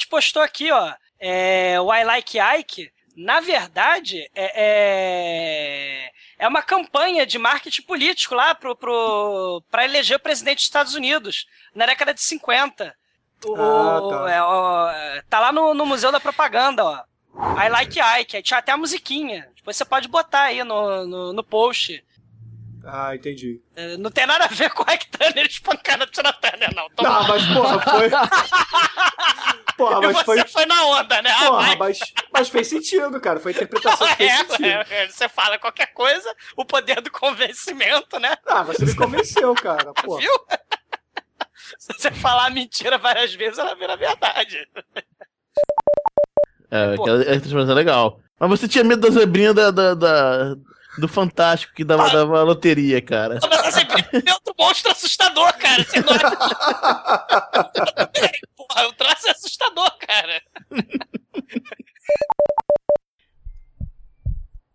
postou 0.10 0.42
aqui, 0.42 0.72
ó. 0.72 0.94
É, 1.20 1.80
o 1.82 1.94
I 1.94 2.04
Like 2.04 2.38
Ike, 2.60 2.92
na 3.16 3.40
verdade, 3.42 4.30
é, 4.34 4.54
é, 6.06 6.12
é 6.40 6.48
uma 6.48 6.62
campanha 6.62 7.26
de 7.26 7.38
marketing 7.38 7.82
político 7.84 8.36
lá 8.36 8.56
pro, 8.56 8.76
pro, 8.76 9.62
pra 9.70 9.86
eleger 9.86 10.18
o 10.18 10.22
presidente 10.22 10.58
dos 10.58 10.66
Estados 10.66 10.96
Unidos, 10.96 11.46
na 11.76 11.86
década 11.86 12.14
de 12.14 12.22
50. 12.22 12.96
O, 13.46 13.56
Ah, 13.56 14.02
tá. 14.26 14.32
é, 14.32 14.42
ó, 14.42 14.92
tá 15.30 15.40
lá 15.40 15.52
no, 15.52 15.74
no 15.74 15.86
Museu 15.86 16.12
da 16.12 16.20
Propaganda, 16.20 16.84
ó. 16.86 17.04
I 17.64 17.70
Like 17.70 18.00
Ike. 18.00 18.36
Aí 18.38 18.44
tinha 18.44 18.58
até 18.58 18.72
a 18.72 18.78
musiquinha. 18.78 19.48
Depois 19.56 19.78
você 19.78 19.86
pode 19.86 20.08
botar 20.08 20.44
aí 20.44 20.64
no, 20.64 21.06
no, 21.06 21.34
no 21.34 21.44
post. 21.44 22.04
Ah, 22.92 23.16
entendi. 23.16 23.62
É, 23.76 23.98
Não 23.98 24.10
tem 24.12 24.26
nada 24.26 24.46
a 24.46 24.48
ver 24.48 24.70
com 24.72 24.84
o 24.84 24.94
Ike 24.94 25.10
Turner 25.12 25.46
espancando 25.46 26.04
a 26.04 26.08
Tina 26.08 26.34
Turner, 26.34 26.74
não. 26.76 26.90
Toma 26.92 27.10
Não, 27.10 27.28
mas 27.28 27.46
porra, 27.46 27.80
foi. 27.82 28.10
Porra, 29.78 29.98
E 30.00 30.02
mas 30.08 30.18
você 30.18 30.24
foi. 30.26 30.48
foi 30.48 30.66
na 30.66 30.86
onda, 30.88 31.22
né? 31.22 31.30
Ah, 31.32 31.46
Porra, 31.46 31.66
vai. 31.68 31.76
mas, 31.78 32.00
mas 32.34 32.50
fez 32.50 32.68
sentido, 32.68 33.20
cara. 33.22 33.40
Foi 33.40 33.54
a 33.54 33.56
interpretação 33.56 34.08
que 34.10 34.16
fez 34.16 34.32
É, 34.32 34.36
sentido. 34.46 34.66
é, 34.66 34.86
é, 34.90 35.08
você 35.08 35.30
fala 35.30 35.58
qualquer 35.58 35.94
coisa, 35.94 36.36
o 36.58 36.66
poder 36.66 37.00
do 37.02 37.10
convencimento, 37.12 38.20
né? 38.20 38.36
Ah, 38.46 38.64
você 38.64 38.84
me 38.86 38.94
convenceu, 38.96 39.54
cara. 39.56 39.94
Pô. 39.94 40.18
Viu? 40.18 40.32
Se 41.80 41.94
você 41.94 42.12
falar 42.12 42.50
mentira 42.50 42.98
várias 42.98 43.34
vezes, 43.34 43.58
ela 43.60 43.76
vira 43.76 43.96
verdade. 43.96 44.68
É, 46.72 46.96
Pô. 46.96 47.04
aquela 47.04 47.24
transformação 47.24 47.72
é 47.72 47.76
legal. 47.76 48.20
Mas 48.40 48.50
você 48.50 48.68
tinha 48.68 48.84
medo 48.84 49.02
da 49.02 49.10
zebrinha 49.18 49.54
da, 49.54 49.72
da- 49.72 49.94
da- 49.96 50.56
do 51.00 51.08
Fantástico 51.08 51.74
que 51.74 51.84
dava, 51.84 52.10
dava 52.10 52.44
loteria, 52.44 53.02
cara. 53.02 53.40
Mas 53.42 53.74
você 53.74 53.86
tem 53.86 54.34
outro 54.34 54.54
monstro 54.58 54.92
assustador, 54.92 55.52
cara. 55.58 55.84
Você 55.84 56.00
não 56.02 56.08
Porra, 58.56 58.88
o 58.88 58.94
traço 58.94 59.28
é 59.28 59.32
assustador, 59.32 59.92
cara. 59.98 60.42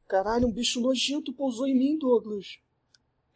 Caralho, 0.08 0.46
um 0.48 0.52
bicho 0.52 0.80
nojento 0.80 1.32
pousou 1.32 1.66
em 1.66 1.74
mim, 1.74 1.98
Douglas. 1.98 2.58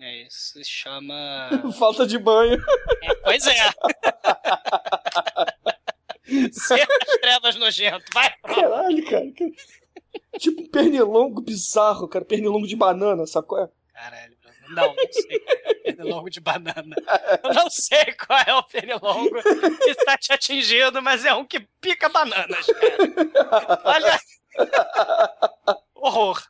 É, 0.01 0.27
isso 0.27 0.53
se 0.53 0.65
chama. 0.65 1.51
Falta 1.77 2.07
de 2.07 2.19
banho. 2.19 2.63
É, 3.03 3.15
pois 3.17 3.45
é. 3.47 3.71
Ser 6.53 6.87
das 6.87 7.21
trevas 7.21 7.57
nojento. 7.57 8.05
Vai, 8.15 8.33
pronto. 8.43 8.61
Caralho, 8.61 9.05
cara. 9.07 9.25
Tipo 10.39 10.63
um 10.63 10.69
pernilongo 10.69 11.41
bizarro, 11.41 12.09
cara. 12.09 12.25
Pernilongo 12.25 12.67
de 12.67 12.77
banana, 12.77 13.27
sacou? 13.27 13.71
Caralho, 13.93 14.37
Bruno. 14.41 14.75
não, 14.75 14.95
não 14.95 15.13
sei. 15.13 15.39
cara. 15.41 15.75
Pernilongo 15.85 16.31
de 16.31 16.41
banana. 16.41 16.97
Eu 17.43 17.55
não 17.55 17.71
sei 17.71 18.13
qual 18.13 18.39
é 18.47 18.55
o 18.55 18.63
pernilongo 18.63 19.43
que 19.83 19.91
está 19.91 20.17
te 20.17 20.33
atingindo, 20.33 21.01
mas 21.03 21.25
é 21.25 21.35
um 21.35 21.45
que 21.45 21.61
pica 21.81 22.09
bananas, 22.09 22.67
cara. 22.67 23.81
Olha. 23.85 24.21
Horror. 25.95 26.43